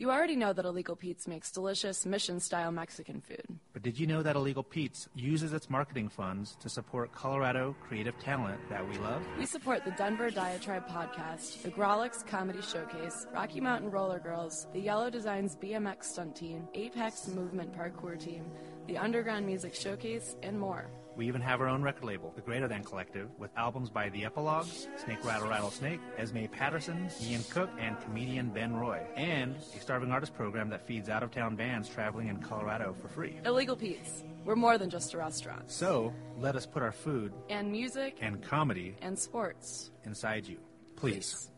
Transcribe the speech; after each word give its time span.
You 0.00 0.10
already 0.10 0.34
know 0.34 0.54
that 0.54 0.64
Illegal 0.64 0.96
Pete's 0.96 1.28
makes 1.28 1.50
delicious 1.50 2.06
mission 2.06 2.40
style 2.40 2.72
Mexican 2.72 3.20
food. 3.20 3.44
But 3.74 3.82
did 3.82 4.00
you 4.00 4.06
know 4.06 4.22
that 4.22 4.34
Illegal 4.34 4.62
Pete's 4.62 5.10
uses 5.14 5.52
its 5.52 5.68
marketing 5.68 6.08
funds 6.08 6.56
to 6.60 6.70
support 6.70 7.12
Colorado 7.12 7.76
creative 7.86 8.18
talent 8.18 8.58
that 8.70 8.88
we 8.88 8.96
love? 8.96 9.20
We 9.38 9.44
support 9.44 9.84
the 9.84 9.90
Denver 9.90 10.30
Diatribe 10.30 10.88
podcast, 10.88 11.60
the 11.60 11.70
Grawlix 11.70 12.26
Comedy 12.26 12.62
Showcase, 12.62 13.26
Rocky 13.34 13.60
Mountain 13.60 13.90
Roller 13.90 14.20
Girls, 14.20 14.68
the 14.72 14.80
Yellow 14.80 15.10
Designs 15.10 15.54
BMX 15.56 16.04
Stunt 16.04 16.34
Team, 16.34 16.66
Apex 16.72 17.28
Movement 17.28 17.70
Parkour 17.76 18.18
Team, 18.18 18.50
the 18.86 18.96
Underground 18.96 19.44
Music 19.44 19.74
Showcase, 19.74 20.34
and 20.42 20.58
more. 20.58 20.90
We 21.16 21.26
even 21.26 21.40
have 21.40 21.60
our 21.60 21.68
own 21.68 21.82
record 21.82 22.04
label, 22.04 22.32
the 22.34 22.40
Greater 22.40 22.68
Than 22.68 22.82
Collective, 22.84 23.28
with 23.38 23.50
albums 23.56 23.90
by 23.90 24.08
The 24.08 24.24
Epilogues, 24.24 24.86
Snake 25.04 25.22
Rattle 25.24 25.48
Rattlesnake, 25.48 26.00
Esme 26.16 26.46
Patterson, 26.50 27.10
Ian 27.22 27.42
Cook, 27.50 27.68
and 27.78 28.00
comedian 28.00 28.48
Ben 28.50 28.74
Roy, 28.74 29.02
and 29.16 29.56
a 29.76 29.80
starving 29.80 30.12
artist 30.12 30.34
program 30.34 30.70
that 30.70 30.86
feeds 30.86 31.08
out 31.08 31.22
of 31.22 31.30
town 31.30 31.56
bands 31.56 31.88
traveling 31.88 32.28
in 32.28 32.38
Colorado 32.38 32.94
for 33.02 33.08
free. 33.08 33.38
Illegal 33.44 33.76
Pete's. 33.76 34.24
We're 34.44 34.56
more 34.56 34.78
than 34.78 34.88
just 34.88 35.12
a 35.12 35.18
restaurant. 35.18 35.70
So, 35.70 36.14
let 36.38 36.56
us 36.56 36.64
put 36.64 36.82
our 36.82 36.92
food 36.92 37.32
And 37.50 37.70
music 37.70 38.16
and 38.22 38.40
comedy 38.42 38.96
and 39.02 39.18
sports. 39.18 39.90
inside 40.04 40.46
you. 40.46 40.58
Please. 40.96 41.50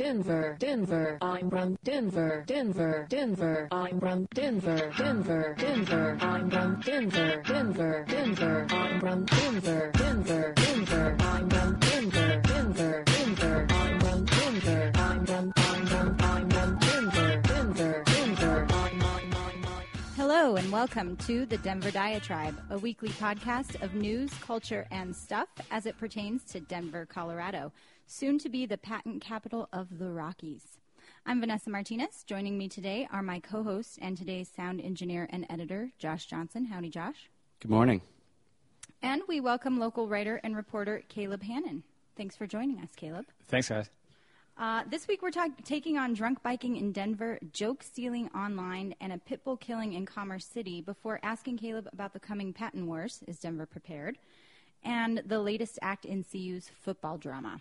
Denver, 0.00 0.56
Denver, 0.58 1.18
I'm 1.20 1.50
from 1.50 1.76
Denver, 1.84 2.42
Denver, 2.46 3.06
Denver, 3.10 3.68
I'm 3.70 4.00
from 4.00 4.26
Denver, 4.32 4.90
Denver, 4.96 5.54
Denver, 5.58 6.16
I'm 6.22 6.50
from 6.50 6.80
Denver, 6.80 7.42
Denver, 7.44 8.06
Denver, 8.08 8.66
I'm 8.70 9.00
from 9.00 9.24
Denver, 9.26 9.92
Denver, 9.92 10.54
Denver, 10.56 11.16
I'm 11.20 11.50
from 11.50 11.78
Denver, 11.80 12.40
Denver, 12.42 13.04
Denver, 13.04 13.66
I'm 13.68 14.00
from 14.00 14.24
Denver, 14.24 14.92
I'm 14.94 15.26
from, 15.26 15.52
I'm 15.58 16.48
from, 16.48 16.78
Denver. 16.78 18.66
Hello, 20.16 20.56
and 20.56 20.72
welcome 20.72 21.14
to 21.18 21.44
the 21.44 21.58
Denver 21.58 21.90
Diatribe, 21.90 22.58
a 22.70 22.78
weekly 22.78 23.10
podcast 23.10 23.82
of 23.82 23.94
news, 23.94 24.32
culture, 24.40 24.86
and 24.90 25.14
stuff 25.14 25.48
as 25.70 25.84
it 25.84 25.98
pertains 25.98 26.44
to 26.44 26.60
Denver, 26.60 27.04
Colorado, 27.04 27.70
soon 28.10 28.38
to 28.40 28.48
be 28.48 28.66
the 28.66 28.76
patent 28.76 29.22
capital 29.22 29.68
of 29.72 29.98
the 29.98 30.10
Rockies. 30.10 30.78
I'm 31.24 31.38
Vanessa 31.38 31.70
Martinez. 31.70 32.24
Joining 32.26 32.58
me 32.58 32.68
today 32.68 33.06
are 33.12 33.22
my 33.22 33.38
co 33.38 33.62
host 33.62 34.00
and 34.02 34.18
today's 34.18 34.48
sound 34.48 34.80
engineer 34.80 35.28
and 35.30 35.46
editor, 35.48 35.90
Josh 35.96 36.26
Johnson. 36.26 36.64
Howdy, 36.64 36.90
Josh. 36.90 37.30
Good 37.60 37.70
morning. 37.70 38.02
And 39.00 39.22
we 39.28 39.38
welcome 39.38 39.78
local 39.78 40.08
writer 40.08 40.40
and 40.42 40.56
reporter 40.56 41.04
Caleb 41.08 41.44
Hannan. 41.44 41.84
Thanks 42.16 42.36
for 42.36 42.48
joining 42.48 42.80
us, 42.80 42.88
Caleb. 42.96 43.26
Thanks, 43.46 43.68
guys. 43.68 43.88
Uh, 44.58 44.82
this 44.90 45.06
week 45.06 45.22
we're 45.22 45.30
talk- 45.30 45.62
taking 45.64 45.96
on 45.96 46.12
drunk 46.12 46.42
biking 46.42 46.76
in 46.76 46.90
Denver, 46.90 47.38
joke 47.52 47.84
stealing 47.84 48.28
online, 48.30 48.92
and 49.00 49.12
a 49.12 49.18
pit 49.18 49.44
bull 49.44 49.56
killing 49.56 49.92
in 49.92 50.04
Commerce 50.04 50.46
City 50.46 50.80
before 50.80 51.20
asking 51.22 51.58
Caleb 51.58 51.88
about 51.92 52.12
the 52.12 52.20
coming 52.20 52.52
patent 52.52 52.86
wars. 52.86 53.22
Is 53.28 53.38
Denver 53.38 53.66
prepared? 53.66 54.18
And 54.82 55.22
the 55.24 55.38
latest 55.38 55.78
act 55.80 56.04
in 56.04 56.24
CU's 56.24 56.68
football 56.82 57.16
drama. 57.16 57.60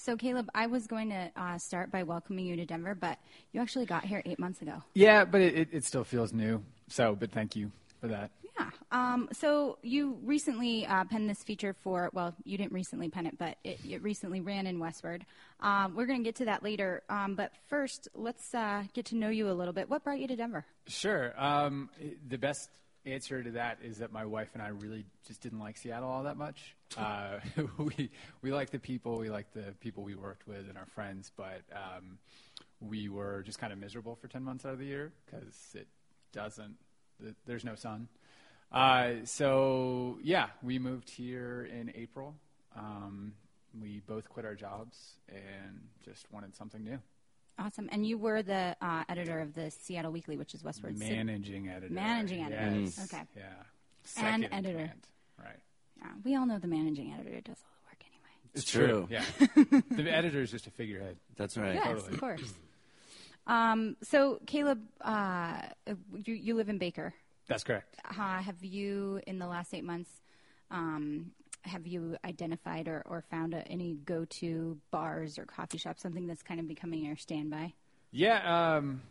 So, 0.00 0.16
Caleb, 0.16 0.48
I 0.54 0.66
was 0.66 0.86
going 0.86 1.10
to 1.10 1.30
uh, 1.36 1.58
start 1.58 1.92
by 1.92 2.04
welcoming 2.04 2.46
you 2.46 2.56
to 2.56 2.64
Denver, 2.64 2.94
but 2.94 3.18
you 3.52 3.60
actually 3.60 3.84
got 3.84 4.02
here 4.02 4.22
eight 4.24 4.38
months 4.38 4.62
ago. 4.62 4.82
Yeah, 4.94 5.26
but 5.26 5.42
it, 5.42 5.54
it, 5.54 5.68
it 5.72 5.84
still 5.84 6.04
feels 6.04 6.32
new. 6.32 6.64
So, 6.88 7.14
but 7.14 7.32
thank 7.32 7.54
you 7.54 7.70
for 8.00 8.08
that. 8.08 8.30
Yeah. 8.58 8.70
Um, 8.92 9.28
so 9.30 9.76
you 9.82 10.16
recently 10.24 10.86
uh, 10.86 11.04
penned 11.04 11.28
this 11.28 11.42
feature 11.42 11.74
for, 11.74 12.08
well, 12.14 12.34
you 12.44 12.56
didn't 12.56 12.72
recently 12.72 13.10
pen 13.10 13.26
it, 13.26 13.36
but 13.36 13.58
it, 13.62 13.78
it 13.86 14.02
recently 14.02 14.40
ran 14.40 14.66
in 14.66 14.78
Westword. 14.78 15.20
Um, 15.60 15.94
we're 15.94 16.06
going 16.06 16.20
to 16.20 16.24
get 16.24 16.36
to 16.36 16.46
that 16.46 16.62
later. 16.62 17.02
Um, 17.10 17.34
but 17.34 17.52
first, 17.68 18.08
let's 18.14 18.54
uh, 18.54 18.84
get 18.94 19.04
to 19.06 19.16
know 19.16 19.28
you 19.28 19.50
a 19.50 19.52
little 19.52 19.74
bit. 19.74 19.90
What 19.90 20.02
brought 20.02 20.18
you 20.18 20.28
to 20.28 20.36
Denver? 20.36 20.64
Sure. 20.86 21.34
Um, 21.36 21.90
the 22.26 22.38
best 22.38 22.70
answer 23.06 23.42
to 23.42 23.52
that 23.52 23.78
is 23.82 23.98
that 23.98 24.12
my 24.12 24.24
wife 24.24 24.50
and 24.54 24.62
I 24.62 24.68
really 24.68 25.04
just 25.26 25.40
didn't 25.40 25.58
like 25.58 25.76
Seattle 25.76 26.08
all 26.08 26.24
that 26.24 26.36
much. 26.36 26.76
Uh, 26.98 27.38
we 27.78 28.10
we 28.42 28.52
like 28.52 28.70
the 28.70 28.78
people, 28.80 29.16
we 29.16 29.30
like 29.30 29.52
the 29.52 29.72
people 29.78 30.02
we 30.02 30.16
worked 30.16 30.48
with 30.48 30.68
and 30.68 30.76
our 30.76 30.86
friends, 30.86 31.30
but 31.36 31.62
um, 31.72 32.18
we 32.80 33.08
were 33.08 33.44
just 33.44 33.60
kind 33.60 33.72
of 33.72 33.78
miserable 33.78 34.16
for 34.16 34.26
ten 34.26 34.42
months 34.42 34.64
out 34.64 34.72
of 34.72 34.80
the 34.80 34.86
year 34.86 35.12
because 35.24 35.54
it 35.74 35.86
doesn't. 36.32 36.74
There's 37.46 37.64
no 37.64 37.76
sun. 37.76 38.08
Uh, 38.72 39.24
so 39.24 40.18
yeah, 40.20 40.48
we 40.64 40.80
moved 40.80 41.10
here 41.10 41.68
in 41.70 41.92
April. 41.94 42.34
Um, 42.76 43.34
we 43.80 44.02
both 44.06 44.28
quit 44.28 44.44
our 44.44 44.56
jobs 44.56 45.14
and 45.28 45.80
just 46.04 46.26
wanted 46.32 46.56
something 46.56 46.82
new. 46.82 46.98
Awesome. 47.60 47.88
And 47.92 48.06
you 48.06 48.16
were 48.16 48.42
the 48.42 48.74
uh, 48.80 49.04
editor 49.08 49.40
of 49.40 49.54
the 49.54 49.70
Seattle 49.70 50.10
Weekly, 50.12 50.36
which 50.38 50.54
is 50.54 50.62
Westword. 50.62 50.98
Ci- 50.98 51.10
Managing 51.14 51.68
editor. 51.68 51.92
Managing 51.92 52.42
editor. 52.44 52.80
Yes. 52.80 53.00
Okay. 53.12 53.22
Yeah. 53.36 53.42
And 53.42 54.42
Second 54.42 54.44
in 54.44 54.52
editor. 54.52 54.72
command. 54.78 55.06
Right. 55.38 55.58
Yeah, 55.98 56.08
we 56.24 56.36
all 56.36 56.46
know 56.46 56.58
the 56.58 56.66
managing 56.66 57.12
editor 57.12 57.40
does 57.42 57.58
all 57.62 57.72
the 57.76 57.86
work 57.90 58.04
anyway. 58.06 58.34
It's 58.54 58.64
true. 58.64 59.06
Yeah. 59.10 59.24
the 60.04 60.10
editor 60.10 60.40
is 60.40 60.50
just 60.50 60.66
a 60.66 60.70
figurehead. 60.70 61.16
That's 61.36 61.56
right. 61.58 61.74
Yes, 61.74 61.86
Totally. 61.86 62.14
of 62.14 62.20
course. 62.20 62.54
Um, 63.46 63.96
so, 64.02 64.40
Caleb, 64.46 64.80
uh, 65.02 65.60
you, 66.24 66.34
you 66.34 66.54
live 66.54 66.68
in 66.70 66.78
Baker. 66.78 67.12
That's 67.46 67.64
correct. 67.64 67.96
uh, 68.08 68.12
have 68.40 68.62
you 68.64 69.20
in 69.26 69.38
the 69.38 69.46
last 69.46 69.74
eight 69.74 69.84
months 69.84 70.10
um, 70.70 71.32
have 71.62 71.86
you 71.86 72.16
identified 72.24 72.88
or, 72.88 73.02
or 73.06 73.22
found 73.30 73.54
a, 73.54 73.66
any 73.68 73.94
go-to 74.04 74.78
bars 74.90 75.38
or 75.38 75.44
coffee 75.44 75.78
shops 75.78 76.02
something 76.02 76.26
that's 76.26 76.42
kind 76.42 76.60
of 76.60 76.66
becoming 76.68 77.04
your 77.04 77.16
standby 77.16 77.72
Yeah. 78.12 78.76
Um, 78.76 79.02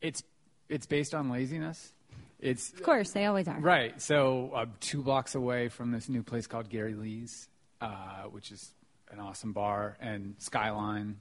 it's 0.00 0.22
it's 0.68 0.86
based 0.86 1.14
on 1.14 1.30
laziness. 1.30 1.92
It's 2.40 2.72
of 2.72 2.82
course 2.82 3.10
they 3.12 3.24
always 3.24 3.48
are 3.48 3.58
right. 3.58 4.00
So 4.00 4.52
I'm 4.54 4.72
two 4.80 5.02
blocks 5.02 5.34
away 5.34 5.68
from 5.68 5.90
this 5.90 6.08
new 6.08 6.22
place 6.22 6.46
called 6.46 6.68
Gary 6.68 6.94
Lee's, 6.94 7.48
uh, 7.80 8.24
which 8.30 8.52
is 8.52 8.72
an 9.10 9.18
awesome 9.18 9.52
bar, 9.52 9.96
and 10.00 10.36
Skyline, 10.38 11.16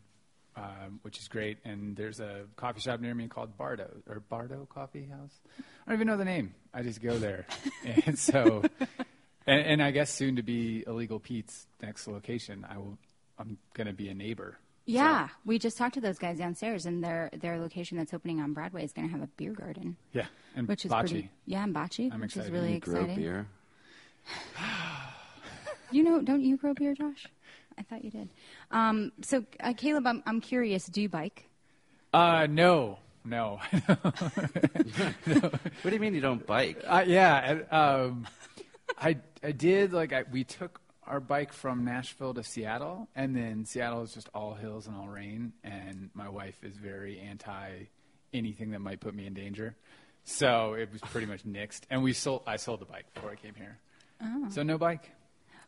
um, 0.56 1.00
which 1.02 1.18
is 1.18 1.28
great. 1.28 1.58
And 1.66 1.96
there's 1.96 2.20
a 2.20 2.44
coffee 2.56 2.82
shop 2.82 3.00
near 3.00 3.16
me 3.16 3.28
called 3.28 3.58
Bardo 3.58 3.90
or 4.08 4.20
Bardo 4.20 4.68
Coffee 4.72 5.06
House. 5.06 5.40
I 5.60 5.92
don't 5.92 5.96
even 5.96 6.08
know 6.08 6.18
the 6.18 6.26
name. 6.26 6.54
I 6.74 6.84
just 6.84 7.02
go 7.02 7.18
there, 7.18 7.48
and 8.06 8.18
so, 8.20 8.64
and, 9.48 9.62
and 9.62 9.82
I 9.84 9.92
guess 9.92 10.12
soon 10.14 10.36
to 10.36 10.44
be 10.44 10.84
Illegal 10.86 11.20
Pete's 11.20 11.66
next 11.82 12.08
location. 12.08 12.66
I 12.70 12.78
will. 12.78 12.98
I'm 13.40 13.58
going 13.76 13.88
to 13.88 13.94
be 13.94 14.10
a 14.10 14.14
neighbor. 14.16 14.58
yeah 14.86 15.30
we 15.46 15.60
just 15.60 15.78
talked 15.78 15.94
to 15.94 16.02
those 16.02 16.18
guys 16.18 16.38
downstairs 16.40 16.86
and 16.88 17.04
their 17.04 17.30
their 17.42 17.60
location 17.60 17.98
that's 17.98 18.14
opening 18.14 18.40
on 18.40 18.54
broadway 18.54 18.84
is 18.84 18.94
going 18.94 19.06
to 19.08 19.12
have 19.12 19.22
a 19.22 19.28
beer 19.38 19.52
garden 19.54 19.96
Yeah, 20.14 20.26
and 20.56 20.68
which 20.68 20.86
is 20.86 20.92
bocce. 20.92 21.00
pretty 21.02 21.30
yeah 21.46 21.64
and 21.64 21.76
bocce 21.76 22.10
I'm 22.12 22.22
which 22.22 22.36
is 22.38 22.50
really 22.50 22.74
You 22.76 22.80
grow 22.80 23.02
exciting 23.02 23.16
beer. 23.18 23.48
you 25.92 26.04
know 26.04 26.22
don't 26.22 26.42
you 26.42 26.58
grow 26.58 26.74
beer 26.74 26.94
josh 26.96 27.28
i 27.78 27.82
thought 27.84 28.04
you 28.04 28.12
did 28.12 28.30
um, 28.72 29.12
so 29.22 29.44
uh, 29.60 29.74
caleb 29.76 30.08
I'm, 30.08 30.24
I'm 30.26 30.42
curious 30.42 30.86
do 30.88 31.02
you 31.02 31.10
bike 31.10 31.46
Uh, 32.14 32.48
no, 32.50 32.98
no. 33.26 33.60
What 35.82 35.84
do 35.84 35.92
you 35.94 36.00
mean 36.00 36.16
you 36.16 36.22
don't 36.22 36.46
bike? 36.48 36.82
uh, 36.88 37.04
yeah, 37.06 37.60
um, 37.72 38.26
I 38.98 39.18
I 39.44 39.52
did 39.52 39.94
like 39.94 40.14
I, 40.14 40.24
we 40.32 40.44
took 40.44 40.82
our 41.06 41.20
bike 41.20 41.54
from 41.54 41.86
Nashville 41.86 42.34
to 42.34 42.44
Seattle, 42.44 43.08
and 43.16 43.36
then 43.36 43.66
Seattle 43.66 44.02
is 44.04 44.14
just 44.14 44.30
all 44.34 44.54
hills 44.56 44.88
and 44.88 44.96
all 44.96 45.08
rain, 45.08 45.54
and 45.64 46.10
my 46.14 46.28
wife 46.30 46.64
is 46.64 46.76
very 46.76 47.20
anti 47.20 47.86
anything 48.34 48.72
that 48.72 48.80
might 48.80 49.00
put 49.00 49.16
me 49.16 49.26
in 49.26 49.34
danger, 49.34 49.76
so 50.26 50.74
it 50.74 50.92
was 50.92 51.00
pretty 51.02 51.28
much 51.28 51.44
nixed. 51.46 51.82
And 51.90 52.04
we 52.04 52.14
sold 52.14 52.44
I 52.48 52.58
sold 52.58 52.82
the 52.82 52.86
bike 52.86 53.06
before 53.14 53.30
I 53.32 53.36
came 53.36 53.54
here, 53.56 53.78
Oh. 54.22 54.48
so 54.50 54.64
no 54.64 54.78
bike. 54.78 55.12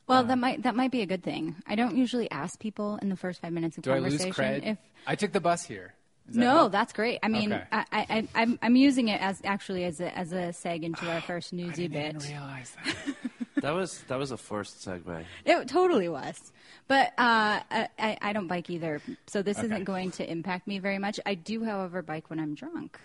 well 0.08 0.24
that 0.24 0.34
um, 0.34 0.40
might 0.40 0.64
that 0.64 0.76
might 0.76 0.92
be 0.92 1.02
a 1.04 1.06
good 1.06 1.22
thing 1.24 1.56
i 1.68 1.76
don't 1.76 1.96
usually 1.96 2.30
ask 2.32 2.60
people 2.60 2.98
in 3.02 3.10
the 3.10 3.16
first 3.16 3.40
five 3.42 3.54
minutes 3.54 3.78
of 3.78 3.84
Do 3.84 3.92
I 3.92 4.00
lose 4.00 4.18
conversation 4.18 4.62
cred? 4.64 4.72
if 4.72 4.78
I 5.06 5.14
took 5.16 5.32
the 5.34 5.40
bus 5.40 5.64
here. 5.64 5.94
Does 6.30 6.36
that 6.38 6.42
No, 6.42 6.54
help? 6.54 6.72
that's 6.72 6.94
great. 6.94 7.20
I 7.24 7.28
mean, 7.28 7.52
Okay. 7.54 7.64
I, 7.72 7.86
I, 7.92 8.28
I'm, 8.36 8.60
I'm 8.62 8.76
using 8.76 9.10
it 9.10 9.22
as 9.22 9.42
actually 9.44 9.84
as 9.86 10.00
a, 10.00 10.16
as 10.18 10.32
a 10.32 10.50
seg 10.54 10.84
into 10.84 11.10
our 11.10 11.22
first 11.28 11.54
newsy 11.54 11.84
I 11.86 11.88
newsy 11.88 11.88
didn't 11.88 12.22
bit. 12.22 12.24
even 12.24 12.36
realize 12.36 12.76
that. 12.84 12.96
That 13.62 13.72
was 13.72 14.00
that 14.08 14.18
was 14.18 14.32
a 14.32 14.38
forced 14.38 14.88
segue. 14.88 15.26
It 15.44 15.68
totally 15.68 16.08
was. 16.08 16.54
But 16.88 17.08
uh, 17.18 17.60
I, 17.70 17.90
I 18.00 18.18
I 18.22 18.32
don't 18.32 18.48
bike 18.48 18.70
either, 18.70 19.02
so 19.28 19.42
this 19.42 19.58
Okay. 19.58 19.66
isn't 19.68 19.84
going 19.84 20.12
to 20.12 20.32
impact 20.32 20.66
me 20.66 20.80
very 20.80 20.98
much. 20.98 21.20
I 21.26 21.34
do, 21.36 21.66
however, 21.66 22.02
bike 22.02 22.30
when 22.30 22.40
I'm 22.40 22.56
drunk. 22.56 22.98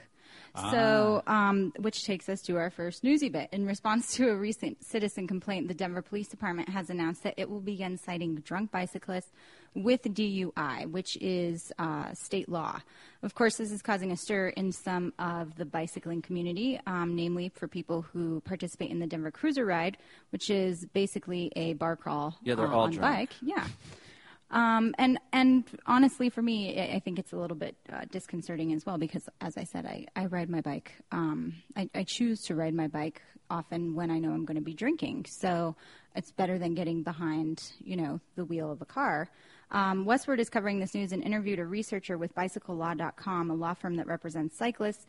So, 0.71 1.25
um, 1.27 1.73
which 1.81 2.05
takes 2.05 2.29
us 2.29 2.41
to 2.43 2.57
our 2.57 2.71
first 2.71 3.03
newsy 3.03 3.29
bit. 3.29 3.49
In 3.51 3.67
response 3.67 4.15
to 4.15 4.29
a 4.31 4.37
recent 4.37 4.85
citizen 4.85 5.27
complaint, 5.27 5.67
the 5.67 5.75
Denver 5.75 6.01
Police 6.03 6.29
Department 6.29 6.69
has 6.69 6.89
announced 6.89 7.25
that 7.25 7.35
it 7.37 7.51
will 7.51 7.61
begin 7.61 7.97
citing 7.99 8.37
drunk 8.37 8.71
bicyclists 8.71 9.33
with 9.75 10.03
DUI, 10.03 10.91
which 10.91 11.17
is 11.21 11.73
uh, 11.79 12.13
state 12.15 12.49
law. 12.49 12.81
Of 13.23 13.35
course, 13.35 13.57
this 13.57 13.73
is 13.73 13.83
causing 13.83 14.13
a 14.13 14.17
stir 14.17 14.49
in 14.49 14.71
some 14.71 15.13
of 15.19 15.57
the 15.57 15.65
bicycling 15.65 16.23
community, 16.23 16.79
um, 16.87 17.17
namely 17.17 17.49
for 17.49 17.67
people 17.67 18.03
who 18.03 18.41
participate 18.43 18.91
in 18.91 18.99
the 19.01 19.07
Denver 19.07 19.31
Cruiser 19.31 19.65
Ride, 19.65 19.97
which 20.31 20.51
is 20.51 20.85
basically 20.93 21.51
a 21.57 21.73
bar 21.75 21.97
crawl 21.97 22.37
Yeah, 22.43 22.55
they're 22.55 22.67
uh, 22.67 22.73
all 22.73 22.83
on 22.85 22.91
drunk. 22.93 23.15
bike. 23.31 23.33
Yeah. 23.43 23.67
Um, 24.51 24.95
and 24.99 25.19
and 25.33 25.65
honestly, 25.87 26.29
for 26.31 26.43
me, 26.43 26.79
I 26.81 26.97
I 26.97 26.99
think 27.01 27.19
it's 27.19 27.33
a 27.33 27.37
little 27.37 27.57
bit 27.57 27.75
uh, 27.93 28.03
disconcerting 28.11 28.73
as 28.73 28.87
well 28.87 28.99
because, 28.99 29.29
as 29.41 29.57
I 29.57 29.65
said, 29.65 29.85
I, 29.87 30.07
I 30.15 30.27
ride 30.27 30.49
my 30.49 30.61
bike. 30.61 30.93
Um, 31.11 31.55
I, 31.77 31.89
I 31.95 32.05
choose 32.05 32.43
to 32.43 32.55
ride 32.55 32.75
my 32.75 32.87
bike 32.87 33.23
often 33.51 33.95
when 33.95 34.11
I 34.11 34.19
know 34.19 34.31
I'm 34.31 34.45
going 34.45 34.57
to 34.57 34.61
be 34.63 34.75
drinking. 34.75 35.25
So 35.29 35.75
it's 36.15 36.31
better 36.31 36.59
than 36.59 36.75
getting 36.75 37.03
behind, 37.03 37.63
you 37.83 37.97
know, 37.97 38.21
the 38.37 38.45
wheel 38.45 38.71
of 38.71 38.81
a 38.81 38.85
car. 38.85 39.29
Um, 39.75 40.07
Westword 40.07 40.39
is 40.39 40.49
covering 40.49 40.79
this 40.79 40.95
news 40.95 41.11
and 41.11 41.23
interviewed 41.23 41.59
a 41.59 41.67
researcher 41.67 42.17
with 42.17 42.33
BicycleLaw.com, 42.37 43.51
a 43.51 43.55
law 43.55 43.75
firm 43.75 43.97
that 43.97 44.07
represents 44.07 44.57
cyclists, 44.57 45.05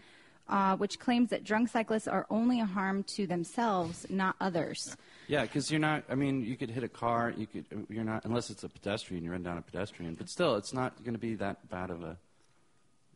uh, 0.50 0.76
which 0.76 1.00
claims 1.00 1.30
that 1.30 1.44
drunk 1.44 1.70
cyclists 1.70 2.08
are 2.08 2.26
only 2.32 2.60
a 2.60 2.66
harm 2.66 3.04
to 3.04 3.28
themselves, 3.28 4.08
not 4.10 4.36
others. 4.42 4.98
Yeah, 5.28 5.44
because 5.44 5.70
you're 5.70 5.80
not. 5.80 6.04
I 6.10 6.16
mean, 6.16 6.44
you 6.44 6.58
could 6.58 6.72
hit 6.72 6.84
a 6.84 6.90
car. 6.90 7.32
You 7.38 7.46
could. 7.46 7.66
You're 7.90 8.04
not 8.04 8.26
unless 8.26 8.50
it's 8.50 8.64
a 8.64 8.70
pedestrian. 8.70 9.24
You 9.24 9.32
run 9.32 9.44
down 9.44 9.58
a 9.60 9.62
pedestrian, 9.62 10.16
but 10.16 10.30
still, 10.30 10.56
it's 10.56 10.74
not 10.74 11.04
going 11.04 11.14
to 11.14 11.20
be 11.20 11.36
that 11.36 11.70
bad 11.70 11.92
of 11.92 12.04
a, 12.04 12.18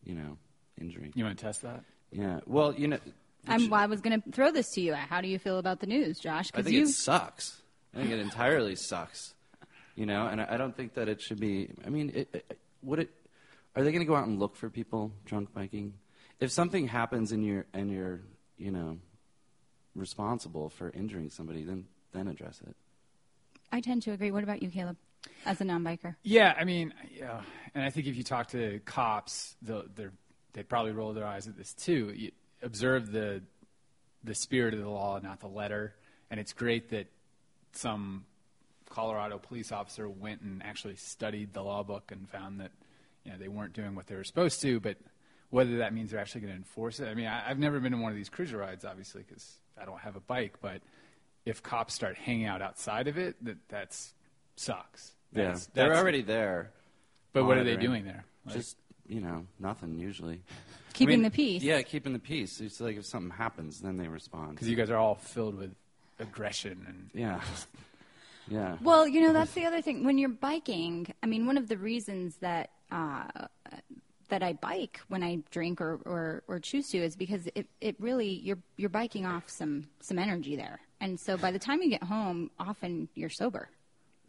you 0.03 0.13
know, 0.13 0.37
injury. 0.79 1.11
You 1.15 1.23
want 1.23 1.37
to 1.37 1.43
test 1.43 1.63
that? 1.63 1.83
Yeah. 2.11 2.39
Well, 2.45 2.73
you 2.75 2.87
know. 2.87 2.99
I'm, 3.47 3.69
well, 3.69 3.79
I 3.79 3.85
was 3.85 4.01
going 4.01 4.21
to 4.21 4.31
throw 4.31 4.51
this 4.51 4.69
to 4.73 4.81
you. 4.81 4.93
How 4.93 5.21
do 5.21 5.27
you 5.27 5.39
feel 5.39 5.57
about 5.57 5.79
the 5.79 5.87
news, 5.87 6.19
Josh? 6.19 6.47
I 6.53 6.61
think 6.61 6.75
you 6.75 6.83
it 6.83 6.89
sucks. 6.89 7.61
I 7.95 7.99
think 7.99 8.11
it 8.11 8.19
entirely 8.19 8.75
sucks. 8.75 9.33
You 9.99 10.05
know, 10.05 10.27
and 10.27 10.39
I, 10.39 10.47
I 10.51 10.57
don't 10.57 10.73
think 10.77 10.93
that 10.93 11.09
it 11.09 11.21
should 11.21 11.41
be. 11.41 11.71
I 11.85 11.89
mean, 11.89 12.13
it, 12.15 12.29
it, 12.31 12.57
would 12.81 12.99
it? 12.99 13.09
Are 13.75 13.83
they 13.83 13.91
going 13.91 13.99
to 13.99 14.07
go 14.07 14.15
out 14.15 14.25
and 14.27 14.39
look 14.39 14.55
for 14.55 14.69
people 14.69 15.11
drunk 15.25 15.53
biking? 15.53 15.93
If 16.39 16.51
something 16.51 16.87
happens 16.87 17.33
and 17.33 17.45
you're 17.45 17.65
and 17.73 17.91
you're 17.91 18.21
you 18.57 18.71
know 18.71 18.97
responsible 19.95 20.69
for 20.69 20.89
injuring 20.91 21.29
somebody, 21.29 21.65
then 21.65 21.85
then 22.13 22.29
address 22.29 22.61
it. 22.65 22.77
I 23.73 23.81
tend 23.81 24.03
to 24.03 24.13
agree. 24.13 24.31
What 24.31 24.41
about 24.41 24.63
you, 24.63 24.69
Caleb, 24.69 24.95
as 25.45 25.59
a 25.59 25.65
non-biker? 25.65 26.15
Yeah, 26.23 26.55
I 26.57 26.63
mean, 26.63 26.93
yeah, 27.13 27.41
and 27.75 27.83
I 27.83 27.89
think 27.89 28.07
if 28.07 28.15
you 28.15 28.23
talk 28.23 28.47
to 28.51 28.79
cops, 28.85 29.57
they'll, 29.61 29.83
they're, 29.93 30.13
they'd 30.53 30.69
probably 30.69 30.93
roll 30.93 31.11
their 31.11 31.25
eyes 31.25 31.45
at 31.49 31.57
this 31.57 31.73
too. 31.73 32.13
You 32.15 32.31
observe 32.63 33.11
the 33.11 33.41
the 34.23 34.33
spirit 34.33 34.73
of 34.73 34.79
the 34.79 34.89
law, 34.89 35.19
not 35.21 35.41
the 35.41 35.47
letter, 35.47 35.93
and 36.31 36.39
it's 36.39 36.53
great 36.53 36.89
that 36.91 37.07
some 37.73 38.23
Colorado 38.89 39.37
police 39.37 39.71
officer 39.71 40.09
went 40.09 40.41
and 40.41 40.63
actually 40.63 40.95
studied 40.95 41.53
the 41.53 41.61
law 41.61 41.83
book 41.83 42.11
and 42.11 42.27
found 42.27 42.59
that 42.59 42.71
you 43.23 43.31
know 43.31 43.37
they 43.37 43.47
weren't 43.47 43.73
doing 43.73 43.95
what 43.95 44.07
they 44.07 44.15
were 44.15 44.23
supposed 44.23 44.61
to, 44.61 44.79
but 44.79 44.97
whether 45.49 45.77
that 45.77 45.93
means 45.93 46.11
they're 46.11 46.19
actually 46.19 46.41
going 46.41 46.53
to 46.53 46.57
enforce 46.57 46.99
it. 46.99 47.07
I 47.07 47.13
mean, 47.13 47.27
I, 47.27 47.49
I've 47.49 47.59
never 47.59 47.79
been 47.79 47.93
in 47.93 48.01
one 48.01 48.11
of 48.11 48.15
these 48.17 48.29
cruiser 48.29 48.57
rides, 48.57 48.85
obviously, 48.85 49.23
because 49.27 49.59
I 49.79 49.85
don't 49.85 49.99
have 49.99 50.15
a 50.15 50.19
bike. 50.19 50.55
But 50.61 50.81
if 51.45 51.63
cops 51.63 51.93
start 51.93 52.17
hanging 52.17 52.45
out 52.45 52.61
outside 52.61 53.07
of 53.07 53.17
it, 53.17 53.35
that 53.45 53.57
that's 53.67 54.13
sucks. 54.55 55.13
Yeah, 55.33 55.43
That's- 55.43 55.69
they're 55.73 55.95
already 55.95 56.21
there. 56.21 56.71
But 57.33 57.45
what 57.45 57.57
are 57.57 57.63
they 57.63 57.77
doing 57.77 58.05
there? 58.05 58.25
Like- 58.45 58.55
Just 58.55 58.77
you 59.07 59.21
know, 59.21 59.47
nothing 59.59 59.97
usually. 59.97 60.43
Keeping 60.93 61.13
I 61.13 61.17
mean, 61.17 61.23
the 61.23 61.31
peace. 61.31 61.63
Yeah, 61.63 61.81
keeping 61.81 62.13
the 62.13 62.19
peace. 62.19 62.61
It's 62.61 62.79
like 62.79 62.97
if 62.97 63.05
something 63.05 63.31
happens, 63.35 63.81
then 63.81 63.97
they 63.97 64.07
respond. 64.07 64.51
because 64.51 64.69
you 64.69 64.75
guys 64.75 64.89
are 64.91 64.97
all 64.97 65.15
filled 65.15 65.55
with 65.57 65.73
aggression 66.19 66.85
and 66.87 67.09
yeah, 67.13 67.41
yeah. 68.49 68.77
Well, 68.81 69.07
you 69.07 69.21
know 69.21 69.33
that's 69.33 69.53
the 69.53 69.65
other 69.65 69.81
thing. 69.81 70.03
When 70.03 70.17
you're 70.17 70.29
biking, 70.29 71.13
I 71.23 71.25
mean, 71.25 71.45
one 71.45 71.57
of 71.57 71.67
the 71.67 71.77
reasons 71.77 72.37
that 72.37 72.71
uh, 72.91 73.47
that 74.29 74.43
I 74.43 74.53
bike 74.53 74.99
when 75.07 75.23
I 75.23 75.39
drink 75.51 75.81
or, 75.81 75.99
or, 76.05 76.43
or 76.47 76.59
choose 76.59 76.89
to 76.89 76.97
is 76.97 77.15
because 77.15 77.47
it, 77.55 77.67
it 77.81 77.95
really 77.99 78.29
you're 78.29 78.59
you're 78.77 78.89
biking 78.89 79.25
off 79.25 79.49
some 79.49 79.87
some 79.99 80.17
energy 80.17 80.55
there, 80.55 80.79
and 81.01 81.19
so 81.19 81.37
by 81.37 81.51
the 81.51 81.59
time 81.59 81.81
you 81.81 81.89
get 81.89 82.03
home, 82.03 82.51
often 82.59 83.09
you're 83.15 83.29
sober. 83.29 83.69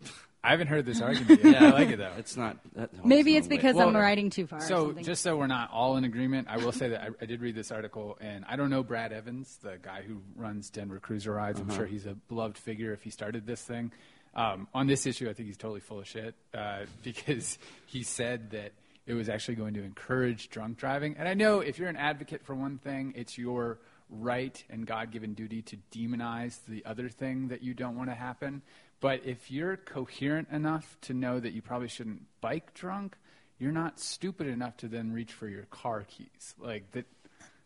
I 0.43 0.51
haven't 0.53 0.69
heard 0.69 0.87
this 0.87 1.01
argument 1.03 1.45
yet. 1.45 1.61
yeah, 1.61 1.69
I 1.69 1.71
like 1.71 1.91
it 1.91 1.99
though. 1.99 2.13
It's 2.17 2.37
not. 2.37 2.57
That 2.75 2.91
holds 2.95 3.07
Maybe 3.07 3.33
no 3.33 3.39
it's 3.39 3.49
because 3.49 3.75
Well, 3.77 3.89
I'm 3.89 3.97
riding 3.97 4.31
too 4.31 4.47
far. 4.47 4.59
or 4.59 4.63
So, 4.63 4.87
something. 4.87 5.05
just 5.05 5.23
so 5.23 5.37
we're 5.37 5.47
not 5.47 5.71
all 5.71 5.97
in 5.99 6.05
agreement, 6.05 6.49
I 6.51 6.57
will 6.57 6.73
say 6.73 6.89
that 6.89 7.03
I, 7.03 7.09
I 7.21 7.27
did 7.27 7.41
read 7.43 7.55
this 7.55 7.71
article, 7.71 8.17
and 8.21 8.45
I 8.49 8.57
don't 8.57 8.71
know 8.71 8.83
Brad 8.83 9.13
Evans, 9.13 9.59
the 9.63 9.79
guy 9.83 10.03
who 10.03 10.23
runs 10.37 10.71
Denver 10.71 10.99
Cruiser 10.99 11.33
Rides. 11.33 11.61
I'm 11.61 11.71
sure 11.71 11.85
he's 11.87 12.07
a 12.07 12.15
beloved 12.15 12.57
figure 12.57 12.93
if 12.93 13.03
he 13.03 13.11
started 13.11 13.47
this 13.47 13.63
thing. 13.63 13.93
Um, 14.35 14.67
on 14.73 14.87
this 14.87 15.07
issue, 15.07 15.29
I 15.29 15.33
think 15.35 15.49
he's 15.49 15.57
totally 15.59 15.81
full 15.81 15.99
of 15.99 16.07
shit 16.07 16.35
uh, 16.55 16.81
because 17.03 17.59
he 17.87 18.03
said 18.03 18.53
that 18.53 18.73
it 19.07 19.15
was 19.15 19.29
actually 19.29 19.57
going 19.57 19.75
to 19.75 19.83
encourage 19.83 20.49
drunk 20.51 20.79
driving. 20.79 21.17
And 21.19 21.29
I 21.29 21.35
know 21.35 21.61
if 21.61 21.79
you're 21.79 21.89
an 21.89 21.97
advocate 21.97 22.45
for 22.45 22.55
one 22.55 22.79
thing, 22.79 23.13
it's 23.17 23.37
your 23.37 23.79
right 24.09 24.63
and 24.71 24.87
God 24.87 25.11
given 25.11 25.35
duty 25.35 25.63
to 25.63 25.77
demonize 25.93 26.59
the 26.67 26.85
other 26.87 27.09
thing 27.09 27.49
that 27.49 27.63
you 27.63 27.75
don't 27.75 27.97
want 27.97 28.09
to 28.11 28.15
happen. 28.15 28.63
But 29.01 29.23
if 29.25 29.51
you're 29.51 29.77
coherent 29.79 30.49
enough 30.51 30.97
to 31.03 31.15
know 31.15 31.41
that 31.41 31.53
you 31.53 31.63
probably 31.63 31.89
shouldn't 31.89 32.23
bike 32.41 32.75
drunk, 32.75 33.17
you're 33.59 33.73
not 33.73 33.99
stupid 33.99 34.47
enough 34.47 34.77
to 34.79 34.89
then 34.89 35.13
reach 35.13 35.33
for 35.33 35.49
your 35.49 35.65
car 35.65 36.05
keys. 36.09 36.55
Like 36.59 36.91
that, 36.93 37.07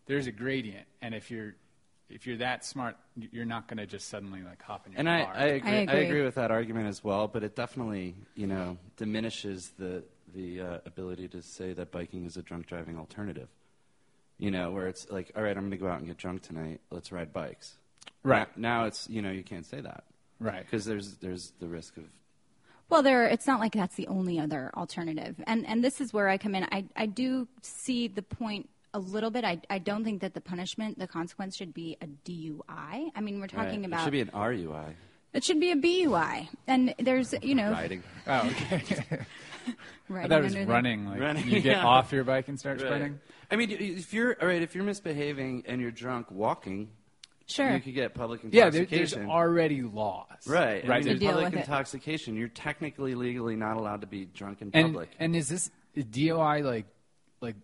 there's 0.06 0.26
a 0.26 0.32
gradient, 0.32 0.86
and 1.02 1.14
if 1.14 1.30
you're 1.30 1.54
if 2.10 2.26
you're 2.26 2.36
that 2.36 2.64
smart, 2.64 2.96
you're 3.16 3.46
not 3.46 3.66
going 3.66 3.78
to 3.78 3.86
just 3.86 4.08
suddenly 4.08 4.42
like 4.42 4.62
hop 4.62 4.86
in 4.86 4.92
your 4.92 5.00
And 5.00 5.08
I, 5.08 5.24
car. 5.24 5.34
I, 5.34 5.44
agree, 5.46 5.70
I, 5.70 5.74
agree. 5.74 6.06
agree 6.06 6.22
with 6.22 6.34
that 6.34 6.50
argument 6.50 6.86
as 6.86 7.02
well, 7.02 7.26
but 7.26 7.42
it 7.42 7.56
definitely, 7.56 8.14
you 8.34 8.46
know, 8.46 8.76
diminishes 8.96 9.72
the 9.78 10.04
the 10.34 10.60
uh, 10.60 10.78
ability 10.86 11.28
to 11.28 11.42
say 11.42 11.72
that 11.72 11.90
biking 11.90 12.24
is 12.24 12.36
a 12.36 12.42
drunk 12.42 12.66
driving 12.66 12.98
alternative. 12.98 13.48
You 14.38 14.50
know, 14.50 14.72
where 14.72 14.88
it's 14.88 15.08
like, 15.10 15.30
all 15.36 15.42
right, 15.42 15.56
I'm 15.56 15.62
going 15.62 15.70
to 15.70 15.76
go 15.76 15.86
out 15.86 15.98
and 15.98 16.08
get 16.08 16.16
drunk 16.16 16.42
tonight. 16.42 16.80
Let's 16.90 17.12
ride 17.12 17.32
bikes. 17.32 17.76
Right. 18.24 18.48
Now, 18.58 18.80
now 18.80 18.86
it's, 18.86 19.08
you 19.08 19.22
know, 19.22 19.30
you 19.30 19.44
can't 19.44 19.64
say 19.64 19.80
that 19.80 20.04
right. 20.44 20.64
because 20.64 20.84
there's 20.84 21.16
there's 21.16 21.52
the 21.60 21.66
risk 21.66 21.96
of 21.96 22.04
Well, 22.88 23.02
there. 23.02 23.26
It's 23.26 23.46
not 23.46 23.60
like 23.60 23.72
that's 23.72 23.96
the 23.96 24.06
only 24.08 24.38
other 24.38 24.70
alternative, 24.76 25.36
and 25.46 25.66
and 25.66 25.82
this 25.82 26.00
is 26.00 26.12
where 26.12 26.28
I 26.28 26.38
come 26.38 26.54
in. 26.54 26.64
I 26.64 26.84
I 26.96 27.06
do 27.06 27.48
see 27.62 28.08
the 28.08 28.22
point 28.22 28.68
a 28.92 28.98
little 28.98 29.30
bit. 29.30 29.44
I 29.44 29.60
I 29.70 29.78
don't 29.78 30.04
think 30.04 30.20
that 30.20 30.34
the 30.34 30.40
punishment, 30.40 30.98
the 30.98 31.08
consequence, 31.08 31.56
should 31.56 31.74
be 31.74 31.96
a 32.00 32.06
DUI. 32.06 33.10
I 33.14 33.20
mean, 33.20 33.40
we're 33.40 33.46
talking 33.46 33.80
right. 33.80 33.86
about 33.86 34.00
it 34.00 34.04
should 34.04 34.12
be 34.12 34.20
an 34.20 34.30
RUI 34.30 34.94
it 35.34 35.42
should 35.42 35.58
be 35.58 35.72
a 35.72 35.76
BUI, 35.76 36.48
and 36.66 36.94
there's 36.98 37.34
you 37.42 37.54
know 37.54 37.72
riding. 37.72 38.02
Oh, 38.26 38.54
okay. 38.72 39.02
I 39.66 39.74
riding 40.08 40.30
thought 40.30 40.42
was 40.42 40.52
under 40.54 40.64
the- 40.64 40.72
running. 40.72 41.06
Like 41.06 41.20
Running, 41.20 41.44
you 41.44 41.60
get 41.60 41.76
yeah. 41.76 41.86
off 41.86 42.12
your 42.12 42.24
bike 42.24 42.48
and 42.48 42.58
start 42.58 42.80
Right. 42.80 42.86
sprinting. 42.86 43.20
I 43.50 43.56
mean, 43.56 43.70
if 43.70 44.14
you're 44.14 44.36
all 44.40 44.46
right, 44.48 44.62
if 44.62 44.74
you're 44.74 44.84
misbehaving 44.84 45.64
and 45.66 45.80
you're 45.80 45.90
drunk 45.90 46.30
walking, 46.30 46.90
Sure. 47.46 47.74
you 47.74 47.80
could 47.80 47.94
get 47.94 48.14
public 48.14 48.40
Yeah, 48.44 48.70
there, 48.70 48.86
there's 48.86 49.12
intoxication. 49.12 49.30
already 49.30 49.82
laws. 49.82 50.26
Right. 50.46 50.86
Right. 50.88 50.96
And 50.98 51.04
To 51.04 51.10
in 51.12 51.18
deal 51.18 51.32
public 51.32 51.44
with 51.52 51.54
it. 51.54 51.60
intoxication, 51.60 52.36
you're 52.36 52.48
technically 52.48 53.14
legally 53.14 53.56
not 53.56 53.76
allowed 53.76 54.00
to 54.00 54.06
be 54.06 54.24
drunk 54.24 54.62
in 54.62 54.70
And 54.72 54.86
public. 54.94 55.10
and 55.18 55.36
is 55.36 55.48
this 55.48 55.70
is 55.94 56.04
DUI 56.06 56.64
like 56.64 56.86
like 57.40 57.56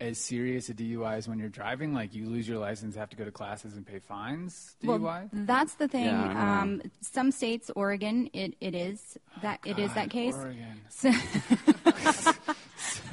as 0.00 0.18
serious 0.18 0.68
a 0.70 0.74
DUI 0.74 1.16
as 1.18 1.28
when 1.28 1.38
you're 1.38 1.48
driving? 1.50 1.94
Like 1.94 2.14
you 2.14 2.26
lose 2.26 2.48
your 2.48 2.58
license, 2.58 2.96
have 2.96 3.10
to 3.10 3.16
go 3.16 3.24
to 3.24 3.30
classes 3.30 3.74
and 3.76 3.86
pay 3.86 4.00
fines. 4.00 4.74
DUI. 4.82 5.00
Well, 5.00 5.28
that's 5.32 5.74
the 5.74 5.86
thing. 5.88 6.06
Yeah, 6.06 6.22
I 6.24 6.34
know. 6.34 6.40
um, 6.62 6.82
some 7.00 7.30
states, 7.30 7.70
Oregon, 7.76 8.28
it, 8.32 8.56
it 8.60 8.74
is 8.74 9.16
that 9.42 9.60
it 9.64 9.78
is 9.78 9.92
that 9.94 10.10
case. 10.10 10.34
Oregon. 10.34 10.80
So, 10.90 11.12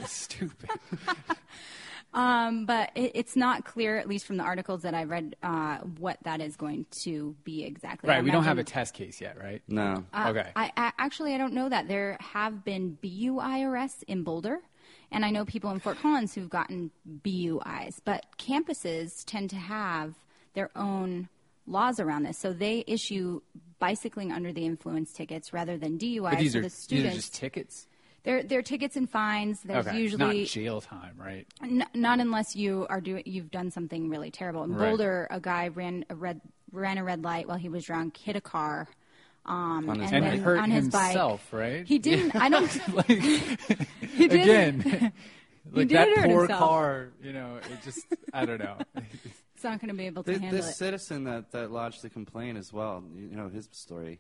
Stupid. 0.06 0.70
um, 2.18 2.66
but 2.66 2.90
it, 2.96 3.12
it's 3.14 3.36
not 3.36 3.64
clear, 3.64 3.98
at 3.98 4.08
least 4.08 4.26
from 4.26 4.38
the 4.38 4.44
articles 4.44 4.82
that 4.82 4.96
I 4.96 5.04
read, 5.04 5.36
uh, 5.44 5.78
what 6.00 6.18
that 6.24 6.42
is 6.42 6.56
going 6.56 6.88
to 7.04 7.36
be 7.44 7.64
exactly. 7.64 8.10
Right. 8.10 8.24
We 8.24 8.32
don't 8.32 8.44
have 8.44 8.58
a 8.58 8.64
test 8.64 8.96
case 8.96 9.22
yet, 9.22 9.38
right? 9.38 9.62
no. 9.68 10.04
Uh, 10.12 10.26
Okay. 10.30 10.50
I, 10.56 10.72
I 10.76 10.92
actually 10.98 11.36
I 11.36 11.38
don't 11.38 11.54
know 11.54 11.70
that 11.70 11.88
there 11.88 12.18
have 12.20 12.66
been 12.66 12.98
BUI 13.02 13.64
arrests 13.64 14.04
in 14.08 14.24
Boulder, 14.24 14.60
and 15.12 15.24
I 15.24 15.30
know 15.30 15.46
people 15.46 15.70
in 15.70 15.80
Fort 15.80 16.00
Collins 16.02 16.34
who've 16.34 16.50
gotten 16.50 16.90
BUIs. 17.24 18.00
But 18.04 18.26
campuses 18.40 19.24
tend 19.24 19.52
to 19.52 19.56
have 19.56 20.16
their 20.56 20.72
own 20.76 21.30
laws 21.68 22.00
around 22.00 22.24
this, 22.24 22.40
so 22.40 22.52
they 22.52 22.84
issue 22.88 23.42
bicycling 23.78 24.32
under 24.32 24.52
the 24.52 24.66
influence 24.66 25.14
tickets 25.14 25.54
rather 25.54 25.78
than 25.78 26.00
DUIs. 26.00 26.32
But 26.32 26.40
these 26.40 26.56
are 26.56 26.62
the 26.62 26.68
these 26.68 26.74
are 26.74 26.82
students, 26.82 27.16
just 27.16 27.36
tickets. 27.36 27.88
They're 28.27 28.43
they're 28.43 28.62
tickets 28.62 28.96
and 28.98 29.10
fines. 29.10 29.62
There's 29.63 29.88
okay. 29.88 29.98
usually 29.98 30.41
not 30.41 30.48
jail 30.50 30.81
time, 30.81 31.15
right? 31.17 31.48
N- 31.63 31.86
not 31.96 32.19
unless 32.19 32.55
you 32.55 32.86
are 32.89 33.00
doing 33.00 33.24
you've 33.25 33.50
done 33.51 33.72
something 33.72 34.10
really 34.10 34.31
terrible. 34.31 34.63
In 34.63 34.74
Right. 34.75 34.89
Boulder, 34.89 35.27
a 35.31 35.39
guy 35.39 35.69
ran 35.69 36.03
a 36.10 36.15
red 36.15 36.41
ran 36.74 36.98
a 36.98 37.03
red 37.05 37.24
light 37.24 37.48
while 37.48 37.57
he 37.57 37.69
was 37.69 37.86
drunk, 37.86 38.17
hit 38.17 38.36
a 38.36 38.41
car, 38.41 38.89
um, 39.46 39.89
On 39.89 40.00
his 40.01 40.12
and 40.12 40.24
bike. 40.25 40.31
then 40.34 40.39
hurt 40.41 40.60
on 40.60 40.69
his 40.72 40.84
himself, 40.84 41.50
bike. 41.51 41.60
right? 41.60 41.86
He 41.88 42.00
didn't. 42.00 42.36
I 42.36 42.50
don't. 42.50 42.69
like 42.93 43.07
he 43.07 44.27
did. 44.27 44.31
again, 44.41 45.13
like 45.72 45.88
did 45.88 45.98
that 45.98 46.25
poor 46.25 46.39
himself. 46.41 46.60
car. 46.60 47.10
You 47.24 47.31
know, 47.31 47.57
it 47.57 47.81
just 47.84 48.05
I 48.34 48.46
don't 48.46 48.60
know. 48.60 48.77
It's 49.55 49.63
not 49.63 49.79
going 49.79 49.88
to 49.89 49.96
be 49.96 50.05
able 50.05 50.24
to 50.24 50.31
This, 50.34 50.39
handle 50.41 50.57
this 50.62 50.69
it. 50.72 50.75
citizen 50.75 51.24
that, 51.24 51.51
that 51.53 51.72
lodged 51.72 52.03
the 52.03 52.10
complaint 52.12 52.57
as 52.60 52.72
well, 52.74 53.03
you 53.15 53.36
know 53.36 53.48
his 53.50 53.67
story. 53.72 54.19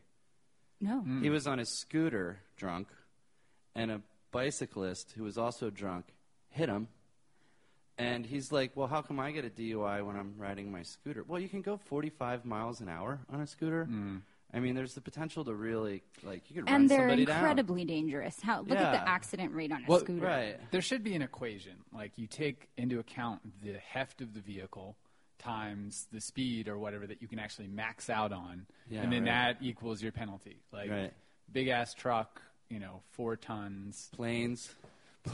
No. 0.81 0.99
Hmm. 1.01 1.21
He 1.21 1.29
was 1.29 1.45
on 1.45 1.57
his 1.59 1.69
scooter 1.81 2.39
drunk, 2.55 2.87
and 3.77 3.91
a 3.91 4.01
bicyclist 4.31 5.13
who 5.15 5.23
was 5.23 5.37
also 5.37 5.69
drunk 5.69 6.05
hit 6.49 6.67
him. 6.69 6.87
And 7.99 8.25
he's 8.25 8.51
like, 8.51 8.71
Well, 8.75 8.87
how 8.87 9.01
come 9.01 9.19
I 9.19 9.31
get 9.31 9.45
a 9.45 9.49
DUI 9.49 10.05
when 10.05 10.15
I'm 10.15 10.33
riding 10.37 10.71
my 10.71 10.83
scooter? 10.83 11.23
Well, 11.27 11.39
you 11.39 11.49
can 11.49 11.61
go 11.61 11.77
45 11.77 12.45
miles 12.45 12.81
an 12.81 12.89
hour 12.89 13.19
on 13.31 13.41
a 13.41 13.47
scooter. 13.47 13.85
Hmm. 13.85 14.17
I 14.53 14.59
mean, 14.61 14.75
there's 14.75 14.93
the 14.93 15.01
potential 15.01 15.43
to 15.45 15.53
really 15.53 16.03
like 16.23 16.49
you 16.49 16.55
could 16.61 16.69
run 16.71 16.81
and 16.81 16.89
they're 16.89 16.99
somebody 17.09 17.23
incredibly 17.23 17.85
dangerous. 17.85 18.39
How 18.41 18.61
look 18.61 18.77
at 18.77 18.91
the 18.93 19.09
accident 19.09 19.53
rate 19.53 19.71
on 19.71 19.83
a 19.83 19.85
Well, 19.87 19.99
scooter. 19.99 20.25
Right. 20.25 20.71
There 20.71 20.81
should 20.81 21.03
be 21.03 21.15
an 21.15 21.21
equation. 21.21 21.73
Like 21.93 22.17
you 22.17 22.27
take 22.27 22.69
into 22.77 22.99
account 22.99 23.41
the 23.63 23.73
heft 23.73 24.21
of 24.21 24.33
the 24.33 24.39
vehicle 24.39 24.95
times 25.39 26.07
the 26.11 26.21
speed 26.21 26.67
or 26.67 26.77
whatever 26.77 27.05
that 27.07 27.21
you 27.21 27.27
can 27.27 27.39
actually 27.39 27.67
max 27.67 28.09
out 28.09 28.31
on, 28.31 28.65
Yeah, 28.89 29.01
and 29.01 29.11
then 29.11 29.23
right. 29.25 29.57
that 29.59 29.65
equals 29.65 30.01
your 30.01 30.11
penalty. 30.11 30.61
Like 30.71 30.89
Right. 30.89 31.13
big 31.51 31.67
ass 31.67 31.93
truck, 31.93 32.41
you 32.69 32.79
know, 32.79 33.01
four 33.11 33.35
tons. 33.35 34.09
Planes. 34.15 34.69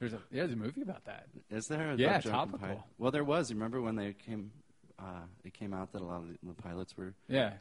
there's 0.00 0.12
a 0.12 0.18
there's 0.32 0.52
a 0.52 0.56
movie 0.56 0.82
about 0.82 1.04
that. 1.04 1.26
Is 1.50 1.66
there? 1.68 1.92
a 1.92 1.96
Yeah, 1.96 2.20
topical. 2.20 2.58
Pilot? 2.58 2.78
Well, 2.98 3.10
there 3.12 3.24
was. 3.24 3.52
Remember 3.52 3.80
when 3.80 3.96
they 3.96 4.14
came? 4.14 4.50
Uh, 4.98 5.22
it 5.44 5.54
came 5.54 5.72
out 5.74 5.92
that 5.92 6.02
a 6.02 6.04
lot 6.04 6.22
of 6.22 6.28
the 6.42 6.62
pilots 6.62 6.96
were. 6.96 7.14
Yeah. 7.28 7.52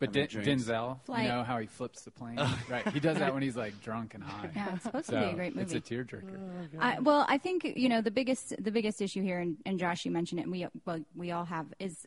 But 0.00 0.14
Having 0.14 0.44
Den- 0.44 0.58
Denzel, 0.58 1.00
Flight. 1.04 1.24
you 1.24 1.28
know 1.28 1.42
how 1.42 1.58
he 1.58 1.66
flips 1.66 2.02
the 2.02 2.12
plane, 2.12 2.38
right? 2.68 2.86
He 2.88 3.00
does 3.00 3.18
that 3.18 3.34
when 3.34 3.42
he's 3.42 3.56
like 3.56 3.80
drunk 3.82 4.14
and 4.14 4.22
high. 4.22 4.48
Yeah, 4.54 4.74
it's 4.74 4.84
supposed 4.84 5.06
so 5.06 5.14
to 5.14 5.26
be 5.26 5.32
a 5.32 5.34
great 5.34 5.56
movie. 5.56 5.74
It's 5.76 5.90
a 5.90 5.94
tearjerker. 5.94 6.38
I, 6.78 7.00
well, 7.00 7.26
I 7.28 7.38
think 7.38 7.64
you 7.64 7.88
know 7.88 8.00
the 8.00 8.12
biggest 8.12 8.54
the 8.62 8.70
biggest 8.70 9.02
issue 9.02 9.22
here, 9.22 9.40
and, 9.40 9.56
and 9.66 9.76
Josh, 9.78 10.04
you 10.04 10.12
mentioned 10.12 10.38
it. 10.38 10.44
And 10.44 10.52
we 10.52 10.66
well, 10.86 11.00
we 11.16 11.32
all 11.32 11.44
have 11.44 11.66
is 11.80 12.06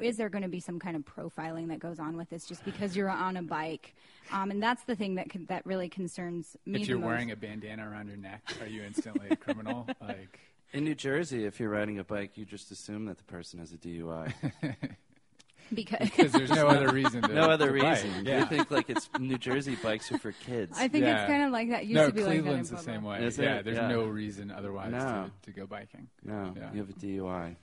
is 0.00 0.16
there 0.16 0.30
going 0.30 0.42
to 0.42 0.48
be 0.48 0.60
some 0.60 0.78
kind 0.78 0.96
of 0.96 1.02
profiling 1.04 1.68
that 1.68 1.78
goes 1.78 1.98
on 1.98 2.16
with 2.16 2.30
this 2.30 2.46
just 2.46 2.64
because 2.64 2.96
you're 2.96 3.10
on 3.10 3.36
a 3.36 3.42
bike, 3.42 3.94
um, 4.32 4.50
and 4.50 4.62
that's 4.62 4.84
the 4.84 4.96
thing 4.96 5.16
that 5.16 5.28
con- 5.30 5.46
that 5.48 5.66
really 5.66 5.90
concerns 5.90 6.56
me. 6.64 6.80
if 6.80 6.88
you're 6.88 6.98
most. 6.98 7.06
wearing 7.06 7.30
a 7.32 7.36
bandana 7.36 7.86
around 7.86 8.08
your 8.08 8.16
neck, 8.16 8.42
are 8.62 8.66
you 8.66 8.82
instantly 8.82 9.28
a 9.30 9.36
criminal? 9.36 9.86
Like, 10.00 10.40
In 10.72 10.84
New 10.84 10.94
Jersey, 10.94 11.44
if 11.44 11.60
you're 11.60 11.68
riding 11.68 11.98
a 11.98 12.04
bike, 12.04 12.38
you 12.38 12.44
just 12.46 12.70
assume 12.70 13.04
that 13.06 13.18
the 13.18 13.24
person 13.24 13.58
has 13.60 13.72
a 13.72 13.76
DUI. 13.76 14.32
because 15.74 16.10
because 16.10 16.32
there's 16.32 16.50
no 16.50 16.66
other 16.68 16.88
reason. 16.92 17.22
To, 17.22 17.28
no 17.32 17.50
other 17.50 17.72
to 17.72 17.80
bike. 17.82 18.02
reason. 18.02 18.26
Yeah. 18.26 18.40
You 18.40 18.46
think 18.46 18.70
like 18.70 18.90
it's 18.90 19.08
New 19.18 19.38
Jersey 19.38 19.76
bikes 19.82 20.10
are 20.12 20.18
for 20.18 20.32
kids. 20.32 20.76
I 20.78 20.88
think 20.88 21.04
Yeah. 21.04 21.22
it's 21.22 21.30
kind 21.30 21.42
of 21.44 21.52
like 21.52 21.70
that. 21.70 21.84
Used 21.86 21.94
no, 21.94 22.06
to 22.08 22.12
be 22.12 22.22
Cleveland's 22.22 22.70
like 22.72 22.80
that 22.80 22.86
the 22.86 22.92
same 22.92 23.02
way. 23.04 23.24
Is 23.24 23.38
yeah, 23.38 23.56
it? 23.56 23.64
there's 23.64 23.76
Yeah. 23.76 23.88
no 23.88 24.04
reason 24.04 24.50
otherwise 24.50 24.92
No. 24.92 25.30
to, 25.42 25.50
to 25.52 25.56
go 25.58 25.66
biking. 25.66 26.08
no, 26.24 26.52
Yeah. 26.56 26.72
you 26.72 26.78
have 26.80 26.90
a 26.90 26.92
DUI. 26.94 27.56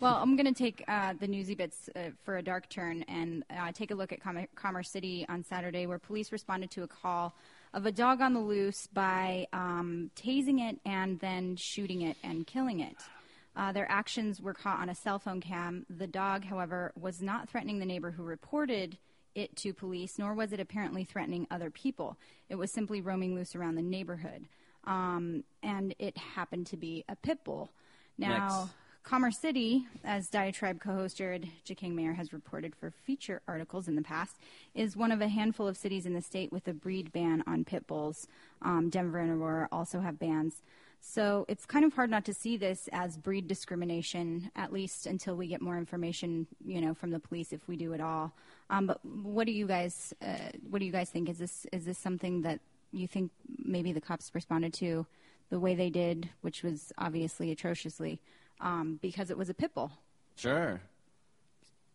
Well, 0.00 0.16
I'm 0.16 0.36
going 0.36 0.52
to 0.52 0.52
take 0.52 0.84
uh, 0.88 1.14
the 1.18 1.28
newsy 1.28 1.54
bits 1.54 1.88
uh, 1.94 2.10
for 2.24 2.36
a 2.36 2.42
dark 2.42 2.68
turn 2.68 3.04
and 3.04 3.44
uh, 3.48 3.70
take 3.72 3.90
a 3.92 3.94
look 3.94 4.12
at 4.12 4.20
Com- 4.20 4.46
Commerce 4.56 4.90
City 4.90 5.24
on 5.28 5.44
Saturday, 5.44 5.86
where 5.86 5.98
police 6.00 6.32
responded 6.32 6.70
to 6.72 6.82
a 6.82 6.88
call 6.88 7.32
of 7.72 7.86
a 7.86 7.92
dog 7.92 8.20
on 8.20 8.34
the 8.34 8.40
loose 8.40 8.88
by 8.92 9.46
um, 9.52 10.10
tasing 10.16 10.60
it 10.68 10.78
and 10.84 11.20
then 11.20 11.56
shooting 11.56 12.02
it 12.02 12.16
and 12.24 12.46
killing 12.46 12.80
it. 12.80 12.96
Uh, 13.56 13.72
their 13.72 13.90
actions 13.90 14.40
were 14.40 14.54
caught 14.54 14.80
on 14.80 14.88
a 14.88 14.94
cell 14.94 15.18
phone 15.18 15.40
cam. 15.40 15.86
The 15.88 16.06
dog, 16.06 16.44
however, 16.44 16.92
was 16.98 17.22
not 17.22 17.48
threatening 17.48 17.78
the 17.78 17.86
neighbor 17.86 18.10
who 18.10 18.22
reported 18.22 18.98
it 19.34 19.54
to 19.56 19.72
police, 19.72 20.18
nor 20.18 20.34
was 20.34 20.52
it 20.52 20.60
apparently 20.60 21.04
threatening 21.04 21.46
other 21.50 21.70
people. 21.70 22.16
It 22.48 22.56
was 22.56 22.70
simply 22.70 23.00
roaming 23.00 23.34
loose 23.34 23.54
around 23.54 23.76
the 23.76 23.82
neighborhood. 23.82 24.46
Um, 24.84 25.44
and 25.62 25.94
it 25.98 26.16
happened 26.16 26.66
to 26.68 26.76
be 26.76 27.04
a 27.08 27.16
pit 27.16 27.38
bull. 27.44 27.70
Now, 28.18 28.48
Next. 28.60 28.72
Commerce 29.02 29.38
City, 29.38 29.86
as 30.02 30.28
Diatribe 30.28 30.80
co-host 30.80 31.18
Jared 31.18 31.48
Jacang 31.64 31.94
Maher 31.94 32.14
has 32.14 32.32
reported 32.32 32.74
for 32.74 32.90
feature 32.90 33.42
articles 33.46 33.86
in 33.86 33.96
the 33.96 34.02
past, 34.02 34.36
is 34.74 34.96
one 34.96 35.12
of 35.12 35.20
a 35.20 35.28
handful 35.28 35.68
of 35.68 35.76
cities 35.76 36.06
in 36.06 36.14
the 36.14 36.22
state 36.22 36.50
with 36.50 36.66
a 36.68 36.72
breed 36.72 37.12
ban 37.12 37.44
on 37.46 37.64
pit 37.64 37.86
bulls. 37.86 38.26
Um, 38.62 38.88
Denver 38.88 39.18
and 39.18 39.30
Aurora 39.30 39.68
also 39.70 40.00
have 40.00 40.18
bans. 40.18 40.62
So 41.06 41.44
it's 41.48 41.66
kind 41.66 41.84
of 41.84 41.92
hard 41.92 42.08
not 42.10 42.24
to 42.24 42.34
see 42.34 42.56
this 42.56 42.88
as 42.90 43.18
breed 43.18 43.46
discrimination, 43.46 44.50
at 44.56 44.72
least 44.72 45.06
until 45.06 45.36
we 45.36 45.46
get 45.46 45.60
more 45.60 45.76
information, 45.76 46.46
you 46.64 46.80
know, 46.80 46.94
from 46.94 47.10
the 47.10 47.20
police, 47.20 47.52
if 47.52 47.68
we 47.68 47.76
do 47.76 47.92
at 47.92 48.00
all. 48.00 48.32
Um, 48.70 48.86
but 48.86 49.04
what 49.04 49.44
do 49.44 49.52
you 49.52 49.66
guys, 49.66 50.14
uh, 50.22 50.34
what 50.70 50.78
do 50.78 50.86
you 50.86 50.90
guys 50.90 51.10
think? 51.10 51.28
Is 51.28 51.38
this 51.38 51.66
is 51.72 51.84
this 51.84 51.98
something 51.98 52.40
that 52.42 52.60
you 52.90 53.06
think 53.06 53.30
maybe 53.58 53.92
the 53.92 54.00
cops 54.00 54.34
responded 54.34 54.72
to 54.74 55.06
the 55.50 55.60
way 55.60 55.74
they 55.74 55.90
did, 55.90 56.30
which 56.40 56.62
was 56.62 56.90
obviously 56.96 57.50
atrociously, 57.52 58.18
um, 58.60 58.98
because 59.02 59.30
it 59.30 59.36
was 59.36 59.50
a 59.50 59.54
pit 59.54 59.74
bull? 59.74 59.92
Sure. 60.36 60.80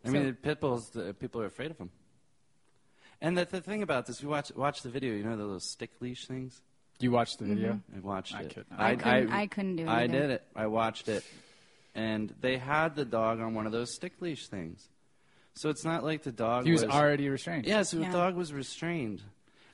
I 0.06 0.08
So- 0.08 0.13
mean, 0.13 0.28
the 0.28 0.34
pit 0.34 0.62
bulls. 0.62 0.92
The, 0.92 1.16
people 1.16 1.42
are 1.42 1.48
afraid 1.48 1.72
of 1.72 1.78
them. 1.80 1.89
And 3.22 3.36
the, 3.38 3.44
the 3.46 3.60
thing 3.60 3.82
about 3.82 4.06
this, 4.06 4.22
we 4.22 4.30
watch 4.30 4.51
watch 4.56 4.84
the 4.84 4.89
video. 4.89 5.16
You 5.16 5.24
know 5.24 5.36
those 5.36 5.66
stick 5.66 5.89
leash 6.00 6.28
things. 6.28 6.62
You 7.00 7.12
watched 7.12 7.39
the 7.39 7.46
video? 7.46 7.74
Mm-hmm. 7.74 7.98
I 7.98 8.00
watched 8.08 8.36
I 8.36 8.41
it. 8.41 8.50
couldn't. 8.50 8.68
I 8.77 8.96
couldn't- 8.96 9.32
I 9.32 9.48
couldn't 9.48 9.75
do 9.77 9.84
it 9.84 9.88
I 9.89 10.03
either. 10.03 10.13
did 10.20 10.29
it. 10.32 10.44
I 10.56 10.68
watched 10.68 11.08
it, 11.08 11.24
and 11.96 12.34
they 12.41 12.58
had 12.58 12.96
the 12.96 13.06
dog 13.06 13.39
on 13.39 13.53
one 13.53 13.65
of 13.65 13.72
those 13.72 13.94
stick 13.96 14.13
leash 14.22 14.48
things. 14.48 14.88
So 15.56 15.70
it's 15.70 15.84
not 15.86 16.03
like 16.03 16.24
the 16.24 16.32
dog 16.32 16.65
He 16.65 16.72
was 16.72 16.84
already 16.84 17.27
restrained. 17.29 17.65
Yeah, 17.65 17.84
so 17.84 17.98
Yeah. 17.98 18.08
the 18.12 18.18
dog 18.18 18.36
was 18.36 18.53
restrained. 18.53 19.22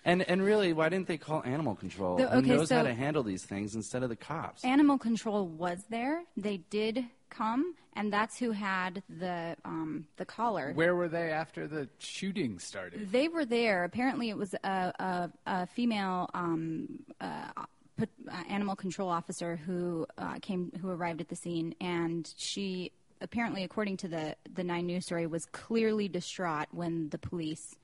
And 0.06 0.22
and 0.30 0.42
really, 0.42 0.72
why 0.72 0.90
didn't 0.90 1.08
they 1.08 1.18
call 1.18 1.44
animal 1.44 1.76
control? 1.76 2.18
The- 2.18 2.30
Who 2.30 2.38
okay, 2.38 2.50
knows 2.50 2.70
how 2.70 2.84
to 2.84 2.94
handle 2.94 3.24
these 3.24 3.44
things 3.44 3.76
instead 3.76 4.04
of 4.04 4.10
the 4.10 4.16
cops? 4.16 4.64
Animal 4.64 5.00
control 5.00 5.48
was 5.48 5.84
there. 5.90 6.24
They 6.38 6.58
did 6.58 7.06
come, 7.32 7.76
and 7.96 8.14
that's 8.14 8.38
who 8.38 8.52
had 8.52 9.02
the 9.10 9.58
um, 9.66 10.06
the 10.18 10.26
collar. 10.26 10.74
Where 10.74 10.96
were 10.96 11.10
they 11.10 11.32
after 11.32 11.68
the 11.68 11.90
shooting 11.98 12.60
started? 12.60 13.12
They 13.12 13.28
were 13.28 13.46
there. 13.46 13.84
Apparently, 13.84 14.30
it 14.30 14.38
was 14.38 14.54
a, 14.54 14.94
a, 15.00 15.32
a 15.48 15.68
female 15.68 16.30
um, 16.36 17.00
uh, 17.20 17.66
put, 17.98 18.10
uh, 18.32 18.44
animal 18.48 18.76
control 18.76 19.10
officer 19.10 19.56
who 19.56 20.06
uh, 20.20 20.36
came, 20.40 20.72
who 20.82 20.92
arrived 20.92 21.20
at 21.20 21.30
the 21.30 21.36
scene, 21.36 21.74
and 21.82 22.32
she 22.38 22.92
apparently, 23.22 23.64
according 23.64 23.98
to 23.98 24.08
the 24.08 24.36
the 24.54 24.64
Nine 24.64 24.86
News 24.86 25.06
story, 25.06 25.26
was 25.26 25.48
clearly 25.48 26.08
distraught 26.08 26.68
when 26.72 27.10
the 27.10 27.18
police 27.18 27.76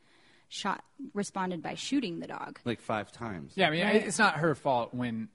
shot 0.51 0.83
responded 1.13 1.63
by 1.63 1.73
shooting 1.75 2.19
the 2.19 2.27
dog. 2.27 2.59
like 2.65 2.81
five 2.81 3.09
times. 3.11 3.53
Yeah, 3.55 3.67
I 3.67 3.71
mean, 3.71 3.83
Right. 3.85 3.95
it's 4.05 4.19
not 4.19 4.35
her 4.35 4.53
fault 4.53 4.93
when, 4.93 5.29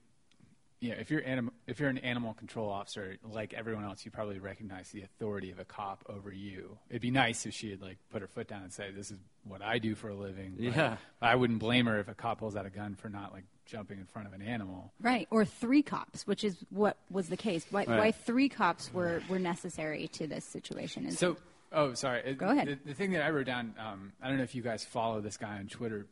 you 0.79 0.89
know, 0.91 0.95
if 0.99 1.09
you're 1.09 1.23
anim- 1.25 1.51
if 1.65 1.79
you're 1.79 1.89
an 1.89 1.97
animal 1.97 2.35
control 2.35 2.69
officer, 2.69 3.17
like 3.23 3.51
everyone 3.55 3.83
else, 3.83 4.05
you 4.05 4.11
probably 4.11 4.37
recognize 4.37 4.89
the 4.91 5.01
authority 5.01 5.49
of 5.49 5.57
a 5.57 5.65
cop 5.65 6.03
over 6.07 6.31
you. 6.31 6.77
It'd 6.89 7.01
be 7.01 7.09
nice 7.09 7.47
if 7.47 7.55
she 7.55 7.71
had 7.71 7.81
like 7.81 7.97
put 8.11 8.21
her 8.21 8.27
foot 8.27 8.47
down 8.47 8.61
and 8.61 8.71
say, 8.71 8.91
"This 8.91 9.09
is 9.09 9.17
what 9.43 9.63
I 9.63 9.79
do 9.79 9.95
for 9.95 10.09
a 10.09 10.15
living." 10.15 10.53
But 10.55 10.63
Yeah. 10.63 10.97
I 11.19 11.33
wouldn't 11.35 11.57
blame 11.59 11.87
her 11.87 11.99
if 11.99 12.07
a 12.07 12.13
cop 12.13 12.37
pulls 12.37 12.55
out 12.55 12.67
a 12.67 12.69
gun 12.69 12.93
for 12.93 13.09
not 13.09 13.33
like 13.33 13.45
jumping 13.65 13.97
in 13.99 14.05
front 14.05 14.27
of 14.27 14.33
an 14.35 14.43
animal. 14.43 14.93
Right, 15.01 15.27
or 15.31 15.45
three 15.45 15.81
cops, 15.81 16.27
which 16.27 16.43
is 16.43 16.63
what 16.69 16.95
was 17.09 17.27
the 17.29 17.37
case. 17.37 17.65
Why, 17.71 17.85
Right. 17.85 17.97
why 17.97 18.11
three 18.11 18.47
cops 18.49 18.93
were, 18.93 19.21
were 19.27 19.39
necessary 19.39 20.07
to 20.09 20.27
this 20.27 20.45
situation? 20.45 21.05
Is 21.07 21.17
So, 21.17 21.37
oh, 21.71 21.93
sorry. 21.93 22.33
Go 22.35 22.49
ahead. 22.49 22.67
The, 22.83 22.89
the 22.89 22.93
thing 22.93 23.11
that 23.11 23.21
I 23.23 23.29
wrote 23.29 23.45
down, 23.47 23.73
um, 23.79 24.13
I 24.21 24.27
don't 24.27 24.37
know 24.37 24.43
if 24.43 24.55
you 24.55 24.61
guys 24.61 24.83
follow 24.85 25.21
this 25.21 25.37
guy 25.37 25.57
on 25.57 25.67
Twitter. 25.67 26.07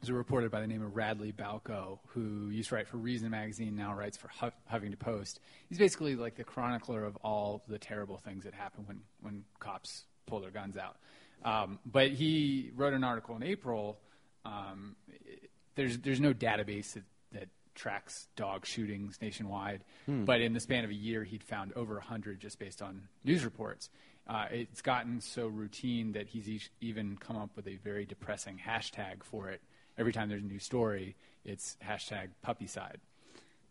There's 0.00 0.08
a 0.10 0.14
reporter 0.14 0.48
by 0.48 0.60
the 0.62 0.66
name 0.66 0.82
of 0.82 0.96
Radley 0.96 1.30
Balko 1.32 1.98
who 2.08 2.48
used 2.48 2.70
to 2.70 2.74
write 2.76 2.88
for 2.88 2.96
Reason 2.96 3.28
Magazine, 3.30 3.76
now 3.76 3.94
writes 3.94 4.16
for 4.16 4.28
Huff, 4.28 4.54
Huffington 4.72 4.98
Post. 4.98 5.40
He's 5.68 5.76
basically 5.78 6.16
like 6.16 6.36
the 6.36 6.44
chronicler 6.44 7.04
of 7.04 7.16
all 7.16 7.62
the 7.68 7.78
terrible 7.78 8.16
things 8.16 8.44
that 8.44 8.54
happen 8.54 8.84
when, 8.86 9.00
when 9.20 9.44
cops 9.58 10.04
pull 10.26 10.40
their 10.40 10.50
guns 10.50 10.76
out. 10.78 10.96
Um, 11.44 11.78
but 11.84 12.10
he 12.12 12.70
wrote 12.76 12.94
an 12.94 13.04
article 13.04 13.36
in 13.36 13.42
April. 13.42 13.98
Um, 14.44 14.96
it- 15.08 15.50
there's 15.76 15.98
there's 15.98 16.20
no 16.20 16.34
database 16.34 16.92
that, 16.94 17.04
that 17.32 17.48
tracks 17.74 18.26
dog 18.36 18.66
shootings 18.66 19.18
nationwide, 19.22 19.82
but 20.06 20.40
in 20.42 20.52
the 20.52 20.60
span 20.60 20.84
of 20.84 20.90
a 20.90 20.94
year, 20.94 21.24
he'd 21.24 21.44
found 21.44 21.72
over 21.74 21.94
100 21.94 22.40
just 22.40 22.58
based 22.58 22.82
on 22.82 23.02
news 23.24 23.44
reports. 23.44 23.88
Uh, 24.30 24.46
it's 24.52 24.80
gotten 24.80 25.20
so 25.20 25.48
routine 25.48 26.12
that 26.12 26.28
he's 26.28 26.48
each, 26.48 26.70
even 26.80 27.16
come 27.16 27.36
up 27.36 27.50
with 27.56 27.66
a 27.66 27.74
very 27.82 28.06
depressing 28.06 28.60
hashtag 28.64 29.24
for 29.24 29.48
it. 29.48 29.60
Every 29.98 30.12
time 30.12 30.28
there's 30.28 30.44
a 30.44 30.46
new 30.46 30.60
story, 30.60 31.16
it's 31.44 31.76
hashtag 31.84 32.28
puppycide. 32.46 32.98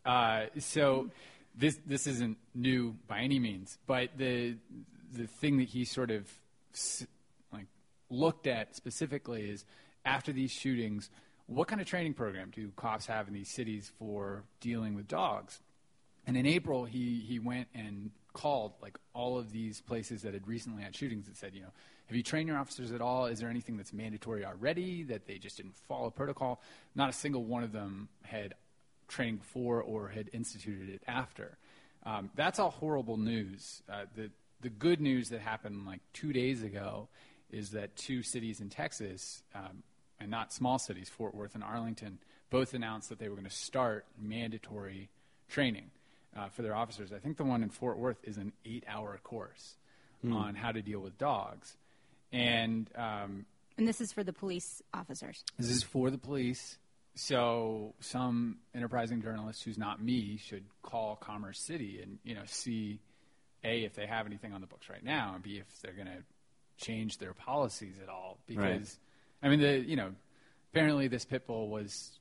Uh, 0.06 0.48
so 0.60 1.10
this 1.56 1.80
this 1.86 2.08
isn't 2.08 2.38
new 2.54 2.94
by 3.08 3.20
any 3.20 3.40
means, 3.40 3.78
but 3.88 4.10
the 4.18 4.58
the 5.14 5.28
thing 5.28 5.60
that 5.60 5.70
he 5.70 5.86
sort 5.86 6.12
of 6.12 6.28
like 7.54 7.68
looked 8.10 8.46
at 8.46 8.76
specifically 8.76 9.50
is 9.50 9.64
after 10.04 10.34
these 10.34 10.52
shootings, 10.52 11.10
what 11.48 11.70
kind 11.70 11.80
of 11.80 11.88
training 11.88 12.16
program 12.16 12.52
do 12.54 12.70
cops 12.76 13.06
have 13.06 13.30
in 13.30 13.34
these 13.34 13.50
cities 13.50 13.94
for 13.98 14.44
dealing 14.60 14.94
with 14.94 15.08
dogs? 15.08 15.62
And 16.28 16.36
in 16.36 16.46
April, 16.46 16.84
he, 16.86 17.24
he 17.26 17.40
went 17.40 17.70
and 17.74 18.12
called 18.34 18.74
like 18.82 18.98
all 19.14 19.38
of 19.38 19.52
these 19.52 19.82
places 19.82 20.22
that 20.24 20.34
had 20.34 20.48
recently 20.48 20.84
had 20.84 20.96
shootings 20.96 21.28
that 21.28 21.38
said, 21.38 21.54
you 21.54 21.62
know, 21.62 21.72
have 22.08 22.16
you 22.16 22.24
trained 22.24 22.48
your 22.48 22.58
officers 22.58 22.92
at 22.92 23.02
all? 23.02 23.28
Is 23.28 23.40
there 23.40 23.50
anything 23.50 23.78
that's 23.78 23.94
mandatory 23.94 24.44
already 24.44 25.04
that 25.04 25.28
they 25.28 25.38
just 25.38 25.58
didn't 25.58 25.76
follow 25.88 26.10
protocol? 26.10 26.62
Not 26.96 27.10
a 27.10 27.14
single 27.14 27.44
one 27.44 27.64
of 27.64 27.72
them 27.72 28.10
had 28.24 28.56
training 29.08 29.38
before 29.38 29.82
or 29.82 30.08
had 30.08 30.30
instituted 30.34 30.90
it 30.90 31.04
after. 31.08 31.58
Um, 32.06 32.30
that's 32.36 32.60
all 32.60 32.72
horrible 32.72 33.18
news. 33.18 33.84
Uh, 33.92 34.06
the 34.16 34.32
the 34.62 34.70
good 34.70 35.00
news 35.00 35.30
that 35.30 35.40
happened 35.40 35.86
like 35.86 36.02
two 36.14 36.34
days 36.34 36.64
ago 36.64 37.08
is 37.52 37.72
that 37.72 37.96
two 37.96 38.24
cities 38.24 38.60
in 38.60 38.70
Texas, 38.70 39.42
um, 39.56 39.84
and 40.20 40.30
not 40.30 40.52
small 40.52 40.78
cities, 40.78 41.10
Fort 41.10 41.34
Worth 41.34 41.56
and 41.56 41.64
Arlington, 41.64 42.20
both 42.50 42.74
announced 42.74 43.10
that 43.10 43.20
they 43.20 43.30
were 43.30 43.36
going 43.36 43.48
to 43.48 43.56
start 43.56 44.06
mandatory 44.20 45.10
training 45.48 45.92
uh, 46.38 46.50
for 46.50 46.62
their 46.62 46.76
officers. 46.76 47.12
I 47.12 47.20
think 47.20 47.38
the 47.38 47.44
one 47.44 47.64
in 47.64 47.70
Fort 47.70 47.98
Worth 47.98 48.18
is 48.24 48.38
an 48.38 48.54
eight-hour 48.66 49.20
course 49.24 49.76
on 50.32 50.54
how 50.54 50.72
to 50.74 50.82
deal 50.82 51.00
with 51.00 51.18
dogs. 51.18 51.78
and 52.34 52.90
um, 52.96 53.46
And 53.78 53.88
this 53.88 54.02
is 54.02 54.12
for 54.12 54.22
the 54.24 54.34
police 54.34 54.82
officers. 54.94 55.44
This 55.58 55.70
is 55.70 55.82
for 55.82 56.10
the 56.10 56.18
police. 56.18 56.78
So 57.16 57.96
some 58.02 58.58
enterprising 58.76 59.22
journalist 59.22 59.64
who's 59.64 59.78
not 59.78 60.02
me 60.02 60.38
should 60.38 60.66
call 60.84 61.16
Commerce 61.16 61.60
City 61.60 62.00
and 62.02 62.20
you 62.24 62.36
know 62.36 62.44
see 62.46 63.00
a 63.64 63.84
if 63.84 63.94
they 63.96 64.06
have 64.06 64.26
anything 64.26 64.54
on 64.54 64.62
the 64.62 64.68
books 64.68 64.90
right 64.90 65.04
now, 65.04 65.32
and 65.36 65.44
b 65.44 65.58
if 65.58 65.82
they're 65.82 65.94
going 65.94 66.08
to 66.08 66.24
change 66.86 67.18
their 67.18 67.34
policies 67.34 67.96
at 68.02 68.10
all. 68.10 68.40
Because 68.46 68.98
Right. 69.44 69.48
I 69.48 69.50
mean, 69.50 69.60
the 69.62 69.80
you 69.80 69.96
know 69.96 70.12
apparently 70.72 71.08
this 71.08 71.26
pit 71.26 71.48
bull 71.48 71.70
was 71.70 72.19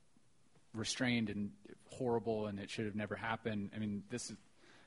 restrained 0.75 1.31
and 1.31 1.51
horrible, 1.91 2.47
and 2.47 2.59
it 2.59 2.71
should 2.71 2.85
have 2.85 2.95
never 2.95 3.15
happened. 3.15 3.71
I 3.75 3.79
mean, 3.79 4.03
this 4.11 4.31
is 4.31 4.37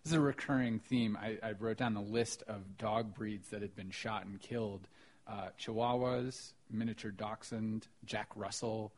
this 0.04 0.14
is 0.14 0.18
a 0.18 0.22
recurring 0.22 0.80
theme. 0.80 1.16
I, 1.22 1.38
I 1.44 1.52
wrote 1.60 1.78
down 1.78 1.94
the 1.94 2.02
list 2.02 2.44
of 2.48 2.78
dog 2.78 3.14
breeds 3.14 3.50
that 3.50 3.62
had 3.62 3.76
been 3.76 3.92
shot 3.92 4.26
and 4.26 4.40
killed: 4.40 4.88
uh, 5.28 5.50
Chihuahuas, 5.60 6.54
miniature 6.70 7.12
Dachshund, 7.12 7.88
Jack 8.06 8.30
Russell, 8.36 8.92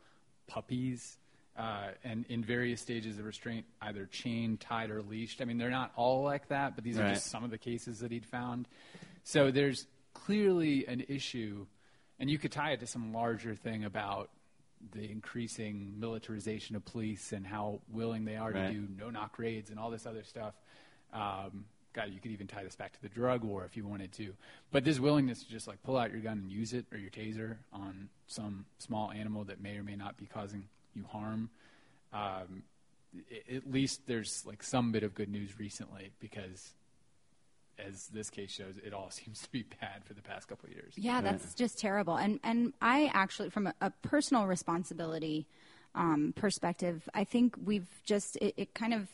puppies, 0.46 1.18
uh, 1.58 1.88
and 2.02 2.24
in 2.28 2.42
various 2.42 2.80
stages 2.80 3.18
of 3.18 3.24
restraint, 3.24 3.66
either 3.82 4.06
chained, 4.06 4.60
tied, 4.60 4.90
or 4.90 5.02
leashed. 5.02 5.40
I 5.40 5.44
mean, 5.44 5.58
they're 5.58 5.70
not 5.70 5.92
all 5.96 6.22
like 6.22 6.48
that, 6.48 6.74
but 6.74 6.84
these 6.84 6.98
are 6.98 7.08
just 7.08 7.26
some 7.26 7.44
of 7.44 7.50
the 7.50 7.58
cases 7.58 8.00
that 8.00 8.10
he'd 8.10 8.26
found. 8.26 8.66
So 9.24 9.50
there's 9.50 9.86
clearly 10.14 10.86
an 10.86 11.04
issue, 11.08 11.66
and 12.18 12.30
you 12.30 12.38
could 12.38 12.52
tie 12.52 12.72
it 12.72 12.80
to 12.80 12.86
some 12.86 13.12
larger 13.12 13.54
thing 13.54 13.84
about 13.84 14.30
the 14.92 15.10
increasing 15.10 15.94
militarization 15.98 16.76
of 16.76 16.84
police 16.84 17.32
and 17.32 17.46
how 17.46 17.80
willing 17.88 18.24
they 18.24 18.36
are 18.36 18.50
Right. 18.52 18.68
to 18.68 18.72
do 18.74 18.88
no-knock 18.96 19.38
raids 19.38 19.70
and 19.70 19.78
all 19.78 19.90
this 19.90 20.06
other 20.06 20.22
stuff. 20.24 20.54
Um, 21.12 21.66
God, 21.92 22.10
you 22.12 22.20
could 22.20 22.32
even 22.32 22.48
tie 22.48 22.64
this 22.64 22.74
back 22.74 22.92
to 22.94 23.02
the 23.02 23.08
drug 23.08 23.44
war 23.44 23.64
if 23.64 23.76
you 23.76 23.86
wanted 23.86 24.12
to. 24.14 24.34
But 24.72 24.84
this 24.84 24.98
willingness 24.98 25.44
to 25.44 25.48
just 25.48 25.68
like 25.68 25.82
pull 25.84 25.96
out 25.96 26.10
your 26.10 26.20
gun 26.20 26.38
and 26.38 26.50
use 26.50 26.72
it 26.72 26.86
or 26.90 26.98
your 26.98 27.10
taser 27.10 27.58
on 27.72 28.08
some 28.26 28.66
small 28.78 29.12
animal 29.12 29.44
that 29.44 29.60
may 29.60 29.76
or 29.76 29.84
may 29.84 29.94
not 29.94 30.16
be 30.16 30.26
causing 30.26 30.68
you 30.94 31.04
harm. 31.04 31.50
Um, 32.12 32.64
at 33.52 33.70
least 33.70 34.06
there's 34.06 34.44
like 34.44 34.62
some 34.64 34.90
bit 34.90 35.04
of 35.04 35.14
good 35.14 35.28
news 35.28 35.58
recently 35.58 36.10
because, 36.18 36.74
as 37.78 38.08
this 38.08 38.30
case 38.30 38.50
shows, 38.50 38.78
it 38.84 38.92
all 38.92 39.10
seems 39.10 39.40
to 39.42 39.50
be 39.50 39.64
bad 39.80 40.04
for 40.04 40.14
the 40.14 40.22
past 40.22 40.48
couple 40.48 40.68
of 40.68 40.74
years. 40.74 40.94
Yeah, 40.96 41.20
that's 41.20 41.54
just 41.54 41.78
terrible. 41.78 42.16
And 42.16 42.40
and 42.42 42.72
I 42.80 43.10
actually, 43.12 43.50
from 43.50 43.66
a, 43.68 43.74
a 43.80 43.90
personal 44.02 44.46
responsibility 44.46 45.46
um, 45.94 46.32
perspective, 46.36 47.08
I 47.14 47.24
think 47.24 47.54
we've 47.64 47.88
just 48.04 48.36
it, 48.36 48.54
it 48.56 48.74
kind 48.74 48.94
of 48.94 49.08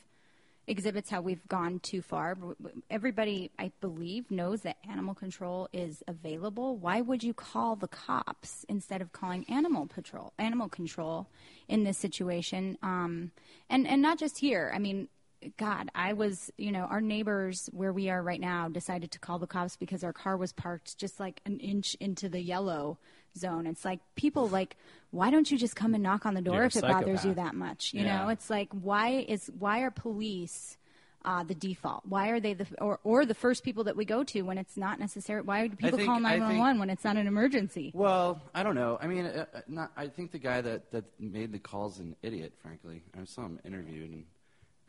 exhibits 0.67 1.11
how 1.11 1.21
we've 1.21 1.47
gone 1.49 1.81
too 1.81 2.01
far. 2.01 2.35
W- 2.37 2.55
w- 2.63 2.83
Everybody, 2.91 3.51
I 3.59 3.73
believe, 3.81 4.31
knows 4.31 4.61
that 4.63 4.77
animal 4.89 5.15
control 5.15 5.69
is 5.73 6.03
available. 6.07 6.77
Why 6.77 7.01
would 7.01 7.25
you 7.25 7.35
call 7.35 7.75
the 7.77 7.89
cops 7.89 8.65
instead 8.69 9.03
of 9.03 9.13
calling 9.13 9.45
animal 9.49 9.87
patrol, 9.87 10.33
animal 10.39 10.69
control, 10.69 11.27
in 11.69 11.85
this 11.85 11.99
situation? 11.99 12.79
Um, 12.83 13.33
and 13.69 13.87
and 13.87 14.01
not 14.01 14.19
just 14.19 14.39
here. 14.39 14.71
I 14.75 14.79
mean, 14.79 15.09
God, 15.57 15.91
I 15.95 16.13
was, 16.13 16.51
you 16.59 16.71
know, 16.71 16.81
our 16.85 17.01
neighbors 17.01 17.71
where 17.73 17.93
we 17.93 18.11
are 18.11 18.23
right 18.23 18.41
now 18.41 18.69
decided 18.69 19.11
to 19.13 19.19
call 19.19 19.39
the 19.39 19.47
cops 19.47 19.77
because 19.77 20.05
our 20.05 20.13
car 20.13 20.37
was 20.37 20.53
parked 20.53 20.99
just 20.99 21.19
like 21.19 21.41
an 21.47 21.59
inch 21.61 21.95
into 22.01 22.29
the 22.29 22.41
yellow 22.41 22.99
zone. 23.39 23.67
It's 23.67 23.85
like 23.85 24.01
people 24.17 24.49
like, 24.49 24.77
why 25.13 25.31
don't 25.31 25.51
you 25.51 25.57
just 25.57 25.77
come 25.77 25.95
and 25.95 26.03
knock 26.03 26.27
on 26.27 26.35
the 26.35 26.43
door 26.43 26.57
You're 26.57 26.65
if 26.65 26.77
it 26.77 26.83
bothers 26.83 27.25
you 27.25 27.35
that 27.35 27.55
much? 27.55 27.95
You 27.95 28.03
Yeah. 28.03 28.25
know, 28.25 28.29
it's 28.29 28.51
like 28.51 28.69
why 28.73 29.25
is 29.29 29.51
why 29.59 29.81
are 29.81 29.91
police 29.91 30.77
uh, 31.25 31.43
the 31.45 31.55
default? 31.55 32.03
Why 32.07 32.29
are 32.31 32.41
they 32.41 32.55
the 32.55 32.67
or 32.79 32.99
or 33.05 33.25
the 33.25 33.35
first 33.35 33.63
people 33.63 33.85
that 33.85 33.97
we 33.97 34.05
go 34.05 34.25
to 34.25 34.43
when 34.43 34.59
it's 34.59 34.77
not 34.77 34.99
necessary? 34.99 35.41
Why 35.43 35.69
do 35.69 35.77
people 35.77 35.97
think- 35.99 36.09
call 36.09 36.21
nine 36.21 36.41
one 36.43 36.59
one 36.59 36.79
when 36.79 36.91
it's 36.91 37.05
not 37.05 37.17
an 37.17 37.27
emergency? 37.27 37.93
Well, 37.95 38.43
I 38.55 38.63
don't 38.63 38.75
know. 38.75 38.99
I 39.01 39.07
mean, 39.07 39.25
uh, 39.27 39.47
uh, 39.55 39.61
not, 39.69 39.93
I 39.97 40.09
think 40.09 40.33
the 40.33 40.39
guy 40.39 40.61
that, 40.61 40.91
that 40.91 41.05
made 41.19 41.53
the 41.53 41.59
call's 41.59 41.99
an 41.99 42.17
idiot. 42.23 42.53
Frankly, 42.63 43.03
I 43.19 43.25
saw 43.25 43.43
him 43.47 43.59
interviewed, 43.65 44.11
and 44.11 44.25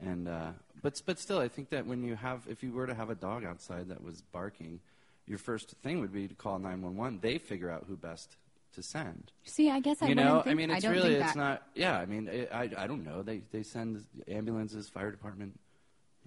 and 0.01 0.27
uh, 0.27 0.51
but 0.81 1.01
but 1.05 1.19
still, 1.19 1.39
I 1.39 1.47
think 1.47 1.69
that 1.69 1.85
when 1.85 2.03
you 2.03 2.15
have, 2.15 2.41
if 2.49 2.63
you 2.63 2.71
were 2.71 2.87
to 2.87 2.93
have 2.93 3.09
a 3.09 3.15
dog 3.15 3.43
outside 3.45 3.89
that 3.89 4.03
was 4.03 4.21
barking, 4.31 4.79
your 5.27 5.37
first 5.37 5.75
thing 5.83 5.99
would 6.01 6.11
be 6.13 6.27
to 6.27 6.33
call 6.35 6.59
nine 6.59 6.81
one 6.81 6.95
one. 6.97 7.19
They 7.21 7.37
figure 7.37 7.69
out 7.69 7.85
who 7.87 7.95
best 7.95 8.35
to 8.75 8.81
send. 8.83 9.31
See, 9.43 9.69
I 9.69 9.79
guess 9.79 10.01
I 10.01 10.07
you 10.07 10.15
know, 10.15 10.41
think, 10.41 10.47
I 10.47 10.53
mean, 10.55 10.71
it's 10.71 10.83
don't 10.83 10.93
really, 10.93 11.15
it's 11.15 11.35
not. 11.35 11.61
Yeah, 11.75 11.97
I 11.99 12.05
mean, 12.05 12.27
it, 12.27 12.49
I 12.53 12.69
I 12.77 12.87
don't 12.87 13.03
know. 13.03 13.21
They 13.21 13.41
they 13.51 13.63
send 13.63 14.03
ambulances, 14.27 14.89
fire 14.89 15.11
department. 15.11 15.59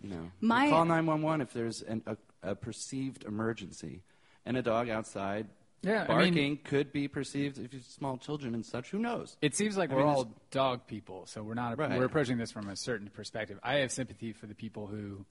You 0.03 0.11
know, 0.11 0.31
You 0.40 0.49
My- 0.49 0.68
call 0.68 0.85
nine 0.85 1.07
one 1.07 1.22
one 1.22 1.40
if 1.40 1.53
there's 1.53 1.81
an, 1.83 2.03
a, 2.07 2.16
a 2.42 2.55
perceived 2.55 3.25
emergency, 3.25 4.03
and 4.44 4.57
a 4.57 4.62
dog 4.62 4.88
outside. 4.88 5.46
Yeah, 5.85 6.07
I 6.09 6.18
mean- 6.25 6.35
barking 6.35 6.57
could 6.64 6.92
be 6.92 7.09
perceived 7.09 7.59
if 7.59 7.73
it's 7.75 7.87
small 7.92 8.16
children 8.18 8.55
and 8.55 8.64
such. 8.64 8.90
Who 8.90 8.99
knows? 8.99 9.37
It 9.42 9.55
seems 9.55 9.77
like 9.77 9.90
I 9.90 9.94
we're 9.94 10.01
mean, 10.05 10.09
all 10.14 10.35
dog 10.51 10.87
people, 10.87 11.27
so 11.27 11.42
we're 11.42 11.55
not. 11.55 11.79
Right. 11.79 11.99
We're 11.99 12.05
approaching 12.07 12.38
this 12.38 12.51
from 12.53 12.68
a 12.68 12.77
certain 12.77 13.09
perspective. 13.09 13.59
I 13.62 13.77
have 13.77 13.92
sympathy 13.92 14.33
for 14.33 14.47
the 14.47 14.55
people 14.55 14.87
who 14.87 15.25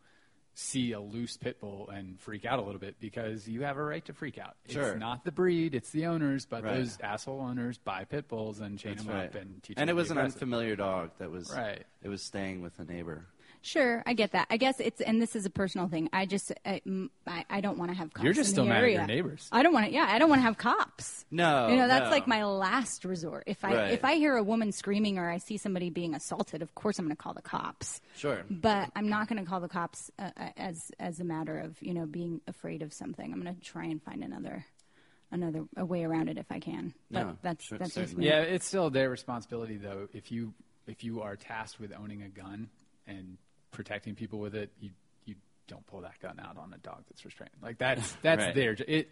see 0.56 0.92
a 0.92 1.00
loose 1.00 1.36
pit 1.36 1.60
bull 1.60 1.90
and 1.90 2.20
freak 2.20 2.46
out 2.46 2.60
a 2.60 2.62
little 2.62 2.80
bit 2.80 3.00
because 3.00 3.48
you 3.48 3.64
have 3.64 3.76
a 3.78 3.84
right 3.84 4.06
to 4.06 4.14
freak 4.14 4.38
out. 4.38 4.56
Sure. 4.70 4.90
It's 4.92 5.00
not 5.00 5.26
the 5.26 5.32
breed; 5.32 5.74
it's 5.74 5.90
the 5.90 6.06
owners. 6.06 6.46
But 6.46 6.64
Right. 6.64 6.76
those 6.76 7.00
asshole 7.02 7.42
owners 7.42 7.80
buy 7.80 8.04
pit 8.06 8.28
bulls 8.28 8.60
and 8.60 8.78
chain 8.78 8.94
That's 8.94 9.06
them 9.08 9.16
right. 9.16 9.26
up 9.30 9.36
and 9.36 9.64
teach. 9.64 9.78
and 9.80 9.90
them 9.90 9.96
it 9.96 10.00
was 10.00 10.12
an 10.12 10.18
aggressive. 10.20 10.36
unfamiliar 10.36 10.76
dog 10.76 11.10
that 11.18 11.32
was 11.32 11.52
Right. 11.52 11.84
It 12.04 12.10
was 12.10 12.22
staying 12.22 12.62
with 12.62 12.78
a 12.80 12.84
neighbor. 12.84 13.26
Sure, 13.66 14.04
I 14.06 14.14
get 14.14 14.34
that. 14.34 14.48
I 14.50 14.58
guess 14.58 14.82
it's 14.82 15.00
and 15.00 15.22
this 15.22 15.38
is 15.38 15.46
a 15.46 15.50
personal 15.50 15.88
thing. 15.88 16.10
I 16.12 16.26
just 16.26 16.52
I, 16.66 16.82
mm, 16.86 17.10
I, 17.26 17.46
I 17.50 17.62
don't 17.62 17.78
want 17.78 17.92
to 17.92 17.98
have 17.98 18.14
cops. 18.14 18.26
You're 18.26 18.34
just 18.34 18.50
in 18.50 18.54
still 18.56 18.66
the 18.66 18.72
mad 18.72 18.84
at 18.84 18.92
your 18.92 19.08
neighbors. 19.08 19.48
I 19.54 19.64
don't 19.64 19.74
want 19.74 19.86
to. 19.86 19.94
Yeah, 19.94 20.06
I 20.10 20.20
don't 20.20 20.30
want 20.30 20.40
to 20.40 20.44
have 20.44 20.58
cops. 20.58 21.24
No, 21.32 21.70
you 21.70 21.78
know 21.78 21.88
that's 21.88 22.08
no. 22.08 22.12
like 22.12 22.28
my 22.28 22.44
last 22.44 23.06
resort. 23.06 23.46
If 23.48 23.64
I 23.64 23.74
Right. 23.74 23.92
if 23.94 24.04
I 24.04 24.16
hear 24.16 24.36
a 24.36 24.44
woman 24.44 24.74
screaming 24.74 25.18
or 25.18 25.30
I 25.30 25.38
see 25.38 25.56
somebody 25.56 25.90
being 25.90 26.14
assaulted, 26.14 26.62
of 26.62 26.76
course 26.76 27.00
I'm 27.00 27.06
going 27.06 27.16
to 27.16 27.24
call 27.24 27.34
the 27.34 27.42
cops. 27.42 28.02
Sure. 28.18 28.44
But 28.50 28.92
I'm 28.98 29.08
not 29.08 29.30
going 29.30 29.42
to 29.42 29.50
call 29.50 29.62
the 29.62 29.70
cops 29.70 30.12
uh, 30.20 30.32
uh, 30.36 30.50
as 30.58 30.92
as 31.00 31.22
a 31.22 31.24
matter 31.24 31.58
of 31.58 31.82
you 31.82 31.94
know 31.94 32.06
being 32.06 32.42
afraid 32.48 32.82
of 32.82 32.92
something. 32.92 33.32
I'm 33.32 33.42
going 33.42 33.56
to 33.56 33.62
try 33.62 33.86
and 33.86 34.04
find 34.04 34.26
another 34.26 34.66
another 35.32 35.64
a 35.78 35.86
way 35.86 36.04
around 36.04 36.28
it 36.28 36.38
if 36.38 36.52
I 36.52 36.60
can. 36.60 36.94
But 37.10 37.24
No, 37.24 37.38
that's 37.42 37.64
sure, 37.64 37.78
that's 37.78 37.96
just 37.96 38.18
me. 38.18 38.28
Yeah, 38.28 38.42
it's 38.42 38.66
still 38.66 38.90
their 38.90 39.10
responsibility 39.10 39.78
though. 39.78 40.10
If 40.14 40.34
you 40.34 40.54
if 40.86 41.04
you 41.06 41.22
are 41.22 41.38
tasked 41.38 41.80
with 41.80 41.94
owning 41.98 42.24
a 42.24 42.30
gun 42.30 42.70
and 43.08 43.38
protecting 43.74 44.16
people 44.16 44.40
with 44.40 44.56
it, 44.56 44.72
you 44.80 44.92
you 45.26 45.36
don't 45.68 45.86
pull 45.88 46.02
that 46.02 46.20
gun 46.22 46.40
out 46.40 46.58
on 46.58 46.74
a 46.74 46.78
dog 46.78 47.04
that's 47.10 47.26
restrained. 47.26 47.52
Like 47.62 47.78
that's 47.78 48.14
that's 48.22 48.46
Right. 48.46 48.56
their 48.56 48.78
it 48.88 49.10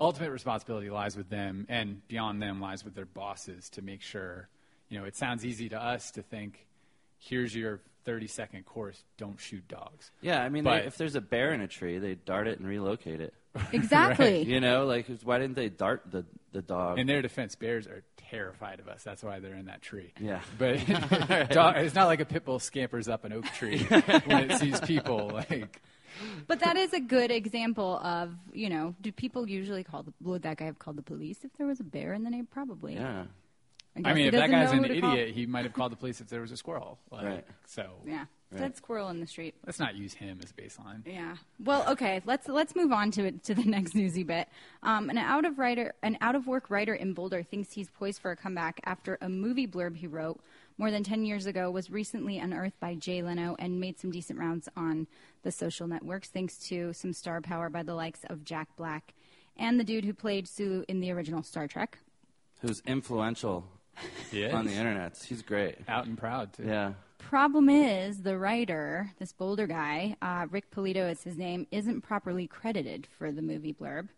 ultimate 0.00 0.30
responsibility 0.30 0.88
lies 0.90 1.16
with 1.16 1.28
them 1.28 1.66
and 1.68 2.06
beyond 2.08 2.40
them 2.42 2.60
lies 2.60 2.84
with 2.84 2.94
their 2.94 3.04
bosses 3.06 3.68
to 3.70 3.82
make 3.82 4.00
sure, 4.02 4.48
you 4.88 4.98
know, 4.98 5.04
it 5.04 5.16
sounds 5.16 5.44
easy 5.44 5.68
to 5.68 5.80
us 5.80 6.10
to 6.12 6.22
think 6.22 6.66
here's 7.18 7.54
your 7.54 7.80
30 8.04 8.26
second 8.26 8.66
course, 8.66 9.02
don't 9.16 9.40
shoot 9.40 9.66
dogs. 9.68 10.10
Yeah, 10.20 10.42
I 10.42 10.48
mean, 10.50 10.64
But- 10.64 10.80
they, 10.82 10.86
if 10.86 10.96
there's 10.98 11.14
a 11.14 11.20
bear 11.22 11.52
in 11.54 11.60
a 11.60 11.68
tree, 11.68 11.98
they 11.98 12.16
dart 12.16 12.48
it 12.48 12.58
and 12.58 12.68
relocate 12.68 13.20
it. 13.20 13.32
Exactly. 13.72 14.42
You 14.42 14.60
know, 14.60 14.84
like 14.86 15.06
why 15.22 15.38
didn't 15.38 15.56
they 15.56 15.68
dart 15.68 16.02
the 16.10 16.24
the 16.52 16.62
dog? 16.62 16.98
In 16.98 17.06
their 17.06 17.22
defense, 17.22 17.54
bears 17.54 17.86
are 17.86 18.02
terrified 18.16 18.80
of 18.80 18.88
us. 18.88 19.02
That's 19.02 19.22
why 19.22 19.38
they're 19.40 19.54
in 19.54 19.66
that 19.66 19.82
tree. 19.82 20.12
Yeah. 20.20 20.40
But 20.58 20.86
dog, 21.50 21.76
it's 21.78 21.94
not 21.94 22.06
like 22.06 22.20
a 22.20 22.24
pit 22.24 22.44
bull 22.44 22.58
scampers 22.58 23.08
up 23.08 23.24
an 23.24 23.32
oak 23.32 23.44
tree 23.46 23.78
when 23.78 24.50
it 24.50 24.58
sees 24.58 24.80
people. 24.80 25.30
Like, 25.32 25.80
But 26.46 26.60
that 26.60 26.76
is 26.76 26.92
a 26.92 27.00
good 27.00 27.30
example 27.30 27.98
of, 27.98 28.34
you 28.52 28.68
know, 28.68 28.94
do 29.00 29.12
people 29.12 29.48
usually 29.48 29.84
call 29.84 30.02
the, 30.04 30.12
would 30.22 30.42
that 30.42 30.56
guy 30.56 30.66
have 30.66 30.78
called 30.78 30.96
the 30.96 31.02
police 31.02 31.38
if 31.44 31.52
there 31.58 31.66
was 31.66 31.80
a 31.80 31.84
bear 31.84 32.12
in 32.12 32.24
the 32.24 32.30
name? 32.30 32.46
Probably. 32.50 32.94
yeah. 32.94 33.24
guess 33.96 34.04
I 34.04 34.14
mean, 34.14 34.26
if 34.26 34.32
that 34.32 34.50
guy's 34.50 34.72
an 34.72 34.82
who 34.84 34.88
to 34.88 35.00
call. 35.00 35.12
idiot, 35.12 35.34
he 35.34 35.46
might 35.46 35.64
have 35.64 35.74
called 35.74 35.92
the 35.92 35.96
police 35.96 36.20
if 36.20 36.28
there 36.28 36.40
was 36.40 36.52
a 36.52 36.56
squirrel. 36.56 36.98
Like, 37.10 37.24
Right. 37.24 37.46
So 37.66 37.90
Yeah. 38.06 38.24
Dead 38.56 38.76
squirrel 38.76 39.08
in 39.08 39.18
the 39.20 39.26
street. 39.26 39.54
let's 39.66 39.80
not 39.80 39.96
use 39.96 40.14
him 40.14 40.38
as 40.44 40.52
baseline. 40.52 41.02
Yeah. 41.04 41.34
Well, 41.58 41.84
okay. 41.90 42.22
Let's 42.24 42.46
let's 42.48 42.76
move 42.76 42.92
on 42.92 43.10
to 43.12 43.24
it 43.24 43.42
to 43.44 43.54
the 43.54 43.64
next 43.66 43.94
newsy 43.96 44.22
bit. 44.22 44.48
Um, 44.82 45.10
an 45.10 45.18
out 45.18 45.44
of 45.44 45.58
writer, 45.58 45.92
an 46.04 46.16
out 46.20 46.36
of 46.36 46.46
work 46.46 46.70
writer 46.70 46.94
in 46.94 47.14
Boulder 47.14 47.42
thinks 47.42 47.72
he's 47.72 47.88
poised 47.90 48.20
for 48.22 48.30
a 48.30 48.36
comeback 48.36 48.80
after 48.84 49.18
a 49.20 49.28
movie 49.28 49.66
blurb 49.66 49.96
he 49.96 50.06
wrote 50.06 50.40
more 50.78 50.90
than 50.92 51.02
ten 51.02 51.24
years 51.24 51.46
ago 51.46 51.68
was 51.70 51.90
recently 51.90 52.38
unearthed 52.38 52.78
by 52.78 52.94
Jay 52.94 53.22
Leno 53.22 53.56
and 53.58 53.80
made 53.80 53.98
some 53.98 54.12
decent 54.12 54.38
rounds 54.38 54.68
on 54.76 55.08
the 55.42 55.50
social 55.50 55.88
networks 55.88 56.28
thanks 56.28 56.56
to 56.68 56.92
some 56.92 57.12
star 57.12 57.40
power 57.40 57.68
by 57.70 57.82
the 57.82 57.94
likes 57.94 58.20
of 58.30 58.44
Jack 58.44 58.68
Black 58.76 59.14
and 59.56 59.80
the 59.80 59.84
dude 59.84 60.04
who 60.04 60.14
played 60.14 60.46
Sulu 60.48 60.84
in 60.88 61.00
the 61.00 61.10
original 61.10 61.42
Star 61.42 61.66
Trek. 61.66 61.98
Who's 62.60 62.80
influential 62.86 63.64
Yeah. 64.32 64.56
on 64.56 64.64
the 64.64 64.72
internet? 64.72 65.16
He's 65.24 65.42
great. 65.42 65.76
Out 65.88 66.06
and 66.06 66.16
proud, 66.18 66.52
too. 66.54 66.64
Yeah. 66.64 66.94
Problem 67.28 67.68
is, 67.68 68.22
the 68.22 68.38
writer, 68.38 69.10
this 69.18 69.32
Boulder 69.32 69.66
guy, 69.66 70.14
uh, 70.20 70.46
Rick 70.50 70.70
Polito 70.70 71.10
is 71.10 71.22
his 71.22 71.36
name, 71.36 71.66
isn't 71.70 72.02
properly 72.02 72.46
credited 72.46 73.08
for 73.18 73.32
the 73.32 73.42
movie 73.42 73.72
blurb, 73.72 74.08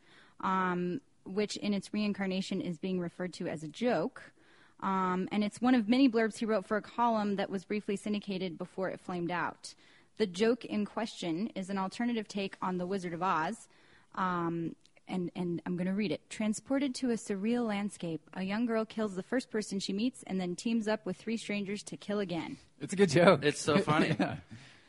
um, 0.40 1.00
which 1.24 1.56
in 1.56 1.72
its 1.72 1.94
reincarnation 1.94 2.60
is 2.60 2.78
being 2.78 3.00
referred 3.00 3.32
to 3.34 3.46
as 3.46 3.62
a 3.62 3.68
joke. 3.68 4.32
Um, 4.80 5.28
and 5.30 5.44
it's 5.44 5.62
one 5.62 5.74
of 5.74 5.88
many 5.88 6.08
blurbs 6.08 6.38
he 6.38 6.46
wrote 6.46 6.66
for 6.66 6.76
a 6.76 6.82
column 6.82 7.36
that 7.36 7.48
was 7.48 7.64
briefly 7.64 7.96
syndicated 7.96 8.58
before 8.58 8.90
it 8.90 9.00
flamed 9.00 9.30
out. 9.30 9.74
The 10.18 10.26
joke 10.26 10.64
in 10.64 10.84
question 10.84 11.46
is 11.54 11.70
an 11.70 11.78
alternative 11.78 12.28
take 12.28 12.56
on 12.60 12.76
The 12.76 12.86
Wizard 12.86 13.14
of 13.14 13.22
Oz, 13.22 13.68
um, 14.16 14.74
and, 15.08 15.30
and 15.34 15.62
I'm 15.66 15.76
going 15.76 15.86
to 15.86 15.92
read 15.92 16.12
it. 16.12 16.28
Transported 16.30 16.94
to 16.96 17.10
a 17.10 17.14
surreal 17.14 17.66
landscape, 17.66 18.20
a 18.34 18.42
young 18.42 18.66
girl 18.66 18.84
kills 18.84 19.14
the 19.14 19.22
first 19.22 19.50
person 19.50 19.78
she 19.78 19.92
meets 19.92 20.22
and 20.26 20.40
then 20.40 20.56
teams 20.56 20.88
up 20.88 21.04
with 21.06 21.16
three 21.16 21.36
strangers 21.36 21.82
to 21.84 21.96
kill 21.96 22.20
again. 22.20 22.56
It's 22.80 22.92
a 22.92 22.96
good 22.96 23.10
joke. 23.10 23.44
It's 23.44 23.60
so 23.60 23.78
funny. 23.78 24.16
yeah. 24.20 24.36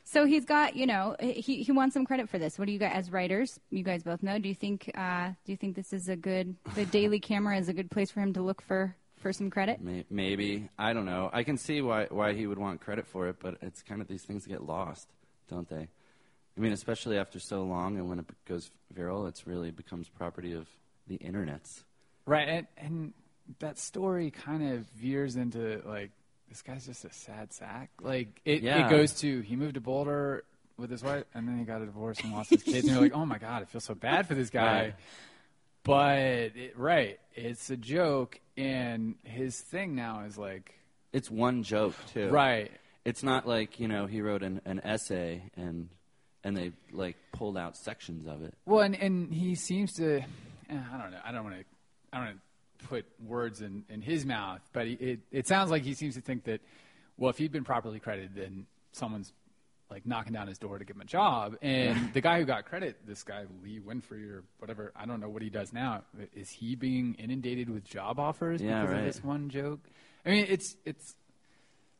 So 0.03 0.25
he's 0.25 0.45
got, 0.45 0.77
you 0.77 0.85
know, 0.85 1.17
he, 1.19 1.63
he 1.63 1.71
wants 1.73 1.93
some 1.93 2.05
credit 2.05 2.29
for 2.29 2.39
this. 2.39 2.57
What 2.57 2.65
do 2.65 2.71
you 2.71 2.79
guys, 2.79 2.93
as 2.93 3.11
writers, 3.11 3.59
you 3.71 3.83
guys 3.83 4.03
both 4.03 4.23
know? 4.23 4.39
Do 4.39 4.47
you 4.47 4.55
think 4.55 4.89
uh, 4.95 5.31
do 5.43 5.51
you 5.51 5.57
think 5.57 5.75
this 5.75 5.91
is 5.91 6.07
a 6.07 6.15
good 6.15 6.55
the 6.75 6.85
Daily 6.85 7.19
Camera 7.19 7.57
is 7.57 7.67
a 7.67 7.73
good 7.73 7.91
place 7.91 8.09
for 8.09 8.21
him 8.21 8.31
to 8.33 8.41
look 8.41 8.61
for 8.61 8.95
for 9.17 9.33
some 9.33 9.49
credit? 9.49 9.81
Maybe 10.09 10.69
I 10.79 10.93
don't 10.93 11.05
know. 11.05 11.29
I 11.33 11.43
can 11.43 11.57
see 11.57 11.81
why 11.81 12.07
why 12.09 12.33
he 12.33 12.47
would 12.47 12.57
want 12.57 12.79
credit 12.79 13.05
for 13.05 13.27
it, 13.27 13.35
but 13.41 13.57
it's 13.61 13.83
kind 13.83 13.99
of 13.99 14.07
these 14.07 14.23
things 14.23 14.47
get 14.47 14.63
lost, 14.63 15.09
don't 15.49 15.67
they? 15.67 15.89
I 16.57 16.59
mean, 16.59 16.73
especially 16.73 17.17
after 17.17 17.39
so 17.39 17.63
long, 17.63 17.97
and 17.97 18.09
when 18.09 18.19
it 18.19 18.25
goes 18.45 18.71
viral, 18.95 19.27
it's 19.27 19.45
really 19.45 19.69
becomes 19.71 20.09
property 20.09 20.53
of 20.53 20.67
the 21.07 21.17
internets. 21.19 21.83
Right, 22.25 22.47
and 22.47 22.67
and 22.77 23.13
that 23.59 23.77
story 23.77 24.31
kind 24.31 24.73
of 24.73 24.87
veers 24.89 25.35
into 25.35 25.81
like 25.85 26.11
this 26.49 26.61
guy's 26.61 26.85
just 26.87 27.05
a 27.05 27.11
sad 27.13 27.53
sack. 27.53 27.89
Like 28.01 28.41
it, 28.45 28.61
Yeah. 28.63 28.87
it 28.87 28.89
goes 28.89 29.13
to 29.21 29.41
he 29.41 29.55
moved 29.55 29.75
to 29.75 29.81
Boulder 29.81 30.43
with 30.77 30.89
his 30.89 31.03
wife, 31.03 31.25
and 31.33 31.47
then 31.47 31.57
he 31.57 31.63
got 31.63 31.81
a 31.81 31.85
divorce 31.85 32.19
and 32.21 32.31
lost 32.33 32.49
his 32.49 32.63
kids. 32.63 32.85
And 32.87 32.93
you're 32.93 33.01
like, 33.01 33.13
oh 33.15 33.25
my 33.25 33.37
god, 33.37 33.61
I 33.61 33.65
feel 33.65 33.81
so 33.81 33.93
bad 33.95 34.27
for 34.27 34.33
this 34.35 34.49
guy. 34.49 34.81
Right. 34.81 34.95
But 35.83 36.17
it, 36.57 36.73
right, 36.77 37.19
it's 37.33 37.69
a 37.69 37.77
joke, 37.77 38.39
and 38.57 39.15
his 39.23 39.59
thing 39.59 39.95
now 39.95 40.23
is 40.25 40.37
like, 40.37 40.73
It's 41.13 41.31
one 41.31 41.63
joke 41.63 41.95
too. 42.13 42.29
right, 42.29 42.71
It's 43.05 43.23
not 43.23 43.47
like 43.47 43.79
you 43.79 43.87
know 43.87 44.05
he 44.05 44.21
wrote 44.21 44.43
an, 44.43 44.59
an 44.65 44.81
essay 44.83 45.43
and 45.55 45.87
and 46.47 46.55
they 46.55 46.71
like 46.93 47.17
pulled 47.33 47.57
out 47.57 47.75
sections 47.75 48.25
of 48.25 48.41
it. 48.41 48.53
Well, 48.65 48.79
and, 48.79 48.95
and 48.95 49.33
he 49.33 49.53
seems 49.55 49.91
to, 49.95 50.19
eh, 50.21 50.23
I 50.69 50.97
don't 50.97 51.11
know, 51.11 51.19
I 51.25 51.31
don't 51.33 51.43
want 51.43 51.57
to, 51.57 51.65
I 52.13 52.17
don't 52.17 52.25
want 52.27 52.37
to 52.79 52.85
put 52.87 53.05
words 53.21 53.61
in, 53.61 53.83
in 53.89 54.01
his 54.01 54.25
mouth, 54.25 54.61
but 54.71 54.87
he, 54.87 54.93
it, 54.93 55.19
it 55.29 55.47
sounds 55.47 55.69
like 55.69 55.83
he 55.83 55.93
seems 55.93 56.15
to 56.15 56.21
think 56.21 56.45
that, 56.45 56.61
well, 57.17 57.29
if 57.29 57.37
he'd 57.37 57.51
been 57.51 57.65
properly 57.65 57.99
credited, 57.99 58.31
then 58.35 58.65
someone's 58.93 59.33
like 59.91 60.05
knocking 60.05 60.31
down 60.33 60.47
his 60.47 60.57
door 60.57 60.79
to 60.79 60.85
give 60.85 60.95
him 60.95 61.01
a 61.01 61.05
job. 61.05 61.57
And 61.61 62.13
the 62.13 62.21
guy 62.21 62.39
who 62.39 62.45
got 62.45 62.63
credit, 62.65 63.05
this 63.05 63.23
guy 63.23 63.43
Lee 63.61 63.79
Winfrey 63.79 64.31
or 64.31 64.43
whatever, 64.59 64.93
I 64.95 65.05
don't 65.05 65.19
know 65.19 65.29
what 65.29 65.41
he 65.41 65.49
does 65.49 65.73
now. 65.73 66.03
Is 66.33 66.49
he 66.49 66.75
being 66.75 67.15
inundated 67.15 67.69
with 67.69 67.83
job 67.83 68.19
offers 68.19 68.61
Yeah, 68.61 68.81
because 68.81 68.93
right. 68.93 68.99
of 68.99 69.05
this 69.05 69.23
one 69.23 69.49
joke? 69.49 69.81
I 70.25 70.29
mean, 70.29 70.45
it's 70.49 70.75
it's 70.85 71.15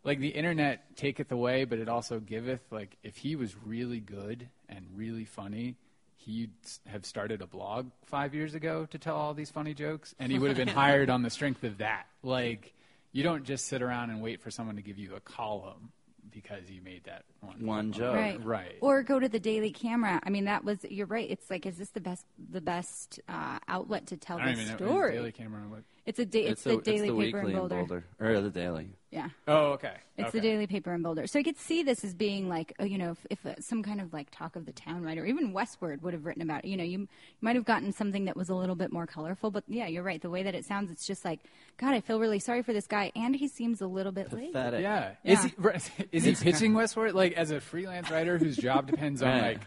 like 0.07 0.19
the 0.19 0.29
internet 0.29 0.95
taketh 0.95 1.31
away, 1.33 1.65
but 1.65 1.79
it 1.79 1.89
also 1.89 2.19
giveth. 2.21 2.61
Like 2.71 2.95
if 3.03 3.17
he 3.17 3.35
was 3.35 3.53
really 3.65 3.99
good 3.99 4.47
and 4.69 4.85
really 4.95 5.25
funny, 5.25 5.75
he'd 6.15 6.51
have 6.85 7.05
started 7.05 7.41
a 7.41 7.45
blog 7.45 7.91
five 8.05 8.33
years 8.33 8.55
ago 8.55 8.87
to 8.91 8.97
tell 8.97 9.17
all 9.17 9.33
these 9.33 9.51
funny 9.51 9.73
jokes, 9.73 10.15
and 10.17 10.31
he 10.31 10.39
would 10.39 10.47
have 10.47 10.57
been 10.57 10.67
hired 10.83 11.09
on 11.09 11.23
the 11.23 11.29
strength 11.29 11.65
of 11.65 11.79
that. 11.79 12.05
Like 12.23 12.73
you 13.11 13.21
don't 13.21 13.43
just 13.43 13.67
sit 13.67 13.81
around 13.81 14.09
and 14.09 14.21
wait 14.21 14.41
for 14.41 14.49
someone 14.49 14.77
to 14.77 14.81
give 14.81 14.97
you 14.97 15.13
a 15.15 15.19
column 15.19 15.91
because 16.31 16.69
you 16.69 16.81
made 16.81 17.03
that 17.03 17.25
one 17.41 17.65
One 17.65 17.91
joke. 17.91 18.15
Right. 18.15 18.45
Right. 18.45 18.75
Or 18.79 19.03
go 19.03 19.19
to 19.19 19.27
the 19.27 19.39
Daily 19.39 19.71
Camera. 19.71 20.21
I 20.23 20.29
mean, 20.29 20.45
that 20.45 20.63
was 20.63 20.77
you're 20.89 21.07
right. 21.07 21.29
It's 21.29 21.49
like, 21.49 21.65
is 21.65 21.77
this 21.77 21.89
the 21.89 21.99
best 21.99 22.25
the 22.49 22.61
best 22.61 23.19
uh, 23.27 23.59
outlet 23.67 24.07
to 24.07 24.15
tell 24.17 24.37
I 24.37 24.45
don't 24.45 24.55
this 24.55 24.65
even 24.67 24.71
know 24.71 24.87
story? 24.87 25.11
Daily 25.15 25.31
Camera. 25.33 25.63
What? 25.67 25.83
It's 26.07 26.19
a 26.19 26.25
da- 26.25 26.45
it's, 26.45 26.63
the 26.63 26.77
a- 26.77 26.81
Daily 26.81 27.09
the 27.09 27.15
Paper 27.17 27.39
weekly 27.39 27.53
in 27.53 27.67
Boulder. 27.67 28.05
or 28.17 28.39
the 28.39 28.49
daily. 28.49 28.87
Yeah. 29.11 29.27
Oh, 29.45 29.73
okay. 29.73 29.95
It's 30.17 30.29
okay. 30.29 30.39
the 30.39 30.41
Daily 30.41 30.65
Paper 30.65 30.93
in 30.93 31.01
Boulder. 31.01 31.27
So 31.27 31.37
I 31.37 31.43
could 31.43 31.57
see 31.57 31.83
this 31.83 32.03
as 32.05 32.13
being 32.13 32.47
like, 32.47 32.73
uh, 32.79 32.85
you 32.85 32.97
know, 32.97 33.11
if, 33.11 33.27
if 33.29 33.45
uh, 33.45 33.59
some 33.59 33.83
kind 33.83 33.99
of 33.99 34.13
like 34.13 34.29
talk 34.31 34.55
of 34.55 34.65
the 34.65 34.71
town 34.71 35.03
writer, 35.03 35.25
even 35.25 35.53
Westword 35.53 36.01
would 36.03 36.13
have 36.13 36.25
written 36.25 36.41
about 36.41 36.63
it. 36.63 36.69
You 36.69 36.77
know, 36.77 36.83
you, 36.85 36.99
you 36.99 37.07
might 37.41 37.57
have 37.57 37.65
gotten 37.65 37.91
something 37.91 38.23
that 38.25 38.37
was 38.37 38.47
a 38.47 38.55
little 38.55 38.75
bit 38.75 38.91
more 38.91 39.05
colorful. 39.05 39.51
But 39.51 39.65
yeah, 39.67 39.87
you're 39.87 40.03
right. 40.03 40.21
The 40.21 40.29
way 40.29 40.43
that 40.43 40.55
it 40.55 40.63
sounds, 40.63 40.91
it's 40.91 41.05
just 41.05 41.25
like, 41.25 41.41
God, 41.77 41.93
I 41.93 41.99
feel 41.99 42.21
really 42.21 42.39
sorry 42.39 42.63
for 42.63 42.71
this 42.71 42.87
guy, 42.87 43.11
and 43.13 43.35
he 43.35 43.49
seems 43.49 43.81
a 43.81 43.87
little 43.87 44.13
bit 44.13 44.31
lazy. 44.31 44.47
Pathetic. 44.53 44.81
Yeah. 44.81 45.11
Yeah. 45.23 45.33
Is 45.33 45.43
he 45.43 46.05
is 46.13 46.23
he 46.23 46.35
pitching 46.35 46.71
Westword 46.73 47.15
like 47.15 47.33
as 47.33 47.51
a 47.51 47.59
freelance 47.59 48.09
writer 48.09 48.37
whose 48.37 48.55
job 48.55 48.89
depends 48.89 49.21
on 49.21 49.41
like 49.41 49.59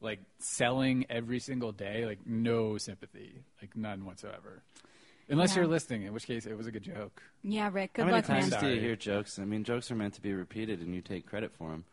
like 0.00 0.20
selling 0.38 1.06
every 1.10 1.40
single 1.40 1.72
day? 1.72 2.06
Like 2.06 2.20
no 2.26 2.78
sympathy, 2.78 3.40
like 3.60 3.76
none 3.76 4.04
whatsoever. 4.04 4.62
Unless 5.30 5.50
Yeah. 5.54 5.62
you're 5.62 5.68
listening, 5.70 6.02
in 6.02 6.12
which 6.12 6.26
case 6.26 6.44
it 6.46 6.56
was 6.56 6.66
a 6.66 6.72
good 6.72 6.82
joke. 6.82 7.22
Yeah, 7.42 7.70
Rick. 7.72 7.94
Good 7.94 8.02
How 8.02 8.06
many 8.10 8.16
luck, 8.18 8.28
man. 8.28 8.40
times 8.50 8.56
do 8.56 8.68
you 8.68 8.80
hear 8.80 8.96
jokes? 8.96 9.38
I 9.38 9.44
mean, 9.44 9.64
jokes 9.64 9.90
are 9.90 9.94
meant 9.94 10.14
to 10.14 10.20
be 10.20 10.32
repeated, 10.34 10.80
and 10.80 10.94
you 10.94 11.00
take 11.00 11.26
credit 11.26 11.52
for 11.56 11.70
them. 11.70 11.84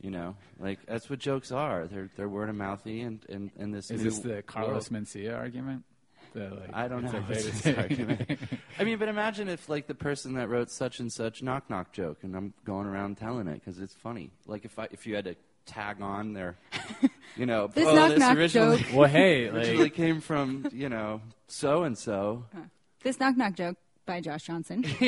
You 0.00 0.10
know, 0.10 0.36
like 0.58 0.78
that's 0.86 1.10
what 1.10 1.18
jokes 1.18 1.52
are. 1.52 1.86
They're 1.86 2.08
they're 2.16 2.28
word 2.28 2.48
of 2.48 2.54
mouthy, 2.56 3.02
and 3.02 3.22
and 3.28 3.50
and 3.58 3.74
this 3.74 3.90
Is 3.90 4.02
this 4.02 4.18
the 4.20 4.42
Carlos 4.42 4.90
world. 4.90 5.04
Mencia 5.04 5.36
argument? 5.36 5.84
The, 6.32 6.48
like, 6.48 6.70
I 6.72 6.88
don't 6.88 7.04
it's 7.04 7.12
know. 7.12 7.18
okay 7.18 7.34
this 7.42 7.66
argument. 7.76 8.38
I 8.78 8.84
mean, 8.84 8.98
but 8.98 9.08
imagine 9.08 9.48
if 9.50 9.68
like 9.68 9.88
the 9.88 9.94
person 9.94 10.34
that 10.34 10.48
wrote 10.48 10.70
such 10.70 11.00
and 11.00 11.12
such 11.12 11.42
knock 11.42 11.68
knock 11.68 11.92
joke, 11.92 12.18
and 12.22 12.34
I'm 12.34 12.54
going 12.64 12.86
around 12.86 13.18
telling 13.18 13.46
it 13.46 13.54
because 13.54 13.78
it's 13.78 13.92
funny. 13.94 14.30
Like 14.46 14.64
if 14.64 14.78
I 14.78 14.88
if 14.90 15.06
you 15.06 15.16
had 15.16 15.24
to 15.26 15.34
tag 15.66 16.00
on 16.00 16.32
their, 16.32 16.56
you 17.36 17.46
know, 17.46 17.68
This 17.68 17.86
oh, 17.86 17.94
knock 17.94 18.10
this 18.10 18.18
knock 18.18 18.36
originally, 18.36 18.78
joke. 18.78 18.86
well, 18.94 19.08
hey, 19.08 19.48
originally 19.48 19.90
came 19.90 20.20
from 20.20 20.68
you 20.72 20.88
know 20.88 21.20
so 21.48 21.82
and 21.84 21.96
so. 21.96 22.44
This 23.02 23.18
knock 23.20 23.36
knock 23.36 23.54
joke 23.54 23.76
by 24.06 24.20
Josh 24.20 24.44
Johnson. 24.44 24.84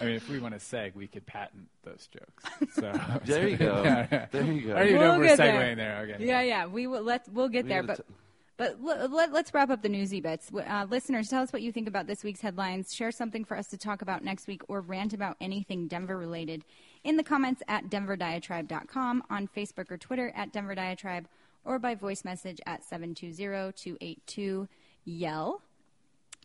I 0.00 0.06
mean, 0.06 0.16
if 0.16 0.28
we 0.28 0.38
want 0.40 0.54
to 0.54 0.60
seg, 0.60 0.94
we 0.94 1.06
could 1.06 1.24
patent 1.24 1.68
those 1.84 2.08
jokes. 2.08 2.44
So 2.74 2.92
There 3.24 3.48
you 3.48 3.56
go. 3.56 3.82
Yeah, 3.84 4.06
yeah. 4.10 4.26
There 4.30 4.42
you 4.44 4.60
go. 4.68 4.74
I 4.74 4.78
don't 4.80 4.88
even 4.88 5.00
know 5.00 5.00
We'll 5.00 5.12
if 5.12 5.18
we're 5.18 5.36
get 5.36 5.38
segueing 5.38 5.76
there. 5.76 6.06
there. 6.06 6.14
Okay. 6.16 6.26
yeah, 6.26 6.42
yeah. 6.42 6.66
We 6.66 6.86
will 6.86 7.02
let 7.02 7.28
we'll 7.32 7.48
get 7.48 7.64
We 7.64 7.68
there, 7.70 7.82
gotta 7.82 8.02
but. 8.02 8.16
But 8.56 8.76
l- 8.88 9.08
let, 9.08 9.32
let's 9.32 9.52
wrap 9.52 9.70
up 9.70 9.82
the 9.82 9.88
newsy 9.88 10.20
bits. 10.20 10.48
Uh, 10.54 10.86
listeners, 10.88 11.28
tell 11.28 11.42
us 11.42 11.52
what 11.52 11.60
you 11.60 11.72
think 11.72 11.88
about 11.88 12.06
this 12.06 12.22
week's 12.22 12.40
headlines. 12.40 12.94
Share 12.94 13.10
something 13.10 13.44
for 13.44 13.56
us 13.56 13.66
to 13.68 13.76
talk 13.76 14.00
about 14.00 14.22
next 14.22 14.46
week 14.46 14.62
or 14.68 14.80
rant 14.80 15.12
about 15.12 15.36
anything 15.40 15.88
Denver 15.88 16.16
related 16.16 16.64
in 17.04 17.16
the 17.16 17.22
comments 17.22 17.62
at 17.68 17.90
denverdiatribe.com, 17.90 19.22
on 19.30 19.48
Facebook 19.54 19.90
or 19.90 19.98
Twitter 19.98 20.32
at 20.34 20.52
Denver 20.52 20.74
Diatribe, 20.74 21.26
or 21.64 21.78
by 21.78 21.94
voice 21.94 22.24
message 22.24 22.60
at 22.66 22.82
720-282-YELL. 22.90 25.60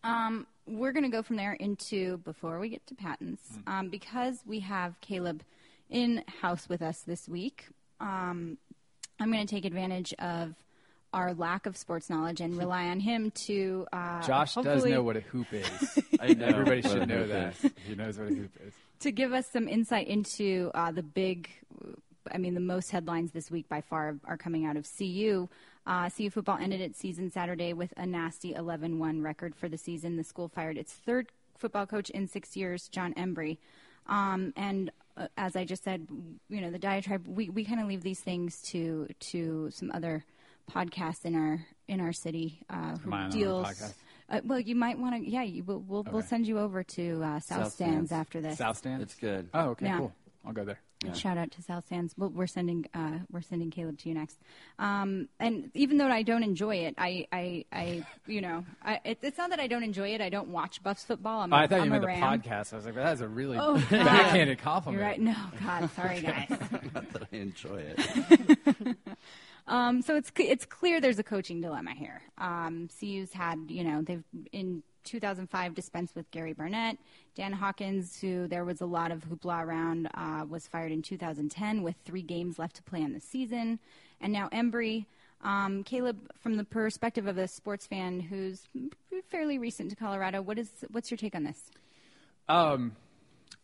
Um, 0.03 0.47
we're 0.65 0.91
going 0.91 1.03
to 1.03 1.09
go 1.09 1.21
from 1.23 1.35
there 1.35 1.53
into, 1.53 2.17
before 2.19 2.59
we 2.59 2.69
get 2.69 2.85
to 2.87 2.95
patents, 2.95 3.41
um, 3.67 3.89
because 3.89 4.39
we 4.45 4.59
have 4.61 4.99
Caleb 5.01 5.43
in 5.89 6.23
house 6.41 6.69
with 6.69 6.81
us 6.81 7.01
this 7.01 7.27
week, 7.27 7.65
um, 7.99 8.57
I'm 9.19 9.31
going 9.31 9.45
to 9.45 9.53
take 9.53 9.65
advantage 9.65 10.13
of 10.19 10.53
our 11.11 11.33
lack 11.33 11.65
of 11.65 11.75
sports 11.75 12.09
knowledge 12.09 12.39
and 12.39 12.55
rely 12.57 12.85
on 12.87 12.99
him 12.99 13.31
to. 13.31 13.87
Uh, 13.91 14.21
Josh 14.21 14.53
does 14.53 14.65
hopefully- 14.65 14.91
know 14.91 15.03
what 15.03 15.17
a 15.17 15.21
hoop 15.21 15.47
is. 15.51 15.99
I 16.19 16.33
know 16.33 16.45
Everybody 16.45 16.81
what 16.81 16.85
a 16.85 16.89
should 16.99 17.09
know 17.09 17.17
hoop 17.17 17.27
that. 17.29 17.53
is. 17.63 17.71
He 17.87 17.95
knows 17.95 18.19
what 18.19 18.27
a 18.29 18.33
hoop 18.35 18.51
is. 18.65 18.73
To 19.01 19.11
give 19.11 19.31
us 19.31 19.47
some 19.47 19.67
insight 19.67 20.07
into 20.07 20.71
uh, 20.73 20.91
the 20.91 21.03
big, 21.03 21.49
I 22.31 22.37
mean, 22.37 22.53
the 22.53 22.59
most 22.59 22.91
headlines 22.91 23.31
this 23.31 23.49
week 23.49 23.69
by 23.69 23.79
far 23.79 24.17
are 24.25 24.35
coming 24.35 24.65
out 24.65 24.75
of 24.75 24.85
CU. 24.97 25.47
Uh, 25.87 26.09
CU 26.09 26.29
football 26.29 26.57
ended 26.59 26.81
its 26.81 26.99
season 26.99 27.31
Saturday 27.31 27.71
with 27.71 27.93
a 27.95 28.05
nasty 28.05 28.53
11 28.53 28.99
1 28.99 29.21
record 29.21 29.55
for 29.55 29.69
the 29.69 29.77
season. 29.77 30.17
The 30.17 30.23
school 30.25 30.49
fired 30.49 30.77
its 30.77 30.91
third 30.91 31.27
football 31.57 31.85
coach 31.85 32.09
in 32.09 32.27
six 32.27 32.57
years, 32.57 32.89
Jon 32.89 33.13
Embree. 33.13 33.57
Um, 34.07 34.53
and 34.57 34.91
uh, 35.15 35.27
as 35.37 35.55
I 35.55 35.63
just 35.63 35.83
said, 35.83 36.07
you 36.49 36.59
know, 36.59 36.69
the 36.69 36.79
diatribe, 36.79 37.25
we, 37.25 37.49
we 37.49 37.63
kind 37.63 37.79
of 37.79 37.87
leave 37.87 38.03
these 38.03 38.19
things 38.19 38.61
to 38.63 39.07
to 39.19 39.69
some 39.71 39.91
other 39.93 40.25
podcasts 40.69 41.23
in 41.23 41.35
our 41.35 41.65
in 41.87 42.01
our 42.01 42.13
city 42.13 42.59
uh, 42.69 42.97
who 42.97 43.13
I 43.13 43.29
deals. 43.29 43.93
Another 44.29 44.41
podcast? 44.41 44.45
Uh, 44.45 44.47
well, 44.47 44.59
you 44.59 44.75
might 44.75 44.99
want 44.99 45.15
to. 45.23 45.29
Yeah, 45.29 45.43
you, 45.43 45.63
we'll 45.63 45.83
we'll, 45.87 46.05
we'll 46.11 46.21
send 46.23 46.47
you 46.47 46.59
over 46.59 46.83
to 46.83 47.21
uh, 47.23 47.39
South, 47.39 47.43
South 47.63 47.73
Stands 47.73 48.09
Stands. 48.09 48.11
after 48.11 48.41
this. 48.41 48.57
South 48.57 48.77
Stands, 48.77 49.03
It's 49.03 49.15
good. 49.15 49.49
Oh, 49.53 49.69
okay, 49.69 49.85
Yeah. 49.85 49.97
cool. 49.97 50.13
I'll 50.45 50.53
go 50.53 50.63
there. 50.63 50.79
Yeah. 51.03 51.13
Shout 51.13 51.37
out 51.37 51.51
to 51.51 51.61
South 51.61 51.85
Stands. 51.85 52.13
Well, 52.17 52.29
we're 52.29 52.45
sending 52.47 52.85
uh, 52.93 53.19
we're 53.31 53.39
sending 53.41 53.71
Caleb 53.71 53.99
to 53.99 54.09
you 54.09 54.15
next. 54.15 54.37
Um, 54.79 55.29
and 55.39 55.71
even 55.73 55.97
though 55.97 56.07
I 56.07 56.23
don't 56.23 56.43
enjoy 56.43 56.75
it, 56.77 56.95
I 56.97 57.25
I, 57.31 57.65
I 57.71 58.05
you 58.27 58.41
know 58.41 58.65
I, 58.83 58.99
it, 59.05 59.19
it's 59.21 59.37
not 59.37 59.49
that 59.51 59.61
I 59.61 59.67
don't 59.67 59.83
enjoy 59.83 60.09
it. 60.09 60.19
I 60.21 60.27
don't 60.29 60.49
watch 60.49 60.83
Buffs 60.83 61.03
football. 61.05 61.39
I'm, 61.41 61.53
Oh, 61.53 61.55
a- 61.55 61.59
I 61.59 61.67
thought 61.67 61.79
I'm 61.81 61.91
you 61.91 61.97
a 61.97 62.01
meant 62.05 62.19
the 62.43 62.49
podcast. 62.49 62.73
I 62.73 62.75
was 62.77 62.85
like, 62.85 62.95
well, 62.95 63.05
that's 63.05 63.21
a 63.21 63.27
really 63.29 63.57
Oh, 63.57 63.75
God. 63.89 63.89
backhanded 64.05 64.59
compliment. 64.59 64.99
You're 65.01 65.09
right. 65.09 65.21
No, 65.21 65.35
God, 65.65 65.89
sorry 65.95 66.21
guys. 66.21 66.49
Not 66.93 67.09
that 67.13 67.23
I 67.31 67.35
enjoy 67.35 67.83
it. 67.97 68.97
Um, 69.69 70.01
so 70.01 70.15
it's 70.15 70.31
it's 70.35 70.65
clear 70.65 70.99
there's 70.99 71.19
a 71.19 71.23
coaching 71.23 71.61
dilemma 71.61 71.91
here. 71.91 72.21
Um, 72.39 72.89
CU's 72.99 73.31
had 73.31 73.59
you 73.69 73.83
know 73.83 74.01
they've 74.01 74.23
in 74.51 74.83
2005 75.03 75.75
dispensed 75.75 76.15
with 76.15 76.29
Gary 76.31 76.53
Barnett, 76.53 76.97
Dan 77.35 77.53
Hawkins, 77.53 78.19
who 78.19 78.47
there 78.47 78.65
was 78.65 78.81
a 78.81 78.85
lot 78.85 79.11
of 79.11 79.23
hoopla 79.25 79.63
around, 79.63 80.09
uh, 80.13 80.45
was 80.49 80.67
fired 80.67 80.91
in 80.91 81.01
2010 81.01 81.83
with 81.83 81.95
three 82.03 82.21
games 82.21 82.59
left 82.59 82.75
to 82.77 82.83
play 82.83 83.01
in 83.01 83.13
the 83.13 83.19
season, 83.19 83.79
and 84.19 84.33
now 84.33 84.49
Embree. 84.49 85.05
Um, 85.41 85.85
Caleb, 85.85 86.17
from 86.41 86.57
the 86.57 86.65
perspective 86.65 87.25
of 87.25 87.37
a 87.37 87.47
sports 87.47 87.87
fan 87.87 88.19
who's 88.19 88.63
fairly 89.29 89.57
recent 89.57 89.89
to 89.89 89.95
Colorado, 89.95 90.41
what 90.41 90.59
is 90.59 90.69
what's 90.91 91.09
your 91.09 91.17
take 91.17 91.33
on 91.33 91.45
this? 91.45 91.71
Um, 92.49 92.91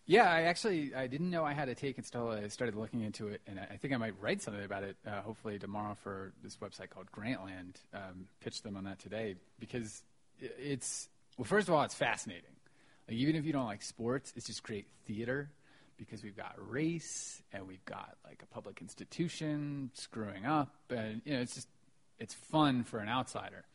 Yeah, 0.08 0.32
I 0.32 0.44
actually 0.44 0.94
I 0.94 1.08
didn't 1.08 1.32
know 1.32 1.44
I 1.44 1.54
had 1.54 1.68
a 1.68 1.74
take 1.76 1.98
until 1.98 2.30
I 2.30 2.48
started 2.48 2.76
looking 2.76 3.02
into 3.02 3.28
it, 3.28 3.42
and 3.48 3.60
I 3.60 3.78
think 3.78 3.94
I 3.94 3.98
might 3.98 4.14
write 4.22 4.42
something 4.42 4.64
about 4.64 4.84
it. 4.84 4.98
Uh, 5.06 5.22
hopefully 5.22 5.58
tomorrow 5.58 5.96
for 6.04 6.32
this 6.44 6.58
website 6.58 6.92
called 6.92 7.08
Grantland. 7.12 7.78
Um, 7.94 8.28
pitch 8.40 8.62
them 8.62 8.78
on 8.78 8.84
that 8.84 9.00
today 9.00 9.36
because 9.60 10.04
it's 10.40 11.10
well. 11.38 11.46
First 11.46 11.68
of 11.68 11.74
all, 11.74 11.84
it's 11.84 11.96
fascinating. 11.96 12.44
Like 13.08 13.18
even 13.18 13.36
if 13.36 13.46
you 13.46 13.54
don't 13.54 13.66
like 13.66 13.82
sports, 13.82 14.32
it's 14.36 14.46
just 14.46 14.62
great 14.62 14.86
theater 15.08 15.50
because 15.98 16.24
we've 16.24 16.38
got 16.38 16.54
race 16.58 17.42
and 17.52 17.68
we've 17.68 17.84
got 17.86 18.16
like 18.26 18.42
a 18.44 18.54
public 18.54 18.82
institution 18.82 19.90
screwing 19.94 20.46
up, 20.46 20.72
and 20.92 21.22
you 21.26 21.34
know 21.34 21.42
it's 21.42 21.56
just 21.56 21.68
it's 22.20 22.34
fun 22.36 22.84
for 22.84 23.00
an 23.00 23.10
outsider. 23.10 23.66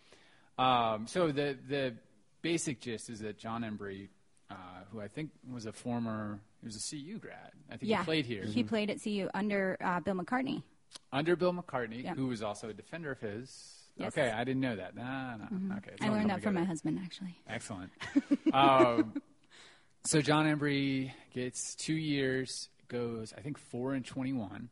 Um, 0.59 1.07
so 1.09 1.33
the 1.33 1.59
the 1.69 1.95
basic 2.43 2.81
gist 2.81 3.11
is 3.11 3.21
that 3.21 3.37
Jon 3.37 3.63
Embree, 3.63 4.09
uh, 4.51 4.55
who 4.91 5.01
I 5.01 5.09
think 5.09 5.31
was 5.53 5.67
a 5.67 5.73
former, 5.73 6.41
he 6.61 6.67
was 6.67 6.77
a 6.77 6.91
CU 6.91 7.19
grad. 7.19 7.53
I 7.71 7.77
think 7.77 7.91
yeah, 7.91 7.99
he 7.99 8.05
played 8.05 8.27
here 8.27 8.45
He 8.45 8.63
played 8.65 8.91
at 8.91 9.03
CU 9.03 9.29
under 9.35 9.77
uh, 9.81 10.01
Bill 10.01 10.15
McCartney. 10.15 10.63
under 11.13 11.37
Bill 11.37 11.53
McCartney, 11.53 12.05
Yeah. 12.05 12.15
who 12.15 12.27
was 12.27 12.43
also 12.43 12.69
a 12.69 12.73
defender 12.73 13.13
of 13.13 13.21
his. 13.21 13.77
Yes. 13.97 14.17
Okay, 14.17 14.31
I 14.31 14.45
didn't 14.45 14.61
know 14.63 14.77
that. 14.77 14.97
Nah, 14.97 15.37
nah. 15.37 15.77
Okay, 15.77 15.93
I 16.01 16.09
learned 16.09 16.31
that 16.31 16.43
from 16.43 16.55
my 16.55 16.65
husband, 16.65 16.99
actually. 17.03 17.37
Excellent. 17.49 17.91
um, 18.53 19.21
so 20.07 20.21
Jon 20.23 20.47
Embree 20.47 21.13
gets 21.35 21.75
two 21.75 21.95
years, 21.95 22.71
goes 22.89 23.35
I 23.37 23.41
think 23.43 23.59
four 23.59 23.93
and 23.95 24.05
twenty-one, 24.05 24.71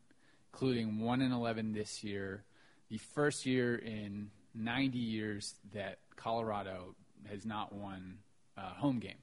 including 0.51 0.99
one 0.99 1.21
and 1.21 1.31
eleven 1.33 1.73
this 1.73 2.03
year. 2.03 2.43
The 2.89 2.97
first 2.97 3.45
year 3.45 3.75
in 3.75 4.31
ninety 4.55 4.97
years 4.99 5.53
that 5.73 5.99
Colorado 6.15 6.95
has 7.29 7.45
not 7.45 7.71
won 7.73 8.17
a 8.57 8.61
home 8.73 8.97
game, 8.99 9.19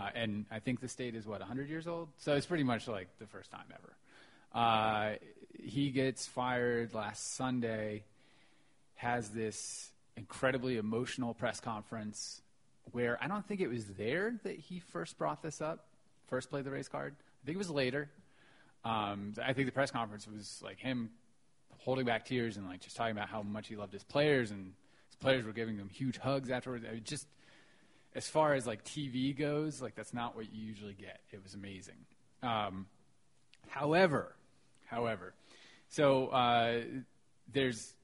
uh, 0.00 0.08
and 0.14 0.46
I 0.50 0.60
think 0.60 0.80
the 0.80 0.88
state 0.88 1.14
is 1.14 1.26
what 1.26 1.42
hundred 1.42 1.68
years 1.68 1.86
old. 1.86 2.08
So 2.18 2.34
it's 2.34 2.46
pretty 2.46 2.64
much 2.64 2.88
like 2.88 3.08
the 3.18 3.26
first 3.26 3.50
time 3.50 3.64
ever. 3.72 3.92
Uh, 4.52 5.16
he 5.62 5.90
gets 5.90 6.26
fired 6.26 6.94
last 6.94 7.34
Sunday 7.34 8.04
has 8.96 9.30
this 9.30 9.90
incredibly 10.16 10.76
emotional 10.76 11.34
press 11.34 11.60
conference 11.60 12.42
where 12.92 13.18
I 13.22 13.28
don't 13.28 13.46
think 13.46 13.60
it 13.60 13.68
was 13.68 13.84
there 13.86 14.34
that 14.42 14.56
he 14.58 14.80
first 14.80 15.16
brought 15.16 15.42
this 15.42 15.60
up, 15.60 15.86
first 16.28 16.50
played 16.50 16.64
the 16.64 16.70
race 16.70 16.88
card. 16.88 17.14
I 17.42 17.46
think 17.46 17.54
it 17.54 17.58
was 17.58 17.70
later. 17.70 18.10
Um, 18.84 19.34
I 19.42 19.52
think 19.52 19.66
the 19.66 19.72
press 19.72 19.90
conference 19.90 20.26
was 20.26 20.60
like 20.64 20.78
him 20.78 21.10
holding 21.78 22.04
back 22.04 22.26
tears 22.26 22.56
and 22.56 22.66
like 22.66 22.80
just 22.80 22.96
talking 22.96 23.12
about 23.12 23.28
how 23.28 23.42
much 23.42 23.68
he 23.68 23.76
loved 23.76 23.92
his 23.92 24.04
players 24.04 24.50
and 24.50 24.72
his 25.08 25.16
players 25.16 25.44
were 25.44 25.52
giving 25.52 25.76
him 25.76 25.88
huge 25.88 26.18
hugs 26.18 26.50
afterwards. 26.50 26.84
I 26.88 26.94
mean, 26.94 27.02
just 27.04 27.26
as 28.14 28.28
far 28.28 28.54
as 28.54 28.66
like 28.66 28.84
TV 28.84 29.36
goes, 29.36 29.80
like 29.80 29.94
that's 29.94 30.12
not 30.12 30.36
what 30.36 30.52
you 30.52 30.64
usually 30.64 30.94
get. 30.94 31.20
It 31.30 31.42
was 31.42 31.54
amazing. 31.54 32.06
Um, 32.42 32.86
however, 33.68 34.34
however, 34.86 35.34
so 35.88 36.28
uh, 36.28 36.80
there's 37.52 37.94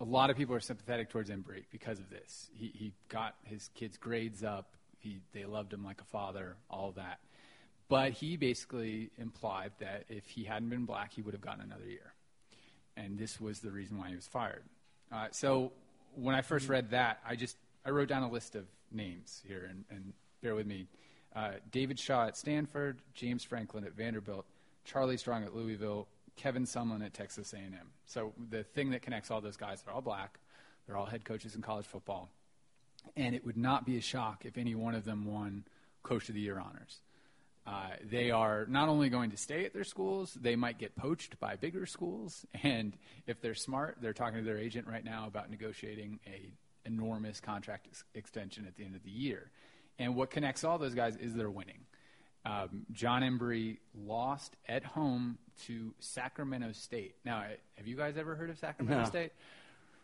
a 0.00 0.04
lot 0.04 0.30
of 0.30 0.36
people 0.36 0.54
are 0.54 0.60
sympathetic 0.60 1.10
towards 1.10 1.30
Embree 1.30 1.64
because 1.70 1.98
of 1.98 2.08
this. 2.08 2.50
He, 2.54 2.72
he 2.74 2.92
got 3.08 3.34
his 3.44 3.68
kids' 3.74 3.98
grades 3.98 4.42
up. 4.42 4.74
He, 4.98 5.20
they 5.32 5.44
loved 5.44 5.72
him 5.72 5.84
like 5.84 6.00
a 6.00 6.04
father, 6.04 6.56
all 6.70 6.92
that. 6.92 7.18
But 7.88 8.12
he 8.12 8.36
basically 8.36 9.10
implied 9.18 9.72
that 9.80 10.04
if 10.08 10.26
he 10.26 10.44
hadn't 10.44 10.68
been 10.68 10.84
black, 10.84 11.12
he 11.12 11.22
would 11.22 11.34
have 11.34 11.40
gotten 11.40 11.62
another 11.62 11.88
year. 11.88 12.14
And 12.96 13.18
this 13.18 13.40
was 13.40 13.60
the 13.60 13.70
reason 13.70 13.98
why 13.98 14.08
he 14.08 14.14
was 14.14 14.26
fired. 14.26 14.62
Uh, 15.12 15.26
so 15.32 15.72
when 16.14 16.34
I 16.34 16.42
first 16.42 16.68
read 16.68 16.90
that, 16.90 17.18
I 17.26 17.36
just 17.36 17.56
I 17.84 17.90
wrote 17.90 18.08
down 18.08 18.22
a 18.22 18.30
list 18.30 18.54
of 18.54 18.66
names 18.92 19.42
here, 19.46 19.66
and, 19.68 19.84
and 19.90 20.12
bear 20.42 20.54
with 20.54 20.66
me. 20.66 20.86
Uh, 21.34 21.52
David 21.70 21.98
Shaw 21.98 22.26
at 22.26 22.36
Stanford, 22.36 23.02
James 23.14 23.44
Franklin 23.44 23.84
at 23.84 23.94
Vanderbilt, 23.94 24.46
Charlie 24.84 25.16
Strong 25.16 25.44
at 25.44 25.54
Louisville, 25.54 26.08
Kevin 26.36 26.64
Sumlin 26.64 27.04
at 27.04 27.14
Texas 27.14 27.52
A&M. 27.52 27.72
So 28.06 28.32
the 28.50 28.64
thing 28.64 28.90
that 28.90 29.02
connects 29.02 29.30
all 29.30 29.40
those 29.40 29.56
guys, 29.56 29.82
they're 29.82 29.94
all 29.94 30.00
black. 30.00 30.38
They're 30.86 30.96
all 30.96 31.06
head 31.06 31.24
coaches 31.24 31.54
in 31.54 31.62
college 31.62 31.86
football. 31.86 32.30
And 33.16 33.34
it 33.34 33.44
would 33.46 33.56
not 33.56 33.86
be 33.86 33.96
a 33.96 34.00
shock 34.00 34.44
if 34.44 34.58
any 34.58 34.74
one 34.74 34.94
of 34.94 35.04
them 35.04 35.24
won 35.24 35.64
Coach 36.02 36.28
of 36.28 36.34
the 36.34 36.40
Year 36.40 36.58
honors. 36.58 37.00
Uh, 37.66 37.90
they 38.10 38.30
are 38.30 38.66
not 38.66 38.88
only 38.88 39.08
going 39.08 39.30
to 39.30 39.36
stay 39.36 39.64
at 39.64 39.72
their 39.72 39.84
schools, 39.84 40.36
they 40.40 40.56
might 40.56 40.78
get 40.78 40.96
poached 40.96 41.38
by 41.38 41.56
bigger 41.56 41.86
schools. 41.86 42.44
And 42.62 42.96
if 43.26 43.40
they're 43.40 43.54
smart, 43.54 43.98
they're 44.00 44.12
talking 44.12 44.38
to 44.38 44.44
their 44.44 44.58
agent 44.58 44.86
right 44.86 45.04
now 45.04 45.26
about 45.26 45.50
negotiating 45.50 46.20
a 46.26 46.52
enormous 46.84 47.40
contract 47.40 47.86
ex- 47.88 48.04
extension 48.14 48.66
at 48.66 48.76
the 48.76 48.84
end 48.84 48.94
of 48.94 49.02
the 49.02 49.10
year. 49.10 49.50
And 49.98 50.14
what 50.16 50.30
connects 50.30 50.64
all 50.64 50.78
those 50.78 50.94
guys 50.94 51.16
is 51.16 51.34
they're 51.34 51.50
winning. 51.50 51.80
Um, 52.46 52.86
Jon 52.92 53.22
Embree 53.22 53.78
lost 53.94 54.56
at 54.66 54.82
home 54.84 55.38
to 55.66 55.92
Sacramento 56.00 56.72
State. 56.72 57.16
Now, 57.24 57.44
have 57.76 57.86
you 57.86 57.96
guys 57.96 58.16
ever 58.16 58.34
heard 58.34 58.48
of 58.48 58.58
Sacramento 58.58 59.02
No. 59.02 59.08
State? 59.08 59.32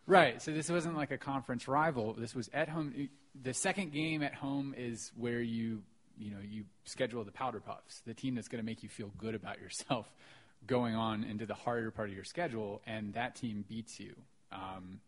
Right. 0.06 0.40
So 0.42 0.52
this 0.52 0.70
wasn't 0.70 0.96
like 0.96 1.10
a 1.10 1.18
conference 1.18 1.66
rival. 1.66 2.12
This 2.12 2.34
was 2.34 2.50
at 2.52 2.68
home. 2.68 3.08
The 3.42 3.54
second 3.54 3.92
game 3.92 4.22
at 4.22 4.34
home 4.34 4.74
is 4.76 5.10
where 5.16 5.40
you, 5.40 5.82
you 6.18 6.30
know, 6.30 6.38
you 6.46 6.64
schedule 6.84 7.24
the 7.24 7.32
powder 7.32 7.60
puffs, 7.60 8.02
the 8.06 8.14
team 8.14 8.34
that's 8.34 8.48
going 8.48 8.62
to 8.62 8.66
make 8.66 8.82
you 8.82 8.88
feel 8.88 9.10
good 9.18 9.34
about 9.34 9.58
yourself 9.60 10.06
going 10.66 10.94
on 10.94 11.24
into 11.24 11.46
the 11.46 11.54
harder 11.54 11.90
part 11.90 12.08
of 12.08 12.14
your 12.14 12.24
schedule, 12.24 12.82
and 12.86 13.14
that 13.14 13.34
team 13.36 13.64
beats 13.68 13.98
you. 13.98 14.14
Um, 14.52 15.00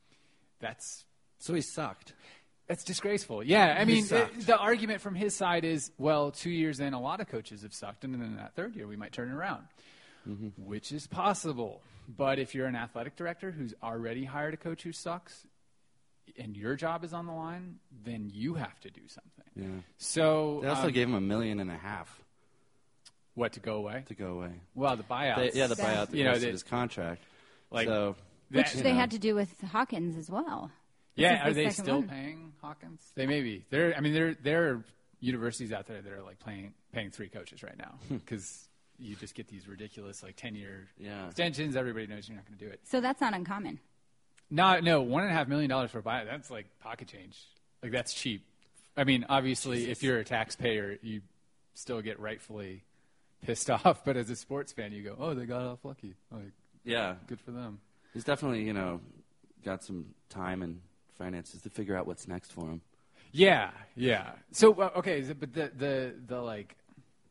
that's 0.60 1.04
So 1.38 1.54
he 1.54 1.60
sucked. 1.60 2.12
that's 2.66 2.84
disgraceful. 2.84 3.42
Yeah, 3.42 3.76
I 3.78 3.84
mean, 3.84 4.04
it- 4.10 4.46
the 4.46 4.58
argument 4.58 5.00
from 5.00 5.14
his 5.14 5.34
side 5.34 5.64
is, 5.64 5.90
well, 5.98 6.30
two 6.30 6.50
years 6.50 6.80
in, 6.80 6.92
a 6.92 7.00
lot 7.00 7.20
of 7.20 7.28
coaches 7.28 7.62
have 7.62 7.72
sucked, 7.72 8.04
and 8.04 8.12
then 8.14 8.20
in 8.22 8.36
that 8.36 8.54
third 8.54 8.76
year, 8.76 8.86
we 8.86 8.96
might 8.96 9.12
turn 9.12 9.30
it 9.30 9.34
around, 9.34 9.62
which 10.58 10.92
is 10.92 11.06
possible. 11.06 11.80
But 12.08 12.38
if 12.38 12.54
you're 12.54 12.66
an 12.66 12.76
athletic 12.76 13.16
director 13.16 13.50
who's 13.50 13.74
already 13.82 14.24
hired 14.24 14.52
a 14.54 14.56
coach 14.58 14.82
who 14.82 14.92
sucks, 14.92 15.46
and 16.38 16.56
your 16.56 16.74
job 16.76 17.04
is 17.04 17.12
on 17.14 17.24
the 17.26 17.32
line, 17.32 17.78
then 18.04 18.30
you 18.32 18.54
have 18.54 18.78
to 18.80 18.90
do 18.90 19.00
something. 19.08 19.44
Yeah. 19.56 19.80
So, 19.96 20.58
They 20.62 20.68
also 20.68 20.88
um, 20.88 20.92
gave 20.92 21.08
him 21.08 21.14
a 21.14 21.20
million 21.22 21.60
and 21.60 21.70
a 21.70 21.76
half 21.76 22.20
what 23.34 23.52
to 23.54 23.60
go 23.60 23.76
away? 23.76 24.04
to 24.08 24.14
go 24.14 24.32
away. 24.34 24.52
Well, 24.74 24.96
the 24.96 25.04
buyouts. 25.04 25.52
They, 25.52 25.58
yeah, 25.58 25.68
the 25.68 25.74
buyout, 25.76 26.12
You 26.12 26.24
know, 26.24 26.38
the- 26.38 26.50
his 26.50 26.62
contract. 26.62 27.22
like 27.70 27.86
so 27.88 28.16
Which 28.50 28.72
that- 28.72 28.82
they 28.82 28.94
had 28.94 29.10
to 29.12 29.18
do 29.18 29.34
with 29.34 29.58
Hawkins 29.62 30.16
as 30.16 30.28
well. 30.30 30.70
This 31.18 31.24
Yeah, 31.24 31.46
are 31.48 31.52
the 31.52 31.64
they 31.64 31.70
still 31.70 31.96
one. 31.98 32.08
paying 32.08 32.52
Hawkins? 32.62 33.02
They 33.16 33.26
may 33.26 33.42
be. 33.42 33.64
There, 33.70 33.92
I 33.96 34.00
mean, 34.00 34.14
there 34.14 34.34
there 34.34 34.70
are 34.70 34.84
universities 35.20 35.72
out 35.72 35.86
there 35.86 36.00
that 36.00 36.12
are 36.12 36.22
like 36.22 36.38
paying 36.44 36.72
paying 36.92 37.10
three 37.10 37.28
coaches 37.28 37.62
right 37.62 37.76
now 37.76 37.94
hmm. 38.06 38.16
because 38.18 38.68
you 39.00 39.16
just 39.16 39.34
get 39.34 39.48
these 39.48 39.66
ridiculous 39.66 40.22
like 40.22 40.36
ten 40.36 40.54
year 40.54 40.86
Yeah. 40.96 41.26
extensions. 41.26 41.74
Everybody 41.76 42.06
knows 42.06 42.28
you're 42.28 42.36
not 42.36 42.46
going 42.46 42.58
to 42.58 42.64
do 42.64 42.70
it. 42.70 42.80
So 42.84 43.00
that's 43.00 43.20
not 43.20 43.34
uncommon. 43.34 43.80
No, 44.50 44.78
no, 44.80 45.02
one 45.02 45.24
and 45.24 45.32
a 45.32 45.34
half 45.34 45.48
million 45.48 45.68
dollars 45.68 45.90
for 45.90 45.98
a 45.98 46.02
buyout. 46.02 46.26
That's 46.26 46.50
like 46.50 46.66
pocket 46.80 47.08
change. 47.08 47.36
Like 47.82 47.92
that's 47.92 48.14
cheap. 48.14 48.44
I 48.96 49.04
mean, 49.04 49.26
obviously, 49.28 49.90
if 49.90 50.02
you're 50.02 50.18
a 50.18 50.24
taxpayer, 50.24 50.98
you 51.02 51.20
still 51.74 52.00
get 52.00 52.18
rightfully 52.20 52.84
pissed 53.44 53.70
off. 53.70 54.04
But 54.04 54.16
as 54.16 54.30
a 54.30 54.36
sports 54.36 54.72
fan, 54.72 54.92
you 54.92 55.02
go, 55.02 55.16
"Oh, 55.18 55.34
they 55.34 55.46
got 55.46 55.62
off 55.62 55.84
lucky. 55.84 56.14
Like, 56.30 56.52
yeah, 56.84 57.16
good 57.26 57.40
for 57.40 57.50
them." 57.50 57.80
he's 58.14 58.24
definitely 58.24 58.62
you 58.64 58.72
know 58.72 59.00
got 59.64 59.84
some 59.84 60.06
time 60.30 60.62
and 60.62 60.80
finances 61.18 61.62
to 61.62 61.70
figure 61.70 61.96
out 61.96 62.06
what's 62.06 62.28
next 62.28 62.52
for 62.52 62.62
him. 62.62 62.80
Yeah, 63.32 63.70
yeah. 63.94 64.32
So 64.52 64.72
uh, 64.74 64.90
okay, 64.96 65.20
but 65.38 65.52
the 65.52 65.70
the 65.76 66.14
the 66.26 66.40
like 66.40 66.76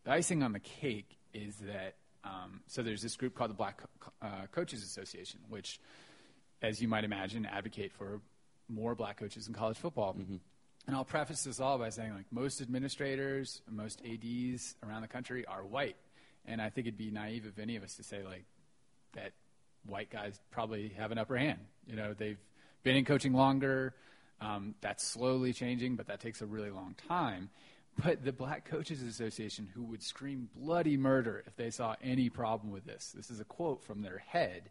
the 0.04 0.12
icing 0.12 0.44
on 0.44 0.52
the 0.52 0.60
cake 0.60 1.18
is 1.34 1.56
that 1.58 1.96
um, 2.24 2.62
so 2.68 2.82
there's 2.84 3.02
this 3.02 3.16
group 3.16 3.36
called 3.36 3.50
the 3.50 3.56
Black 3.56 3.82
Co- 4.00 4.12
uh, 4.22 4.48
Coaches 4.52 4.84
Association, 4.84 5.40
which, 5.50 5.80
as 6.62 6.82
you 6.82 6.88
might 6.88 7.04
imagine, 7.04 7.46
advocate 7.46 7.94
for 7.94 8.22
more 8.70 8.96
black 8.96 9.18
coaches 9.18 9.48
in 9.48 9.54
college 9.54 9.78
football. 9.78 10.16
And 10.88 10.96
I'll 10.96 11.06
preface 11.06 11.44
this 11.44 11.60
all 11.60 11.78
by 11.78 11.90
saying, 11.90 12.14
like, 12.14 12.26
most 12.32 12.62
administrators, 12.62 13.62
most 13.70 14.02
ads 14.06 14.76
around 14.86 15.02
the 15.02 15.08
country 15.08 15.46
are 15.46 15.64
white, 15.64 15.96
and 16.46 16.62
I 16.62 16.70
think 16.70 16.88
it'd 16.88 16.98
be 16.98 17.12
naive 17.12 17.46
of 17.46 17.60
any 17.60 17.76
of 17.76 17.84
us 17.84 17.96
to 17.96 18.04
say 18.04 18.24
like 18.24 18.46
that 19.14 19.32
white 19.86 20.10
guys 20.10 20.40
probably 20.52 20.90
have 20.98 21.12
an 21.12 21.18
upper 21.18 21.38
hand. 21.38 21.60
You 21.86 21.96
know, 21.96 22.14
they've 22.14 22.40
been 22.88 22.96
in 22.96 23.06
coaching 23.06 23.34
longer. 23.34 23.94
Um, 24.40 24.76
that's 24.80 25.04
slowly 25.04 25.52
changing, 25.52 25.98
but 25.98 26.08
that 26.08 26.22
takes 26.22 26.42
a 26.42 26.46
really 26.46 26.72
long 26.72 26.96
time. 27.10 27.50
But 28.02 28.24
the 28.24 28.32
Black 28.32 28.64
Coaches 28.64 29.02
Association, 29.02 29.68
who 29.74 29.84
would 29.86 30.02
scream 30.02 30.50
bloody 30.56 30.96
murder 30.96 31.44
if 31.46 31.56
they 31.58 31.70
saw 31.70 31.96
any 32.02 32.30
problem 32.30 32.72
with 32.72 32.86
this, 32.86 33.12
this 33.14 33.30
is 33.30 33.40
a 33.40 33.44
quote 33.44 33.84
from 33.84 34.04
their 34.04 34.20
head. 34.20 34.70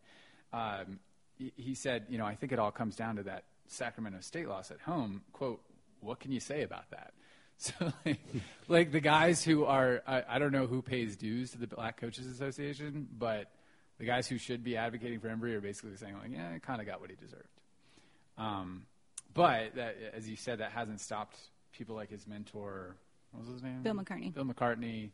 Um, 0.53 1.01
he, 1.37 1.75
said, 1.75 2.07
You 2.09 2.17
know, 2.17 2.25
I 2.25 2.37
think 2.37 2.53
it 2.53 2.59
all 2.59 2.71
comes 2.71 2.97
down 2.97 3.17
to 3.17 3.25
that 3.25 3.45
Sacramento 3.67 4.21
State 4.21 4.49
loss 4.49 4.71
at 4.71 4.81
home. 4.81 5.23
Quote, 5.33 5.61
what 6.01 6.21
can 6.21 6.33
you 6.33 6.41
say 6.41 6.63
about 6.63 6.91
that? 6.91 7.13
So, 7.59 7.73
like, 8.05 8.21
like 8.69 8.93
the 8.93 9.01
guys 9.01 9.43
who 9.43 9.65
are, 9.65 10.03
I, 10.07 10.23
I 10.29 10.39
don't 10.39 10.53
know 10.53 10.67
who 10.67 10.83
pays 10.83 11.17
dues 11.17 11.53
to 11.53 11.59
the 11.59 11.67
Black 11.67 11.99
Coaches 11.99 12.27
Association, 12.27 13.09
but 13.17 13.51
the 13.99 14.05
guys 14.05 14.29
who 14.29 14.37
should 14.37 14.63
be 14.63 14.77
advocating 14.77 15.21
for 15.21 15.29
Embree 15.29 15.55
are 15.55 15.63
basically 15.63 15.97
saying, 15.97 16.19
like, 16.21 16.33
yeah, 16.33 16.51
I 16.55 16.59
kind 16.59 16.83
of 16.83 16.87
got 16.87 17.01
what 17.01 17.09
he 17.09 17.17
deserved. 17.17 17.49
Um, 18.39 18.87
but 19.35 19.75
that, 19.77 19.97
as 20.15 20.29
you 20.29 20.37
said, 20.37 20.59
that 20.59 20.73
hasn't 20.73 21.01
stopped 21.01 21.37
people 21.77 21.95
like 21.95 22.11
his 22.11 22.27
mentor, 22.27 22.97
what 23.33 23.45
was 23.45 23.53
his 23.53 23.63
name? 23.63 23.83
Bill 23.83 23.95
McCartney. 23.95 24.33
Bill 24.33 24.45
McCartney 24.45 25.11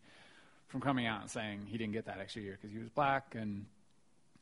from 0.68 0.80
coming 0.80 1.06
out 1.06 1.20
and 1.22 1.30
saying 1.30 1.66
he 1.66 1.76
didn't 1.76 1.92
get 1.92 2.06
that 2.06 2.18
extra 2.18 2.42
year 2.42 2.58
because 2.60 2.72
he 2.72 2.78
was 2.78 2.88
black, 2.88 3.34
and 3.34 3.66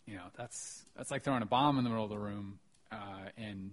you 0.06 0.16
know 0.16 0.24
that's 0.36 0.82
that's 0.96 1.10
like 1.10 1.22
throwing 1.22 1.42
a 1.42 1.46
bomb 1.46 1.78
in 1.78 1.84
the 1.84 1.90
middle 1.90 2.04
of 2.04 2.10
the 2.10 2.18
room. 2.18 2.58
Uh, 2.92 3.28
and 3.36 3.72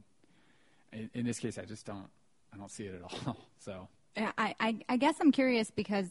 in, 0.94 1.10
in 1.14 1.26
this 1.26 1.40
case, 1.40 1.58
I 1.58 1.66
just 1.66 1.86
don't 1.86 2.08
I 2.54 2.58
don't 2.58 2.72
see 2.72 2.86
it 2.86 2.96
at 2.96 3.02
all. 3.28 3.38
So 3.60 3.88
Yeah, 4.16 4.32
I, 4.38 4.56
I, 4.60 4.80
I 4.88 4.98
guess 4.98 5.16
I'm 5.20 5.32
curious 5.32 5.72
because 5.72 6.08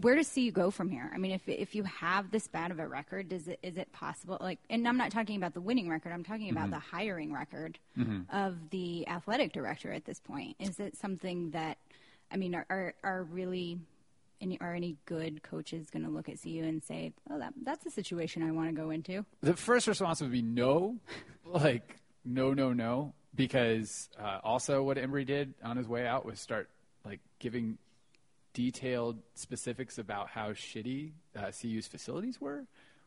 where 0.00 0.14
does 0.14 0.28
CU 0.28 0.50
go 0.50 0.70
from 0.70 0.90
here? 0.90 1.10
I 1.14 1.18
mean, 1.18 1.30
if 1.32 1.48
if 1.48 1.74
you 1.74 1.84
have 1.84 2.30
this 2.30 2.46
bad 2.48 2.70
of 2.70 2.78
a 2.78 2.86
record, 2.86 3.30
does 3.30 3.48
it 3.48 3.58
is 3.62 3.76
it 3.78 3.90
possible? 3.92 4.36
Like, 4.40 4.58
and 4.68 4.86
I'm 4.86 4.98
not 4.98 5.10
talking 5.10 5.36
about 5.36 5.54
the 5.54 5.60
winning 5.60 5.88
record. 5.88 6.12
I'm 6.12 6.24
talking 6.24 6.50
about 6.50 6.70
the 6.70 6.78
hiring 6.78 7.32
record 7.32 7.78
of 8.30 8.70
the 8.70 9.08
athletic 9.08 9.52
director 9.52 9.92
at 9.92 10.04
this 10.04 10.20
point. 10.20 10.56
Is 10.58 10.78
it 10.80 10.96
something 10.96 11.50
that, 11.50 11.78
I 12.30 12.36
mean, 12.36 12.54
are 12.54 12.66
are, 12.68 12.94
are 13.02 13.22
really 13.24 13.78
any, 14.40 14.60
are 14.60 14.74
any 14.74 14.96
good 15.06 15.42
coaches 15.42 15.90
going 15.90 16.04
to 16.04 16.10
look 16.10 16.28
at 16.28 16.42
CU 16.42 16.62
and 16.62 16.82
say, 16.82 17.12
"Oh, 17.30 17.38
that 17.38 17.54
that's 17.62 17.86
a 17.86 17.90
situation 17.90 18.42
I 18.42 18.50
want 18.50 18.68
to 18.68 18.74
go 18.74 18.90
into"? 18.90 19.24
the 19.42 19.54
first 19.54 19.86
response 19.86 20.20
would 20.20 20.32
be 20.32 20.42
no, 20.42 20.96
like 21.44 21.96
no, 22.24 22.52
no, 22.52 22.74
no, 22.74 23.14
because 23.34 24.10
uh, 24.18 24.40
also 24.44 24.82
what 24.82 24.98
Embree 24.98 25.26
did 25.26 25.54
on 25.64 25.78
his 25.78 25.88
way 25.88 26.06
out 26.06 26.26
was 26.26 26.38
start 26.38 26.68
like 27.04 27.20
giving 27.38 27.78
detailed 28.52 29.18
specifics 29.34 29.98
about 29.98 30.28
how 30.28 30.50
shitty 30.50 31.12
uh, 31.36 31.50
CU's 31.60 31.86
facilities 31.86 32.40
were, 32.40 32.64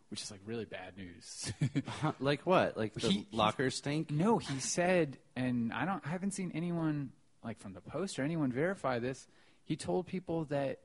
which 0.10 0.22
is 0.22 0.32
like 0.32 0.40
really 0.46 0.66
bad 0.66 0.96
news. 0.98 1.52
Like 2.20 2.46
what? 2.46 2.78
Like 2.78 2.94
the 2.94 3.08
He- 3.10 3.28
lockers 3.32 3.76
stink? 3.76 4.12
no, 4.12 4.38
he 4.38 4.60
said, 4.60 5.18
and 5.36 5.72
I 5.74 5.86
don't, 5.86 6.02
I 6.06 6.10
haven't 6.10 6.32
seen 6.32 6.52
anyone 6.54 7.12
like 7.44 7.60
from 7.60 7.74
the 7.74 7.82
Post 7.82 8.20
or 8.20 8.24
anyone 8.24 8.52
verify 8.52 9.00
this. 9.00 9.28
He 9.66 9.76
told 9.76 10.06
people 10.08 10.46
that 10.46 10.80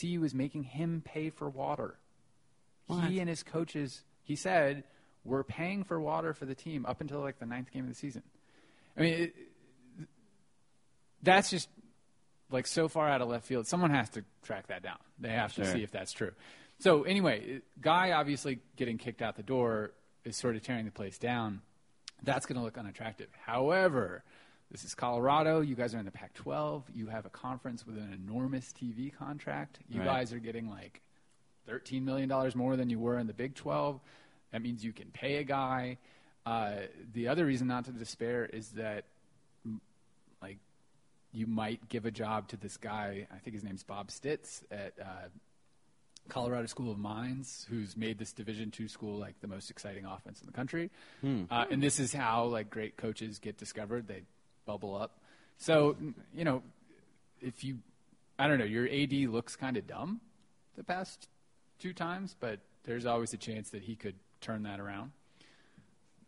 CU 0.00 0.20
was 0.20 0.34
making 0.34 0.62
him 0.64 1.02
pay 1.04 1.30
for 1.30 1.48
water. 1.48 1.96
What? 2.86 3.04
He 3.08 3.18
and 3.20 3.28
his 3.28 3.42
coaches, 3.42 4.02
he 4.22 4.36
said, 4.36 4.84
were 5.24 5.42
paying 5.44 5.82
for 5.84 6.00
water 6.00 6.34
for 6.34 6.46
the 6.46 6.54
team 6.54 6.84
up 6.86 7.00
until 7.00 7.20
like 7.20 7.38
the 7.38 7.46
ninth 7.46 7.70
game 7.72 7.84
of 7.84 7.88
the 7.88 7.94
season. 7.96 8.22
I 8.96 9.00
mean, 9.00 9.14
it, 9.14 9.34
that's 11.22 11.50
just 11.50 11.68
like 12.52 12.66
so 12.66 12.88
far 12.88 13.08
out 13.08 13.20
of 13.22 13.28
left 13.28 13.46
field. 13.46 13.66
Someone 13.66 13.90
has 13.90 14.08
to 14.10 14.24
track 14.42 14.68
that 14.68 14.82
down. 14.82 14.98
They 15.18 15.30
have 15.30 15.54
to 15.54 15.64
see 15.64 15.82
if 15.82 15.90
that's 15.90 16.12
true. 16.12 16.32
So 16.78 17.02
anyway, 17.04 17.60
guy 17.80 18.12
obviously 18.12 18.58
getting 18.76 18.98
kicked 18.98 19.22
out 19.22 19.36
the 19.36 19.42
door 19.42 19.92
is 20.24 20.36
sort 20.36 20.56
of 20.56 20.62
tearing 20.62 20.84
the 20.84 20.90
place 20.90 21.18
down. 21.18 21.62
That's 22.22 22.46
going 22.46 22.56
to 22.58 22.64
look 22.64 22.78
unattractive. 22.78 23.28
However, 23.44 24.22
this 24.70 24.84
is 24.84 24.94
Colorado. 24.94 25.60
You 25.60 25.74
guys 25.74 25.94
are 25.94 25.98
in 25.98 26.04
the 26.04 26.10
Pac-12. 26.12 26.84
You 26.94 27.06
have 27.08 27.26
a 27.26 27.30
conference 27.30 27.86
with 27.86 27.96
an 27.98 28.12
enormous 28.12 28.72
TV 28.72 29.12
contract. 29.14 29.78
You 29.88 29.98
Right. 30.00 30.06
guys 30.06 30.32
are 30.32 30.38
getting 30.38 30.68
like 30.70 31.02
$13 31.68 32.02
million 32.02 32.30
more 32.54 32.76
than 32.76 32.90
you 32.90 32.98
were 32.98 33.18
in 33.18 33.26
the 33.26 33.32
Big 33.34 33.54
12. 33.54 34.00
That 34.52 34.62
means 34.62 34.84
you 34.84 34.92
can 34.92 35.10
pay 35.12 35.36
a 35.36 35.44
guy. 35.44 35.98
Uh, 36.44 36.72
the 37.12 37.28
other 37.28 37.46
reason 37.46 37.68
not 37.68 37.84
to 37.86 37.92
despair 37.92 38.44
is 38.44 38.70
that, 38.70 39.04
you 41.32 41.46
might 41.46 41.88
give 41.88 42.04
a 42.06 42.10
job 42.10 42.48
to 42.48 42.56
this 42.56 42.76
guy. 42.76 43.26
I 43.34 43.38
think 43.38 43.54
his 43.54 43.64
name's 43.64 43.82
Bob 43.82 44.10
Stitt 44.10 44.48
at 44.70 44.92
uh, 45.00 45.28
Colorado 46.28 46.66
School 46.66 46.92
of 46.92 46.98
Mines, 46.98 47.66
who's 47.70 47.96
made 47.96 48.18
this 48.18 48.32
Division 48.32 48.70
two 48.70 48.88
school 48.88 49.18
like 49.18 49.40
the 49.40 49.48
most 49.48 49.70
exciting 49.70 50.04
offense 50.04 50.40
in 50.40 50.46
the 50.46 50.52
country. 50.52 50.90
Uh, 51.50 51.64
and 51.70 51.82
this 51.82 51.98
is 51.98 52.12
how 52.12 52.44
like 52.44 52.70
great 52.70 52.96
coaches 52.96 53.38
get 53.38 53.56
discovered; 53.58 54.06
they 54.08 54.22
bubble 54.66 54.94
up. 54.94 55.18
So 55.58 55.96
you 56.34 56.44
know, 56.44 56.62
if 57.40 57.64
you, 57.64 57.78
I 58.38 58.46
don't 58.46 58.58
know, 58.58 58.64
your 58.64 58.86
AD 58.88 59.12
looks 59.30 59.56
kind 59.56 59.76
of 59.76 59.86
dumb 59.86 60.20
the 60.76 60.84
past 60.84 61.28
two 61.78 61.92
times, 61.92 62.36
but 62.38 62.60
there's 62.84 63.06
always 63.06 63.32
a 63.32 63.36
chance 63.38 63.70
that 63.70 63.82
he 63.82 63.96
could 63.96 64.14
turn 64.40 64.64
that 64.64 64.80
around. 64.80 65.12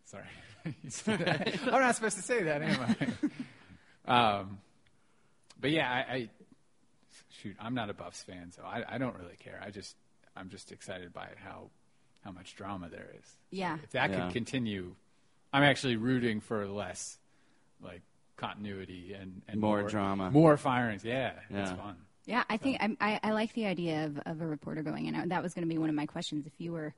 Sorry, 0.06 0.24
You 0.82 0.90
said 0.90 1.18
that. 1.20 1.58
I'm 1.66 1.80
not 1.80 1.94
supposed 1.94 2.16
to 2.16 2.22
say 2.22 2.42
that, 2.44 2.62
am 2.62 2.96
I? 4.06 4.38
um, 4.40 4.58
but 5.60 5.70
yeah, 5.70 5.90
I, 5.90 6.12
I 6.14 6.28
shoot, 7.40 7.56
I'm 7.60 7.74
not 7.74 7.90
a 7.90 7.94
Buffs 7.94 8.22
fan, 8.22 8.50
so 8.52 8.62
I, 8.64 8.84
I 8.88 8.98
don't 8.98 9.16
really 9.16 9.36
care. 9.38 9.60
I 9.64 9.70
just 9.70 9.96
I'm 10.36 10.48
just 10.48 10.72
excited 10.72 11.12
by 11.12 11.28
how 11.44 11.70
how 12.24 12.30
much 12.32 12.56
drama 12.56 12.88
there 12.88 13.10
is. 13.18 13.26
Yeah. 13.50 13.78
if 13.82 13.90
that 13.90 14.10
Yeah. 14.10 14.24
could 14.24 14.32
continue, 14.32 14.94
I'm 15.52 15.62
actually 15.62 15.96
rooting 15.96 16.40
for 16.40 16.66
less 16.66 17.18
like 17.82 18.00
continuity 18.36 19.14
and, 19.18 19.42
and 19.46 19.60
More 19.60 19.82
drama. 19.82 20.30
more 20.30 20.56
firings. 20.56 21.04
Yeah, 21.04 21.32
it's 21.50 21.70
Yeah. 21.70 21.74
fun. 21.76 21.96
Yeah, 22.26 22.42
I 22.48 22.56
think 22.56 22.78
I, 22.80 22.96
I, 23.00 23.20
I 23.22 23.30
like 23.32 23.52
the 23.52 23.66
idea 23.66 24.06
of, 24.06 24.18
of 24.24 24.40
a 24.40 24.46
reporter 24.46 24.82
going 24.82 25.04
in. 25.06 25.28
That 25.28 25.42
was 25.42 25.52
going 25.52 25.68
to 25.68 25.72
be 25.72 25.76
one 25.76 25.90
of 25.90 25.94
my 25.94 26.06
questions. 26.06 26.46
If 26.46 26.54
you 26.56 26.72
were, 26.72 26.94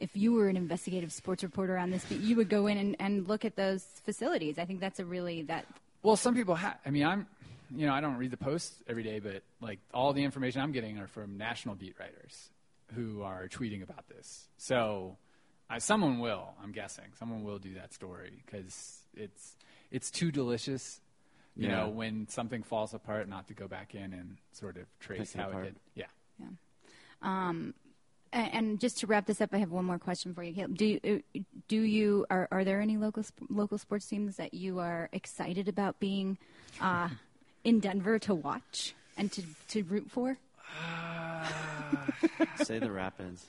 if 0.00 0.16
you 0.16 0.32
were 0.32 0.48
an 0.48 0.56
investigative 0.56 1.12
sports 1.12 1.42
reporter 1.42 1.76
on 1.76 1.90
this, 1.90 2.10
you 2.10 2.34
would 2.36 2.48
go 2.48 2.66
in 2.66 2.78
and, 2.78 2.96
and 2.98 3.28
look 3.28 3.44
at 3.44 3.56
those 3.56 3.84
facilities. 4.06 4.58
I 4.58 4.64
think 4.64 4.80
that's 4.80 4.98
a 4.98 5.04
really 5.04 5.42
that. 5.42 5.66
Well, 6.02 6.16
some 6.16 6.34
people 6.34 6.54
have. 6.54 6.78
I 6.86 6.90
mean, 6.90 7.04
I'm, 7.04 7.26
you 7.74 7.86
know, 7.86 7.92
I 7.92 8.00
don't 8.00 8.16
read 8.16 8.30
the 8.30 8.36
posts 8.36 8.82
every 8.88 9.02
day, 9.02 9.18
but 9.20 9.42
like 9.60 9.78
all 9.94 10.12
the 10.12 10.24
information 10.24 10.60
I'm 10.60 10.72
getting 10.72 10.98
are 10.98 11.06
from 11.06 11.38
national 11.38 11.74
beat 11.76 11.94
writers 11.98 12.50
who 12.94 13.22
are 13.22 13.46
tweeting 13.48 13.82
about 13.82 14.08
this. 14.08 14.48
So, 14.58 15.16
I, 15.68 15.78
someone 15.78 16.18
will. 16.18 16.48
I'm 16.62 16.72
guessing 16.72 17.04
someone 17.18 17.44
will 17.44 17.58
do 17.60 17.74
that 17.74 17.92
story 17.94 18.42
because 18.44 18.98
it's 19.14 19.56
it's 19.92 20.10
too 20.10 20.32
delicious. 20.32 21.00
You 21.56 21.68
Yeah. 21.68 21.76
know, 21.76 21.88
when 21.90 22.26
something 22.28 22.62
falls 22.62 22.94
apart, 22.94 23.28
not 23.28 23.48
to 23.48 23.54
go 23.54 23.68
back 23.68 23.94
in 23.94 24.12
and 24.12 24.36
sort 24.52 24.76
of 24.76 24.84
trace 24.98 25.32
Pick 25.32 25.34
it 25.34 25.38
how 25.42 25.48
apart. 25.50 25.66
it 25.66 25.74
did. 25.94 26.06
Yeah. 27.22 27.28
And, 28.32 28.54
and 28.54 28.80
just 28.80 28.98
to 28.98 29.06
wrap 29.08 29.26
this 29.26 29.40
up, 29.40 29.50
I 29.52 29.58
have 29.58 29.72
one 29.72 29.84
more 29.84 29.98
question 29.98 30.34
for 30.34 30.42
you, 30.44 30.52
Caleb. 30.54 30.76
Do 30.76 30.84
you, 30.86 31.00
uh, 31.34 31.40
do 31.66 31.80
you 31.80 32.26
are, 32.30 32.46
are 32.52 32.64
there 32.64 32.80
any 32.80 32.96
local 32.96 33.24
local 33.48 33.76
sports 33.76 34.06
teams 34.06 34.36
that 34.36 34.54
you 34.54 34.78
are 34.78 35.08
excited 35.12 35.66
about 35.68 35.98
being 35.98 36.38
uh, 36.80 37.08
in 37.64 37.80
Denver 37.80 38.18
to 38.20 38.34
watch 38.34 38.94
and 39.16 39.30
to, 39.32 39.42
to 39.68 39.82
root 39.84 40.10
for? 40.10 40.36
Say 42.62 42.78
the 42.78 42.90
Rapids. 42.90 43.46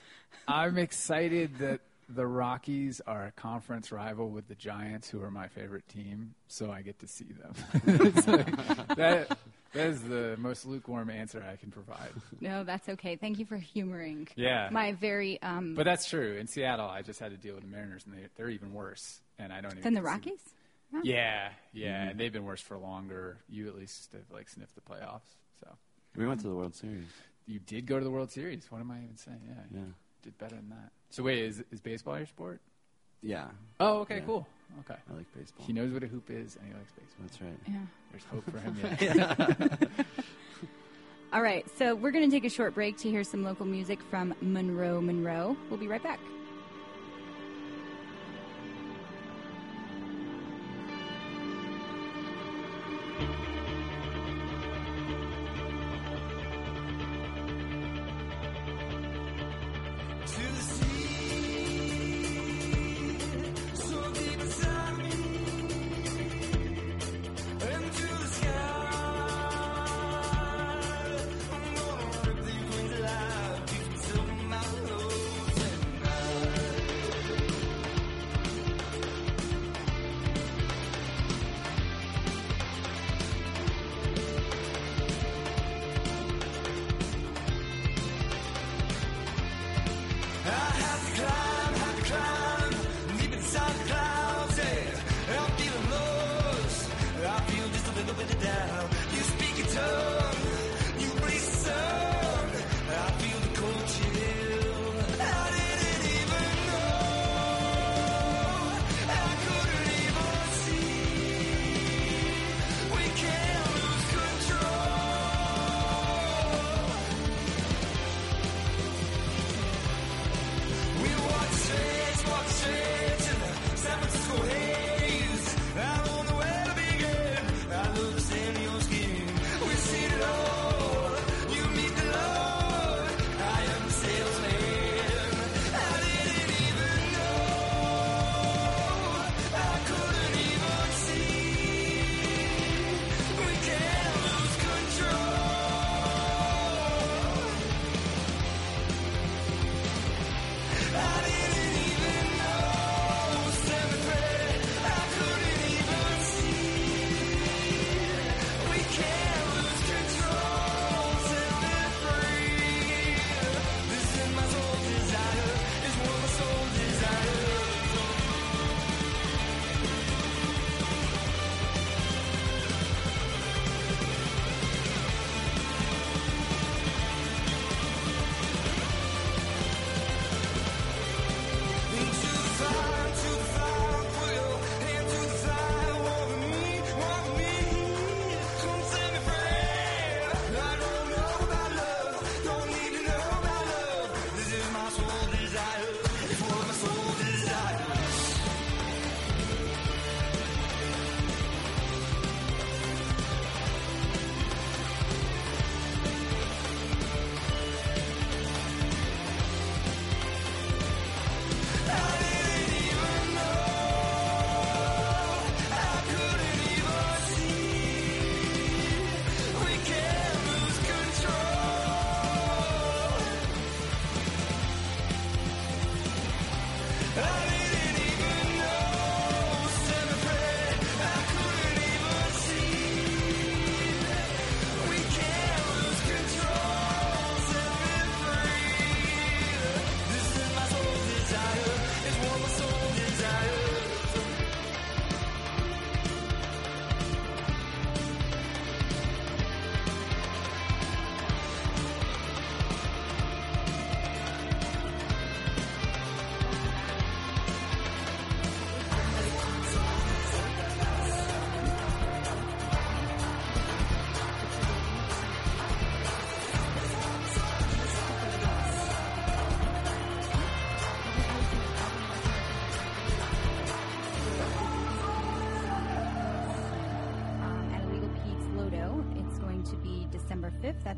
I'm 0.48 0.78
excited 0.78 1.58
that 1.58 1.80
the 2.08 2.26
Rockies 2.26 3.00
are 3.06 3.26
a 3.26 3.32
conference 3.32 3.92
rival 3.92 4.28
with 4.30 4.48
the 4.48 4.54
Giants, 4.54 5.08
who 5.08 5.22
are 5.22 5.30
my 5.30 5.48
favorite 5.48 5.88
team, 5.88 6.34
so 6.48 6.70
I 6.70 6.82
get 6.82 6.98
to 7.00 7.06
see 7.08 7.24
them. 7.26 7.54
Like- 8.26 8.96
that, 8.96 9.38
that 9.72 9.86
is 9.86 10.02
the 10.02 10.36
most 10.38 10.66
lukewarm 10.66 11.08
answer 11.10 11.42
I 11.50 11.56
can 11.56 11.70
provide. 11.70 12.10
No, 12.40 12.64
that's 12.64 12.88
okay. 12.90 13.16
Thank 13.16 13.38
you 13.38 13.46
for 13.46 13.56
humoring. 13.56 14.28
Yeah. 14.36 14.68
My 14.70 14.92
very 14.92 15.40
um, 15.42 15.74
But 15.74 15.84
that's 15.84 16.06
true. 16.08 16.36
In 16.38 16.46
Seattle, 16.46 16.88
I 16.88 17.00
just 17.02 17.20
had 17.20 17.30
to 17.30 17.36
deal 17.38 17.54
with 17.54 17.64
the 17.64 17.70
Mariners, 17.70 18.04
and 18.04 18.14
they, 18.14 18.26
they're 18.36 18.50
even 18.50 18.74
worse. 18.74 19.20
And 19.38 19.52
I 19.52 19.60
don't 19.62 19.72
even 19.72 19.82
than 19.82 19.94
the 19.94 20.00
get 20.00 20.06
see- 20.08 20.12
Rockies. 20.30 20.40
Yeah, 21.02 21.48
yeah, 21.72 22.00
mm-hmm. 22.00 22.10
and 22.10 22.20
they've 22.20 22.32
been 22.32 22.44
worse 22.44 22.60
for 22.60 22.76
longer. 22.78 23.38
You 23.48 23.68
at 23.68 23.76
least 23.76 24.12
have 24.12 24.22
like 24.32 24.48
sniffed 24.48 24.74
the 24.74 24.80
playoffs. 24.82 25.36
So 25.60 25.68
We 26.16 26.26
went 26.26 26.40
to 26.42 26.48
the 26.48 26.54
World 26.54 26.74
Series. 26.74 27.04
you 27.46 27.58
did 27.60 27.86
go 27.86 27.98
to 27.98 28.04
the 28.04 28.10
World 28.10 28.30
Series. 28.30 28.66
What 28.70 28.80
am 28.80 28.90
I 28.90 28.98
even 29.02 29.16
saying? 29.16 29.40
Yeah, 29.48 29.78
Yeah. 29.78 29.84
did 30.22 30.36
better 30.38 30.56
than 30.56 30.68
that. 30.70 30.90
So 31.10 31.22
wait, 31.22 31.38
is 31.38 31.62
is 31.70 31.80
baseball 31.80 32.16
your 32.18 32.26
sport? 32.26 32.60
Yeah. 33.22 33.48
Oh, 33.80 34.00
okay, 34.00 34.16
Yeah. 34.18 34.24
cool. 34.26 34.46
Okay. 34.80 34.98
I 35.10 35.14
like 35.16 35.26
baseball. 35.34 35.64
He 35.66 35.72
knows 35.72 35.92
what 35.92 36.02
a 36.02 36.06
hoop 36.06 36.30
is, 36.30 36.56
and 36.56 36.66
he 36.66 36.72
likes 36.74 36.92
baseball. 36.92 37.26
That's 37.26 37.40
right. 37.42 37.58
Yeah. 37.68 37.86
There's 38.10 38.24
hope 38.24 38.44
for 38.50 38.58
him 38.58 38.76
yet. 38.82 40.06
All 41.32 41.40
right, 41.42 41.64
so 41.78 41.94
we're 41.94 42.10
going 42.10 42.28
to 42.28 42.34
take 42.34 42.44
a 42.44 42.50
short 42.54 42.74
break 42.74 42.98
to 42.98 43.08
hear 43.10 43.24
some 43.24 43.42
local 43.42 43.64
music 43.64 43.98
from 44.10 44.34
Monroe 44.42 45.00
Monroe. 45.00 45.56
We'll 45.70 45.78
be 45.80 45.88
right 45.88 46.02
back. 46.02 46.20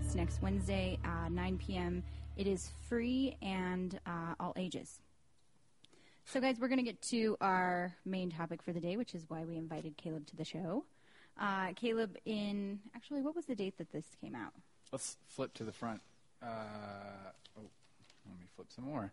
5th. 0.05 0.07
That's 0.07 0.15
next 0.15 0.43
Wednesday, 0.43 0.99
uh, 1.05 1.29
9 1.29 1.59
p.m. 1.59 2.03
It 2.37 2.47
is 2.47 2.71
free 2.89 3.37
and 3.43 3.99
uh, 4.07 4.35
all 4.41 4.53
ages. 4.57 5.01
So, 6.27 6.41
guys, 6.41 6.57
we're 6.59 6.69
going 6.69 6.79
to 6.79 6.85
get 6.85 7.01
to 7.03 7.37
our 7.41 7.95
main 8.05 8.31
topic 8.31 8.63
for 8.63 8.73
the 8.73 8.81
day, 8.81 8.97
which 8.97 9.15
is 9.15 9.25
why 9.29 9.45
we 9.45 9.57
invited 9.57 9.97
Caleb 9.97 10.27
to 10.29 10.37
the 10.37 10.45
show. 10.45 10.85
Uh, 11.41 11.73
Caleb, 11.77 12.17
in 12.25 12.81
actually, 12.95 13.21
what 13.21 13.35
was 13.37 13.45
the 13.47 13.55
date 13.55 13.77
that 13.79 13.93
this 13.93 14.07
came 14.21 14.35
out? 14.35 14.53
Let's 14.93 15.17
flip 15.29 15.53
to 15.55 15.65
the 15.65 15.73
front. 15.73 16.01
Uh, 16.43 16.47
oh, 17.59 17.63
let 18.29 18.39
me 18.39 18.47
flip 18.55 18.69
some 18.75 18.85
more. 18.85 19.13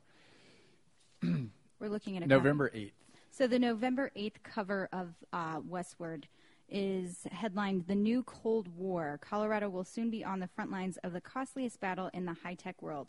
We're 1.79 1.89
looking 1.89 2.17
at 2.17 2.23
a 2.23 2.27
November 2.27 2.69
8th. 2.69 2.91
So 3.31 3.47
the 3.47 3.59
November 3.59 4.11
8th 4.15 4.43
cover 4.43 4.89
of 4.91 5.13
uh, 5.33 5.59
Westword 5.61 6.25
is 6.71 7.27
headlined 7.31 7.85
The 7.87 7.95
New 7.95 8.23
Cold 8.23 8.67
War. 8.75 9.19
Colorado 9.21 9.69
will 9.69 9.83
soon 9.83 10.09
be 10.09 10.23
on 10.23 10.39
the 10.39 10.47
front 10.47 10.71
lines 10.71 10.97
of 11.03 11.13
the 11.13 11.21
costliest 11.21 11.79
battle 11.79 12.09
in 12.13 12.25
the 12.25 12.33
high 12.33 12.55
tech 12.55 12.81
world. 12.81 13.07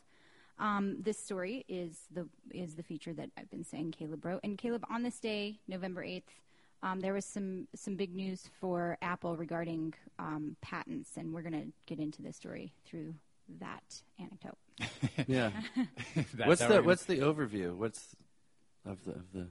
Um, 0.58 0.96
this 1.00 1.18
story 1.18 1.64
is 1.68 1.98
the 2.12 2.28
is 2.52 2.74
the 2.74 2.82
feature 2.82 3.12
that 3.14 3.30
I've 3.38 3.50
been 3.50 3.64
saying 3.64 3.92
Caleb 3.92 4.24
wrote. 4.24 4.40
And 4.44 4.58
Caleb, 4.58 4.84
on 4.90 5.02
this 5.02 5.18
day, 5.18 5.58
November 5.66 6.04
8th, 6.04 6.22
um, 6.82 7.00
there 7.00 7.12
was 7.14 7.24
some, 7.24 7.68
some 7.74 7.94
big 7.96 8.14
news 8.14 8.48
for 8.60 8.98
Apple 9.02 9.36
regarding 9.36 9.94
um, 10.18 10.56
patents, 10.60 11.16
and 11.16 11.32
we're 11.32 11.42
going 11.42 11.52
to 11.52 11.72
get 11.86 12.00
into 12.00 12.22
this 12.22 12.36
story 12.36 12.72
through 12.84 13.14
that 13.60 14.02
anecdote. 14.18 14.58
Yeah. 15.28 15.50
What's 16.44 16.60
the 16.62 16.68
gonna- 16.68 16.82
What's 16.82 17.04
the 17.04 17.18
overview? 17.18 17.76
What's 17.76 18.16
of 18.84 19.04
the 19.04 19.12
of 19.12 19.32
the 19.32 19.46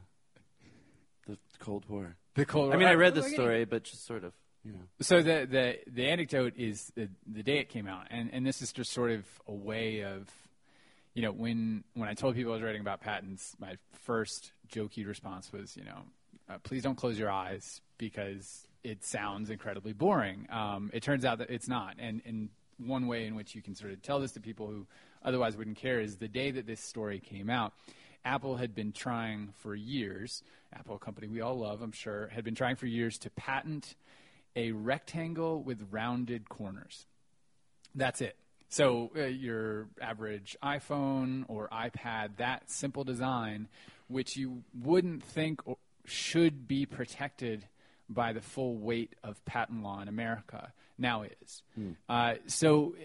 the 1.27 1.37
Cold 1.59 1.85
War? 1.87 2.15
The 2.35 2.45
Cold 2.45 2.73
I 2.73 2.77
mean, 2.77 2.87
I 2.87 2.93
read 2.93 3.15
the 3.15 3.23
story, 3.23 3.65
but 3.65 3.83
just 3.83 4.05
sort 4.05 4.23
of, 4.23 4.33
you 4.63 4.71
know. 4.71 4.79
So 5.01 5.21
the 5.21 5.47
the 5.49 5.77
the 5.87 6.07
anecdote 6.07 6.53
is 6.57 6.91
the, 6.95 7.09
the 7.31 7.43
day 7.43 7.59
it 7.59 7.69
came 7.69 7.87
out, 7.87 8.07
and 8.09 8.29
and 8.33 8.45
this 8.45 8.61
is 8.61 8.71
just 8.71 8.91
sort 8.91 9.11
of 9.11 9.25
a 9.47 9.53
way 9.53 10.03
of, 10.03 10.29
you 11.13 11.21
know, 11.21 11.31
when 11.31 11.83
when 11.93 12.07
I 12.07 12.13
told 12.13 12.35
people 12.35 12.53
I 12.53 12.55
was 12.55 12.63
writing 12.63 12.81
about 12.81 13.01
patents, 13.01 13.55
my 13.59 13.75
first 14.03 14.53
jokey 14.69 15.05
response 15.05 15.51
was, 15.51 15.75
you 15.75 15.83
know, 15.83 16.03
uh, 16.49 16.57
please 16.63 16.83
don't 16.83 16.95
close 16.95 17.19
your 17.19 17.29
eyes 17.29 17.81
because 17.97 18.67
it 18.83 19.03
sounds 19.03 19.49
incredibly 19.49 19.93
boring. 19.93 20.47
Um, 20.49 20.89
it 20.93 21.03
turns 21.03 21.25
out 21.25 21.39
that 21.39 21.49
it's 21.49 21.67
not, 21.67 21.95
and 21.99 22.21
and 22.25 22.49
one 22.77 23.07
way 23.07 23.25
in 23.25 23.35
which 23.35 23.55
you 23.55 23.61
can 23.61 23.75
sort 23.75 23.91
of 23.91 24.01
tell 24.01 24.19
this 24.19 24.31
to 24.31 24.39
people 24.39 24.67
who 24.67 24.87
otherwise 25.23 25.55
wouldn't 25.55 25.77
care 25.77 25.99
is 25.99 26.17
the 26.17 26.27
day 26.27 26.51
that 26.51 26.65
this 26.65 26.79
story 26.81 27.19
came 27.19 27.49
out. 27.49 27.73
Apple 28.23 28.57
had 28.57 28.75
been 28.75 28.91
trying 28.91 29.53
for 29.57 29.75
years, 29.75 30.43
Apple 30.73 30.95
a 30.95 30.99
company 30.99 31.27
we 31.27 31.41
all 31.41 31.57
love, 31.57 31.81
I'm 31.81 31.91
sure, 31.91 32.27
had 32.27 32.43
been 32.43 32.55
trying 32.55 32.75
for 32.75 32.85
years 32.85 33.17
to 33.19 33.29
patent 33.31 33.95
a 34.55 34.71
rectangle 34.71 35.63
with 35.63 35.87
rounded 35.91 36.49
corners. 36.49 37.05
That's 37.95 38.21
it. 38.21 38.35
So 38.69 39.11
uh, 39.17 39.23
your 39.23 39.87
average 40.01 40.55
iPhone 40.63 41.45
or 41.47 41.67
iPad, 41.69 42.37
that 42.37 42.69
simple 42.69 43.03
design, 43.03 43.67
which 44.07 44.37
you 44.37 44.63
wouldn't 44.81 45.23
think 45.23 45.61
should 46.05 46.67
be 46.67 46.85
protected 46.85 47.65
by 48.07 48.33
the 48.33 48.41
full 48.41 48.77
weight 48.77 49.13
of 49.23 49.43
patent 49.45 49.83
law 49.83 50.01
in 50.01 50.07
America, 50.07 50.71
now 50.97 51.23
is. 51.23 51.63
Uh, 52.07 52.35
so 52.47 52.95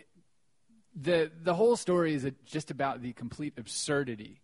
the 0.94 1.30
the 1.42 1.54
whole 1.54 1.76
story 1.76 2.14
is 2.14 2.28
just 2.44 2.70
about 2.70 3.02
the 3.02 3.12
complete 3.12 3.54
absurdity 3.56 4.40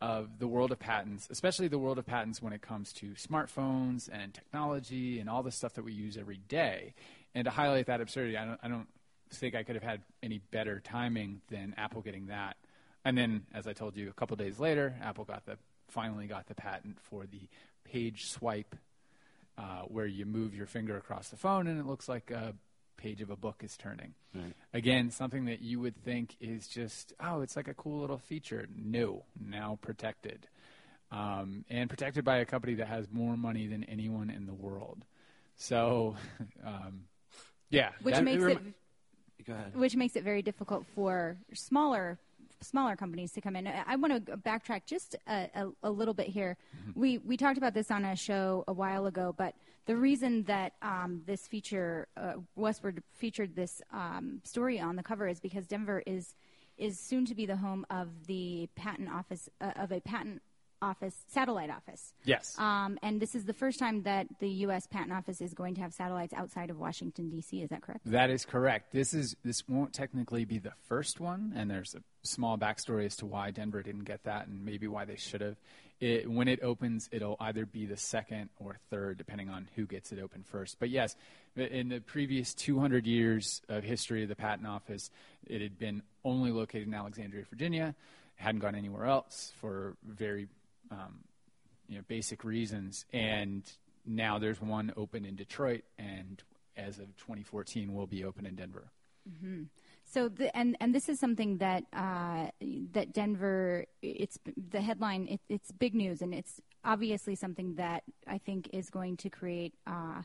of 0.00 0.38
the 0.38 0.48
world 0.48 0.72
of 0.72 0.78
patents, 0.78 1.28
especially 1.30 1.68
the 1.68 1.78
world 1.78 1.98
of 1.98 2.06
patents 2.06 2.40
when 2.40 2.52
it 2.52 2.62
comes 2.62 2.92
to 2.94 3.10
smartphones 3.10 4.08
and 4.10 4.32
technology 4.32 5.20
and 5.20 5.28
all 5.28 5.42
the 5.42 5.50
stuff 5.50 5.74
that 5.74 5.84
we 5.84 5.92
use 5.92 6.16
every 6.16 6.40
day. 6.48 6.94
And 7.34 7.44
to 7.44 7.50
highlight 7.50 7.86
that 7.86 8.00
absurdity, 8.00 8.36
I 8.36 8.44
don't, 8.44 8.60
I 8.62 8.68
don't 8.68 8.88
think 9.30 9.54
I 9.54 9.62
could 9.62 9.76
have 9.76 9.84
had 9.84 10.00
any 10.22 10.40
better 10.50 10.80
timing 10.80 11.42
than 11.48 11.74
Apple 11.76 12.00
getting 12.00 12.26
that. 12.26 12.56
And 13.04 13.16
then, 13.16 13.46
as 13.54 13.66
I 13.66 13.72
told 13.72 13.96
you, 13.96 14.08
a 14.08 14.12
couple 14.12 14.36
days 14.36 14.58
later, 14.58 14.94
Apple 15.02 15.24
got 15.24 15.46
the 15.46 15.58
finally 15.88 16.26
got 16.26 16.46
the 16.46 16.54
patent 16.54 17.00
for 17.00 17.26
the 17.26 17.48
page 17.84 18.26
swipe, 18.28 18.76
uh, 19.58 19.82
where 19.82 20.06
you 20.06 20.24
move 20.24 20.54
your 20.54 20.66
finger 20.66 20.96
across 20.96 21.28
the 21.28 21.36
phone 21.36 21.66
and 21.66 21.80
it 21.80 21.86
looks 21.86 22.08
like 22.08 22.30
a 22.30 22.54
page 23.00 23.20
of 23.22 23.30
a 23.30 23.36
book 23.36 23.62
is 23.64 23.76
turning. 23.76 24.14
Right. 24.34 24.52
Again, 24.74 25.10
something 25.10 25.46
that 25.46 25.60
you 25.62 25.80
would 25.80 25.96
think 26.04 26.36
is 26.40 26.68
just, 26.68 27.12
oh, 27.18 27.40
it's 27.40 27.56
like 27.56 27.68
a 27.68 27.74
cool 27.74 28.00
little 28.00 28.18
feature. 28.18 28.66
No, 28.76 29.24
now 29.40 29.78
protected. 29.80 30.46
Um, 31.10 31.64
and 31.68 31.88
protected 31.90 32.24
by 32.24 32.36
a 32.38 32.44
company 32.44 32.74
that 32.74 32.86
has 32.88 33.08
more 33.10 33.36
money 33.36 33.66
than 33.66 33.84
anyone 33.84 34.30
in 34.30 34.46
the 34.46 34.52
world. 34.54 35.04
So, 35.56 36.16
um, 36.64 37.04
yeah. 37.70 37.90
Which 38.02 38.14
that- 38.14 38.24
makes 38.24 38.42
rem- 38.42 38.74
it 39.38 39.44
Go 39.46 39.54
ahead. 39.54 39.74
which 39.74 39.96
makes 39.96 40.16
it 40.16 40.22
very 40.22 40.42
difficult 40.42 40.84
for 40.94 41.38
smaller 41.54 42.18
smaller 42.62 42.96
companies 42.96 43.32
to 43.32 43.40
come 43.40 43.56
in. 43.56 43.66
I, 43.66 43.96
want 43.96 44.26
to 44.26 44.36
backtrack 44.36 44.86
just 44.86 45.16
a, 45.26 45.48
a, 45.54 45.68
a 45.84 45.90
little 45.90 46.14
bit 46.14 46.28
here. 46.28 46.56
We 46.94 47.18
we 47.18 47.36
talked 47.36 47.58
about 47.58 47.74
this 47.74 47.90
on 47.90 48.04
a 48.04 48.16
show 48.16 48.64
a 48.68 48.72
while 48.72 49.06
ago, 49.06 49.34
but 49.36 49.54
the 49.86 49.96
reason 49.96 50.44
that 50.44 50.74
um, 50.82 51.22
this 51.26 51.46
feature 51.46 52.08
uh, 52.16 52.34
Westword 52.58 53.00
featured 53.12 53.54
this 53.54 53.80
um, 53.92 54.40
story 54.44 54.78
on 54.78 54.96
the 54.96 55.02
cover 55.02 55.26
is 55.26 55.40
because 55.40 55.66
Denver 55.66 56.02
is 56.06 56.34
is 56.76 56.98
soon 56.98 57.26
to 57.26 57.34
be 57.34 57.44
the 57.44 57.56
home 57.56 57.84
of 57.90 58.26
the 58.26 58.68
patent 58.74 59.10
office 59.10 59.48
uh, 59.60 59.72
of 59.76 59.92
a 59.92 60.00
patent 60.00 60.42
office 60.82 61.14
satellite 61.28 61.70
office. 61.70 62.12
Yes. 62.24 62.56
Um, 62.58 62.98
and 63.02 63.20
this 63.20 63.34
is 63.34 63.44
the 63.44 63.52
first 63.52 63.78
time 63.78 64.02
that 64.02 64.26
the 64.38 64.48
U.S. 64.48 64.86
Patent 64.86 65.12
Office 65.12 65.40
is 65.40 65.54
going 65.54 65.74
to 65.74 65.80
have 65.80 65.92
satellites 65.92 66.32
outside 66.32 66.70
of 66.70 66.78
Washington 66.78 67.30
D.C. 67.30 67.62
Is 67.62 67.70
that 67.70 67.82
correct? 67.82 68.00
That 68.06 68.30
is 68.30 68.44
correct. 68.44 68.92
This 68.92 69.14
is 69.14 69.36
this 69.44 69.68
won't 69.68 69.92
technically 69.92 70.44
be 70.44 70.58
the 70.58 70.72
first 70.88 71.20
one, 71.20 71.52
and 71.56 71.70
there's 71.70 71.94
a 71.94 72.02
small 72.22 72.58
backstory 72.58 73.06
as 73.06 73.16
to 73.16 73.26
why 73.26 73.50
Denver 73.50 73.82
didn't 73.82 74.04
get 74.04 74.24
that, 74.24 74.46
and 74.46 74.64
maybe 74.64 74.86
why 74.86 75.04
they 75.04 75.16
should 75.16 75.40
have. 75.40 75.56
It, 76.00 76.30
when 76.30 76.48
it 76.48 76.60
opens, 76.62 77.10
it'll 77.12 77.36
either 77.40 77.66
be 77.66 77.84
the 77.84 77.96
second 77.96 78.48
or 78.58 78.78
third, 78.88 79.18
depending 79.18 79.50
on 79.50 79.68
who 79.76 79.84
gets 79.86 80.12
it 80.12 80.18
open 80.18 80.42
first. 80.42 80.78
But 80.78 80.88
yes, 80.88 81.14
in 81.56 81.90
the 81.90 82.00
previous 82.00 82.54
200 82.54 83.06
years 83.06 83.60
of 83.68 83.84
history 83.84 84.22
of 84.22 84.30
the 84.30 84.34
Patent 84.36 84.66
Office, 84.66 85.10
it 85.46 85.60
had 85.60 85.78
been 85.78 86.02
only 86.24 86.52
located 86.52 86.88
in 86.88 86.94
Alexandria, 86.94 87.44
Virginia. 87.50 87.94
It 88.38 88.42
hadn't 88.42 88.62
gone 88.62 88.74
anywhere 88.74 89.04
else 89.04 89.52
for 89.60 89.94
very 90.02 90.48
um, 90.90 91.20
you 91.88 91.96
know, 91.96 92.04
basic 92.08 92.44
reasons. 92.44 93.04
And 93.12 93.62
now 94.06 94.38
there's 94.38 94.60
one 94.60 94.92
open 94.96 95.24
in 95.24 95.36
Detroit, 95.36 95.84
and 95.98 96.42
as 96.76 96.98
of 96.98 97.16
2014, 97.16 97.92
will 97.94 98.06
be 98.06 98.24
open 98.24 98.46
in 98.46 98.54
Denver. 98.54 98.90
So 100.04 100.28
the, 100.28 100.54
and 100.56 100.76
and 100.80 100.94
this 100.94 101.08
is 101.08 101.20
something 101.20 101.58
that 101.58 101.84
uh, 101.92 102.48
that 102.92 103.12
Denver 103.12 103.84
it's 104.02 104.38
the 104.70 104.80
headline 104.80 105.28
it, 105.28 105.40
it's 105.48 105.70
big 105.70 105.94
news 105.94 106.20
and 106.20 106.34
it's 106.34 106.60
obviously 106.84 107.36
something 107.36 107.76
that 107.76 108.02
I 108.26 108.38
think 108.38 108.70
is 108.72 108.90
going 108.90 109.18
to 109.18 109.30
create 109.30 109.74
uh, 109.86 110.22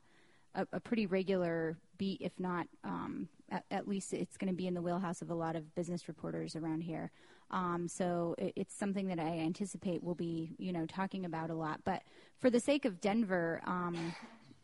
a, 0.55 0.67
a 0.73 0.79
pretty 0.79 1.05
regular 1.05 1.77
beat 1.99 2.21
if 2.21 2.39
not 2.39 2.67
um, 2.83 3.29
at, 3.49 3.63
at 3.69 3.87
least 3.87 4.11
it's 4.13 4.37
going 4.37 4.51
to 4.51 4.57
be 4.57 4.65
in 4.65 4.73
the 4.73 4.81
wheelhouse 4.81 5.21
of 5.21 5.29
a 5.29 5.35
lot 5.35 5.55
of 5.55 5.75
business 5.75 6.07
reporters 6.07 6.55
around 6.55 6.81
here. 6.81 7.11
Um, 7.51 7.87
so 7.87 8.35
it, 8.37 8.53
it's 8.55 8.75
something 8.75 9.07
that 9.07 9.19
I 9.19 9.39
anticipate 9.39 10.03
we'll 10.03 10.15
be 10.15 10.55
you 10.57 10.73
know 10.73 10.85
talking 10.85 11.25
about 11.25 11.49
a 11.49 11.55
lot. 11.55 11.81
But 11.83 12.03
for 12.39 12.49
the 12.49 12.59
sake 12.59 12.85
of 12.85 13.01
Denver. 13.01 13.61
Um, 13.65 14.15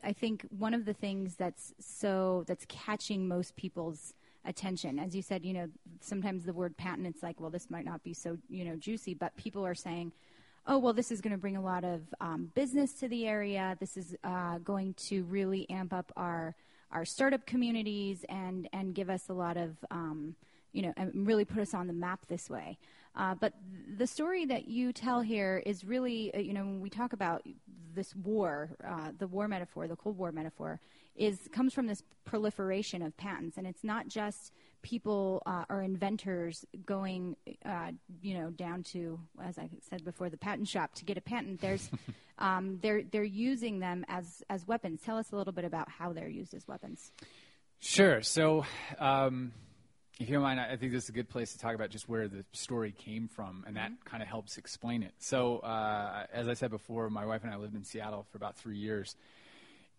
I 0.04 0.14
think 0.14 0.48
one 0.58 0.74
of 0.74 0.86
the 0.86 0.94
things 0.94 1.36
that's 1.36 1.74
so 1.80 2.44
that's 2.48 2.66
catching 2.68 3.28
most 3.28 3.56
people's 3.56 4.14
attention, 4.46 5.00
as 5.00 5.16
you 5.16 5.22
said, 5.22 5.46
you 5.46 5.54
know, 5.54 5.68
sometimes 6.00 6.46
the 6.46 6.54
word 6.54 6.76
patent, 6.78 7.08
it's 7.08 7.22
like, 7.22 7.40
well, 7.40 7.50
this 7.50 7.70
might 7.70 7.86
not 7.86 8.04
be 8.04 8.14
so, 8.14 8.38
you 8.50 8.66
know, 8.66 8.76
juicy, 8.76 9.14
but 9.14 9.36
people 9.38 9.66
are 9.66 9.76
saying, 9.76 10.12
oh, 10.68 10.78
well, 10.78 10.94
this 10.94 11.12
is 11.12 11.22
going 11.22 11.32
to 11.32 11.38
bring 11.38 11.58
a 11.58 11.62
lot 11.62 11.84
of 11.84 12.02
um, 12.20 12.52
business 12.56 12.94
to 12.94 13.08
the 13.08 13.28
area. 13.28 13.76
This 13.80 13.98
is 13.98 14.16
uh, 14.24 14.58
going 14.60 14.94
to 14.96 15.24
really 15.24 15.70
amp 15.70 15.94
up 15.94 16.12
our 16.16 16.56
our 16.92 17.06
startup 17.06 17.46
communities 17.46 18.26
and 18.28 18.68
and 18.74 18.94
give 18.94 19.10
us 19.10 19.30
a 19.30 19.34
lot 19.34 19.56
of 19.58 19.78
um, 19.92 20.36
you 20.74 20.82
know, 20.82 20.94
and 20.98 21.28
really 21.28 21.46
put 21.46 21.60
us 21.60 21.74
on 21.74 21.88
the 21.88 21.94
map 21.94 22.26
this 22.28 22.50
way. 22.50 22.78
Uh, 23.16 23.36
but 23.36 23.54
the 23.98 24.08
story 24.08 24.46
that 24.46 24.68
you 24.68 24.94
tell 24.94 25.22
here 25.22 25.62
is 25.66 25.84
really, 25.84 26.34
uh, 26.34 26.40
you 26.40 26.54
know, 26.54 26.64
when 26.64 26.80
we 26.80 26.90
talk 26.90 27.14
about 27.14 27.46
this 27.94 28.16
war, 28.16 28.70
uh, 28.88 29.12
the 29.18 29.28
war 29.28 29.48
metaphor, 29.48 29.88
the 29.88 29.96
Cold 29.96 30.18
War 30.18 30.32
metaphor, 30.32 30.80
is 31.16 31.38
comes 31.52 31.74
from 31.74 31.88
this 31.88 32.04
proliferation 32.24 33.02
of 33.02 33.16
patents, 33.18 33.58
and 33.58 33.68
it's 33.68 33.84
not 33.84 34.08
just 34.08 34.54
people 34.82 35.44
uh, 35.46 35.66
or 35.70 35.82
inventors 35.82 36.66
going, 36.86 37.36
uh, 37.66 37.92
you 38.22 38.34
know, 38.34 38.50
down 38.50 38.84
to, 38.84 39.20
as 39.44 39.58
I 39.58 39.70
said 39.90 40.06
before, 40.06 40.30
the 40.30 40.38
patent 40.38 40.70
shop 40.70 40.96
to 40.96 41.06
get 41.06 41.18
a 41.18 41.22
patent. 41.22 41.60
There's, 41.60 41.90
um, 42.40 42.80
they're 42.82 43.04
they're 43.04 43.24
using 43.24 43.80
them 43.80 44.06
as 44.08 44.42
as 44.50 44.66
weapons. 44.66 45.02
Tell 45.02 45.18
us 45.18 45.32
a 45.34 45.36
little 45.36 45.54
bit 45.54 45.66
about 45.66 45.90
how 45.90 46.14
they're 46.14 46.30
used 46.30 46.54
as 46.54 46.66
weapons. 46.66 47.12
Sure. 47.82 48.22
So, 48.22 48.64
um, 49.00 49.52
if 50.20 50.30
you 50.30 50.36
don't 50.36 50.44
mind, 50.44 50.60
I 50.60 50.76
think 50.76 50.92
this 50.92 51.04
is 51.04 51.10
a 51.10 51.14
good 51.14 51.30
place 51.30 51.54
to 51.54 51.60
talk 51.60 51.74
about 51.74 51.90
just 51.90 52.08
where 52.08 52.28
the 52.28 52.46
story 52.52 52.92
came 52.92 53.28
from, 53.28 53.64
and 53.66 53.76
that 53.78 53.92
kind 54.06 54.22
of 54.22 54.30
helps 54.30 54.58
explain 54.58 55.02
it. 55.04 55.14
So, 55.20 55.60
uh, 55.60 56.26
as 56.32 56.48
I 56.48 56.54
said 56.54 56.70
before, 56.70 57.10
my 57.10 57.26
wife 57.26 57.44
and 57.44 57.52
I 57.52 57.58
lived 57.58 57.76
in 57.76 57.84
Seattle 57.84 58.26
for 58.32 58.38
about 58.38 58.56
three 58.56 58.78
years, 58.78 59.16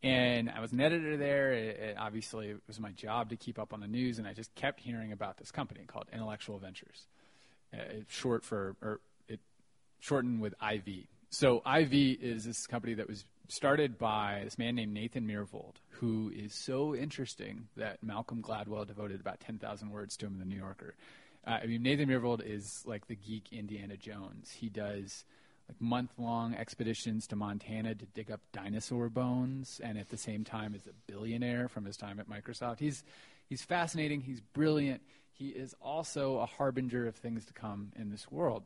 And 0.03 0.51
I 0.51 0.61
was 0.61 0.73
an 0.73 0.81
editor 0.81 1.17
there. 1.17 1.53
It, 1.53 1.79
it 1.79 1.97
obviously, 1.99 2.49
it 2.49 2.61
was 2.67 2.81
my 2.81 2.91
job 2.91 3.31
to 3.31 3.37
keep 3.37 3.59
up 3.59 3.73
on 3.73 3.81
the 3.81 3.87
news, 3.87 4.19
and 4.19 4.27
I 4.27 4.33
just 4.33 4.55
kept 4.55 4.81
hearing 4.81 5.13
about 5.13 5.37
this 5.37 5.51
company 5.53 5.85
called 5.87 6.07
Intellectual 6.13 6.59
Ventures. 6.59 7.07
Uh, 7.73 8.01
it's 8.01 8.13
short 8.15 8.45
for, 8.45 8.77
or 8.83 9.01
it 9.29 9.41
shortened 10.01 10.41
with 10.41 10.55
IV. 10.61 11.07
So 11.31 11.63
IV 11.65 11.93
is 12.21 12.45
this 12.45 12.67
company 12.67 12.95
that 12.95 13.09
was 13.09 13.25
started 13.49 13.99
by 13.99 14.43
this 14.45 14.59
man 14.59 14.75
named 14.75 14.93
Nathan 14.93 15.27
Myhrvold, 15.27 15.77
who 15.89 16.33
is 16.35 16.55
so 16.55 16.95
interesting 16.95 17.69
that 17.77 18.03
Malcolm 18.03 18.43
Gladwell 18.43 18.87
devoted 18.87 19.21
about 19.21 19.41
10,000 19.41 19.91
words 19.91 20.17
to 20.19 20.27
him 20.27 20.35
in 20.35 20.39
the 20.39 20.45
New 20.45 20.57
Yorker. 20.57 20.95
Uh, 21.47 21.59
I 21.63 21.67
mean, 21.67 21.83
Nathan 21.83 22.09
Myhrvold 22.09 22.43
is 22.45 22.83
like 22.87 23.07
the 23.07 23.17
geek 23.17 23.49
Indiana 23.53 23.97
Jones. 23.97 24.51
He 24.51 24.69
does 24.69 25.25
like 25.69 25.81
month-long 25.81 26.55
expeditions 26.55 27.27
to 27.29 27.37
Montana 27.37 27.95
to 27.95 28.07
dig 28.07 28.31
up 28.31 28.41
dinosaur 28.53 29.09
bones, 29.09 29.81
and 29.83 29.99
at 29.99 30.09
the 30.09 30.17
same 30.17 30.45
time 30.45 30.75
is 30.75 30.87
a 30.87 30.93
billionaire 31.11 31.69
from 31.69 31.85
his 31.85 31.97
time 31.97 32.21
at 32.21 32.29
Microsoft. 32.29 32.79
He's 32.79 33.05
he's 33.49 33.63
fascinating. 33.63 34.21
He's 34.21 34.41
brilliant. 34.41 35.03
He 35.33 35.49
is 35.49 35.75
also 35.81 36.39
a 36.39 36.47
harbinger 36.47 37.07
of 37.07 37.17
things 37.17 37.45
to 37.47 37.53
come 37.53 37.93
in 37.97 38.11
this 38.11 38.31
world. 38.31 38.65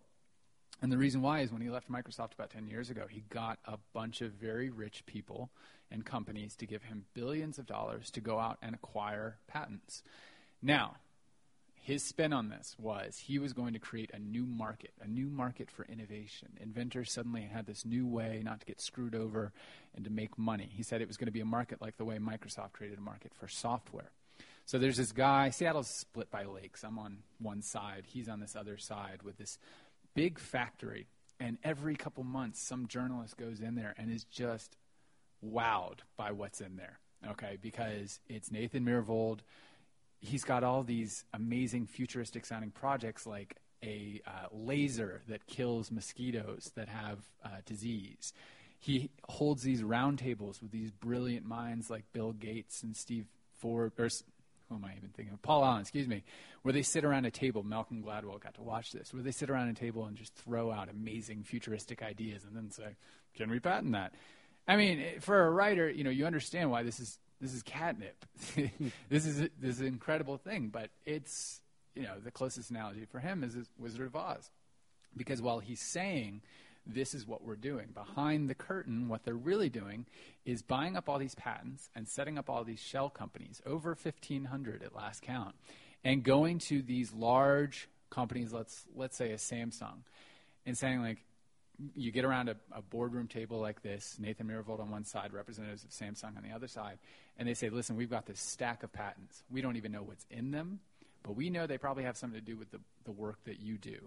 And 0.83 0.93
the 0.93 0.99
reason 0.99 1.23
why 1.23 1.41
is 1.41 1.53
when 1.53 1.63
he 1.63 1.71
left 1.71 1.91
Microsoft 1.91 2.35
about 2.35 2.51
10 2.51 2.67
years 2.67 2.91
ago, 2.91 3.07
he 3.09 3.25
got 3.31 3.59
a 3.65 3.79
bunch 3.95 4.21
of 4.21 4.33
very 4.33 4.69
rich 4.69 5.05
people 5.07 5.51
and 5.91 6.05
companies 6.05 6.55
to 6.57 6.67
give 6.67 6.83
him 6.85 7.07
billions 7.15 7.59
of 7.59 7.67
dollars 7.67 8.11
to 8.11 8.21
go 8.21 8.39
out 8.39 8.59
and 8.61 8.75
acquire 8.75 9.39
patents. 9.47 10.03
Now, 10.61 10.97
his 11.87 12.03
spin 12.03 12.33
on 12.33 12.49
this 12.49 12.75
was 12.79 13.17
he 13.17 13.39
was 13.39 13.53
going 13.53 13.73
to 13.73 13.79
create 13.79 14.11
a 14.13 14.19
new 14.19 14.45
market, 14.45 14.91
a 15.01 15.07
new 15.07 15.29
market 15.29 15.71
for 15.71 15.85
innovation. 15.85 16.49
Inventors 16.61 17.13
suddenly 17.13 17.43
had 17.43 17.67
this 17.67 17.85
new 17.85 18.07
way 18.07 18.43
not 18.45 18.59
to 18.61 18.67
get 18.67 18.81
screwed 18.81 19.15
over 19.15 19.53
and 19.95 20.05
to 20.05 20.11
make 20.11 20.37
money. 20.37 20.69
He 20.71 20.83
said 20.83 21.01
it 21.01 21.07
was 21.07 21.17
going 21.17 21.27
to 21.27 21.33
be 21.33 21.41
a 21.41 21.47
market 21.47 21.81
like 21.81 21.97
the 21.97 22.05
way 22.05 22.19
Microsoft 22.19 22.73
created 22.73 22.99
a 22.99 23.03
market 23.03 23.33
for 23.35 23.47
software. 23.47 24.11
So 24.65 24.81
there's 24.81 24.97
this 24.97 25.13
guy, 25.13 25.51
Seattle's 25.51 25.89
split 25.89 26.29
by 26.29 26.43
lakes. 26.43 26.83
I'm 26.83 26.99
on 26.99 27.19
one 27.39 27.63
side, 27.63 28.03
he's 28.05 28.29
on 28.29 28.41
this 28.41 28.57
other 28.57 28.77
side 28.77 29.23
with 29.23 29.39
this 29.39 29.57
big 30.17 30.39
factory. 30.39 31.07
And 31.39 31.59
every 31.63 31.95
couple 31.95 32.25
months, 32.25 32.61
some 32.61 32.89
journalist 32.89 33.37
goes 33.37 33.61
in 33.61 33.75
there 33.75 33.95
and 33.99 34.11
is 34.11 34.25
just 34.25 34.77
wowed 35.45 35.99
by 36.17 36.33
what's 36.33 36.61
in 36.61 36.77
there. 36.77 36.99
Okay, 37.29 37.59
because 37.61 38.21
it's 38.29 38.51
Nathan 38.51 38.85
Myhrvold 38.85 39.41
he's 40.21 40.45
got 40.45 40.65
all 40.65 40.83
these 40.83 41.25
amazing 41.33 41.87
futuristic 41.87 42.45
sounding 42.45 42.71
projects 42.71 43.27
like 43.27 43.57
a 43.85 44.21
uh, 44.27 44.47
laser 44.53 45.23
that 45.29 45.47
kills 45.47 45.91
mosquitoes 45.91 46.73
that 46.75 46.89
have 46.89 47.19
uh, 47.45 47.49
disease. 47.65 48.33
He 48.79 49.11
holds 49.29 49.63
these 49.63 49.83
roundtables 49.83 50.63
with 50.63 50.71
these 50.71 50.91
brilliant 50.91 51.47
minds 51.47 51.91
like 51.91 52.05
Bill 52.13 52.33
Gates 52.33 52.83
and 52.83 52.97
Steve 52.97 53.27
Ford, 53.59 53.93
or 53.99 54.09
who 54.69 54.77
am 54.77 54.85
I 54.85 54.95
even 54.97 55.11
thinking 55.11 55.33
of? 55.33 55.43
Paul 55.43 55.65
Allen, 55.65 55.81
excuse 55.81 56.09
me, 56.09 56.25
where 56.63 56.73
they 56.73 56.83
sit 56.83 57.05
around 57.05 57.25
a 57.25 57.31
table. 57.31 57.63
Malcolm 57.63 58.03
Gladwell 58.03 58.41
got 58.41 58.55
to 58.55 58.63
watch 58.63 58.93
this, 58.93 59.13
where 59.15 59.23
they 59.23 59.31
sit 59.31 59.51
around 59.51 59.69
a 59.69 59.75
table 59.75 60.07
and 60.07 60.17
just 60.17 60.35
throw 60.35 60.73
out 60.73 60.89
amazing 60.89 61.45
futuristic 61.45 62.03
ideas 62.03 62.45
and 62.45 62.57
then 62.57 62.71
say, 62.71 62.97
"Can 63.35 63.51
we 63.51 63.61
patent 63.61 63.93
that?" 63.93 64.15
I 64.69 64.77
mean, 64.77 65.01
eh, 65.01 65.19
for 65.21 65.47
a 65.47 65.51
writer, 65.51 65.89
you 65.89 66.05
know, 66.05 66.11
you 66.11 66.27
understand 66.27 66.71
why 66.71 66.83
this 66.83 66.99
is 66.99 67.19
this 67.41 67.55
is 67.55 67.63
catnip. 67.63 68.25
this 69.09 69.27
is 69.27 69.39
this 69.39 69.51
is 69.77 69.81
an 69.81 69.87
incredible 69.87 70.39
thing, 70.39 70.69
but 70.69 70.91
it's 71.05 71.61
you 71.95 72.03
know 72.03 72.19
the 72.23 72.31
closest 72.31 72.71
analogy 72.71 73.05
for 73.05 73.21
him 73.21 73.45
is 73.45 73.57
Wizard 73.79 74.07
of 74.07 74.17
Oz, 74.17 74.51
because 75.17 75.41
while 75.41 75.61
he's 75.61 75.81
saying 75.81 76.43
this 76.87 77.15
is 77.15 77.27
what 77.27 77.43
we're 77.45 77.57
doing 77.57 77.89
behind 77.93 78.49
the 78.49 78.55
curtain, 78.55 79.09
what 79.09 79.25
they're 79.25 79.35
really 79.35 79.69
doing 79.69 80.07
is 80.45 80.63
buying 80.63 80.97
up 80.97 81.09
all 81.09 81.19
these 81.19 81.35
patents 81.35 81.91
and 81.95 82.09
setting 82.09 82.39
up 82.39 82.49
all 82.49 82.65
these 82.65 82.81
shell 82.81 83.11
companies, 83.11 83.61
over 83.67 83.91
1,500 83.91 84.83
at 84.83 84.95
last 84.95 85.23
count, 85.23 85.55
and 86.05 86.23
going 86.23 86.59
to 86.59 86.83
these 86.83 87.13
large 87.13 87.89
companies, 88.11 88.53
let's 88.53 88.85
let's 88.95 89.17
say 89.17 89.33
a 89.33 89.37
Samsung, 89.37 89.99
and 90.65 90.79
saying 90.79 91.03
like, 91.03 91.19
you 91.95 92.11
get 92.11 92.25
around 92.25 92.49
a, 92.49 92.57
a, 92.73 92.81
boardroom 92.81 93.27
table 93.27 93.61
like 93.61 93.83
this, 93.83 94.17
Nathan 94.19 94.47
Myhrvold 94.47 94.81
on 94.81 94.91
one 94.91 95.05
side, 95.05 95.33
representatives 95.33 95.85
of 95.85 95.91
Samsung 95.91 96.37
on 96.37 96.43
the 96.43 96.55
other 96.55 96.69
side, 96.69 96.99
and 97.37 97.47
they 97.47 97.55
say, 97.55 97.69
listen, 97.69 97.97
we've 97.97 98.11
got 98.11 98.27
this 98.27 98.41
stack 98.41 98.83
of 98.83 98.93
patents. 98.93 99.43
We 99.51 99.61
don't 99.61 99.77
even 99.77 99.93
know 99.93 100.03
what's 100.03 100.25
in 100.31 100.53
them, 100.53 100.81
but 101.23 101.37
we 101.37 101.51
know 101.51 101.67
they 101.67 101.77
probably 101.77 102.05
have 102.05 102.17
something 102.17 102.41
to 102.41 102.45
do 102.45 102.57
with 102.57 102.71
the, 102.71 102.81
the 103.05 103.13
work 103.13 103.39
that 103.45 103.61
you 103.61 103.77
do. 103.77 103.99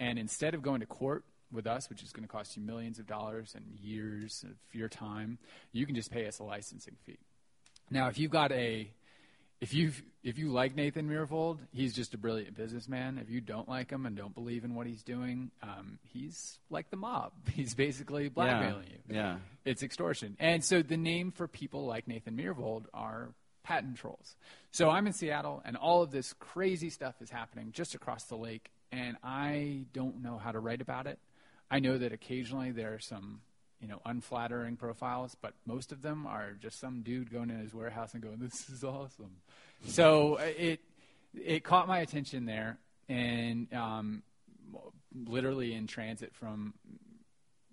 And 0.00 0.18
instead 0.18 0.54
of 0.54 0.62
going 0.62 0.80
to 0.80 0.86
court 0.86 1.24
with 1.52 1.66
us, 1.66 1.88
which 1.88 2.02
is 2.02 2.12
going 2.12 2.26
to 2.26 2.28
cost 2.28 2.56
you 2.56 2.62
millions 2.62 2.98
of 2.98 3.06
dollars 3.06 3.54
and 3.54 3.64
years 3.80 4.44
of 4.44 4.56
your 4.72 4.88
time, 4.88 5.38
you 5.72 5.86
can 5.86 5.94
just 5.94 6.10
pay 6.10 6.26
us 6.26 6.38
a 6.38 6.44
licensing 6.44 6.96
fee. 7.04 7.18
Now, 7.90 8.08
if 8.08 8.18
you've 8.18 8.30
got 8.30 8.52
a 8.52 8.90
if 9.60 9.74
you 9.74 9.92
if 10.22 10.38
you 10.38 10.52
like 10.52 10.76
Nathan 10.76 11.08
Myhrvold, 11.08 11.58
he's 11.72 11.94
just 11.94 12.14
a 12.14 12.18
brilliant 12.18 12.56
businessman. 12.56 13.18
If 13.18 13.30
you 13.30 13.40
don't 13.40 13.68
like 13.68 13.90
him 13.90 14.06
and 14.06 14.16
don't 14.16 14.34
believe 14.34 14.64
in 14.64 14.74
what 14.74 14.86
he's 14.86 15.02
doing, 15.02 15.50
um, 15.62 15.98
he's 16.04 16.58
like 16.70 16.90
the 16.90 16.96
mob. 16.96 17.32
He's 17.54 17.74
basically 17.74 18.28
blackmailing 18.28 18.84
yeah. 19.08 19.14
you. 19.14 19.16
Yeah, 19.16 19.36
it's 19.64 19.82
extortion. 19.82 20.36
And 20.38 20.64
so 20.64 20.82
the 20.82 20.96
name 20.96 21.32
for 21.32 21.48
people 21.48 21.86
like 21.86 22.06
Nathan 22.06 22.36
Myhrvold 22.36 22.84
are 22.94 23.30
patent 23.64 23.96
trolls. 23.96 24.36
So 24.70 24.90
I'm 24.90 25.06
in 25.06 25.12
Seattle, 25.12 25.62
and 25.64 25.76
all 25.76 26.02
of 26.02 26.10
this 26.10 26.34
crazy 26.34 26.90
stuff 26.90 27.16
is 27.20 27.30
happening 27.30 27.72
just 27.72 27.94
across 27.94 28.24
the 28.24 28.36
lake, 28.36 28.70
and 28.92 29.16
I 29.24 29.86
don't 29.92 30.22
know 30.22 30.38
how 30.38 30.52
to 30.52 30.60
write 30.60 30.80
about 30.80 31.06
it. 31.06 31.18
I 31.70 31.80
know 31.80 31.98
that 31.98 32.12
occasionally 32.12 32.70
there 32.70 32.94
are 32.94 32.98
some 32.98 33.40
you 33.80 33.86
know, 33.86 34.00
unflattering 34.04 34.76
profiles, 34.76 35.36
but 35.40 35.54
most 35.64 35.92
of 35.92 36.02
them 36.02 36.26
are 36.26 36.52
just 36.60 36.80
some 36.80 37.02
dude 37.02 37.30
going 37.32 37.50
in 37.50 37.60
his 37.60 37.72
warehouse 37.72 38.12
and 38.14 38.22
going, 38.22 38.38
"This 38.38 38.68
is 38.68 38.82
awesome." 38.82 39.36
So 39.86 40.38
uh, 40.38 40.50
it 40.56 40.80
it 41.34 41.64
caught 41.64 41.86
my 41.86 42.00
attention 42.00 42.44
there, 42.44 42.78
and 43.08 43.72
um, 43.72 44.22
literally 45.14 45.74
in 45.74 45.86
transit 45.86 46.34
from 46.34 46.74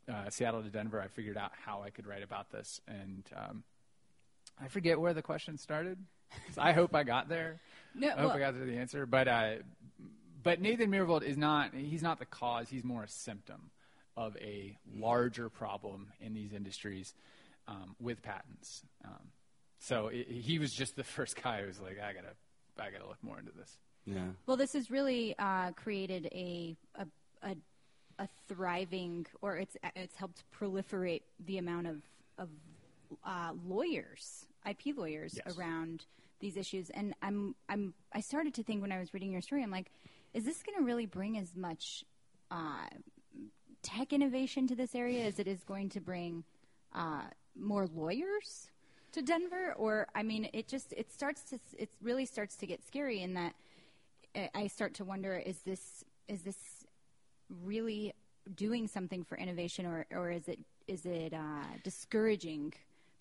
uh, 0.07 0.29
Seattle 0.29 0.61
to 0.61 0.69
Denver, 0.69 1.01
I 1.01 1.07
figured 1.07 1.37
out 1.37 1.51
how 1.65 1.81
I 1.81 1.89
could 1.89 2.05
write 2.05 2.23
about 2.23 2.51
this, 2.51 2.81
and 2.87 3.23
um, 3.35 3.63
I 4.61 4.67
forget 4.67 4.99
where 4.99 5.13
the 5.13 5.23
question 5.23 5.57
started. 5.57 5.97
I 6.57 6.73
hope 6.73 6.93
I 6.93 7.03
got 7.03 7.29
there. 7.29 7.59
No, 7.95 8.09
I 8.09 8.11
hope 8.11 8.19
well, 8.19 8.31
I 8.31 8.39
got 8.39 8.51
to 8.51 8.59
the 8.59 8.77
answer, 8.77 9.07
but 9.07 9.27
uh, 9.27 9.53
but 10.43 10.61
Nathan 10.61 10.91
Myhrvold 10.91 11.23
is 11.23 11.37
not. 11.37 11.73
He's 11.73 12.03
not 12.03 12.19
the 12.19 12.25
cause. 12.25 12.69
He's 12.69 12.83
more 12.83 13.03
a 13.03 13.07
symptom 13.07 13.71
of 14.17 14.35
a 14.37 14.77
larger 14.95 15.49
problem 15.49 16.07
in 16.19 16.33
these 16.33 16.53
industries 16.53 17.13
um, 17.67 17.95
with 17.99 18.21
patents. 18.21 18.83
Um, 19.03 19.31
so 19.79 20.07
it, 20.07 20.27
he 20.29 20.59
was 20.59 20.71
just 20.73 20.95
the 20.95 21.03
first 21.15 21.41
guy 21.41 21.61
who 21.61 21.67
was 21.67 21.79
like, 21.79 21.97
I 21.99 22.13
gotta, 22.13 22.33
I 22.79 22.91
gotta 22.91 23.07
look 23.07 23.21
more 23.23 23.39
into 23.39 23.51
this. 23.51 23.77
yeah. 24.05 24.27
Well, 24.45 24.57
this 24.57 24.73
has 24.73 24.89
really 24.91 25.35
uh, 25.37 25.71
created 25.71 26.27
a, 26.31 26.75
a, 26.95 27.05
a 27.43 27.55
a 28.17 28.29
thriving, 28.47 29.25
or 29.41 29.57
it's 29.57 29.75
it's 29.93 30.15
helped 30.15 30.43
proliferate 30.57 31.23
the 31.45 31.57
amount 31.57 31.85
of 31.87 31.97
of 32.37 32.47
uh, 33.25 33.51
lawyers, 33.67 34.45
IP 34.65 34.95
lawyers 34.95 35.37
Yes. 35.45 35.57
around 35.57 36.05
these 36.39 36.55
issues. 36.55 36.89
And 36.91 37.13
I'm 37.21 37.55
I'm 37.67 37.93
I 38.13 38.21
started 38.21 38.53
to 38.53 38.63
think 38.63 38.81
when 38.81 38.93
I 38.93 38.99
was 38.99 39.13
reading 39.13 39.33
your 39.33 39.41
story, 39.41 39.63
I'm 39.63 39.69
like, 39.71 39.91
is 40.33 40.45
this 40.45 40.63
going 40.63 40.77
to 40.77 40.85
really 40.85 41.05
bring 41.05 41.37
as 41.37 41.57
much 41.57 42.05
uh, 42.51 42.87
tech 43.85 44.11
innovation 44.11 44.67
to 44.67 44.75
this 44.75 44.95
area 44.95 45.23
as 45.25 45.37
it 45.39 45.47
is 45.47 45.63
going 45.63 45.89
to 45.89 46.01
bring 46.01 46.43
uh, 46.93 47.21
more 47.55 47.87
lawyers 47.87 48.67
to 49.11 49.21
Denver? 49.21 49.73
Or 49.77 50.07
I 50.15 50.23
mean, 50.23 50.49
it 50.53 50.67
just 50.67 50.91
it 50.93 51.11
starts 51.11 51.43
to 51.51 51.59
it 51.77 51.89
really 52.01 52.25
starts 52.25 52.55
to 52.57 52.65
get 52.65 52.83
scary 52.85 53.21
in 53.21 53.35
that 53.35 53.53
I- 54.53 54.67
start 54.67 54.93
to 54.95 55.05
wonder: 55.05 55.37
is 55.37 55.59
this 55.59 56.03
is 56.27 56.41
this 56.41 56.57
really 57.63 58.13
doing 58.55 58.87
something 58.87 59.23
for 59.23 59.37
innovation, 59.37 59.85
or 59.85 60.05
or 60.11 60.31
is 60.31 60.47
it 60.47 60.59
is 60.87 61.05
it 61.05 61.33
uh, 61.33 61.63
discouraging 61.83 62.73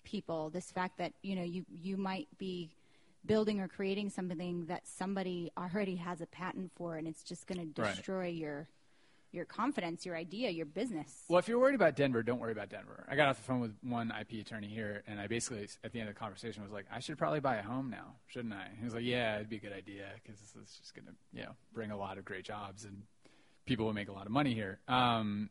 people? 0.03 0.49
This 0.49 0.71
fact 0.71 0.97
that 0.97 1.13
you 1.21 1.35
know 1.35 1.43
you 1.43 1.63
you 1.71 1.95
might 1.97 2.27
be 2.37 2.71
building 3.25 3.59
or 3.59 3.67
creating 3.67 4.09
something 4.09 4.65
that 4.67 4.85
somebody 4.87 5.51
already 5.57 5.95
has 5.95 6.21
a 6.21 6.27
patent 6.27 6.71
for, 6.75 6.97
and 6.97 7.07
it's 7.07 7.23
just 7.23 7.47
going 7.47 7.59
to 7.73 7.81
Right. 7.81 7.95
destroy 7.95 8.27
your 8.27 8.67
your 9.35 9.45
confidence, 9.45 10.05
your 10.05 10.15
idea, 10.15 10.49
your 10.49 10.65
business. 10.65 11.23
Well, 11.27 11.39
if 11.39 11.47
you're 11.47 11.59
worried 11.59 11.75
about 11.75 11.95
Denver, 11.95 12.23
don't 12.23 12.39
worry 12.39 12.51
about 12.51 12.69
Denver. 12.69 13.05
I 13.07 13.15
got 13.15 13.27
off 13.27 13.37
the 13.37 13.43
phone 13.43 13.59
with 13.59 13.75
one 13.83 14.11
IP 14.19 14.45
attorney 14.45 14.67
here, 14.67 15.03
and 15.07 15.19
I 15.19 15.27
basically, 15.27 15.67
at 15.83 15.91
the 15.91 15.99
end 15.99 16.09
of 16.09 16.15
the 16.15 16.19
conversation, 16.19 16.63
was 16.63 16.71
like, 16.71 16.85
I 16.91 16.99
should 16.99 17.17
probably 17.17 17.41
buy 17.41 17.57
a 17.57 17.63
home 17.63 17.89
now, 17.89 18.15
shouldn't 18.27 18.53
I? 18.53 18.67
He 18.77 18.85
was 18.85 18.93
like, 18.93 19.03
Yeah, 19.03 19.35
it'd 19.35 19.49
be 19.49 19.57
a 19.57 19.59
good 19.59 19.73
idea 19.73 20.05
because 20.23 20.39
it's 20.41 20.77
just 20.79 20.95
going 20.95 21.05
to, 21.05 21.13
you 21.33 21.43
know, 21.43 21.51
bring 21.73 21.91
a 21.91 21.97
lot 21.97 22.17
of 22.17 22.25
great 22.25 22.45
jobs 22.45 22.85
and 22.85 23.03
people 23.65 23.85
will 23.85 23.93
make 23.93 24.09
a 24.09 24.11
lot 24.11 24.25
of 24.25 24.31
money 24.31 24.53
here. 24.53 24.79
Um, 24.87 25.49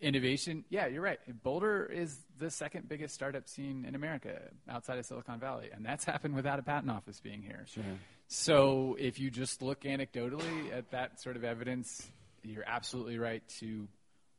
innovation, 0.00 0.64
yeah, 0.68 0.86
you're 0.86 1.02
right. 1.02 1.18
Boulder 1.42 1.86
is 1.86 2.18
the 2.38 2.50
second 2.50 2.88
biggest 2.88 3.14
startup 3.14 3.48
scene 3.48 3.84
in 3.86 3.94
America 3.94 4.38
outside 4.68 4.98
of 4.98 5.06
Silicon 5.06 5.40
Valley, 5.40 5.70
and 5.72 5.84
that's 5.84 6.04
happened 6.14 6.34
without 6.34 6.58
a 6.58 6.62
patent 6.62 6.90
office 6.90 7.20
being 7.20 7.42
here. 7.42 7.64
Sure. 7.72 7.82
So 8.28 8.96
if 8.98 9.18
you 9.18 9.30
just 9.30 9.62
look 9.62 9.82
anecdotally 9.82 10.72
at 10.72 10.90
that 10.90 11.20
sort 11.20 11.36
of 11.36 11.44
evidence, 11.44 12.10
you're 12.44 12.64
absolutely 12.66 13.18
right 13.18 13.42
to 13.60 13.88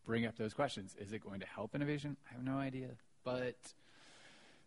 bring 0.05 0.25
up 0.25 0.37
those 0.37 0.53
questions. 0.53 0.95
Is 0.99 1.11
it 1.13 1.23
going 1.23 1.39
to 1.39 1.45
help 1.47 1.75
innovation? 1.75 2.15
I 2.29 2.33
have 2.35 2.43
no 2.43 2.57
idea. 2.57 2.89
But 3.23 3.55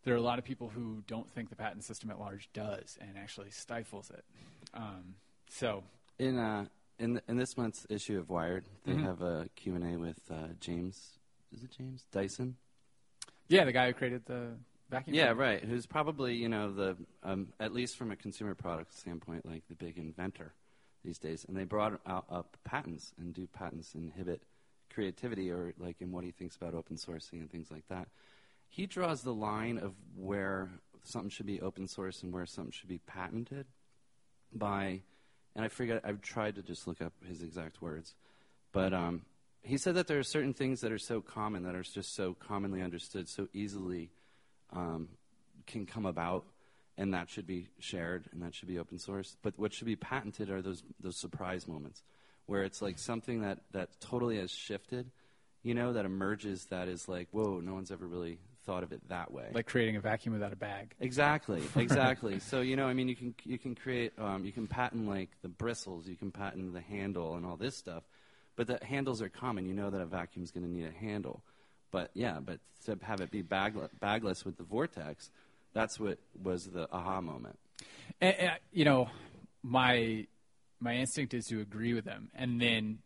there 0.04 0.14
are 0.14 0.16
a 0.16 0.22
lot 0.22 0.38
of 0.38 0.44
people 0.44 0.68
who 0.68 1.02
don't 1.06 1.30
think 1.30 1.48
the 1.50 1.56
patent 1.56 1.84
system 1.84 2.10
at 2.10 2.18
large 2.18 2.48
does 2.52 2.98
and 3.00 3.16
actually 3.16 3.50
stifles 3.50 4.10
it. 4.10 4.24
Um, 4.74 5.14
so 5.50 5.84
In 6.18 6.38
uh, 6.38 6.66
in 6.98 7.20
in 7.28 7.36
this 7.36 7.56
month's 7.56 7.86
issue 7.88 8.18
of 8.18 8.28
Wired, 8.28 8.64
they 8.84 8.92
Mhm. 8.94 9.02
have 9.04 9.22
a 9.22 9.48
Q 9.54 9.74
and 9.76 9.84
A 9.94 9.96
with 9.98 10.18
uh, 10.30 10.48
James. 10.60 11.18
Is 11.52 11.62
it 11.62 11.70
James 11.70 12.04
Dyson? 12.10 12.56
yeah, 13.48 13.64
the 13.64 13.72
guy 13.72 13.86
who 13.86 13.94
created 13.94 14.26
the 14.26 14.56
vacuum. 14.90 15.14
Yeah, 15.14 15.30
right. 15.30 15.62
Who's 15.64 15.86
probably 15.86 16.34
you 16.34 16.48
know 16.48 16.72
the 16.72 16.96
um, 17.22 17.52
at 17.60 17.72
least 17.72 17.96
from 17.96 18.10
a 18.10 18.16
consumer 18.16 18.54
product 18.54 18.94
standpoint, 18.94 19.46
like 19.46 19.62
the 19.68 19.74
big 19.76 19.96
inventor 19.96 20.52
these 21.04 21.18
days. 21.18 21.44
And 21.46 21.56
they 21.56 21.64
brought 21.64 22.00
out 22.06 22.26
up 22.30 22.56
patents 22.64 23.12
and 23.18 23.32
do 23.34 23.46
patents 23.46 23.94
inhibit 23.94 24.42
creativity 24.92 25.50
or 25.50 25.74
like 25.78 26.00
in 26.00 26.12
what 26.12 26.24
he 26.24 26.30
thinks 26.30 26.56
about 26.56 26.74
open 26.74 26.96
sourcing 26.96 27.40
and 27.40 27.50
things 27.50 27.70
like 27.70 27.86
that. 27.88 28.08
He 28.68 28.86
draws 28.86 29.22
the 29.22 29.32
line 29.32 29.78
of 29.78 29.94
where 30.16 30.70
something 31.04 31.30
should 31.30 31.46
be 31.46 31.60
open 31.60 31.88
source 31.88 32.22
and 32.22 32.32
where 32.32 32.46
something 32.46 32.72
should 32.72 32.88
be 32.88 33.00
patented 33.06 33.66
by, 34.52 35.02
and 35.54 35.64
I 35.64 35.68
forget. 35.68 36.02
I've 36.04 36.20
tried 36.20 36.56
to 36.56 36.62
just 36.62 36.86
look 36.86 37.00
up 37.00 37.12
his 37.26 37.42
exact 37.42 37.80
words, 37.80 38.14
but 38.72 38.92
um, 38.92 39.22
he 39.62 39.76
said 39.76 39.94
that 39.94 40.06
there 40.06 40.18
are 40.18 40.24
certain 40.24 40.54
things 40.54 40.80
that 40.80 40.92
are 40.92 40.98
so 40.98 41.20
common 41.20 41.64
that 41.64 41.74
are 41.74 41.82
just 41.82 42.14
so 42.14 42.34
commonly 42.34 42.82
understood, 42.82 43.28
so 43.28 43.48
easily 43.52 44.10
um, 44.72 45.08
can 45.66 45.86
come 45.86 46.06
about, 46.06 46.44
and 46.98 47.14
that 47.14 47.30
should 47.30 47.46
be 47.46 47.68
shared 47.78 48.28
and 48.32 48.42
that 48.42 48.54
should 48.54 48.68
be 48.68 48.78
open 48.78 48.98
source. 48.98 49.36
But 49.42 49.54
what 49.56 49.72
should 49.72 49.86
be 49.86 49.96
patented 49.96 50.50
are 50.50 50.60
those 50.60 50.82
those 51.00 51.16
surprise 51.16 51.66
moments, 51.66 52.02
where 52.46 52.64
it's 52.64 52.82
like 52.82 52.98
something 52.98 53.40
that 53.42 53.60
that 53.72 54.00
totally 54.00 54.38
has 54.38 54.50
shifted, 54.50 55.10
you 55.62 55.74
know, 55.74 55.92
that 55.94 56.04
emerges 56.04 56.66
that 56.66 56.88
is 56.88 57.08
like, 57.08 57.28
whoa, 57.30 57.60
no 57.60 57.72
one's 57.72 57.92
ever 57.92 58.06
really 58.06 58.38
thought 58.64 58.82
of 58.82 58.92
it 58.92 59.08
that 59.08 59.32
way. 59.32 59.46
like 59.54 59.66
creating 59.66 59.96
a 59.96 60.00
vacuum 60.00 60.34
without 60.34 60.52
a 60.52 60.56
bag. 60.56 60.94
Exactly, 61.00 61.62
exactly. 61.76 62.38
so 62.40 62.60
you 62.60 62.76
know, 62.76 62.86
I 62.86 62.92
mean, 62.92 63.08
you 63.08 63.16
can 63.16 63.34
you 63.44 63.58
can 63.58 63.74
create, 63.74 64.12
um, 64.18 64.44
you 64.44 64.52
can 64.52 64.66
patent 64.66 65.08
like 65.08 65.30
the 65.40 65.48
bristles, 65.48 66.06
you 66.06 66.16
can 66.16 66.30
patent 66.30 66.74
the 66.74 66.80
handle 66.80 67.36
and 67.36 67.46
all 67.46 67.56
this 67.56 67.76
stuff, 67.76 68.02
but 68.56 68.66
the 68.66 68.78
handles 68.84 69.22
are 69.22 69.28
common. 69.28 69.66
You 69.66 69.72
know 69.72 69.88
that 69.88 70.00
a 70.00 70.06
vacuum's 70.06 70.50
going 70.50 70.64
to 70.64 70.70
need 70.70 70.86
a 70.86 70.92
handle, 70.92 71.42
but 71.92 72.10
yeah, 72.14 72.40
but 72.40 72.58
to 72.84 72.98
have 73.02 73.20
it 73.20 73.30
be 73.30 73.42
bagl- 73.42 73.88
bagless 74.00 74.44
with 74.44 74.56
the 74.56 74.64
vortex, 74.64 75.30
that's 75.72 75.98
what 75.98 76.18
was 76.40 76.64
the 76.66 76.88
aha 76.92 77.20
moment. 77.20 77.58
And, 78.20 78.34
and, 78.36 78.52
you 78.72 78.84
know, 78.84 79.08
my 79.62 80.26
my 80.80 80.94
instinct 80.94 81.34
is 81.34 81.46
to 81.46 81.60
agree 81.60 81.94
with 81.94 82.04
them, 82.04 82.30
and 82.34 82.60
then 82.60 82.98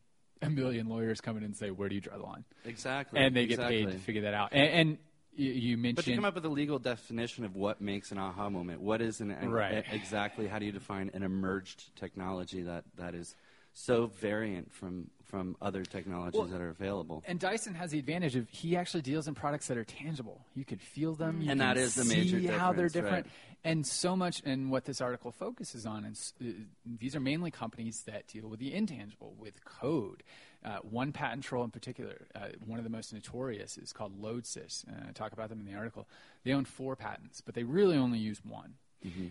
a 0.43 0.51
million 0.51 0.89
lawyers 0.89 1.21
come 1.21 1.37
in 1.37 1.45
and 1.45 1.57
say, 1.57 1.71
"Where 1.71 1.89
do 1.89 1.95
you 1.95 2.01
draw 2.01 2.17
the 2.17 2.23
line?" 2.23 2.45
Exactly, 2.65 3.21
And 3.21 3.35
they 3.35 3.47
get 3.47 3.55
exactly. 3.55 3.85
paid 3.87 3.93
to 3.93 3.99
figure 3.99 4.23
that 4.23 4.35
out. 4.35 4.51
And, 4.53 4.69
and 4.69 4.99
you, 5.35 5.77
you 5.77 5.95
But 5.95 6.05
to 6.05 6.15
come 6.15 6.25
up 6.25 6.35
with 6.35 6.45
a 6.45 6.51
legal 6.51 6.79
definition 6.79 7.45
of 7.45 7.57
what 7.57 7.81
makes 7.81 8.13
an 8.13 8.19
aha 8.19 8.51
moment, 8.51 8.81
what 8.81 9.01
is 9.01 9.21
an 9.21 9.31
Right. 9.49 9.85
exactly? 9.91 10.47
How 10.47 10.59
do 10.59 10.67
you 10.67 10.73
define 10.73 11.11
an 11.15 11.23
emerged 11.23 11.97
technology 11.97 12.63
that, 12.63 12.85
that 12.97 13.15
is 13.15 13.35
so 13.73 14.07
variant 14.07 14.73
from 14.73 15.11
from 15.25 15.57
other 15.63 15.83
technologies 15.83 16.39
Well, 16.39 16.49
that 16.49 16.61
are 16.61 16.69
available? 16.69 17.23
And 17.27 17.41
Dyson 17.41 17.75
has 17.75 17.91
the 17.91 17.99
advantage 17.99 18.37
of 18.37 18.49
he 18.51 18.77
actually 18.77 19.01
deals 19.01 19.29
in 19.29 19.35
products 19.35 19.69
that 19.69 19.79
are 19.79 19.85
tangible. 19.85 20.45
You 20.55 20.65
could 20.65 20.81
feel 20.83 21.15
them. 21.15 21.41
You 21.41 21.51
And 21.51 21.61
that 21.61 21.79
is 21.79 21.95
the 21.95 22.05
major 22.05 22.39
see 22.39 22.47
how 22.47 22.73
they're 22.73 22.89
difference, 22.89 22.93
different. 22.93 23.27
right. 23.27 23.33
And 23.65 23.87
so 23.87 24.15
much, 24.17 24.43
and 24.45 24.71
what 24.71 24.85
this 24.85 25.01
article 25.01 25.31
focuses 25.31 25.87
on 25.87 26.05
is 26.05 26.35
uh, 26.43 26.49
these 26.85 27.17
are 27.17 27.21
mainly 27.21 27.51
companies 27.51 28.03
that 28.03 28.27
deal 28.27 28.49
with 28.49 28.61
the 28.61 28.75
intangible, 28.75 29.35
with 29.39 29.65
code. 29.65 30.23
Uh, 30.65 30.79
one 30.83 31.13
patent 31.13 31.43
troll 31.45 31.65
in 31.65 31.71
particular, 31.71 32.27
uh, 32.35 32.49
one 32.67 32.79
of 32.79 32.85
the 32.85 32.91
most 32.91 33.13
notorious, 33.13 33.79
is 33.79 33.93
called 33.93 34.21
Lodsys. 34.21 34.85
Uh, 34.89 35.09
I 35.09 35.13
talk 35.13 35.33
about 35.33 35.49
them 35.49 35.61
in 35.61 35.65
the 35.65 35.79
article. 35.79 36.07
They 36.45 36.53
own 36.53 36.65
four 36.67 36.95
patents, 36.95 37.41
but 37.41 37.55
they 37.55 37.63
really 37.65 37.97
only 37.97 38.19
use 38.19 38.41
one. 38.45 38.75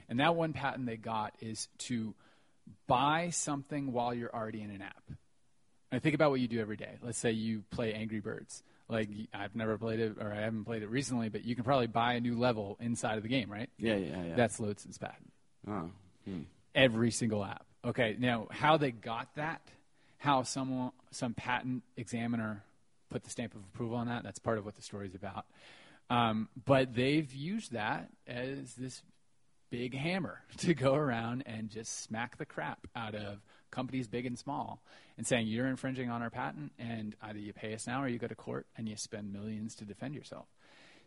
And 0.09 0.19
that 0.19 0.35
one 0.35 0.51
patent 0.51 0.85
they 0.85 0.97
got 0.97 1.33
is 1.39 1.69
to 1.79 2.13
buy 2.87 3.29
something 3.31 3.91
while 3.91 4.13
you're 4.13 4.33
already 4.33 4.61
in 4.61 4.71
an 4.71 4.81
app. 4.81 5.03
And 5.91 6.01
think 6.01 6.15
about 6.15 6.31
what 6.31 6.39
you 6.39 6.47
do 6.47 6.59
every 6.59 6.77
day. 6.77 6.97
Let's 7.01 7.17
say 7.17 7.31
you 7.31 7.63
play 7.69 7.93
Angry 7.93 8.19
Birds. 8.21 8.63
Like 8.87 9.09
I've 9.33 9.55
never 9.55 9.77
played 9.77 9.99
it, 9.99 10.17
or 10.19 10.31
I 10.31 10.41
haven't 10.41 10.65
played 10.65 10.83
it 10.83 10.89
recently, 10.89 11.29
but 11.29 11.45
you 11.45 11.55
can 11.55 11.63
probably 11.63 11.87
buy 11.87 12.13
a 12.13 12.19
new 12.19 12.37
level 12.37 12.77
inside 12.79 13.17
of 13.17 13.23
the 13.23 13.29
game, 13.29 13.49
right? 13.51 13.69
yeah, 13.77 13.95
yeah, 13.95 14.23
yeah. 14.23 14.35
That's 14.35 14.59
Lodsys's 14.59 14.97
patent. 14.97 15.31
oh, 15.67 15.89
hmm. 16.25 16.41
Every 16.75 17.11
single 17.11 17.43
app. 17.43 17.65
Okay, 17.83 18.15
now 18.19 18.47
how 18.51 18.77
they 18.77 18.91
got 18.91 19.35
that, 19.35 19.61
how 20.17 20.43
someone, 20.43 20.91
some 21.11 21.33
patent 21.33 21.83
examiner 21.97 22.63
put 23.09 23.23
the 23.23 23.29
stamp 23.29 23.53
of 23.55 23.61
approval 23.73 23.97
on 23.97 24.07
that, 24.07 24.23
that's 24.23 24.39
part 24.39 24.57
of 24.57 24.65
what 24.65 24.75
the 24.75 24.81
story's 24.81 25.15
about. 25.15 25.45
Um, 26.09 26.49
but 26.65 26.93
they've 26.93 27.31
used 27.33 27.71
that 27.71 28.09
as 28.27 28.73
this 28.75 29.01
big 29.71 29.95
hammer 29.95 30.41
to 30.57 30.75
go 30.75 30.93
around 30.93 31.43
and 31.47 31.69
just 31.69 32.03
smack 32.03 32.37
the 32.37 32.45
crap 32.45 32.85
out 32.95 33.15
of 33.15 33.39
companies 33.71 34.07
big 34.07 34.25
and 34.25 34.37
small 34.37 34.83
and 35.17 35.25
saying 35.25 35.47
you're 35.47 35.67
infringing 35.67 36.09
on 36.09 36.21
our 36.21 36.29
patent 36.29 36.73
and 36.77 37.15
either 37.23 37.39
you 37.39 37.53
pay 37.53 37.73
us 37.73 37.87
now 37.87 38.03
or 38.03 38.07
you 38.07 38.19
go 38.19 38.27
to 38.27 38.35
court 38.35 38.67
and 38.77 38.87
you 38.87 38.95
spend 38.97 39.31
millions 39.31 39.73
to 39.75 39.85
defend 39.85 40.13
yourself. 40.13 40.45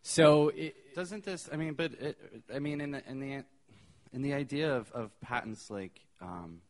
So 0.03 0.49
it, 0.49 0.95
Doesn't 0.95 1.25
this? 1.25 1.49
I 1.53 1.57
mean, 1.57 1.75
but 1.75 1.93
it, 1.93 2.19
I 2.55 2.59
mean, 2.59 2.81
in 2.81 2.91
the 2.91 3.09
in 3.09 3.21
the 3.21 3.45
in 4.12 4.23
the 4.23 4.35
idea 4.35 4.75
of, 4.75 4.91
of 4.93 5.19
patents 5.21 5.71
like 5.71 5.99
um, 6.21 6.61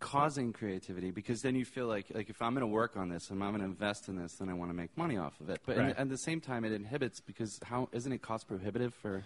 causing 0.00 0.52
creativity, 0.52 1.10
because 1.10 1.40
then 1.40 1.54
you 1.54 1.64
feel 1.64 1.86
like 1.86 2.06
like 2.14 2.28
if 2.28 2.42
I'm 2.42 2.52
going 2.52 2.60
to 2.60 2.66
work 2.66 2.96
on 2.96 3.08
this 3.08 3.30
and 3.30 3.42
I'm 3.42 3.50
going 3.50 3.60
to 3.60 3.66
invest 3.66 4.08
in 4.08 4.16
this, 4.16 4.34
then 4.34 4.50
I 4.50 4.52
want 4.54 4.70
to 4.70 4.74
make 4.74 4.96
money 4.98 5.16
off 5.16 5.40
of 5.40 5.48
it. 5.48 5.60
But 5.64 5.78
Right. 5.78 5.94
the, 5.94 6.00
at 6.00 6.08
the 6.10 6.18
same 6.18 6.40
time, 6.42 6.62
it 6.64 6.72
inhibits 6.72 7.20
because 7.20 7.58
how 7.64 7.88
isn't 7.92 8.12
it 8.12 8.20
cost 8.20 8.46
prohibitive 8.46 8.92
for 8.94 9.24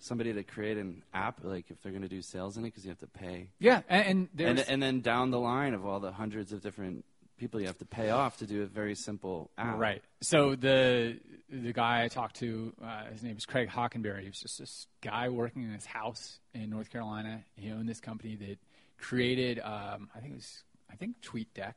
somebody 0.00 0.32
to 0.32 0.42
create 0.42 0.76
an 0.78 1.02
app? 1.14 1.40
Like 1.42 1.70
if 1.70 1.80
they're 1.82 1.92
going 1.92 2.02
to 2.02 2.08
do 2.08 2.22
sales 2.22 2.56
in 2.56 2.64
it, 2.64 2.68
because 2.68 2.84
you 2.84 2.90
have 2.90 2.98
to 2.98 3.06
pay. 3.06 3.50
yeah, 3.58 3.82
and, 3.88 4.06
and 4.06 4.28
there's 4.34 4.60
And, 4.60 4.68
and 4.70 4.82
then 4.82 5.00
down 5.00 5.30
the 5.30 5.38
line 5.40 5.74
of 5.74 5.86
all 5.86 6.00
the 6.00 6.12
hundreds 6.12 6.52
of 6.52 6.62
different 6.62 7.04
people 7.38 7.58
you 7.60 7.66
have 7.66 7.78
to 7.78 7.86
pay 7.86 8.10
off 8.10 8.36
to 8.38 8.46
do 8.46 8.62
a 8.62 8.66
very 8.66 8.94
simple 8.94 9.50
app. 9.56 9.78
Right. 9.78 10.02
So 10.20 10.54
the 10.56 11.18
the 11.48 11.72
guy 11.72 12.04
I 12.04 12.08
talked 12.08 12.36
to, 12.36 12.72
uh, 12.84 13.06
his 13.12 13.22
name 13.22 13.36
is 13.36 13.46
Craig 13.46 13.68
Hockenberry. 13.68 14.20
He 14.22 14.28
was 14.28 14.38
just 14.40 14.58
this 14.58 14.86
guy 15.00 15.28
working 15.30 15.62
in 15.64 15.72
his 15.72 15.86
house 15.86 16.38
in 16.54 16.68
North 16.70 16.90
Carolina. 16.90 17.42
He 17.56 17.70
owned 17.72 17.88
this 17.88 17.98
company 18.00 18.36
that 18.36 18.58
created, 18.98 19.58
um, 19.58 20.08
I 20.14 20.20
think 20.20 20.32
it 20.32 20.36
was, 20.36 20.62
I 20.92 20.96
think 20.96 21.16
TweetDeck. 21.22 21.72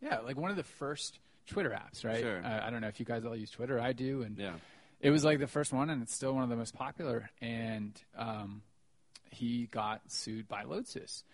Yeah, 0.00 0.18
like 0.20 0.36
one 0.36 0.50
of 0.50 0.56
the 0.56 0.64
first 0.64 1.18
Twitter 1.46 1.70
apps, 1.70 2.04
right? 2.04 2.20
Sure. 2.20 2.42
Uh, 2.44 2.66
I 2.66 2.70
don't 2.70 2.80
know 2.80 2.88
if 2.88 2.98
you 2.98 3.06
guys 3.06 3.24
all 3.24 3.36
use 3.36 3.50
Twitter. 3.50 3.78
I 3.78 3.92
do, 3.92 4.22
and 4.22 4.36
Yeah. 4.38 4.54
It 5.04 5.10
was 5.10 5.22
like 5.22 5.38
the 5.38 5.46
first 5.46 5.70
one, 5.70 5.90
and 5.90 6.02
it's 6.02 6.14
still 6.14 6.32
one 6.32 6.44
of 6.44 6.48
the 6.48 6.56
most 6.56 6.74
popular. 6.74 7.30
And 7.42 7.92
um, 8.16 8.62
he 9.30 9.66
got 9.66 10.00
sued 10.10 10.48
by 10.48 10.64
Lodsys, 10.64 11.24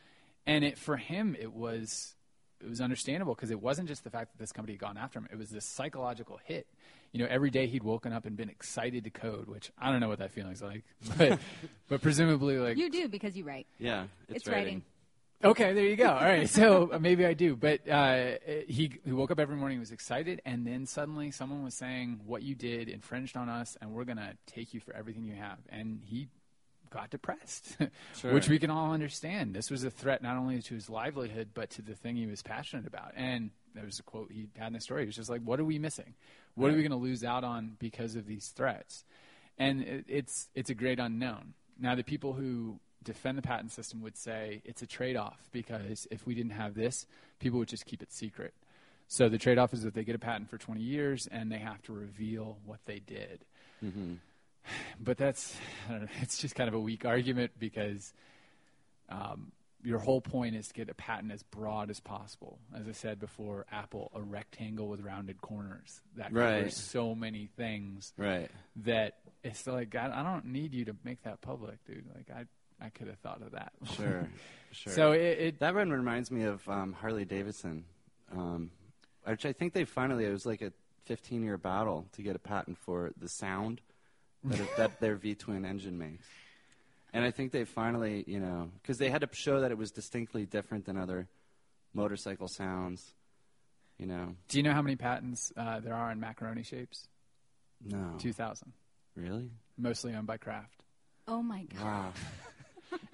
and 0.45 0.64
it 0.64 0.77
for 0.77 0.97
him 0.97 1.37
it 1.39 1.53
was 1.53 2.16
it 2.61 2.68
was 2.68 2.81
understandable 2.81 3.37
because 3.37 3.53
it 3.53 3.62
wasn't 3.62 3.87
just 3.87 4.03
the 4.03 4.11
fact 4.11 4.33
that 4.33 4.39
this 4.39 4.51
company 4.51 4.73
had 4.73 4.81
gone 4.81 4.99
after 4.99 5.21
him; 5.21 5.29
it 5.31 5.39
was 5.39 5.51
this 5.51 5.64
psychological 5.64 6.41
hit. 6.43 6.66
You 7.12 7.21
know, 7.21 7.29
every 7.31 7.51
day 7.51 7.68
he'd 7.68 7.85
woken 7.85 8.12
up 8.12 8.27
and 8.27 8.37
been 8.37 8.51
excited 8.51 9.05
to 9.05 9.11
code, 9.11 9.47
which 9.47 9.71
I 9.79 9.93
don't 9.93 10.01
know 10.01 10.09
what 10.09 10.18
that 10.18 10.33
feeling's 10.33 10.62
like, 10.62 10.83
but 11.16 11.39
but 11.89 12.03
presumably 12.03 12.59
like 12.59 12.77
You 12.77 12.91
do 12.91 13.09
because 13.09 13.37
you 13.37 13.45
write. 13.45 13.68
Yeah. 13.79 14.07
It's, 14.29 14.39
It's 14.39 14.49
writing. 14.49 14.83
Okay, 15.43 15.72
there 15.72 15.86
you 15.86 15.97
go. 15.97 16.11
All 16.11 16.20
right, 16.22 16.49
so 16.49 16.91
uh, 16.93 16.99
maybe 16.99 17.24
I 17.24 17.32
do. 17.32 17.57
But 17.57 17.88
uh, 17.88 18.32
he, 18.68 18.93
he 19.05 19.12
woke 19.12 19.30
up 19.30 19.38
every 19.41 19.57
morning, 19.57 19.78
was 19.78 19.91
excited, 19.91 20.43
and 20.45 20.66
then 20.66 20.84
suddenly 20.84 21.30
someone 21.30 21.64
was 21.64 21.74
saying, 21.74 22.20
"What 22.26 22.43
you 22.43 22.55
did 22.55 22.88
infringed 22.91 23.36
on 23.38 23.49
us, 23.49 23.76
and 23.80 23.93
we're 23.93 24.05
gonna 24.05 24.34
take 24.47 24.74
you 24.74 24.80
for 24.80 24.95
everything 24.95 25.24
you 25.24 25.34
have." 25.36 25.59
And 25.70 26.03
he 26.05 26.28
got 26.91 27.09
depressed, 27.09 27.76
Sure. 28.16 28.34
which 28.34 28.49
we 28.51 28.59
can 28.59 28.68
all 28.68 28.93
understand. 28.93 29.55
This 29.55 29.70
was 29.70 29.82
a 29.84 29.91
threat 29.91 30.22
not 30.22 30.36
only 30.36 30.61
to 30.61 30.74
his 30.74 30.91
livelihood, 30.91 31.51
but 31.55 31.70
to 31.70 31.82
the 31.82 31.95
thing 31.95 32.16
he 32.16 32.26
was 32.26 32.43
passionate 32.43 32.86
about. 32.86 33.12
And 33.16 33.51
there 33.74 33.84
was 33.84 33.99
a 33.99 34.03
quote 34.03 34.30
he 34.32 34.49
had 34.59 34.66
in 34.68 34.72
the 34.74 34.80
story. 34.80 35.03
He 35.03 35.07
was 35.07 35.16
just 35.16 35.30
like, 35.30 35.41
"What 35.43 35.59
are 35.59 35.64
we 35.64 35.78
missing? 35.78 36.14
What 36.55 36.70
are 36.70 36.74
we 36.76 36.82
going 36.82 36.91
to 36.91 36.97
lose 36.99 37.24
out 37.24 37.45
on 37.45 37.76
because 37.78 38.14
of 38.14 38.26
these 38.26 38.49
threats?" 38.49 39.07
And 39.57 39.80
it, 39.82 40.05
it's 40.07 40.51
it's 40.55 40.68
a 40.68 40.74
great 40.74 40.99
unknown. 40.99 41.55
Now, 41.78 41.95
the 41.95 42.05
people 42.05 42.34
who 42.34 42.78
defend 43.03 43.38
the 43.38 43.42
patent 43.42 43.72
system 43.72 44.01
would 44.03 44.16
say 44.16 44.62
it's 44.64 44.82
a 44.82 44.86
trade-off 44.86 45.38
because 45.53 46.07
if 46.11 46.26
we 46.26 46.34
didn't 46.34 46.53
have 46.53 46.74
this, 46.74 47.07
people 47.38 47.59
would 47.59 47.68
just 47.68 47.86
keep 47.86 48.03
it 48.03 48.12
secret. 48.12 48.53
So 49.09 49.28
the 49.28 49.38
trade-off 49.38 49.72
is 49.74 49.82
that 49.82 49.94
they 49.94 50.05
get 50.05 50.14
a 50.14 50.18
patent 50.20 50.51
for 50.51 50.59
20 50.59 50.80
years 50.80 51.26
and 51.30 51.51
they 51.51 51.59
have 51.59 51.82
to 51.82 51.92
reveal 51.92 52.59
what 52.64 52.80
they 52.84 52.98
did. 53.01 53.44
But 55.01 55.16
that's 55.16 55.57
I 55.88 55.92
don't 55.92 56.01
know, 56.03 56.09
it's 56.20 56.38
just 56.38 56.55
kind 56.55 56.68
of 56.68 56.74
a 56.74 56.80
weak 56.80 57.05
argument 57.05 57.53
because 57.59 58.12
um, 59.09 59.53
your 59.82 59.98
whole 59.98 60.20
point 60.20 60.55
is 60.55 60.68
to 60.68 60.74
get 60.74 60.88
a 60.90 60.94
patent 60.94 61.32
as 61.32 61.42
broad 61.42 61.90
as 61.90 61.98
possible. 62.01 62.59
As 62.74 62.86
I 62.86 62.92
said 62.92 63.18
before, 63.18 63.64
Apple, 63.72 64.11
a 64.14 64.20
rectangle 64.20 64.88
with 64.88 65.01
rounded 65.01 65.40
corners 65.40 66.03
that 66.16 66.32
Right. 66.32 66.57
covers 66.59 66.76
so 66.76 67.14
many 67.14 67.48
things 67.57 68.12
Right. 68.18 68.51
that 68.84 69.16
it's 69.42 69.66
like 69.66 69.94
I, 69.94 70.12
I 70.14 70.22
don't 70.22 70.44
need 70.46 70.74
you 70.74 70.84
to 70.84 70.96
make 71.03 71.22
that 71.22 71.40
public, 71.40 71.82
dude. 71.86 72.05
Like 72.14 72.30
I 72.30 72.44
I 72.81 72.89
could 72.91 73.09
have 73.09 73.18
thought 73.18 73.43
of 73.43 73.53
that. 73.53 73.72
Sure. 73.97 74.28
Sure. 74.72 74.93
So 74.93 75.11
it, 75.11 75.20
it 75.41 75.59
That 75.59 75.74
one 75.74 75.91
reminds 75.91 76.31
me 76.31 76.45
of 76.45 76.66
um, 76.68 76.93
Harley 76.93 77.24
Davidson, 77.24 77.85
um, 78.33 78.70
which 79.24 79.45
I 79.45 79.53
think 79.53 79.72
they 79.72 79.85
finally, 79.85 80.24
it 80.24 80.31
was 80.31 80.47
like 80.47 80.62
a 80.62 80.72
15 81.07 81.43
year 81.43 81.59
battle 81.59 82.07
to 82.12 82.22
get 82.22 82.37
a 82.37 82.39
patent 82.39 82.78
for 82.78 83.11
the 83.16 83.26
sound 83.26 83.81
that, 84.45 84.61
it- 84.61 84.76
that 84.76 85.01
their 85.01 85.16
V 85.16 85.35
twin 85.35 85.64
engine 85.64 85.99
makes. 85.99 86.24
And 87.12 87.24
I 87.24 87.33
think 87.33 87.51
they 87.51 87.64
finally, 87.64 88.22
you 88.28 88.39
know, 88.39 88.70
because 88.81 88.99
they 88.99 89.11
had 89.11 89.22
to 89.22 89.28
show 89.33 89.61
that 89.62 89.72
it 89.72 89.76
was 89.76 89.91
distinctly 89.91 90.47
different 90.47 90.85
than 90.87 90.97
other 90.97 91.26
motorcycle 91.93 92.47
sounds. 92.47 93.12
You 93.99 94.07
know, 94.07 94.37
Do 94.49 94.57
you 94.59 94.62
know 94.62 94.72
how 94.72 94.83
many 94.83 94.95
patents 94.95 95.53
uh, 95.57 95.81
there 95.81 95.95
are 95.97 96.12
in 96.12 96.20
macaroni 96.20 96.62
shapes? 96.62 97.09
no, 97.85 98.14
Two 98.18 98.33
thousand, 98.33 98.72
really, 99.16 99.51
mostly 99.76 100.14
owned 100.14 100.28
by 100.28 100.37
Kraft. 100.37 100.85
Oh 101.26 101.43
my 101.43 101.64
god. 101.76 101.83
wow. 101.85 102.12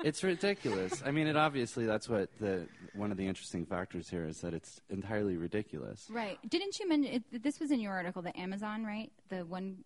It's 0.03 0.23
ridiculous. 0.23 1.03
I 1.05 1.11
mean, 1.11 1.27
it 1.27 1.37
obviously 1.37 1.87
that's 1.87 2.09
what 2.09 2.31
the 2.39 2.67
one 2.95 3.11
of 3.11 3.17
the 3.17 3.27
interesting 3.27 3.67
factors 3.67 4.09
here 4.09 4.25
is 4.25 4.41
that 4.41 4.55
it's 4.55 4.81
entirely 4.91 5.37
ridiculous. 5.37 6.07
Right. 6.11 6.39
Didn't 6.49 6.79
you 6.79 6.89
mention 6.89 7.23
it, 7.33 7.43
this 7.43 7.61
was 7.61 7.71
in 7.71 7.81
your 7.81 7.93
article, 7.93 8.23
the 8.23 8.39
Amazon, 8.39 8.85
right? 8.85 9.11
The 9.29 9.45
one 9.45 9.85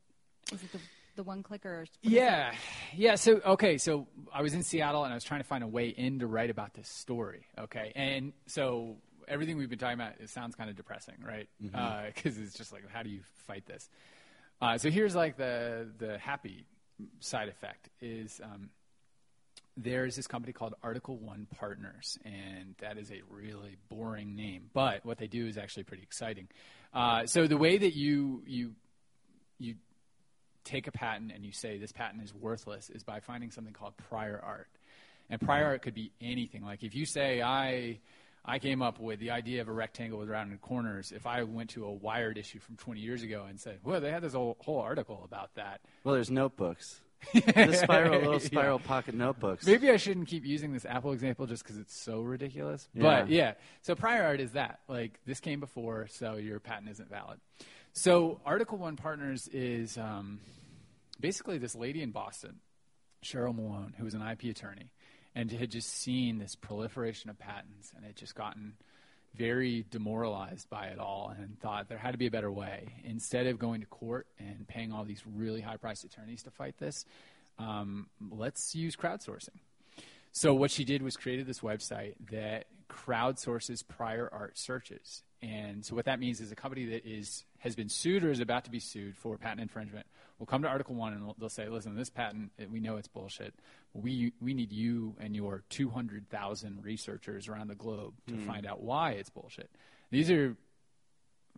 is 0.53 0.63
it 0.63 0.73
the 0.73 0.81
the 1.17 1.23
one 1.23 1.43
clicker? 1.43 1.69
Or 1.69 1.79
what 1.81 1.89
is 2.03 2.13
it? 2.13 2.15
Yeah, 2.15 2.53
yeah. 2.95 3.15
So 3.17 3.41
okay, 3.45 3.79
so 3.79 4.07
I 4.33 4.43
was 4.43 4.55
in 4.55 4.63
Seattle 4.63 5.05
and 5.05 5.13
I 5.13 5.17
was 5.17 5.25
trying 5.25 5.41
to 5.41 5.47
find 5.47 5.65
a 5.65 5.69
way 5.69 5.89
in 5.89 6.21
to 6.21 6.27
write 6.27 6.51
about 6.51 6.75
this 6.75 6.89
story. 6.89 7.47
Okay, 7.59 7.93
and 7.95 8.33
so 8.47 8.97
everything 9.29 9.57
we've 9.59 9.71
been 9.71 9.79
talking 9.79 9.95
about 9.95 10.15
it 10.21 10.29
sounds 10.29 10.55
kind 10.55 10.71
of 10.71 10.77
depressing, 10.77 11.17
right? 11.25 11.49
Because 11.61 12.39
it's 12.39 12.55
just 12.55 12.73
like, 12.73 12.83
how 12.93 13.03
do 13.03 13.11
you 13.11 13.21
fight 13.47 13.67
this? 13.67 13.89
Uh, 14.61 14.77
so 14.79 14.91
here's 14.91 15.15
like 15.15 15.37
the 15.37 15.89
the 15.99 16.19
happy 16.19 16.67
side 17.21 17.49
effect 17.49 17.89
is. 18.01 18.41
Um, 18.43 18.71
there's 19.77 20.17
this 20.17 20.27
company 20.27 20.53
called 20.53 20.75
Article 20.83 21.17
One 21.17 21.47
Partners, 21.57 22.19
and 22.25 22.75
that 22.81 22.99
is 22.99 23.11
a 23.11 23.23
really 23.31 23.77
boring 23.89 24.35
name. 24.35 24.71
But 24.73 25.05
what 25.05 25.19
they 25.19 25.27
do 25.27 25.47
is 25.47 25.57
actually 25.57 25.85
pretty 25.85 26.03
exciting. 26.03 26.49
Uh, 26.93 27.27
so 27.27 27.47
the 27.47 27.57
way 27.57 27.79
that 27.79 27.95
you 27.95 28.43
you 28.47 28.75
you 29.59 29.75
take 30.65 30.87
a 30.87 30.93
patent 30.93 31.33
and 31.33 31.45
you 31.45 31.53
say 31.53 31.79
this 31.79 31.93
patent 31.93 32.23
is 32.23 32.35
worthless 32.35 32.91
is 32.91 33.03
by 33.03 33.21
finding 33.21 33.51
something 33.51 33.73
called 33.73 33.97
prior 34.09 34.41
art. 34.43 34.69
And 35.29 35.41
prior 35.41 35.67
art 35.67 35.83
could 35.83 35.95
be 35.95 36.13
anything. 36.21 36.65
Like 36.65 36.83
if 36.83 36.95
you 36.95 37.07
say 37.07 37.41
I 37.41 38.01
I 38.45 38.59
came 38.59 38.83
up 38.83 38.99
with 38.99 39.21
the 39.21 39.31
idea 39.31 39.61
of 39.61 39.69
a 39.69 39.73
rectangle 39.73 40.19
with 40.19 40.29
rounded 40.29 40.61
corners, 40.61 41.13
if 41.13 41.27
I 41.27 41.43
went 41.43 41.71
to 41.71 41.85
a 41.85 41.93
Wired 41.93 42.39
issue 42.39 42.59
from 42.59 42.77
20 42.77 43.01
years 43.01 43.23
ago 43.23 43.45
and 43.49 43.61
said, 43.61 43.81
"Well, 43.85 44.01
they 44.01 44.11
had 44.11 44.23
this 44.23 44.33
whole, 44.33 44.57
whole 44.61 44.81
article 44.81 45.23
about 45.25 45.55
that," 45.55 45.83
Well, 46.05 46.15
there's 46.15 46.31
notebooks, 46.31 47.03
the 47.35 47.73
spiral 47.75 48.19
little 48.23 48.41
spiral 48.41 48.79
pocket 48.79 49.15
notebooks. 49.15 49.67
Maybe 49.67 49.91
I 49.91 49.97
shouldn't 49.97 50.29
keep 50.29 50.45
using 50.45 50.73
this 50.73 50.85
Apple 50.85 51.13
example 51.13 51.47
just 51.47 51.63
because 51.63 51.77
it's 51.79 51.95
so 51.97 52.21
ridiculous. 52.23 52.89
But 52.95 53.31
Yeah. 53.31 53.37
yeah, 53.37 53.53
so 53.83 53.95
prior 53.95 54.25
art 54.25 54.41
is 54.41 54.53
that. 54.53 54.81
Like, 54.89 55.21
this 55.27 55.41
came 55.41 55.61
before, 55.61 56.07
so 56.09 56.37
your 56.37 56.61
patent 56.61 56.89
isn't 56.91 57.09
valid. 57.11 57.39
So, 57.93 58.41
Article 58.47 58.79
One 58.79 58.97
Partners 58.97 59.49
is 59.49 59.99
um, 59.99 60.41
basically 61.21 61.59
this 61.59 61.75
lady 61.75 62.03
in 62.03 62.11
Boston, 62.11 62.61
Cheryl 63.25 63.55
Milone, 63.55 63.95
who 63.99 64.05
was 64.05 64.15
an 64.15 64.23
IP 64.23 64.45
attorney 64.45 64.91
and 65.35 65.51
had 65.53 65.71
just 65.71 65.89
seen 65.89 66.39
this 66.39 66.57
proliferation 66.57 67.31
of 67.31 67.39
patents 67.39 67.93
and 67.95 68.05
had 68.05 68.17
just 68.17 68.35
gotten 68.35 68.75
very 69.35 69.85
demoralized 69.91 70.69
by 70.69 70.87
it 70.87 70.99
all 70.99 71.33
and 71.37 71.59
thought 71.61 71.89
there 71.89 71.99
had 71.99 72.13
to 72.13 72.19
be 72.19 72.27
a 72.27 72.31
better 72.31 72.51
way. 72.51 72.95
Instead 73.05 73.47
of 73.47 73.59
going 73.59 73.81
to 73.81 73.87
court 73.87 74.27
and 74.39 74.67
paying 74.67 74.93
all 74.93 75.05
these 75.05 75.23
really 75.27 75.61
high 75.61 75.77
priced 75.77 76.05
attorneys 76.05 76.43
to 76.43 76.51
fight 76.51 76.77
this, 76.79 77.05
um, 77.59 78.09
let's 78.31 78.75
use 78.75 78.97
crowdsourcing. 78.97 79.61
So 80.33 80.55
what 80.55 80.71
she 80.71 80.85
did 80.85 81.03
was 81.03 81.17
created 81.17 81.47
this 81.47 81.61
website 81.61 82.15
that 82.31 82.67
crowdsources 82.89 83.87
prior 83.87 84.29
art 84.33 84.59
searches. 84.59 85.23
And 85.43 85.85
so 85.85 85.95
what 85.95 86.05
that 86.05 86.21
means 86.21 86.41
is 86.41 86.53
a 86.53 86.57
company 86.57 86.87
that 86.87 87.07
is 87.07 87.45
has 87.61 87.77
been 87.77 87.89
sued 87.89 88.25
or 88.25 88.31
is 88.31 88.41
about 88.41 88.65
to 88.65 88.71
be 88.71 88.81
sued 88.81 89.17
for 89.17 89.39
patent 89.39 89.61
infringement 89.61 90.07
will 90.39 90.47
come 90.47 90.63
to 90.63 90.69
Article 90.69 90.95
One 90.95 91.13
and 91.13 91.35
they'll- 91.39 91.49
say, 91.49 91.69
"Listen, 91.69 91.95
this 91.95 92.11
patent 92.11 92.53
we 92.71 92.81
know 92.81 92.97
it's 92.97 93.09
bullshit. 93.09 93.55
We 93.93 94.33
we 94.41 94.55
need 94.55 94.73
you 94.73 95.17
and 95.21 95.37
your 95.37 95.65
200,000 95.69 96.83
researchers 96.85 97.49
around 97.49 97.69
the 97.69 97.75
globe 97.75 98.15
to 98.29 98.35
hmm. 98.35 98.47
find 98.47 98.67
out 98.67 98.83
why 98.83 99.13
it's 99.13 99.31
bullshit." 99.31 99.71
These 100.11 100.31
are 100.31 100.57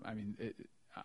I 0.05 0.15
mean, 0.15 0.37
it, 0.39 0.57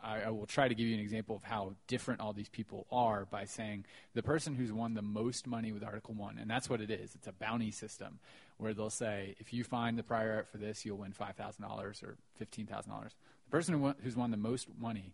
I, 0.03 0.21
I 0.23 0.29
will 0.31 0.45
try 0.45 0.67
to 0.67 0.75
give 0.75 0.87
you 0.87 0.95
an 0.95 0.99
example 0.99 1.35
of 1.35 1.43
how 1.43 1.75
different 1.87 2.19
all 2.19 2.33
these 2.33 2.49
people 2.49 2.87
are 2.91 3.25
by 3.25 3.45
saying 3.45 3.85
the 4.13 4.23
person 4.23 4.55
who's 4.55 4.71
won 4.71 4.93
the 4.93 5.01
most 5.01 5.47
money 5.47 5.71
with 5.71 5.83
Article 5.83 6.13
One, 6.13 6.37
and 6.37 6.49
that's 6.49 6.69
what 6.69 6.81
it 6.81 6.91
is. 6.91 7.15
It's 7.15 7.27
a 7.27 7.31
bounty 7.31 7.71
system 7.71 8.19
where 8.57 8.73
they'll 8.73 8.89
say, 8.89 9.35
if 9.39 9.53
you 9.53 9.63
find 9.63 9.97
the 9.97 10.03
prior 10.03 10.33
art 10.33 10.47
for 10.47 10.57
this, 10.57 10.85
you'll 10.85 10.97
win 10.97 11.13
five 11.13 11.35
thousand 11.35 11.63
dollars 11.63 12.01
or 12.03 12.17
fifteen 12.35 12.65
thousand 12.65 12.91
dollars. 12.91 13.15
The 13.47 13.51
person 13.51 13.73
who 13.75 13.79
won, 13.79 13.95
who's 14.03 14.15
won 14.15 14.31
the 14.31 14.37
most 14.37 14.67
money 14.77 15.13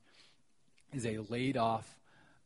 is 0.92 1.06
a 1.06 1.20
laid 1.30 1.56
off 1.56 2.00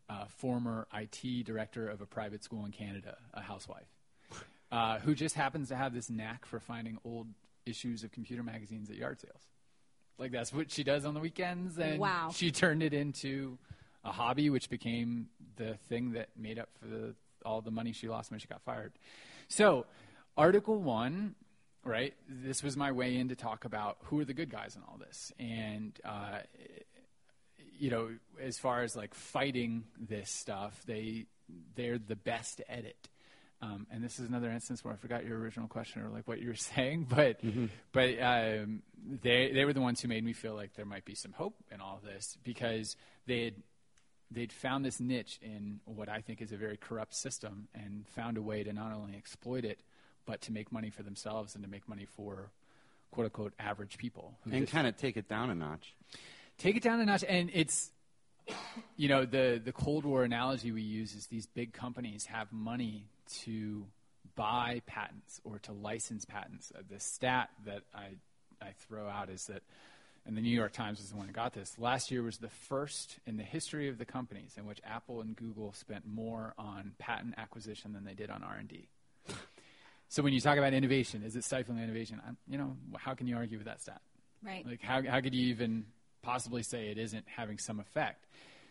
uh, 0.10 0.26
former 0.26 0.86
IT 0.94 1.46
director 1.46 1.88
of 1.88 2.02
a 2.02 2.06
private 2.06 2.44
school 2.44 2.66
in 2.66 2.72
Canada, 2.72 3.16
a 3.34 3.42
housewife, 3.42 3.88
uh, 4.72 5.00
who 5.00 5.16
just 5.16 5.36
happens 5.36 5.70
to 5.70 5.76
have 5.78 5.94
this 5.94 6.10
knack 6.10 6.46
for 6.46 6.60
finding 6.60 6.98
old 7.06 7.28
issues 7.66 8.04
of 8.04 8.12
computer 8.12 8.44
magazines 8.44 8.90
at 8.90 8.98
yard 8.98 9.20
sales. 9.22 9.42
Like 10.18 10.32
that's 10.32 10.52
what 10.52 10.72
she 10.72 10.84
does 10.84 11.06
on 11.06 11.14
the 11.14 11.20
weekends, 11.22 11.78
and 11.78 12.00
Wow. 12.00 12.32
she 12.34 12.52
turned 12.52 12.84
it 12.84 12.94
into 12.94 13.58
a 14.04 14.12
hobby, 14.12 14.50
which 14.50 14.70
became 14.70 15.28
the 15.56 15.76
thing 15.90 16.14
that 16.14 16.30
made 16.38 16.60
up 16.60 16.70
for 16.82 16.88
the, 16.88 17.16
all 17.46 17.62
the 17.62 17.72
money 17.72 17.94
she 17.94 18.08
lost 18.10 18.30
when 18.32 18.40
she 18.42 18.48
got 18.48 18.62
fired. 18.62 18.92
So, 19.48 19.86
Article 20.36 20.82
One, 20.82 21.36
right? 21.88 22.14
This 22.28 22.62
was 22.62 22.78
my 22.78 22.92
way 22.92 23.16
in 23.16 23.30
to 23.30 23.36
talk 23.36 23.66
about 23.66 23.98
who 24.04 24.20
are 24.20 24.26
the 24.26 24.34
good 24.34 24.50
guys 24.50 24.76
in 24.76 24.82
all 24.84 24.98
this, 24.98 25.32
and 25.40 25.98
uh, 26.04 26.40
you 27.80 27.90
know, 27.90 28.10
as 28.42 28.58
far 28.58 28.84
as 28.84 28.96
like 28.96 29.14
fighting 29.14 29.86
this 30.00 30.30
stuff, 30.30 30.82
they 30.86 31.26
they're 31.76 31.98
the 31.98 32.16
best 32.16 32.62
at 32.70 32.86
it. 32.86 33.10
Um, 33.60 33.88
and 33.90 34.04
this 34.04 34.20
is 34.20 34.28
another 34.28 34.52
instance 34.52 34.84
where 34.84 34.94
I 34.94 34.98
forgot 34.98 35.26
your 35.26 35.40
original 35.40 35.68
question 35.68 36.04
or 36.04 36.10
like 36.10 36.28
what 36.28 36.40
you 36.40 36.50
were 36.50 36.56
saying, 36.56 37.08
but 37.10 37.40
but 37.92 38.22
um, 38.22 38.84
they 39.24 39.52
they 39.54 39.66
were 39.66 39.74
the 39.74 39.82
ones 39.82 40.02
who 40.02 40.08
made 40.08 40.24
me 40.24 40.34
feel 40.34 40.54
like 40.54 40.76
there 40.76 40.86
might 40.86 41.06
be 41.06 41.16
some 41.16 41.34
hope 41.34 41.56
in 41.72 41.82
all 41.82 42.00
this 42.04 42.38
because 42.44 42.96
they 43.26 43.46
had 43.46 43.56
they'd 44.30 44.52
found 44.52 44.84
this 44.84 45.00
niche 45.00 45.40
in 45.42 45.80
what 45.86 46.10
I 46.10 46.22
think 46.22 46.42
is 46.42 46.52
a 46.52 46.58
very 46.58 46.78
corrupt 46.78 47.16
system 47.16 47.70
and 47.74 48.06
found 48.10 48.38
a 48.38 48.42
way 48.42 48.64
to 48.64 48.74
not 48.74 48.94
only 48.94 49.16
exploit 49.16 49.64
it 49.64 49.80
but 50.28 50.41
to 50.41 50.51
make 50.51 50.71
money 50.71 50.91
for 50.91 51.01
themselves 51.01 51.55
and 51.55 51.63
to 51.63 51.69
make 51.69 51.89
money 51.89 52.05
for 52.05 52.51
quote 53.09 53.25
unquote 53.25 53.53
average 53.57 53.97
people 53.97 54.38
who 54.43 54.51
and 54.51 54.61
just- 54.61 54.71
kind 54.73 54.86
of 54.86 54.95
take 54.97 55.17
it 55.17 55.28
down 55.28 55.49
a 55.49 55.55
notch. 55.55 55.95
take 56.59 56.75
it 56.75 56.84
down 56.84 56.99
a 56.99 57.05
notch 57.05 57.23
and 57.28 57.49
it's 57.53 57.89
you 58.95 59.07
know 59.07 59.25
the 59.25 59.59
the 59.63 59.71
cold 59.71 60.05
war 60.05 60.23
analogy 60.23 60.71
we 60.71 60.82
use 60.84 61.15
is 61.15 61.25
these 61.28 61.47
big 61.47 61.73
companies 61.73 62.25
have 62.28 62.51
money 62.53 63.05
to 63.43 63.86
buy 64.36 64.82
patents 64.86 65.41
or 65.43 65.57
to 65.59 65.71
license 65.73 66.23
patents 66.25 66.71
Uh, 66.78 66.82
the 66.89 66.99
stat 66.99 67.49
that 67.65 67.82
i 67.95 68.07
i 68.61 68.71
throw 68.88 69.07
out 69.09 69.30
is 69.30 69.45
that 69.47 69.63
and 70.25 70.38
the 70.38 70.41
new 70.41 70.55
york 70.61 70.71
times 70.73 70.99
is 70.99 71.09
the 71.09 71.17
one 71.17 71.28
that 71.28 71.34
got 71.36 71.53
this 71.53 71.78
last 71.80 72.11
year 72.11 72.21
was 72.23 72.38
the 72.38 72.49
first 72.49 73.19
in 73.25 73.36
the 73.38 73.43
history 73.43 73.89
of 73.89 73.97
the 73.97 74.05
companies 74.05 74.53
in 74.57 74.65
which 74.65 74.80
apple 74.86 75.21
and 75.21 75.36
google 75.36 75.73
spent 75.73 76.05
more 76.07 76.53
on 76.57 76.93
patent 76.99 77.34
acquisition 77.38 77.91
than 77.93 78.05
they 78.05 78.13
did 78.13 78.30
on 78.30 78.43
r&d 78.43 78.88
so 80.10 80.24
when 80.24 80.34
you 80.34 80.39
talk 80.39 80.58
about 80.58 80.74
innovation 80.74 81.24
is 81.24 81.36
it 81.36 81.43
stifling 81.43 81.80
innovation 81.80 82.22
I'm, 82.28 82.38
you 82.47 82.58
know 82.58 82.78
how 82.97 83.14
can 83.14 83.28
you 83.28 83.36
argue 83.36 83.58
with 83.58 83.68
that 83.68 83.82
stat 83.82 84.01
Right. 84.43 84.66
like, 84.66 84.82
how, 84.82 85.01
how 85.03 85.22
could 85.22 85.34
you 85.34 85.47
even 85.47 85.86
possibly 86.22 86.64
say 86.64 86.89
it 86.89 86.97
isn't 86.97 87.26
having 87.28 87.58
some 87.58 87.80
effect? 87.80 88.28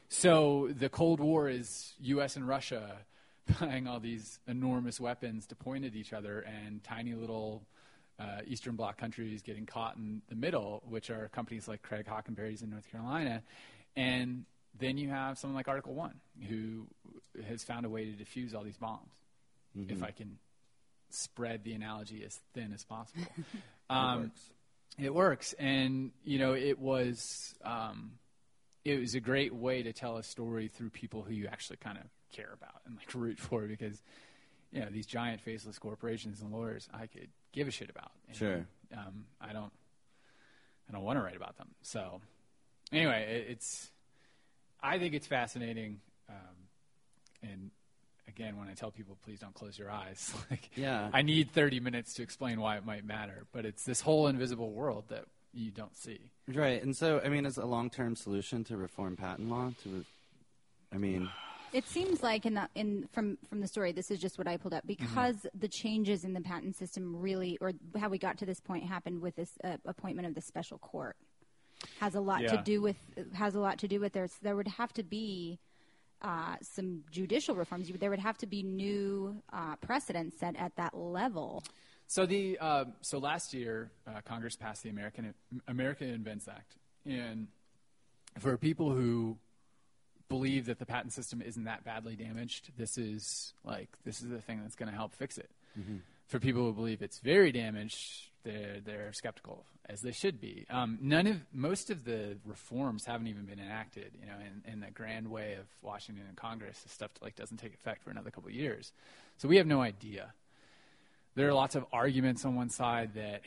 So, 0.09 0.68
the 0.78 0.89
Cold 0.89 1.20
War 1.20 1.49
is 1.49 1.95
U.S. 2.01 2.37
and 2.37 2.47
Russia 2.47 2.99
buying 3.61 3.89
all 3.89 3.99
these 3.99 4.39
enormous 4.47 5.01
weapons 5.01 5.47
to 5.49 5.57
point 5.57 5.84
at 5.84 5.95
each 5.95 6.12
other, 6.12 6.41
and 6.41 6.82
tiny 6.84 7.14
little 7.14 7.66
uh, 8.20 8.41
Eastern 8.47 8.76
Bloc 8.76 8.97
countries 8.97 9.43
getting 9.43 9.66
caught 9.66 9.97
in 9.97 10.22
the 10.28 10.37
middle, 10.37 10.82
which 10.89 11.11
are 11.11 11.28
companies 11.28 11.66
like 11.66 11.82
Craig 11.82 12.07
Hockenberry's 12.07 12.62
in 12.62 12.70
North 12.70 12.91
Carolina. 12.91 13.43
And 13.97 14.45
then 14.78 14.97
you 14.97 15.09
have 15.09 15.39
someone 15.39 15.57
like 15.57 15.68
Article 15.68 15.95
One, 15.95 16.20
who 16.49 16.87
has 17.49 17.64
found 17.64 17.84
a 17.84 17.89
way 17.89 18.05
to 18.05 18.12
defuse 18.12 18.55
all 18.55 18.62
these 18.62 18.78
bombs. 18.78 19.11
If 19.89 20.03
I 20.03 20.11
can 20.12 20.39
spread 21.11 21.64
the 21.64 21.72
analogy 21.72 22.24
as 22.24 22.38
thin 22.54 22.72
as 22.72 22.84
possible. 22.84 23.22
Um, 23.88 24.32
it 24.98 25.14
works, 25.14 25.52
and 25.61 26.11
you 26.24 26.40
know 26.40 26.54
it 26.54 26.80
was 26.80 27.54
um, 27.64 28.14
it 28.84 28.98
was 28.98 29.14
a 29.14 29.20
great 29.20 29.54
way 29.54 29.84
to 29.84 29.92
tell 29.92 30.16
a 30.16 30.24
story 30.24 30.66
through 30.66 30.90
people 30.90 31.22
who 31.22 31.32
you 31.32 31.46
actually 31.46 31.76
kind 31.76 31.96
of 31.96 32.04
care 32.32 32.50
about 32.52 32.80
and 32.84 32.96
like 32.96 33.14
root 33.14 33.38
for 33.38 33.62
because 33.68 34.02
you 34.72 34.80
know 34.80 34.88
these 34.90 35.07
giant 35.07 35.40
faceless 35.40 35.78
corporations 35.78 36.40
and 36.40 36.50
lawyers 36.50 36.88
I 36.92 37.07
could 37.07 37.28
give 37.52 37.68
a 37.68 37.70
shit 37.70 37.90
about. 37.90 38.11
And, 38.28 38.36
Sure. 38.36 38.66
Um, 38.92 39.26
I 39.40 39.52
don't. 39.52 39.72
I 40.88 40.92
don't 40.92 41.02
want 41.02 41.18
to 41.18 41.22
write 41.22 41.36
about 41.36 41.57
them. 41.59 41.68
So 41.82 42.20
anyway, 42.92 43.44
it, 43.44 43.52
it's. 43.52 43.90
I 44.82 44.98
think 44.98 45.14
it's 45.14 45.26
fascinating, 45.26 46.00
um, 46.28 46.57
and 47.42 47.70
again, 48.37 48.57
when 48.59 48.68
I 48.68 48.74
tell 48.74 48.91
people, 48.91 49.16
please 49.24 49.41
don't 49.41 49.55
close 49.55 49.78
your 49.78 49.91
eyes, 49.91 50.34
like 50.51 50.70
Yeah. 50.76 51.09
I 51.12 51.22
need 51.22 51.53
30 51.53 51.80
minutes 51.80 52.14
to 52.14 52.22
explain 52.22 52.61
why 52.61 52.76
it 52.76 52.84
might 52.84 53.05
matter, 53.05 53.47
but 53.53 53.64
it's 53.64 53.84
this 53.84 54.03
whole 54.03 54.26
invisible 54.26 54.72
world 54.72 55.05
that 55.09 55.24
you 55.55 55.70
don't 55.70 55.97
see. 55.97 56.30
Right, 56.53 56.82
and 56.82 56.95
so 56.95 57.20
I 57.24 57.28
mean, 57.30 57.47
as 57.47 57.57
a 57.57 57.64
long-term 57.64 58.16
solution 58.16 58.62
to 58.64 58.76
reform 58.76 59.16
patent 59.16 59.49
law, 59.49 59.72
to, 59.84 60.05
I 60.93 60.99
mean, 60.99 61.30
It 61.72 61.87
seems 61.87 62.22
like 62.22 62.45
in 62.45 62.55
the 62.55 62.68
in 62.74 63.09
from 63.12 63.39
from 63.49 63.61
the 63.61 63.66
story, 63.66 63.93
this 63.93 64.11
is 64.11 64.18
just 64.18 64.39
what 64.39 64.47
I 64.47 64.57
pulled 64.59 64.74
up 64.74 64.87
because 64.87 65.47
the 65.59 65.68
changes 65.68 66.24
in 66.24 66.34
the 66.34 66.41
patent 66.41 66.76
system 66.76 67.16
really, 67.16 67.57
or 67.61 67.72
how 67.99 68.09
we 68.11 68.18
got 68.18 68.39
to 68.39 68.47
this 68.47 68.61
point, 68.61 68.84
happened 68.84 69.20
with 69.22 69.34
this 69.34 69.53
uh, 69.64 69.78
appointment 69.87 70.28
of 70.28 70.34
the 70.34 70.41
special 70.43 70.78
court. 70.78 71.16
Has 72.01 72.14
a 72.14 72.20
lot 72.20 72.41
to 72.41 72.62
do 72.64 72.80
with 72.82 72.97
has 73.34 73.55
a 73.55 73.61
lot 73.61 73.78
to 73.78 73.89
do 73.89 73.99
with 73.99 74.12
there's 74.12 74.34
there 74.43 74.57
would 74.57 74.68
have 74.68 74.93
to 74.95 75.03
be 75.03 75.59
uh, 76.23 76.57
some 76.62 77.03
judicial 77.11 77.55
reforms. 77.55 77.89
You- 77.89 77.97
There 77.99 78.11
would 78.11 78.19
have 78.21 78.39
to 78.39 78.47
be 78.47 78.62
new 78.62 79.43
uh, 79.53 79.77
precedents 79.77 80.39
set 80.39 80.57
at 80.57 80.75
that 80.77 80.97
level. 80.97 81.62
So 82.09 82.25
the 82.27 82.57
uh, 82.61 82.85
so 83.01 83.19
last 83.19 83.53
year, 83.53 83.91
uh, 84.07 84.21
Congress 84.25 84.55
passed 84.57 84.83
the 84.85 84.91
American 84.91 85.35
American 85.67 86.09
Invents 86.09 86.47
Act, 86.47 86.77
and 87.05 87.49
for 88.39 88.57
people 88.57 88.91
who 88.93 89.37
believe 90.29 90.67
that 90.67 90.79
the 90.79 90.87
patent 90.87 91.12
system 91.12 91.41
isn't 91.43 91.64
that 91.64 91.85
badly 91.85 92.14
damaged, 92.17 92.71
this 92.77 92.97
is 92.97 93.53
like 93.64 93.89
this 94.05 94.23
is 94.23 94.29
the 94.29 94.41
thing 94.41 94.61
that's 94.62 94.77
going 94.77 94.91
to 94.91 94.97
help 94.97 95.14
fix 95.14 95.37
it. 95.39 95.51
For 96.27 96.39
people 96.41 96.62
who 96.62 96.72
believe 96.72 97.03
it's 97.03 97.20
very 97.20 97.53
damaged, 97.53 98.31
they're 98.43 98.81
they're 98.85 99.12
skeptical, 99.12 99.64
as 99.89 100.01
they 100.01 100.12
should 100.12 100.41
be. 100.41 100.66
Um, 100.70 100.99
none 101.01 101.27
of 101.27 101.37
most 101.53 101.91
of 101.91 102.05
the 102.05 102.37
reforms 102.45 103.05
haven't 103.05 103.29
even 103.29 103.45
been 103.45 103.61
enacted. 103.61 104.12
You 104.20 104.27
know, 104.27 104.35
in, 104.41 104.72
in 104.72 104.81
the 104.81 104.91
grand 104.91 105.31
way 105.31 105.55
of 105.55 105.66
Washington 105.83 106.24
and 106.29 106.37
Congress, 106.37 106.81
the 106.81 106.89
stuff 106.89 107.11
like 107.22 107.37
doesn't 107.37 107.59
take 107.59 107.74
effect 107.74 108.03
for 108.03 108.11
another 108.11 108.31
couple 108.31 108.49
of 108.49 108.55
years. 108.55 108.93
So 109.39 109.49
we 109.49 109.57
have 109.59 109.66
no 109.66 109.81
idea 109.81 110.33
there 111.37 111.47
are 111.49 111.53
lots 111.53 111.74
of 111.77 111.85
arguments 111.93 112.45
on 112.45 112.57
one 112.57 112.70
side 112.70 113.11
that 113.14 113.43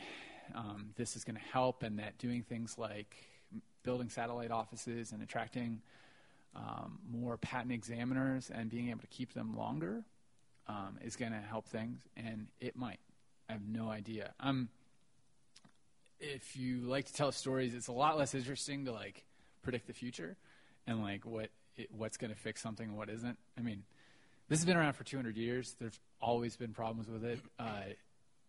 um, 0.54 0.90
this 0.96 1.16
is 1.16 1.24
going 1.24 1.34
to 1.34 1.52
help 1.52 1.82
and 1.82 1.98
that 1.98 2.16
doing 2.18 2.42
things 2.42 2.78
like 2.78 3.16
building 3.82 4.08
satellite 4.08 4.52
offices 4.52 5.12
and 5.12 5.22
attracting 5.22 5.80
um, 6.54 6.98
more 7.10 7.36
patent 7.36 7.72
examiners 7.72 8.50
and 8.50 8.70
being 8.70 8.90
able 8.90 9.00
to 9.00 9.06
keep 9.08 9.34
them 9.34 9.56
longer 9.56 10.04
um, 10.66 10.98
is 11.02 11.16
going 11.16 11.32
to 11.32 11.38
help 11.38 11.66
things, 11.66 12.00
and 12.16 12.46
it 12.60 12.76
might. 12.76 13.00
I 13.48 13.52
have 13.52 13.66
no 13.66 13.90
idea. 13.90 14.32
Um, 14.38 14.68
if 16.20 16.56
you 16.56 16.80
like 16.82 17.06
to 17.06 17.12
tell 17.12 17.32
stories, 17.32 17.74
it's 17.74 17.88
a 17.88 17.92
lot 17.92 18.18
less 18.18 18.34
interesting 18.34 18.84
to 18.84 18.92
like 18.92 19.24
predict 19.62 19.86
the 19.86 19.92
future 19.92 20.36
and 20.86 21.02
like 21.02 21.24
what 21.24 21.50
it, 21.76 21.88
what's 21.90 22.16
going 22.16 22.30
to 22.30 22.38
fix 22.38 22.60
something 22.60 22.88
and 22.88 22.96
what 22.96 23.08
isn't. 23.08 23.38
I 23.58 23.62
mean, 23.62 23.82
this 24.48 24.58
has 24.58 24.66
been 24.66 24.76
around 24.76 24.94
for 24.94 25.04
200 25.04 25.36
years. 25.36 25.74
There's 25.80 25.98
always 26.20 26.56
been 26.56 26.72
problems 26.72 27.08
with 27.08 27.24
it. 27.24 27.40
Uh, 27.58 27.94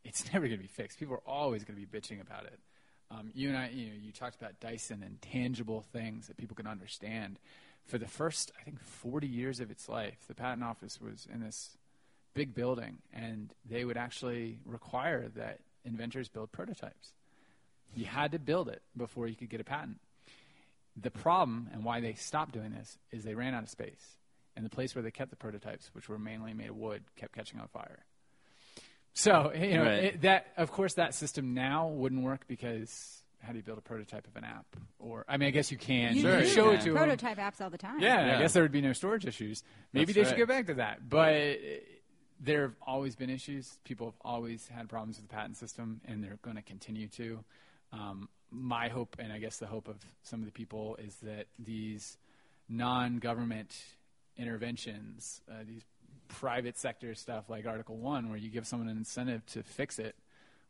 it's 0.04 0.26
never 0.34 0.48
going 0.48 0.60
to 0.60 0.64
be 0.64 0.68
fixed. 0.68 1.00
People 1.00 1.16
are 1.16 1.32
always 1.32 1.64
going 1.64 1.80
to 1.80 1.86
be 1.86 2.00
bitching 2.00 2.22
about 2.22 2.46
it. 2.46 2.60
Um, 3.10 3.32
you 3.34 3.50
and 3.50 3.58
I, 3.58 3.70
you 3.70 3.88
know, 3.88 3.94
you 4.02 4.12
talked 4.12 4.36
about 4.36 4.60
Dyson 4.60 5.04
and 5.04 5.22
tangible 5.22 5.82
things 5.82 6.28
that 6.28 6.38
people 6.38 6.56
can 6.56 6.68
understand. 6.68 7.40
For 7.86 7.98
the 7.98 8.08
first, 8.08 8.52
I 8.60 8.64
think, 8.64 8.82
40 8.82 9.28
years 9.28 9.60
of 9.60 9.70
its 9.70 9.90
life, 9.90 10.20
the 10.28 10.36
patent 10.36 10.64
office 10.64 11.02
was 11.02 11.28
in 11.32 11.42
this 11.42 11.78
big 12.34 12.54
building, 12.54 12.98
and 13.14 13.54
they 13.70 13.84
would 13.86 13.98
actually 13.98 14.60
require 14.66 15.30
that 15.36 15.60
inventors 15.86 16.30
build 16.30 16.52
prototypes. 16.52 17.14
You 17.96 18.06
had 18.06 18.32
to 18.32 18.40
build 18.40 18.70
it 18.70 18.82
before 18.96 19.28
you 19.28 19.36
could 19.36 19.50
get 19.50 19.60
a 19.60 19.66
patent. 19.66 20.00
The 20.96 21.12
problem, 21.12 21.70
and 21.74 21.84
why 21.84 22.00
they 22.02 22.14
stopped 22.14 22.54
doing 22.54 22.72
this, 22.72 22.98
is 23.12 23.24
they 23.24 23.36
ran 23.36 23.54
out 23.54 23.64
of 23.64 23.70
space. 23.70 24.18
And 24.56 24.66
the 24.66 24.70
place 24.70 24.94
where 24.96 25.02
they 25.02 25.12
kept 25.12 25.30
the 25.30 25.38
prototypes, 25.38 25.90
which 25.94 26.10
were 26.10 26.20
mainly 26.20 26.54
made 26.54 26.70
of 26.70 26.76
wood, 26.76 27.04
kept 27.16 27.34
catching 27.34 27.60
on 27.60 27.68
fire. 27.70 28.00
So, 29.14 29.52
you 29.54 29.76
know, 29.78 29.84
Right. 29.84 30.04
it, 30.06 30.22
that 30.22 30.48
of 30.58 30.72
course 30.72 30.94
that 30.96 31.14
system 31.14 31.54
now 31.54 31.88
wouldn't 31.88 32.22
work 32.24 32.48
because 32.48 33.24
how 33.42 33.52
do 33.52 33.58
you 33.58 33.64
build 33.64 33.78
a 33.78 33.82
prototype 33.82 34.28
of 34.28 34.36
an 34.36 34.44
app? 34.46 34.66
Or 35.00 35.26
I 35.28 35.38
mean, 35.38 35.48
I 35.48 35.52
guess 35.52 35.72
you 35.72 35.78
can. 35.78 36.16
You 36.16 36.22
You 36.24 36.28
can 36.30 36.40
do 36.44 36.48
show 36.48 36.70
it 36.72 36.78
to 36.80 36.84
to 36.86 36.90
'em. 36.92 36.96
prototype 36.98 37.38
apps 37.38 37.60
all 37.62 37.70
the 37.70 37.78
time. 37.78 38.00
Yeah, 38.00 38.26
Yeah. 38.28 38.36
I 38.38 38.40
guess 38.40 38.54
there 38.54 38.64
would 38.64 38.72
be 38.72 38.82
no 38.82 38.94
storage 38.94 39.26
issues. 39.26 39.64
Maybe 39.94 40.14
That's 40.14 40.16
they 40.16 40.24
should 40.36 40.40
right. 40.40 40.48
go 40.48 40.54
back 40.54 40.68
to 40.68 40.74
that. 40.76 41.10
But 41.10 41.58
there 42.44 42.64
have 42.64 42.76
always 42.86 43.16
been 43.16 43.30
issues. 43.30 43.78
People 43.84 44.08
have 44.08 44.20
always 44.22 44.68
had 44.68 44.90
problems 44.90 45.18
with 45.18 45.30
the 45.30 45.34
patent 45.34 45.58
system, 45.58 46.02
and 46.06 46.24
they're 46.24 46.40
going 46.42 46.56
to 46.56 46.64
continue 46.64 47.08
to. 47.10 47.44
Um, 47.94 48.30
my 48.50 48.90
hope, 48.90 49.16
and 49.20 49.32
I 49.32 49.38
guess 49.38 49.58
the 49.58 49.68
hope 49.68 49.88
of 49.88 49.98
some 50.24 50.40
of 50.40 50.46
the 50.46 50.52
people, 50.52 50.98
is 50.98 51.16
that 51.22 51.46
these 51.60 52.18
non-government 52.68 53.78
interventions, 54.38 55.42
uh, 55.50 55.64
these 55.68 55.84
private 56.28 56.78
sector 56.78 57.14
stuff 57.14 57.50
like 57.50 57.68
Article 57.68 57.98
One, 57.98 58.30
where 58.30 58.38
you 58.38 58.50
give 58.50 58.66
someone 58.66 58.90
an 58.90 58.98
incentive 58.98 59.46
to 59.48 59.62
fix 59.62 60.00
it, 60.00 60.16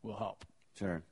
will 0.02 0.16
help. 0.16 0.44
Sure. 0.78 1.02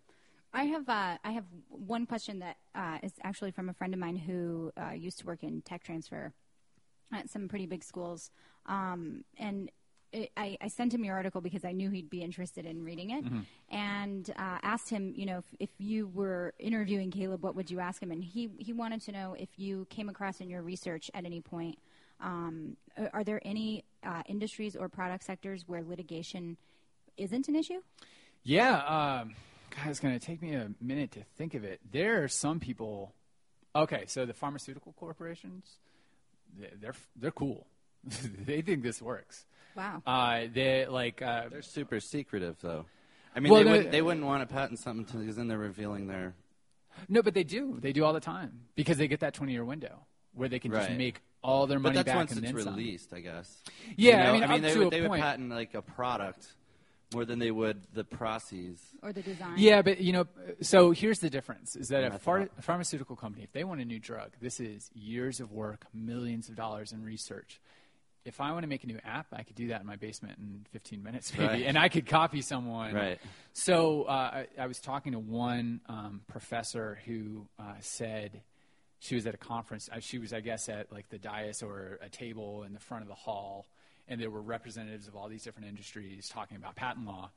I 0.52 0.64
have 0.64 0.88
uh, 0.88 1.16
I 1.22 1.30
have 1.32 1.44
one 1.68 2.06
question 2.06 2.40
that 2.40 2.56
uh, 2.74 2.98
is 3.02 3.12
actually 3.22 3.52
from 3.52 3.68
a 3.68 3.72
friend 3.72 3.94
of 3.94 4.00
mine 4.00 4.16
who 4.16 4.72
uh, 4.76 4.92
used 4.92 5.20
to 5.20 5.26
work 5.26 5.42
in 5.42 5.62
tech 5.62 5.84
transfer 5.84 6.32
at 7.12 7.30
some 7.30 7.48
pretty 7.48 7.66
big 7.66 7.82
schools, 7.82 8.30
um, 8.66 9.24
and 9.38 9.70
it, 10.12 10.30
I, 10.36 10.56
I 10.60 10.68
sent 10.68 10.92
him 10.94 11.04
your 11.04 11.14
article 11.14 11.40
because 11.40 11.64
I 11.64 11.72
knew 11.72 11.90
he'd 11.90 12.10
be 12.10 12.22
interested 12.22 12.66
in 12.66 12.82
reading 12.84 13.10
it, 13.10 13.24
and 13.70 14.30
uh, 14.30 14.58
asked 14.62 14.90
him, 14.90 15.12
you 15.16 15.26
know, 15.26 15.38
if, 15.38 15.44
if 15.60 15.70
you 15.78 16.08
were 16.08 16.52
interviewing 16.58 17.10
Caleb, 17.10 17.42
what 17.42 17.54
would 17.54 17.70
you 17.70 17.80
ask 17.80 18.02
him? 18.02 18.10
And 18.10 18.22
he 18.24 18.50
he 18.58 18.72
wanted 18.72 19.00
to 19.02 19.12
know 19.12 19.34
if 19.38 19.48
you 19.56 19.86
came 19.90 20.08
across 20.08 20.40
in 20.40 20.48
your 20.48 20.62
research 20.62 21.10
at 21.14 21.24
any 21.24 21.40
point. 21.40 21.78
Um, 22.20 22.76
are- 23.12 23.24
there 23.24 23.40
any 23.44 23.84
uh, 24.04 24.22
industries 24.26 24.76
or 24.76 24.88
product 24.88 25.24
sectors 25.24 25.64
where 25.66 25.82
litigation 25.82 26.56
isn't 27.16 27.48
an 27.48 27.56
issue? 27.56 27.80
Yeah, 28.42 28.76
um, 29.20 29.34
God, 29.70 29.88
it's 29.88 30.00
going 30.00 30.18
to 30.18 30.24
take 30.24 30.42
me 30.42 30.54
a 30.54 30.70
minute 30.80 31.12
to 31.12 31.22
think 31.36 31.54
of 31.54 31.64
it. 31.64 31.80
There 31.90 32.22
are 32.22 32.28
some 32.28 32.60
people. 32.60 33.14
Okay, 33.74 34.04
so 34.06 34.26
the 34.26 34.34
pharmaceutical 34.34 34.92
corporations, 34.94 35.78
they're 36.58 36.94
they're 37.16 37.30
cool. 37.30 37.66
they 38.44 38.62
think 38.62 38.82
this 38.82 39.00
works. 39.00 39.46
Wow. 39.76 40.02
Uh, 40.06 40.42
they 40.52 40.86
like 40.86 41.22
uh, 41.22 41.48
They're 41.50 41.62
super 41.62 42.00
secretive, 42.00 42.56
though. 42.60 42.86
I 43.34 43.40
mean, 43.40 43.52
Well, 43.52 43.60
they, 43.60 43.64
the- 43.64 43.70
wouldn't, 43.70 43.90
they 43.92 44.02
wouldn't 44.02 44.26
want 44.26 44.46
to 44.48 44.52
patent 44.52 44.78
something 44.78 45.20
because 45.20 45.36
then 45.36 45.48
they're 45.48 45.58
revealing 45.58 46.06
their. 46.08 46.34
no, 47.08 47.22
but 47.22 47.34
they 47.34 47.44
do. 47.44 47.78
They 47.80 47.92
do 47.92 48.04
all 48.04 48.12
the 48.12 48.20
time 48.20 48.62
because 48.74 48.98
they 48.98 49.06
get 49.08 49.20
that 49.20 49.34
twenty-year 49.34 49.64
window 49.64 50.00
where 50.34 50.48
they 50.48 50.58
can 50.58 50.70
just 50.72 50.90
make 50.92 51.20
all 51.42 51.66
their 51.66 51.78
money 51.78 51.94
But 51.94 51.94
money 51.94 51.96
that's 52.04 52.06
back 52.06 52.16
once 52.16 52.32
and 52.32 52.44
it's 52.44 52.52
then 52.54 52.62
some. 52.64 52.74
released, 52.76 53.12
I 53.12 53.20
guess. 53.20 53.62
Yeah, 53.96 54.32
You 54.34 54.40
know, 54.40 54.44
I 54.44 54.48
mean, 54.48 54.56
up 54.56 54.60
they 54.62 54.72
to 54.74 54.78
would, 54.80 54.86
a 54.88 54.90
they 54.90 55.08
would 55.08 55.20
patent 55.20 55.50
like 55.50 55.74
a 55.74 55.82
product 55.82 56.46
more 57.14 57.24
than 57.24 57.38
they 57.40 57.50
would 57.50 57.80
the 57.92 58.04
process. 58.04 58.78
Or 59.02 59.12
the 59.12 59.22
design? 59.22 59.54
Yeah, 59.56 59.82
but 59.82 60.00
you 60.00 60.12
know, 60.12 60.26
so 60.60 60.90
here's 60.90 61.18
the 61.20 61.30
difference: 61.30 61.76
is 61.76 61.88
that 61.88 62.00
a, 62.04 62.10
Method. 62.10 62.20
phar- 62.22 62.48
a 62.58 62.62
pharmaceutical 62.62 63.16
company, 63.16 63.44
if 63.44 63.52
they 63.52 63.64
want 63.64 63.80
a 63.80 63.84
new 63.84 63.98
drug, 64.00 64.30
this 64.40 64.60
is 64.60 64.90
years 64.94 65.40
of 65.40 65.50
work, 65.52 65.86
millions 65.94 66.48
of 66.48 66.56
dollars 66.56 66.92
in 66.92 67.02
research. 67.04 67.60
If 68.24 68.40
I 68.40 68.52
want 68.52 68.64
to 68.64 68.68
make 68.68 68.84
a 68.84 68.86
new 68.86 68.98
app, 69.04 69.26
I 69.32 69.42
could 69.44 69.56
do 69.56 69.68
that 69.68 69.80
in 69.80 69.86
my 69.86 69.96
basement 69.96 70.38
in 70.38 70.66
15 70.72 71.02
minutes, 71.02 71.32
maybe, 71.38 71.46
Right. 71.46 71.62
and 71.66 71.78
I 71.78 71.88
could 71.88 72.06
copy 72.06 72.42
someone. 72.42 72.94
Right. 72.94 73.18
So 73.54 74.02
uh, 74.04 74.10
I, 74.12 74.46
I 74.58 74.66
was 74.66 74.78
talking 74.80 75.12
to 75.12 75.18
one 75.18 75.80
um, 75.88 76.20
professor 76.28 76.98
who 77.06 77.46
uh, 77.58 77.74
said 77.80 78.42
she 78.98 79.14
was 79.14 79.26
at 79.26 79.34
a 79.34 79.38
conference. 79.38 79.88
Uh, 79.90 80.00
she 80.00 80.18
was, 80.18 80.32
I 80.34 80.40
guess, 80.40 80.68
at 80.68 80.92
like 80.92 81.08
the 81.08 81.18
dais 81.18 81.62
or 81.62 81.98
a 82.02 82.10
table 82.10 82.62
in 82.64 82.74
the 82.74 82.80
front 82.80 83.02
of 83.02 83.08
the 83.08 83.14
hall, 83.14 83.66
and 84.06 84.20
there 84.20 84.28
were 84.30 84.42
representatives 84.42 85.08
of 85.08 85.16
all 85.16 85.28
these 85.28 85.42
different 85.42 85.68
industries 85.68 86.28
talking 86.28 86.56
about 86.58 86.76
patent 86.76 87.06
law. 87.06 87.30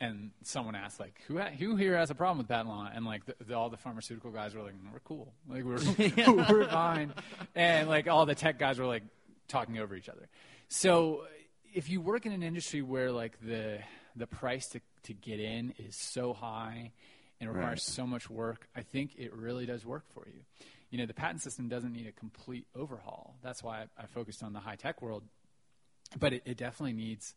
And 0.00 0.30
someone 0.44 0.76
asked, 0.76 1.00
like, 1.00 1.20
who 1.26 1.38
ha- 1.38 1.50
who 1.58 1.74
here 1.74 1.96
has 1.96 2.10
a 2.10 2.14
problem 2.14 2.38
with 2.38 2.46
patent 2.46 2.68
law? 2.68 2.88
And 2.94 3.04
like, 3.04 3.24
the, 3.26 3.34
the, 3.44 3.54
all 3.56 3.68
the 3.68 3.76
pharmaceutical 3.76 4.30
guys 4.30 4.54
were 4.54 4.62
like, 4.62 4.74
we're 4.92 5.00
cool, 5.00 5.32
like 5.50 5.64
we're 5.64 5.80
we're 6.48 6.68
fine, 6.68 7.12
and 7.56 7.88
like 7.88 8.06
all 8.06 8.24
the 8.24 8.36
tech 8.36 8.60
guys 8.60 8.78
were 8.78 8.86
like 8.86 9.02
talking 9.48 9.78
over 9.78 9.94
each 9.96 10.08
other. 10.08 10.28
So 10.68 11.24
if 11.74 11.88
you 11.88 12.00
work 12.00 12.26
in 12.26 12.32
an 12.32 12.42
industry 12.42 12.82
where 12.82 13.10
like 13.12 13.40
the 13.40 13.78
the 14.16 14.26
price 14.26 14.66
to, 14.68 14.80
to 15.04 15.14
get 15.14 15.38
in 15.40 15.74
is 15.78 15.94
so 15.94 16.32
high 16.32 16.92
and 17.40 17.48
requires 17.48 17.70
Right. 17.70 17.80
so 17.80 18.06
much 18.06 18.28
work, 18.28 18.68
I 18.74 18.82
think 18.82 19.12
it 19.16 19.32
really 19.32 19.64
does 19.64 19.86
work 19.86 20.04
for 20.12 20.26
you. 20.26 20.40
You 20.90 20.98
know, 20.98 21.06
the 21.06 21.14
patent 21.14 21.40
system 21.42 21.68
doesn't 21.68 21.92
need 21.92 22.06
a 22.06 22.12
complete 22.12 22.66
overhaul. 22.74 23.36
That's 23.42 23.62
why 23.62 23.82
I, 23.82 24.02
I 24.02 24.06
focused 24.06 24.42
on 24.42 24.52
the 24.54 24.60
high 24.60 24.74
tech 24.76 25.00
world, 25.02 25.22
but 26.18 26.32
it, 26.32 26.42
it 26.46 26.56
definitely 26.56 26.94
needs 26.94 27.34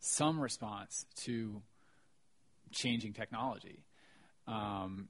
some 0.00 0.40
response 0.40 1.06
to 1.24 1.62
changing 2.72 3.12
technology. 3.12 3.84
Um, 4.48 5.08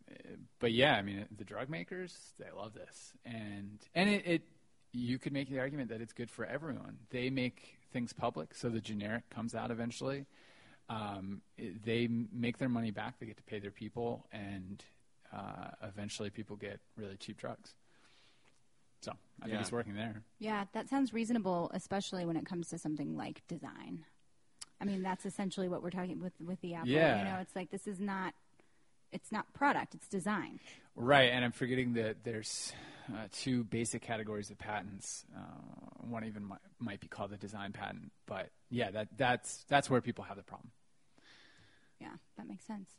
but 0.60 0.72
yeah, 0.72 0.94
I 0.94 1.02
mean, 1.02 1.26
the 1.36 1.44
drug 1.44 1.68
makers 1.70 2.16
they 2.38 2.50
love 2.54 2.72
this, 2.74 3.12
and 3.24 3.78
and 3.94 4.08
it, 4.10 4.26
it 4.26 4.42
you 4.96 5.18
could 5.18 5.32
make 5.32 5.48
the 5.50 5.58
argument 5.58 5.90
that 5.90 6.00
it's 6.00 6.12
good 6.12 6.30
for 6.30 6.44
everyone. 6.44 6.98
They 7.10 7.28
make 7.30 7.74
things 7.92 8.12
public, 8.12 8.54
so 8.54 8.68
the 8.68 8.80
generic 8.80 9.28
comes 9.30 9.54
out 9.54 9.70
eventually. 9.70 10.26
Um, 10.88 11.42
it- 11.58 11.84
they 11.84 12.06
make 12.08 12.58
their 12.58 12.68
money 12.68 12.90
back. 12.90 13.18
They 13.18 13.26
get 13.26 13.36
to 13.36 13.42
pay 13.42 13.58
their 13.58 13.70
people, 13.70 14.26
and 14.32 14.82
uh, 15.32 15.70
eventually, 15.82 16.30
people 16.30 16.56
get 16.56 16.80
really 16.96 17.16
cheap 17.16 17.36
drugs. 17.36 17.74
So 19.02 19.12
I 19.40 19.44
think 19.44 19.54
Yeah. 19.54 19.60
it's 19.60 19.72
working 19.72 19.94
there. 19.94 20.22
Yeah, 20.38 20.64
that 20.72 20.88
sounds 20.88 21.12
reasonable, 21.12 21.70
especially 21.74 22.24
when 22.24 22.36
it 22.36 22.46
comes 22.46 22.68
to 22.70 22.78
something 22.78 23.16
like 23.16 23.46
design. 23.48 24.04
I 24.80 24.84
mean, 24.84 25.02
that's 25.02 25.26
essentially 25.26 25.68
what 25.68 25.82
we're 25.82 25.90
talking 25.90 26.20
with 26.20 26.32
with 26.40 26.60
the 26.60 26.74
Apple. 26.74 26.88
Yeah. 26.90 27.18
You 27.18 27.24
know, 27.24 27.38
it's 27.40 27.54
like 27.56 27.70
this 27.70 27.86
is 27.86 27.98
not 28.00 28.34
it's 29.12 29.30
not 29.32 29.52
product, 29.52 29.94
it's 29.94 30.08
design. 30.08 30.60
Right, 30.94 31.30
and 31.30 31.44
I'm 31.44 31.52
forgetting 31.52 31.94
that 31.94 32.24
there's 32.24 32.72
uh, 33.12 33.26
two 33.32 33.64
basic 33.64 34.02
categories 34.02 34.50
of 34.50 34.58
patents. 34.58 35.24
Uh, 35.36 35.40
one 36.08 36.24
even 36.24 36.44
might, 36.44 36.58
might 36.78 37.00
be 37.00 37.08
called 37.08 37.32
a 37.32 37.36
design 37.36 37.72
patent, 37.72 38.12
but 38.26 38.50
yeah, 38.70 38.90
that 38.90 39.08
that's 39.16 39.64
that's 39.68 39.88
where 39.90 40.00
people 40.00 40.24
have 40.24 40.36
the 40.36 40.42
problem. 40.42 40.70
Yeah, 42.00 42.08
that 42.36 42.46
makes 42.48 42.64
sense. 42.66 42.90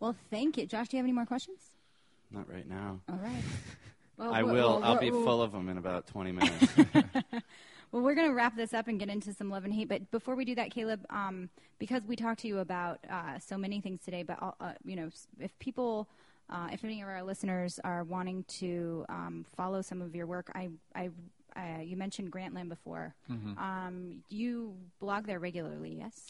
Well, 0.00 0.14
thank 0.30 0.56
you, 0.58 0.66
Josh. 0.66 0.88
Do 0.88 0.96
you 0.96 1.02
have 1.02 1.06
any 1.06 1.12
more 1.12 1.26
questions? 1.26 1.60
Not 2.30 2.48
right 2.50 2.68
now. 2.68 3.00
All 3.08 3.16
right. 3.22 3.42
Well, 4.18 4.34
I 4.34 4.42
we'll- 4.42 4.52
will. 4.54 4.74
we'll- 4.80 4.84
I'll 4.84 4.98
be 4.98 5.12
we'll- 5.12 5.24
full 5.24 5.40
of 5.42 5.52
them 5.52 5.68
in 5.68 5.78
about 5.78 6.08
20 6.08 6.32
minutes. 6.32 6.66
Well, 7.90 8.02
we're 8.02 8.14
going 8.14 8.28
to 8.28 8.34
wrap 8.34 8.54
this 8.56 8.74
up 8.74 8.88
and 8.88 8.98
get 8.98 9.08
into 9.08 9.32
some 9.32 9.50
love 9.50 9.64
and 9.64 9.72
hate. 9.72 9.88
But 9.88 10.10
before 10.10 10.34
we 10.34 10.44
do 10.44 10.54
that, 10.56 10.70
Caleb, 10.70 11.06
um, 11.10 11.48
because 11.78 12.02
we 12.06 12.16
talked 12.16 12.40
to 12.40 12.48
you 12.48 12.58
about 12.58 12.98
uh, 13.10 13.38
so 13.38 13.56
many 13.56 13.80
things 13.80 14.00
today, 14.04 14.22
but 14.22 14.42
uh, 14.42 14.52
uh, 14.60 14.72
you 14.84 14.96
know, 14.96 15.08
if 15.40 15.58
people, 15.58 16.08
uh, 16.50 16.68
if 16.72 16.84
any 16.84 17.00
of 17.00 17.08
our 17.08 17.22
listeners 17.22 17.80
are 17.84 18.04
wanting 18.04 18.44
to 18.44 19.06
um, 19.08 19.46
follow 19.56 19.80
some 19.80 20.02
of 20.02 20.14
your 20.14 20.26
work, 20.26 20.50
I, 20.54 20.68
I, 20.94 21.08
uh, 21.56 21.80
you 21.82 21.96
mentioned 21.96 22.30
Grantland 22.30 22.68
before. 22.68 23.14
Mm-hmm. 23.30 23.58
Um, 23.58 24.22
you 24.28 24.74
blog 25.00 25.26
there 25.26 25.38
regularly, 25.38 25.96
yes? 25.98 26.20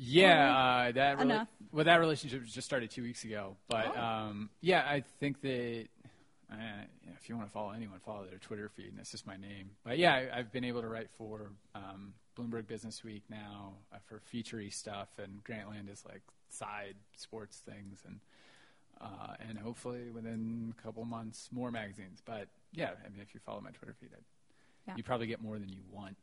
Yeah, 0.00 0.56
uh, 0.56 0.92
that 0.92 1.18
rela- 1.18 1.48
well, 1.72 1.84
that 1.84 1.96
relationship 1.98 2.44
just 2.44 2.66
started 2.66 2.88
two 2.90 3.02
weeks 3.02 3.24
ago. 3.24 3.56
But 3.68 3.96
Oh. 3.96 4.00
um, 4.00 4.50
yeah, 4.60 4.84
I 4.88 5.02
think 5.18 5.40
that 5.40 5.88
uh, 6.52 6.56
if 7.14 7.28
you 7.28 7.36
want 7.36 7.46
to 7.48 7.52
follow 7.52 7.70
anyone, 7.70 7.98
follow 7.98 8.24
their 8.24 8.38
Twitter 8.38 8.68
feed, 8.68 8.90
and 8.90 8.98
it's 8.98 9.10
just 9.10 9.26
my 9.26 9.36
name. 9.36 9.70
But 9.84 9.98
yeah, 9.98 10.14
I, 10.14 10.38
I've 10.38 10.52
been 10.52 10.64
able 10.64 10.80
to 10.82 10.88
write 10.88 11.08
for 11.18 11.50
um, 11.74 12.14
Bloomberg 12.38 12.66
Business 12.66 13.04
Week 13.04 13.22
now 13.28 13.74
uh, 13.92 13.98
for 14.06 14.20
featurey 14.32 14.72
stuff, 14.72 15.08
and 15.18 15.42
Grantland 15.44 15.92
is 15.92 16.04
like 16.08 16.22
side 16.48 16.94
sports 17.16 17.58
things, 17.68 18.00
and 18.06 18.20
uh, 19.00 19.34
and 19.48 19.58
hopefully 19.58 20.10
within 20.12 20.72
a 20.78 20.82
couple 20.82 21.04
months 21.04 21.48
more 21.52 21.70
magazines. 21.70 22.22
But 22.24 22.48
yeah, 22.72 22.90
I 23.04 23.08
mean, 23.10 23.20
if 23.20 23.34
you 23.34 23.40
follow 23.44 23.60
my 23.60 23.70
Twitter 23.70 23.94
feed, 24.00 24.10
Yeah. 24.86 24.94
you 24.96 25.02
probably 25.02 25.26
get 25.26 25.42
more 25.42 25.58
than 25.58 25.68
you 25.68 25.82
want. 25.92 26.16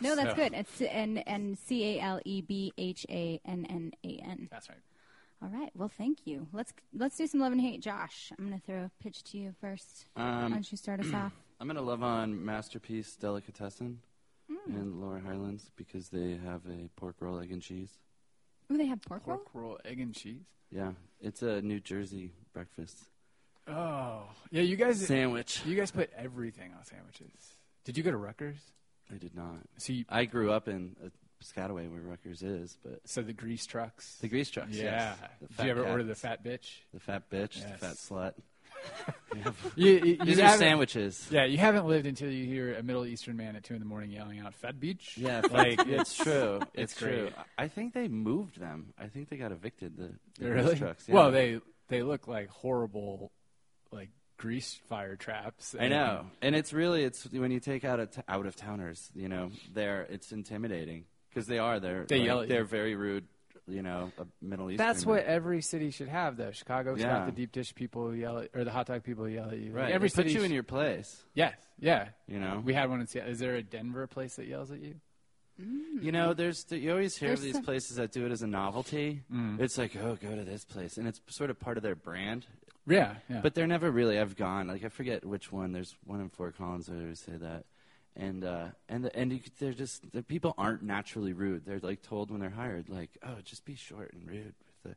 No, 0.00 0.14
that's 0.16 0.30
So- 0.30 0.36
good. 0.36 0.52
It's 0.54 0.80
and 0.82 1.26
and 1.28 1.58
C 1.58 1.96
A 1.98 2.00
L 2.00 2.20
E 2.24 2.40
B 2.42 2.72
H 2.76 3.06
A 3.08 3.40
N 3.44 3.66
N 3.68 3.92
A 4.04 4.18
N. 4.24 4.48
That's 4.50 4.68
right. 4.68 4.78
All 5.42 5.48
right. 5.50 5.70
Well, 5.74 5.90
thank 5.98 6.26
you. 6.26 6.46
Let's 6.52 6.72
let's 6.94 7.16
do 7.16 7.26
some 7.26 7.40
love 7.40 7.52
and 7.52 7.60
hate, 7.60 7.80
Josh. 7.82 8.32
I'm 8.38 8.46
going 8.48 8.58
to 8.58 8.64
throw 8.66 8.84
a 8.84 8.90
pitch 9.02 9.22
to 9.24 9.38
you 9.38 9.54
first. 9.60 10.06
Why 10.14 10.44
Um, 10.44 10.52
don't 10.52 10.70
you 10.72 10.78
start 10.78 11.00
us 11.00 11.06
off? 11.14 11.32
I'm 11.60 11.66
going 11.66 11.76
to 11.76 11.82
love 11.82 12.02
on 12.02 12.44
Masterpiece 12.44 13.14
Delicatessen 13.16 14.00
Mm. 14.50 14.74
in 14.76 15.00
Lower 15.00 15.20
Highlands 15.20 15.70
because 15.74 16.10
they 16.10 16.36
have 16.44 16.60
a 16.66 16.90
pork 16.96 17.16
roll, 17.20 17.40
egg, 17.40 17.50
and 17.50 17.62
cheese. 17.62 17.88
Oh, 18.70 18.76
they 18.76 18.84
have 18.84 19.00
pork 19.00 19.22
roll. 19.26 19.38
Pork 19.38 19.48
roll, 19.54 19.78
egg 19.86 20.00
and 20.00 20.14
cheese. 20.14 20.42
Yeah, 20.70 20.92
it's 21.18 21.40
a 21.40 21.62
New 21.62 21.80
Jersey 21.80 22.30
breakfast 22.52 23.08
Oh, 23.66 24.24
yeah. 24.50 24.60
You 24.60 24.76
guys, 24.76 25.00
sandwich. 25.06 25.62
you 25.64 25.76
guys 25.76 25.90
put 25.90 26.10
everything 26.14 26.72
on 26.76 26.84
sandwiches. 26.84 27.30
Did 27.86 27.96
you 27.96 28.02
go 28.02 28.10
to 28.10 28.18
Rutgers? 28.18 28.58
I 29.10 29.16
did 29.16 29.34
not. 29.34 29.60
So, 29.78 29.94
you, 29.94 30.04
I 30.10 30.26
grew 30.26 30.52
up 30.52 30.68
in 30.68 30.94
uh, 31.02 31.08
Piscataway, 31.44 31.90
where 31.90 32.00
Rutgers 32.00 32.42
is, 32.42 32.76
but 32.84 33.00
so 33.04 33.22
the 33.22 33.32
grease 33.32 33.66
trucks. 33.66 34.16
the 34.20 34.28
grease 34.28 34.50
trucks. 34.50 34.70
yeah. 34.76 35.14
yes. 35.40 35.50
Did 35.58 35.64
you 35.66 35.70
ever 35.72 35.82
fat 35.84 35.90
order 35.90 36.04
the 36.04 36.14
fat 36.14 36.44
bitch? 36.44 36.68
the 36.92 37.00
fat 37.00 37.30
bitch, 37.30 37.58
Yes. 37.60 37.70
the 37.72 37.86
fat 37.86 37.96
slut? 37.96 38.32
You, 39.76 39.88
you, 40.04 40.16
These 40.24 40.38
you 40.38 40.44
are 40.44 40.56
sandwiches. 40.56 41.26
Yeah, 41.30 41.44
you 41.46 41.56
haven't 41.58 41.86
lived 41.86 42.06
until 42.06 42.30
you 42.30 42.44
hear 42.46 42.74
a 42.74 42.82
Middle 42.82 43.06
Eastern 43.06 43.36
man 43.36 43.56
at 43.56 43.64
two 43.64 43.74
in 43.74 43.80
the 43.80 43.86
morning 43.86 44.10
yelling 44.10 44.40
out 44.40 44.54
"Fat 44.54 44.78
beach." 44.78 45.14
Yeah, 45.16 45.40
like 45.50 45.86
it's 45.86 46.14
true. 46.16 46.60
it's 46.74 46.92
It's, 46.92 46.96
true. 46.96 47.30
I 47.58 47.68
think 47.68 47.94
they 47.94 48.08
moved 48.08 48.60
them. 48.60 48.92
I 48.98 49.06
think 49.08 49.30
they 49.30 49.36
got 49.36 49.52
evicted. 49.52 49.96
The, 49.96 50.10
the 50.38 50.50
grease 50.50 50.64
really. 50.64 50.76
trucks. 50.76 51.04
Yeah. 51.08 51.14
Well, 51.14 51.30
they 51.32 51.60
they 51.88 52.02
look 52.02 52.28
like 52.28 52.50
horrible, 52.50 53.32
like 53.90 54.10
grease 54.36 54.78
fire 54.88 55.16
traps. 55.16 55.74
I 55.78 55.88
know, 55.88 56.26
and 56.42 56.54
it's 56.54 56.72
really 56.72 57.04
it's 57.04 57.24
when 57.32 57.50
you 57.50 57.60
take 57.60 57.84
out 57.84 58.00
a 58.00 58.06
t- 58.06 58.22
out 58.28 58.46
of 58.46 58.54
towners. 58.54 59.10
You 59.14 59.28
know, 59.28 59.50
they're 59.72 60.02
it's 60.02 60.30
intimidating 60.30 61.04
because 61.34 61.46
they 61.48 61.58
are. 61.58 61.80
They're 61.80 62.04
They 62.06 62.18
like, 62.20 62.26
yell 62.26 62.40
at 62.42 62.48
They're 62.48 62.60
you. 62.60 62.66
very 62.66 62.94
rude. 62.94 63.24
You 63.66 63.82
know, 63.82 64.12
a 64.18 64.26
Middle 64.42 64.70
Eastern. 64.70 64.86
That's 64.86 65.06
what 65.06 65.24
every 65.24 65.62
city 65.62 65.90
should 65.90 66.08
have, 66.08 66.36
though. 66.36 66.50
Chicago's 66.50 67.00
Yeah. 67.00 67.20
got 67.20 67.26
the 67.26 67.32
deep 67.32 67.50
dish 67.50 67.74
people 67.74 68.10
who 68.10 68.12
yell 68.14 68.38
at, 68.40 68.50
or 68.54 68.62
the 68.62 68.70
hot 68.70 68.86
dog 68.86 69.02
people 69.04 69.24
who 69.24 69.30
yell 69.30 69.48
at 69.50 69.56
you. 69.58 69.70
Like, 69.72 69.74
right. 69.84 69.90
every 69.92 70.08
They 70.08 70.14
put 70.16 70.26
city 70.26 70.34
you 70.34 70.42
in 70.44 70.50
sh- 70.50 70.54
your 70.54 70.62
place. 70.64 71.24
Yes, 71.32 71.54
yeah. 71.78 72.08
You 72.28 72.38
know, 72.40 72.60
We 72.62 72.74
had 72.74 72.90
one 72.90 73.00
in 73.00 73.06
Seattle. 73.06 73.32
Is 73.32 73.38
there 73.38 73.54
a 73.54 73.62
Denver 73.62 74.06
place 74.06 74.36
that 74.36 74.46
yells 74.46 74.70
at 74.70 74.80
you? 74.80 74.96
You 75.56 76.10
know, 76.12 76.34
there's 76.34 76.66
you 76.70 76.90
always 76.90 77.16
hear 77.16 77.28
There's 77.30 77.38
of 77.38 77.44
these 77.44 77.54
some- 77.54 77.64
places 77.64 77.96
that 77.96 78.10
do 78.12 78.26
it 78.26 78.32
as 78.32 78.42
a 78.42 78.46
novelty. 78.46 79.22
Mm. 79.32 79.60
It's 79.60 79.78
like, 79.78 79.94
oh, 79.96 80.18
go 80.20 80.34
to 80.34 80.42
this 80.44 80.64
place, 80.64 80.98
and 80.98 81.06
it's 81.08 81.20
sort 81.28 81.48
of 81.48 81.58
part 81.60 81.76
of 81.76 81.82
their 81.84 81.94
brand. 81.94 82.44
Yeah, 82.86 83.14
yeah. 83.30 83.40
But 83.40 83.54
they're 83.54 83.66
never 83.68 83.90
really. 83.90 84.18
I've 84.18 84.36
gone 84.36 84.66
like 84.66 84.84
I 84.84 84.88
forget 84.88 85.24
which 85.24 85.50
one. 85.52 85.72
There's 85.72 85.94
one 86.04 86.20
in 86.20 86.28
Fort 86.28 86.58
Collins 86.58 86.86
that 86.86 86.96
always 87.00 87.20
say 87.20 87.36
that, 87.36 87.64
and 88.16 88.44
uh, 88.44 88.66
and 88.88 89.04
the, 89.04 89.16
and 89.16 89.32
you, 89.32 89.40
they're 89.58 89.72
just 89.72 90.10
the 90.12 90.22
people 90.22 90.54
aren't 90.58 90.82
naturally 90.82 91.32
rude. 91.32 91.64
They're 91.66 91.80
like 91.80 92.02
told 92.02 92.30
when 92.30 92.40
they're 92.40 92.50
hired, 92.50 92.88
like, 92.88 93.10
oh, 93.26 93.36
just 93.44 93.64
be 93.64 93.74
short 93.74 94.12
and 94.12 94.28
rude 94.28 94.54
with 94.84 94.96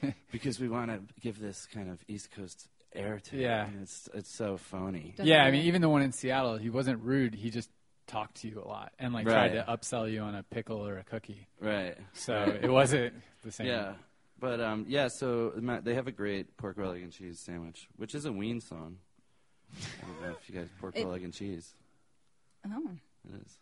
the, 0.00 0.14
because 0.32 0.58
we 0.60 0.68
want 0.68 0.90
to 0.90 1.00
give 1.20 1.38
this 1.40 1.66
kind 1.72 1.90
of 1.90 1.98
East 2.08 2.30
Coast 2.30 2.68
air 2.94 3.20
to 3.24 3.36
Yeah. 3.36 3.64
it. 3.66 3.68
And 3.72 3.82
it's 3.82 4.08
it's 4.14 4.34
so 4.34 4.56
phony. 4.56 5.12
Doesn't 5.16 5.26
yeah, 5.30 5.44
I 5.44 5.50
mean, 5.50 5.66
even 5.66 5.82
the 5.82 5.88
one 5.88 6.02
in 6.02 6.12
Seattle, 6.12 6.56
he 6.56 6.70
wasn't 6.70 7.02
rude. 7.02 7.34
He 7.34 7.50
just 7.50 7.70
talked 8.06 8.36
to 8.40 8.48
you 8.48 8.62
a 8.64 8.66
lot 8.66 8.90
and 8.98 9.12
like 9.12 9.26
tried 9.26 9.50
to 9.50 9.64
upsell 9.68 10.10
you 10.10 10.20
on 10.22 10.34
a 10.34 10.42
pickle 10.42 10.86
or 10.86 10.96
a 10.98 11.04
cookie. 11.04 11.46
Right. 11.60 11.96
So 12.14 12.58
it 12.62 12.70
wasn't 12.70 13.12
the 13.44 13.52
same. 13.52 13.66
Yeah. 13.66 13.92
But 14.40 14.60
um, 14.60 14.86
yeah, 14.88 15.08
so 15.08 15.52
Matt, 15.56 15.84
they 15.84 15.94
have 15.94 16.06
a 16.06 16.12
great 16.12 16.56
pork 16.56 16.78
roll 16.78 16.92
egg 16.92 17.02
and 17.02 17.12
cheese 17.12 17.38
sandwich, 17.38 17.88
which 17.96 18.14
is 18.14 18.24
a 18.24 18.32
Ween 18.32 18.60
song. 18.60 18.96
I 19.76 20.06
don't 20.06 20.22
know 20.22 20.36
if 20.40 20.48
you 20.48 20.54
guys 20.58 20.68
pork 20.80 20.96
It- 20.96 21.04
roll 21.04 21.14
egg 21.14 21.22
and 21.24 21.34
cheese. 21.34 21.74
Oh. 22.66 22.90
It 23.28 23.40
is. 23.44 23.58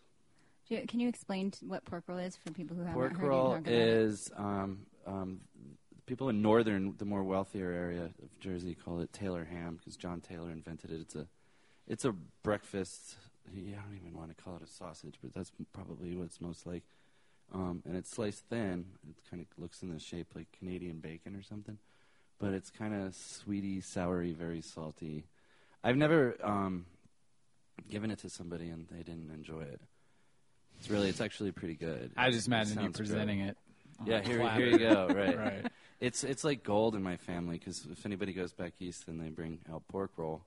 Do 0.69 0.75
you- 0.77 0.87
Can 0.87 1.01
you 1.01 1.09
explain 1.09 1.51
t- 1.53 1.67
what 1.67 1.85
pork 1.85 2.05
roll 2.09 2.19
is 2.19 2.37
for 2.37 2.53
people 2.53 2.77
who 2.77 2.83
haven't 2.83 2.95
Pork 2.95 3.13
heard 3.13 3.23
you 3.23 3.29
roll 3.29 3.51
talk 3.53 3.61
about 3.61 3.73
it? 3.73 3.79
is 3.89 4.31
um, 4.37 4.87
um, 5.07 5.41
people 6.07 6.29
in 6.29 6.43
northern, 6.43 6.95
the 6.99 7.05
more 7.05 7.23
wealthier 7.23 7.71
area 7.71 8.05
of 8.05 8.39
Jersey 8.41 8.75
call 8.75 9.01
it 9.01 9.13
Taylor 9.13 9.45
ham 9.45 9.77
because 9.77 9.97
John 9.97 10.21
Taylor 10.21 10.51
invented 10.51 10.91
it. 10.91 11.01
It's 11.01 11.15
a, 11.15 11.27
it's 11.87 12.05
a 12.05 12.13
breakfast. 12.43 13.17
yeah, 13.55 13.77
I 13.79 13.83
don't 13.87 13.97
even 13.97 14.17
want 14.17 14.37
to 14.37 14.43
call 14.43 14.57
it 14.57 14.63
a 14.63 14.67
sausage, 14.67 15.15
but 15.23 15.33
that's 15.33 15.53
probably 15.73 16.17
what 16.17 16.25
it's 16.25 16.41
most 16.41 16.67
like. 16.67 16.83
Um, 17.55 17.83
and 17.87 17.97
it's 17.97 18.11
sliced 18.11 18.45
thin. 18.49 18.87
It 19.09 19.15
kind 19.31 19.41
of 19.41 19.63
looks 19.63 19.83
in 19.83 19.93
the 19.93 20.01
shape 20.01 20.29
like 20.35 20.49
Canadian 20.59 20.99
bacon 20.99 21.37
or 21.37 21.43
something, 21.43 21.79
but 22.41 22.53
it's 22.53 22.71
kind 22.71 22.93
of 22.93 23.15
sweety, 23.15 23.81
soury, 23.81 24.35
very 24.35 24.61
salty. 24.61 25.27
I've 25.85 25.97
never 25.97 26.37
um, 26.43 26.87
given 27.89 28.11
it 28.11 28.19
to 28.21 28.31
somebody 28.31 28.69
and 28.69 28.87
they 28.91 29.03
didn't 29.03 29.31
enjoy 29.33 29.63
it. 29.63 29.81
It's 30.79 30.91
really, 30.91 31.09
it's 31.09 31.21
actually 31.21 31.53
pretty 31.53 31.75
good. 31.75 32.13
I 32.17 32.31
just 32.31 32.47
imagine 32.47 32.81
you 32.83 32.91
presenting 32.91 33.39
great. 33.39 33.51
it. 33.51 33.57
Yeah, 34.05 34.21
here, 34.21 34.49
here 34.51 34.67
you 34.67 34.79
go. 34.79 35.09
Right. 35.15 35.39
right. 35.39 35.67
It's 35.99 36.25
it's 36.25 36.45
like 36.45 36.63
gold 36.63 36.95
in 36.95 37.03
my 37.03 37.17
family 37.17 37.59
because 37.59 37.87
if 37.91 38.05
anybody 38.05 38.35
goes 38.35 38.53
back 38.53 38.75
east, 38.81 39.07
then 39.07 39.19
they 39.19 39.31
bring 39.31 39.61
out 39.73 39.89
pork 39.89 40.11
roll. 40.19 40.43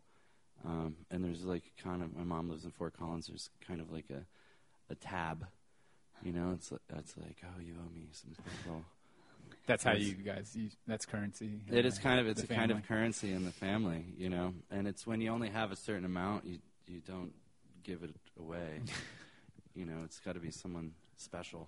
Um, 0.63 0.95
and 1.09 1.23
there's 1.23 1.43
like 1.43 1.63
kind 1.83 2.03
of 2.03 2.15
my 2.15 2.23
mom 2.23 2.49
lives 2.49 2.65
in 2.65 2.71
Fort 2.71 2.93
Collins. 2.97 3.27
There's 3.27 3.49
kind 3.67 3.81
of 3.81 3.91
like 3.91 4.05
a 4.11 4.25
a 4.91 4.95
tab, 4.95 5.47
you 6.23 6.33
know. 6.33 6.51
It's 6.53 6.71
like, 6.71 6.81
it's 6.97 7.17
like 7.17 7.37
oh, 7.43 7.59
you 7.59 7.73
owe 7.79 7.93
me 7.93 8.07
some 8.11 8.31
pork 8.35 8.55
roll. 8.67 8.85
That's 9.65 9.83
how 9.83 9.93
you 9.93 10.13
guys. 10.13 10.55
Use, 10.55 10.75
that's 10.87 11.05
currency. 11.05 11.61
It 11.71 11.85
is 11.85 11.97
kind 11.97 12.19
of 12.19 12.27
it's 12.27 12.43
a 12.43 12.47
the 12.47 12.53
kind 12.53 12.71
of 12.71 12.87
currency 12.87 13.31
in 13.31 13.45
the 13.45 13.51
family, 13.51 14.05
you 14.17 14.29
know. 14.29 14.53
And 14.69 14.87
it's 14.87 15.07
when 15.07 15.21
you 15.21 15.31
only 15.31 15.49
have 15.49 15.71
a 15.71 15.75
certain 15.75 16.05
amount, 16.05 16.45
you 16.45 16.59
you 16.89 17.01
don't 17.07 17.33
give 17.83 18.03
it 18.03 18.15
away. 18.39 18.81
you 19.75 19.85
know, 19.85 19.97
it's 20.03 20.19
got 20.19 20.33
to 20.33 20.39
be 20.39 20.51
someone 20.51 20.91
special 21.17 21.67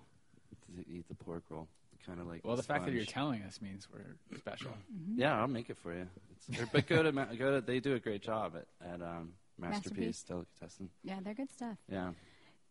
to 0.76 0.90
eat 0.90 1.08
the 1.08 1.16
pork 1.16 1.44
roll. 1.50 1.68
Kind 2.06 2.20
of 2.20 2.28
like 2.28 2.42
Well, 2.44 2.56
the 2.56 2.64
fact 2.64 2.86
that 2.86 2.94
you're 2.94 3.06
telling 3.06 3.44
us 3.44 3.62
means 3.62 3.88
we're 3.94 4.38
special. 4.38 4.72
Yeah, 5.16 5.40
I'll 5.40 5.48
make 5.48 5.70
it 5.70 5.78
for 5.78 5.94
you. 5.94 6.08
It's, 6.32 6.70
but 6.72 6.88
go 6.88 7.04
to 7.04 7.12
go 7.12 7.56
to. 7.56 7.62
They 7.62 7.80
do 7.80 7.94
a 7.94 8.00
great 8.00 8.24
job 8.24 8.54
at 8.56 8.66
at 8.86 9.02
um, 9.02 9.34
Masterpiece, 9.60 9.84
Masterpiece. 9.98 10.24
Delicatessen. 10.24 10.90
Yeah, 11.04 11.20
they're 11.24 11.36
good 11.36 11.52
stuff. 11.52 11.78
Yeah. 11.88 12.12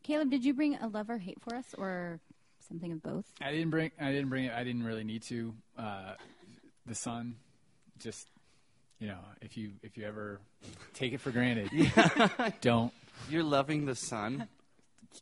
Caleb, 0.02 0.30
did 0.30 0.44
you 0.44 0.52
bring 0.52 0.74
a 0.76 0.88
love 0.88 1.10
or 1.10 1.18
hate 1.18 1.38
for 1.40 1.54
us, 1.54 1.66
or 1.78 2.18
something 2.66 2.90
of 2.90 3.02
both? 3.02 3.26
I 3.40 3.52
didn't 3.52 3.70
bring. 3.70 3.92
I 4.00 4.10
didn't 4.10 4.30
bring 4.30 4.46
it. 4.46 4.52
I 4.52 4.64
didn't 4.64 4.82
really 4.82 5.04
need 5.04 5.22
to. 5.24 5.54
Uh, 5.78 6.14
the 6.86 6.94
sun, 6.96 7.36
just 7.98 8.26
you 9.00 9.08
know, 9.08 9.18
if 9.40 9.56
you 9.56 9.72
if 9.82 9.96
you 9.96 10.06
ever 10.06 10.38
take 10.94 11.12
it 11.12 11.20
for 11.20 11.30
granted, 11.32 11.70
don't. 12.60 12.92
You're 13.28 13.42
loving 13.42 13.86
the 13.86 13.94
sun. 13.96 14.46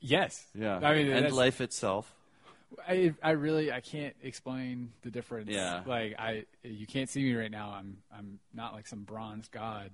Yes. 0.00 0.44
Yeah. 0.54 0.78
I 0.82 0.94
mean, 0.94 1.10
and 1.10 1.32
life 1.32 1.60
itself. 1.60 2.12
I 2.86 3.14
I 3.22 3.30
really 3.30 3.72
I 3.72 3.80
can't 3.80 4.14
explain 4.22 4.92
the 5.02 5.10
difference. 5.10 5.48
Yeah. 5.48 5.82
Like 5.86 6.14
I 6.18 6.44
you 6.62 6.86
can't 6.86 7.08
see 7.08 7.22
me 7.22 7.34
right 7.34 7.50
now. 7.50 7.70
I'm 7.70 7.98
I'm 8.14 8.40
not 8.52 8.74
like 8.74 8.86
some 8.86 9.04
bronze 9.04 9.48
god, 9.48 9.90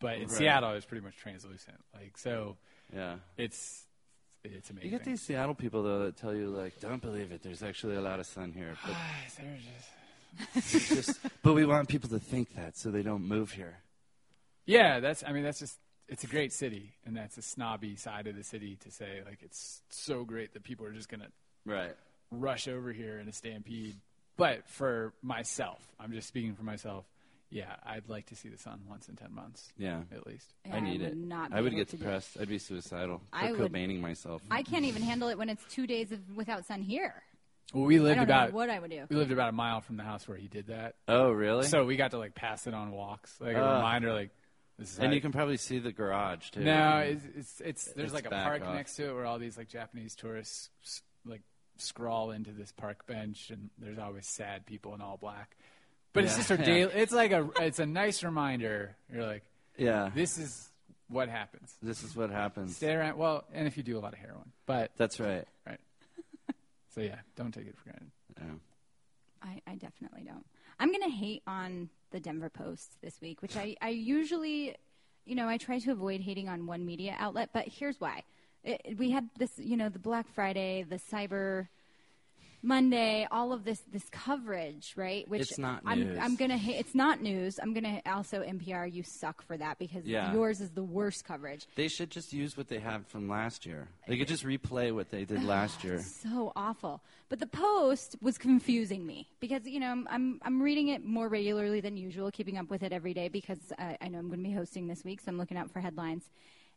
but 0.00 0.16
in 0.16 0.22
Right. 0.22 0.30
Seattle 0.30 0.72
it's 0.72 0.84
pretty 0.84 1.02
much 1.04 1.16
translucent. 1.16 1.78
Like 1.94 2.18
so 2.18 2.56
Yeah. 2.94 3.14
it's 3.38 3.86
it's 4.44 4.68
amazing. 4.70 4.90
You 4.90 4.98
get 4.98 5.04
these 5.06 5.22
Seattle 5.22 5.54
people 5.54 5.82
though 5.82 6.04
that 6.04 6.16
tell 6.16 6.34
you 6.34 6.48
like, 6.48 6.78
"Don't 6.80 7.00
believe 7.02 7.30
it. 7.32 7.42
There's 7.42 7.62
actually 7.62 7.96
a 7.96 8.00
lot 8.00 8.20
of 8.20 8.26
sun 8.26 8.52
here." 8.52 8.74
But 8.86 8.94
They're 9.38 9.56
just 9.56 9.88
just, 10.54 11.18
but 11.42 11.54
we 11.54 11.64
want 11.66 11.88
people 11.88 12.08
to 12.10 12.18
think 12.18 12.54
that 12.56 12.76
so 12.76 12.90
they 12.90 13.02
don't 13.02 13.26
move 13.26 13.52
here. 13.52 13.78
Yeah, 14.66 15.00
that's. 15.00 15.24
I 15.26 15.32
mean, 15.32 15.42
that's 15.42 15.58
just. 15.58 15.78
It's 16.08 16.24
a 16.24 16.26
great 16.26 16.52
city, 16.52 16.94
and 17.06 17.16
that's 17.16 17.38
a 17.38 17.42
snobby 17.42 17.94
side 17.94 18.26
of 18.26 18.34
the 18.34 18.42
city 18.42 18.76
to 18.80 18.90
say 18.90 19.22
like 19.24 19.38
it's 19.42 19.80
so 19.90 20.24
great 20.24 20.54
that 20.54 20.64
people 20.64 20.84
are 20.86 20.92
just 20.92 21.08
gonna 21.08 21.28
Right. 21.64 21.94
rush 22.32 22.66
over 22.66 22.92
here 22.92 23.18
in 23.20 23.28
a 23.28 23.32
stampede. 23.32 23.94
But 24.36 24.66
for 24.68 25.12
myself, 25.22 25.80
I'm 26.00 26.10
just 26.12 26.26
speaking 26.26 26.54
for 26.56 26.64
myself. 26.64 27.04
Yeah, 27.52 27.74
I'd 27.84 28.08
like 28.08 28.26
to 28.26 28.36
see 28.36 28.48
the 28.48 28.58
sun 28.58 28.80
once 28.88 29.08
in 29.08 29.16
ten 29.16 29.32
months. 29.34 29.72
Yeah. 29.76 30.02
at 30.12 30.26
least. 30.26 30.46
Yeah, 30.66 30.74
I 30.74 30.76
I 30.78 30.80
need 30.80 31.00
would 31.00 31.10
it. 31.10 31.16
not 31.16 31.52
I 31.52 31.60
would 31.60 31.74
get 31.74 31.88
to 31.90 31.96
do 31.96 32.02
depressed. 32.02 32.36
I'd 32.40 32.48
be 32.48 32.58
suicidal. 32.58 33.20
I 33.32 33.48
I 33.48 33.50
would- 33.52 33.60
Cobaining 33.60 34.00
myself. 34.00 34.42
I 34.50 34.62
can't 34.62 34.84
even 34.84 35.02
handle 35.02 35.28
it 35.28 35.38
when 35.38 35.48
it's 35.48 35.64
two 35.68 35.86
days 35.86 36.10
of 36.12 36.20
without 36.36 36.64
sun 36.66 36.82
here. 36.82 37.22
Well, 37.72 37.84
we 37.84 37.98
I 37.98 38.02
lived 38.02 38.16
don't 38.16 38.24
about 38.24 38.50
know 38.50 38.56
what 38.56 38.70
I 38.70 38.78
would 38.78 38.90
do. 38.90 39.04
we 39.08 39.16
lived 39.16 39.30
about 39.32 39.48
a 39.50 39.52
mile 39.52 39.80
from 39.80 39.96
the 39.96 40.02
house 40.02 40.26
where 40.26 40.36
he 40.36 40.48
did 40.48 40.66
that, 40.68 40.96
oh, 41.08 41.30
really? 41.30 41.66
so 41.66 41.84
we 41.84 41.96
got 41.96 42.10
to 42.12 42.18
like 42.18 42.34
pass 42.34 42.66
it 42.66 42.74
on 42.74 42.90
walks, 42.90 43.34
like 43.40 43.54
a 43.56 43.64
Uh, 43.64 43.76
reminder, 43.76 44.12
like 44.12 44.30
this 44.78 44.92
is. 44.94 44.98
and 44.98 45.12
you 45.14 45.20
can 45.20 45.30
probably 45.30 45.56
see 45.56 45.78
the 45.78 45.92
garage 45.92 46.50
too. 46.50 46.60
No, 46.60 46.98
it's 46.98 47.24
it's, 47.36 47.60
it's 47.60 47.84
there's 47.92 48.06
It's 48.06 48.14
like 48.14 48.26
a 48.26 48.30
back 48.30 48.44
park 48.46 48.62
off. 48.62 48.74
next 48.74 48.96
to 48.96 49.08
it 49.10 49.14
where 49.14 49.24
all 49.26 49.38
these 49.38 49.56
like 49.56 49.68
Japanese 49.68 50.14
tourists 50.16 50.70
s- 50.84 51.02
like 51.24 51.42
scrawl 51.76 52.30
into 52.32 52.50
this 52.52 52.72
park 52.72 53.06
bench, 53.06 53.50
and 53.50 53.70
there's 53.78 53.98
always 53.98 54.26
sad 54.26 54.66
people 54.66 54.94
in 54.94 55.00
all 55.00 55.16
black. 55.16 55.56
But 56.12 56.24
it's 56.24 56.32
Yeah. 56.32 56.38
just 56.38 56.50
a 56.50 56.56
Yeah. 56.56 56.64
daily. 56.64 56.92
It's 56.96 57.12
like 57.12 57.30
a 57.32 57.48
it's 57.60 57.78
a 57.78 57.86
nice 57.86 58.24
reminder. 58.24 58.96
You're 59.12 59.26
like, 59.26 59.44
yeah. 59.78 60.10
this 60.14 60.38
is 60.38 60.68
what 61.08 61.28
happens. 61.28 61.76
This 61.82 62.02
is 62.02 62.16
what 62.16 62.30
happens. 62.30 62.74
Stay 62.76 62.94
around. 62.94 63.16
Well, 63.16 63.44
and 63.52 63.66
if 63.68 63.76
you 63.76 63.82
do 63.84 63.96
a 63.96 64.00
lot 64.00 64.12
of 64.12 64.18
heroin, 64.18 64.50
but 64.66 64.90
That's 64.96 65.20
right. 65.20 65.46
right. 65.66 65.78
So 66.92 67.00
yeah, 67.00 67.16
don't 67.36 67.52
take 67.52 67.66
it 67.66 67.76
for 67.76 67.84
granted. 67.84 68.10
Yeah. 68.38 68.46
I, 69.42 69.62
I 69.66 69.74
definitely 69.76 70.22
don't. 70.24 70.44
I'm 70.78 70.90
going 70.90 71.02
to 71.02 71.16
hate 71.16 71.42
on 71.46 71.88
the 72.10 72.20
Denver 72.20 72.50
Post 72.50 72.96
this 73.02 73.20
week, 73.20 73.42
which 73.42 73.56
I, 73.56 73.76
I 73.80 73.90
usually, 73.90 74.74
you 75.24 75.34
know, 75.34 75.48
I 75.48 75.56
try 75.56 75.78
to 75.78 75.92
avoid 75.92 76.20
hating 76.20 76.48
on 76.48 76.66
one 76.66 76.84
media 76.84 77.16
outlet, 77.18 77.50
but 77.52 77.68
here's 77.68 78.00
why. 78.00 78.24
It, 78.64 78.98
we 78.98 79.10
had 79.10 79.30
this, 79.38 79.52
you 79.56 79.76
know, 79.76 79.88
the 79.88 79.98
Black 79.98 80.26
Friday, 80.34 80.82
the 80.82 80.96
Cyber 80.96 81.68
Monday, 82.62 83.26
all 83.30 83.52
of 83.52 83.64
this 83.64 83.80
this 83.90 84.04
coverage, 84.10 84.92
right? 84.96 85.26
Which 85.28 85.40
It's 85.42 85.58
not 85.58 85.82
I'm 85.86 86.00
news. 86.00 86.18
I'm 86.20 86.36
gonna 86.36 86.58
hate. 86.58 86.78
It's 86.78 86.94
not 86.94 87.22
news. 87.22 87.58
I'm 87.62 87.72
gonna 87.72 88.02
also 88.06 88.42
NPR. 88.42 88.86
You 88.92 89.02
suck 89.02 89.42
for 89.42 89.56
that 89.56 89.78
because 89.78 90.04
Yeah. 90.06 90.32
yours 90.32 90.60
is 90.60 90.70
the 90.70 90.82
worst 90.82 91.24
coverage. 91.24 91.66
They 91.74 91.88
should 91.88 92.10
just 92.10 92.32
use 92.32 92.56
what 92.56 92.68
they 92.68 92.78
had 92.78 93.06
from 93.06 93.28
last 93.28 93.64
year. 93.64 93.88
They 94.06 94.18
could 94.18 94.28
just 94.28 94.44
replay 94.44 94.94
what 94.94 95.10
they 95.10 95.24
did 95.24 95.42
last 95.42 95.82
year. 95.84 96.00
so 96.00 96.52
awful. 96.54 97.02
But 97.30 97.38
the 97.38 97.46
post 97.46 98.16
was 98.20 98.36
confusing 98.36 99.06
me 99.06 99.28
because 99.40 99.66
you 99.66 99.80
know 99.80 100.04
I'm 100.08 100.38
I'm, 100.42 100.60
reading 100.62 100.88
it 100.88 101.02
more 101.04 101.28
regularly 101.28 101.80
than 101.80 101.96
usual, 101.96 102.30
keeping 102.30 102.58
up 102.58 102.68
with 102.68 102.82
it 102.82 102.92
every 102.92 103.14
day 103.14 103.28
because 103.28 103.72
I, 103.78 103.96
I 104.02 104.08
know 104.08 104.18
I'm 104.18 104.28
going 104.28 104.42
to 104.42 104.48
be 104.48 104.54
hosting 104.54 104.86
this 104.86 105.02
week, 105.04 105.20
so 105.20 105.30
I'm 105.30 105.38
looking 105.38 105.56
out 105.56 105.70
for 105.70 105.80
headlines, 105.80 106.24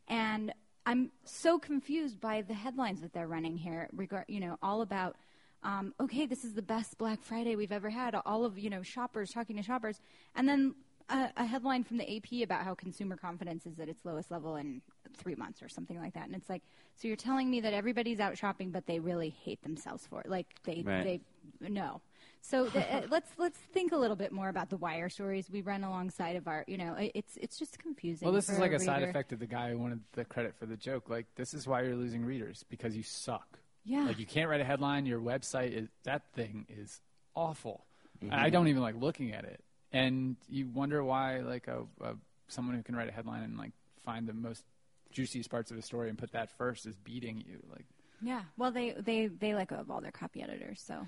and 0.07 0.53
I'm 0.85 1.11
so 1.26 1.60
confused 1.60 2.22
by 2.22 2.41
the 2.41 2.53
headlines 2.53 3.01
that 3.01 3.11
they're 3.14 3.27
running 3.27 3.57
here. 3.57 3.89
Regard 3.93 4.26
you 4.30 4.39
know 4.39 4.57
all 4.64 4.81
about. 4.81 5.18
Um, 5.64 5.94
okay, 5.99 6.26
this 6.26 6.44
is 6.44 6.53
the 6.53 6.61
best 6.61 6.98
Black 6.98 7.22
Friday 7.22 7.56
we've 7.56 7.72
ever 7.72 7.90
had. 7.90 8.15
All 8.26 8.45
of 8.45 8.57
you 8.57 8.69
know 8.69 8.81
shoppers 8.84 9.31
talking 9.31 9.56
to 9.56 9.64
shoppers, 9.64 10.02
and 10.35 10.48
then 10.48 10.76
a, 11.10 11.30
a 11.38 11.45
headline 11.45 11.84
from 11.84 11.98
the 11.98 12.18
AP 12.18 12.44
about 12.44 12.64
how 12.64 12.73
consumer 12.73 13.15
confidence 13.15 13.65
is 13.65 13.80
at 13.80 13.90
its 13.90 14.06
lowest 14.06 14.31
level 14.31 14.56
in 14.56 14.81
three 15.18 15.35
months 15.35 15.61
or 15.61 15.69
something 15.69 15.99
like 15.99 16.14
that. 16.14 16.26
And 16.26 16.35
it's 16.35 16.49
like, 16.49 16.64
so 16.95 17.07
you're 17.07 17.18
telling 17.18 17.49
me 17.49 17.61
that 17.61 17.73
everybody's 17.73 18.19
out 18.19 18.38
shopping, 18.38 18.72
but 18.72 18.85
they 18.85 18.99
really 18.99 19.30
hate 19.30 19.61
themselves 19.64 20.06
for 20.07 20.22
it. 20.22 20.30
Like 20.30 20.48
they, 20.64 20.84
Right. 20.85 21.22
they, 21.61 21.69
no. 21.69 22.02
So 22.41 22.68
th- 22.68 22.85
uh, 22.91 23.02
let's 23.10 23.30
let's 23.38 23.57
think 23.57 23.91
a 23.91 23.98
little 23.98 24.15
bit 24.18 24.31
more 24.31 24.49
about 24.49 24.69
the 24.69 24.77
wire 24.77 25.10
stories 25.10 25.49
we 25.49 25.61
run 25.61 25.84
alongside 25.84 26.35
of 26.35 26.48
our. 26.48 26.65
You 26.68 26.77
know, 26.77 26.95
it's 27.14 27.38
it's 27.38 27.57
just 27.57 27.80
confusing. 27.80 28.26
Well, 28.26 28.34
this 28.34 28.49
is 28.49 28.60
like 28.60 28.73
a 28.73 28.80
side 28.80 29.03
effect 29.03 29.31
of 29.31 29.40
the 29.40 29.45
guy 29.45 29.72
who 29.72 29.77
wanted 29.77 30.02
the 30.14 30.26
credit 30.26 30.56
for 30.57 30.65
the 30.65 30.77
joke. 30.77 31.10
Like, 31.10 31.26
this 31.35 31.53
is 31.53 31.68
why 31.68 31.84
you're 31.84 31.95
losing 31.95 32.26
readers 32.26 32.65
because 32.69 32.98
you 32.98 33.03
suck. 33.03 33.60
Yeah. 33.85 34.05
Like, 34.05 34.19
you 34.19 34.26
can't 34.26 34.49
write 34.49 34.61
a 34.61 34.65
headline. 34.65 35.05
Your 35.05 35.19
website 35.19 35.73
is 35.73 35.89
that 36.03 36.23
thing 36.34 36.65
is 36.69 37.01
awful. 37.35 37.85
Mm-hmm. 38.23 38.34
I 38.34 38.49
don't 38.49 38.68
even 38.68 38.81
like 38.81 38.95
looking 38.95 39.34
at 39.34 39.43
it, 39.43 39.64
and 39.91 40.38
you 40.49 40.68
wonder 40.68 41.03
why 41.03 41.39
like 41.39 41.68
a, 41.68 41.84
a 42.01 42.15
someone 42.47 42.76
who 42.76 42.84
can 42.84 42.95
write 42.95 43.10
a 43.10 43.11
headline 43.11 43.43
and 43.43 43.57
like 43.57 43.72
find 44.05 44.27
the 44.27 44.34
most 44.34 44.64
juiciest 45.11 45.49
parts 45.49 45.72
of 45.72 45.77
a 45.77 45.81
story 45.81 46.10
and 46.10 46.18
put 46.18 46.31
that 46.31 46.49
first 46.57 46.85
is 46.85 46.95
beating 46.95 47.43
you. 47.45 47.60
Like, 47.69 47.85
Yeah. 48.22 48.43
Well, 48.57 48.72
they 48.72 48.91
they 48.91 49.27
they 49.27 49.53
let 49.53 49.68
go 49.68 49.76
of 49.76 49.91
all 49.91 50.01
their 50.01 50.11
copy 50.11 50.41
editors, 50.41 50.81
so 50.81 51.05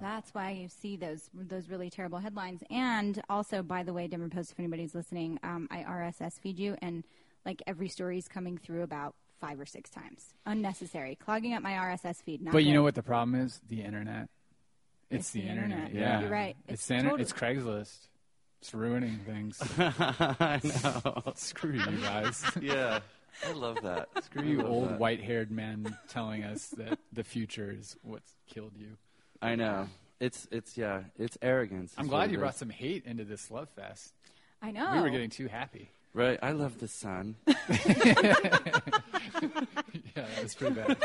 that's 0.00 0.32
why 0.34 0.50
you 0.52 0.68
see 0.68 0.96
those 0.96 1.28
those 1.34 1.68
really 1.68 1.90
terrible 1.90 2.18
headlines. 2.18 2.62
And 2.70 3.20
also, 3.28 3.62
by 3.62 3.82
the 3.82 3.92
way, 3.92 4.08
Denver 4.08 4.28
Post, 4.28 4.52
if 4.52 4.58
anybody's 4.58 4.94
listening, 4.94 5.38
um, 5.42 5.68
I 5.70 5.82
RSS 5.82 6.40
feed 6.40 6.58
you, 6.58 6.76
and 6.82 7.04
like 7.46 7.62
every 7.66 7.88
story 7.88 8.18
is 8.18 8.26
coming 8.28 8.58
through 8.58 8.82
about 8.82 9.14
five 9.40 9.58
or 9.58 9.66
six 9.66 9.90
times, 9.90 10.34
unnecessary, 10.46 11.14
clogging 11.16 11.54
up 11.54 11.62
my 11.62 11.72
RSS 11.72 12.22
feed. 12.22 12.42
Not 12.42 12.52
but 12.52 12.64
you 12.64 12.74
know 12.74 12.82
what 12.82 12.94
the 12.94 13.02
problem 13.02 13.34
is? 13.40 13.60
The 13.68 13.82
internet. 13.82 14.28
It's, 15.10 15.20
It's 15.26 15.30
the, 15.30 15.40
the 15.42 15.48
internet. 15.48 15.78
internet. 15.90 15.94
Yeah, 16.00 16.20
You're 16.20 16.30
right. 16.30 16.56
It's 16.68 16.74
It's 16.74 16.86
the 16.86 16.94
inter- 16.94 17.04
totally- 17.10 17.22
it's 17.22 17.32
Craigslist. 17.32 17.96
It's 18.60 18.74
ruining 18.74 19.18
things. 19.26 19.58
I 19.78 20.60
know. 20.62 21.32
Screw 21.34 21.72
you 21.72 21.98
guys. 22.02 22.44
Yeah. 22.60 23.00
I 23.48 23.52
love 23.52 23.78
that. 23.84 24.08
Screw 24.24 24.42
you, 24.42 24.66
old 24.66 24.90
that. 24.90 24.98
white-haired 24.98 25.50
men 25.50 25.96
telling 26.08 26.42
us 26.44 26.66
that 26.76 26.98
the 27.12 27.22
future 27.24 27.70
is 27.70 27.96
what's 28.02 28.34
killed 28.52 28.72
you. 28.76 28.96
I 29.40 29.54
know. 29.54 29.88
It's 30.18 30.46
it's 30.50 30.76
yeah. 30.76 31.04
It's 31.16 31.38
arrogance. 31.40 31.94
I'm 31.96 32.04
is 32.06 32.10
glad 32.10 32.32
you 32.32 32.38
brought 32.38 32.56
some 32.56 32.68
hate 32.68 33.06
into 33.06 33.24
this 33.24 33.50
love 33.50 33.68
fest. 33.70 34.12
I 34.60 34.72
know. 34.72 34.90
We 34.94 35.00
were 35.00 35.08
getting 35.10 35.30
too 35.30 35.46
happy. 35.46 35.90
Right. 36.12 36.38
I 36.42 36.52
love 36.52 36.78
the 36.78 36.88
sun. 36.88 37.36
Yeah, 40.16 40.24
that 40.26 40.42
was 40.42 40.54
pretty 40.54 40.74
bad. 40.74 40.96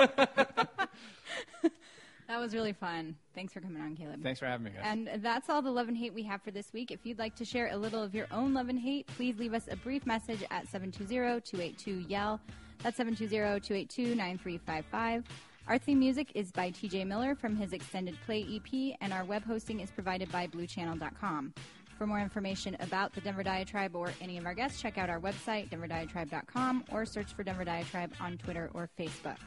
that 2.28 2.40
was 2.40 2.54
really 2.54 2.74
fun. 2.74 3.16
Thanks 3.34 3.54
for 3.54 3.62
coming 3.62 3.82
on, 3.82 3.96
Caleb. 3.96 4.22
Thanks 4.24 4.40
for 4.40 4.46
having 4.48 4.66
me, 4.66 4.72
guys. 4.72 4.82
And 4.84 5.10
that's 5.22 5.50
all 5.50 5.62
the 5.62 5.72
love 5.72 5.88
and 5.88 5.96
hate 5.96 6.14
we 6.14 6.24
have 6.24 6.42
for 6.42 6.52
this 6.52 6.74
week. 6.74 6.92
If 6.92 7.06
you'd 7.06 7.20
like 7.20 7.36
to 7.36 7.46
share 7.46 7.70
a 7.72 7.78
little 7.78 8.02
of 8.02 8.14
your 8.16 8.28
own 8.32 8.54
love 8.54 8.68
and 8.70 8.80
hate, 8.80 9.08
please 9.08 9.38
leave 9.38 9.54
us 9.54 9.68
a 9.70 9.76
brief 9.78 10.06
message 10.06 10.44
at 10.52 10.70
720-282-YELL. 10.72 12.40
That's 12.84 12.98
720-282-9355. 13.00 15.24
Our 15.68 15.78
theme 15.80 16.00
music 16.00 16.32
is 16.36 16.52
by 16.52 16.70
TJ 16.72 17.08
Miller 17.08 17.34
from 17.36 17.56
his 17.56 17.74
extended 17.74 18.16
play 18.26 18.46
EP, 18.56 18.96
and 19.02 19.12
our 19.14 19.24
web 19.26 19.44
hosting 19.44 19.80
is 19.80 19.90
provided 19.92 20.32
by 20.32 20.46
bluechannel.com. 20.48 21.54
For 21.98 22.06
more 22.06 22.20
information 22.20 22.76
about 22.82 23.14
the 23.14 23.22
Denver 23.22 23.44
Diatribe 23.44 23.96
or 23.96 24.12
any 24.20 24.38
of 24.38 24.46
our 24.46 24.54
guests, 24.54 24.82
check 24.82 24.98
out 24.98 25.10
our 25.10 25.20
website, 25.20 25.70
denverdiatribe.com, 25.70 26.84
or 26.92 27.06
search 27.06 27.34
for 27.34 27.44
Denver 27.44 27.64
Diatribe 27.64 28.14
on 28.20 28.38
Twitter 28.38 28.70
or 28.74 28.90
Facebook. 29.00 29.38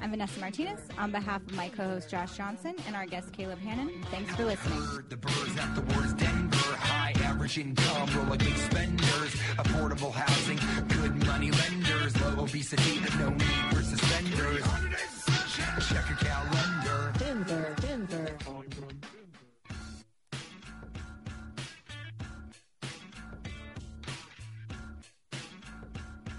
I'm 0.00 0.10
Vanessa 0.10 0.40
Martinez 0.40 0.80
on 0.98 1.12
behalf 1.12 1.40
of 1.42 1.54
my 1.54 1.68
co 1.68 1.84
host 1.84 2.10
Josh 2.10 2.36
Johnson 2.36 2.74
and 2.86 2.96
our 2.96 3.06
guest 3.06 3.32
Caleb 3.32 3.60
Hannan. 3.60 3.90
Thanks 4.10 4.34
for 4.34 4.44
listening. 4.44 4.82
The 5.08 5.16
birds 5.16 5.56
at 5.56 5.74
the 5.76 5.82
words 5.94 6.12
Denver, 6.14 6.76
high 6.76 7.14
average 7.22 7.58
income, 7.58 8.36
big 8.38 8.56
spenders, 8.56 9.30
affordable 9.56 10.12
housing, 10.12 10.58
good 10.88 11.24
money 11.26 11.52
lenders, 11.52 12.20
low 12.20 12.42
obesity, 12.42 13.00
no 13.18 13.30
need 13.30 13.44
for 13.70 13.82
suspenders. 13.82 15.13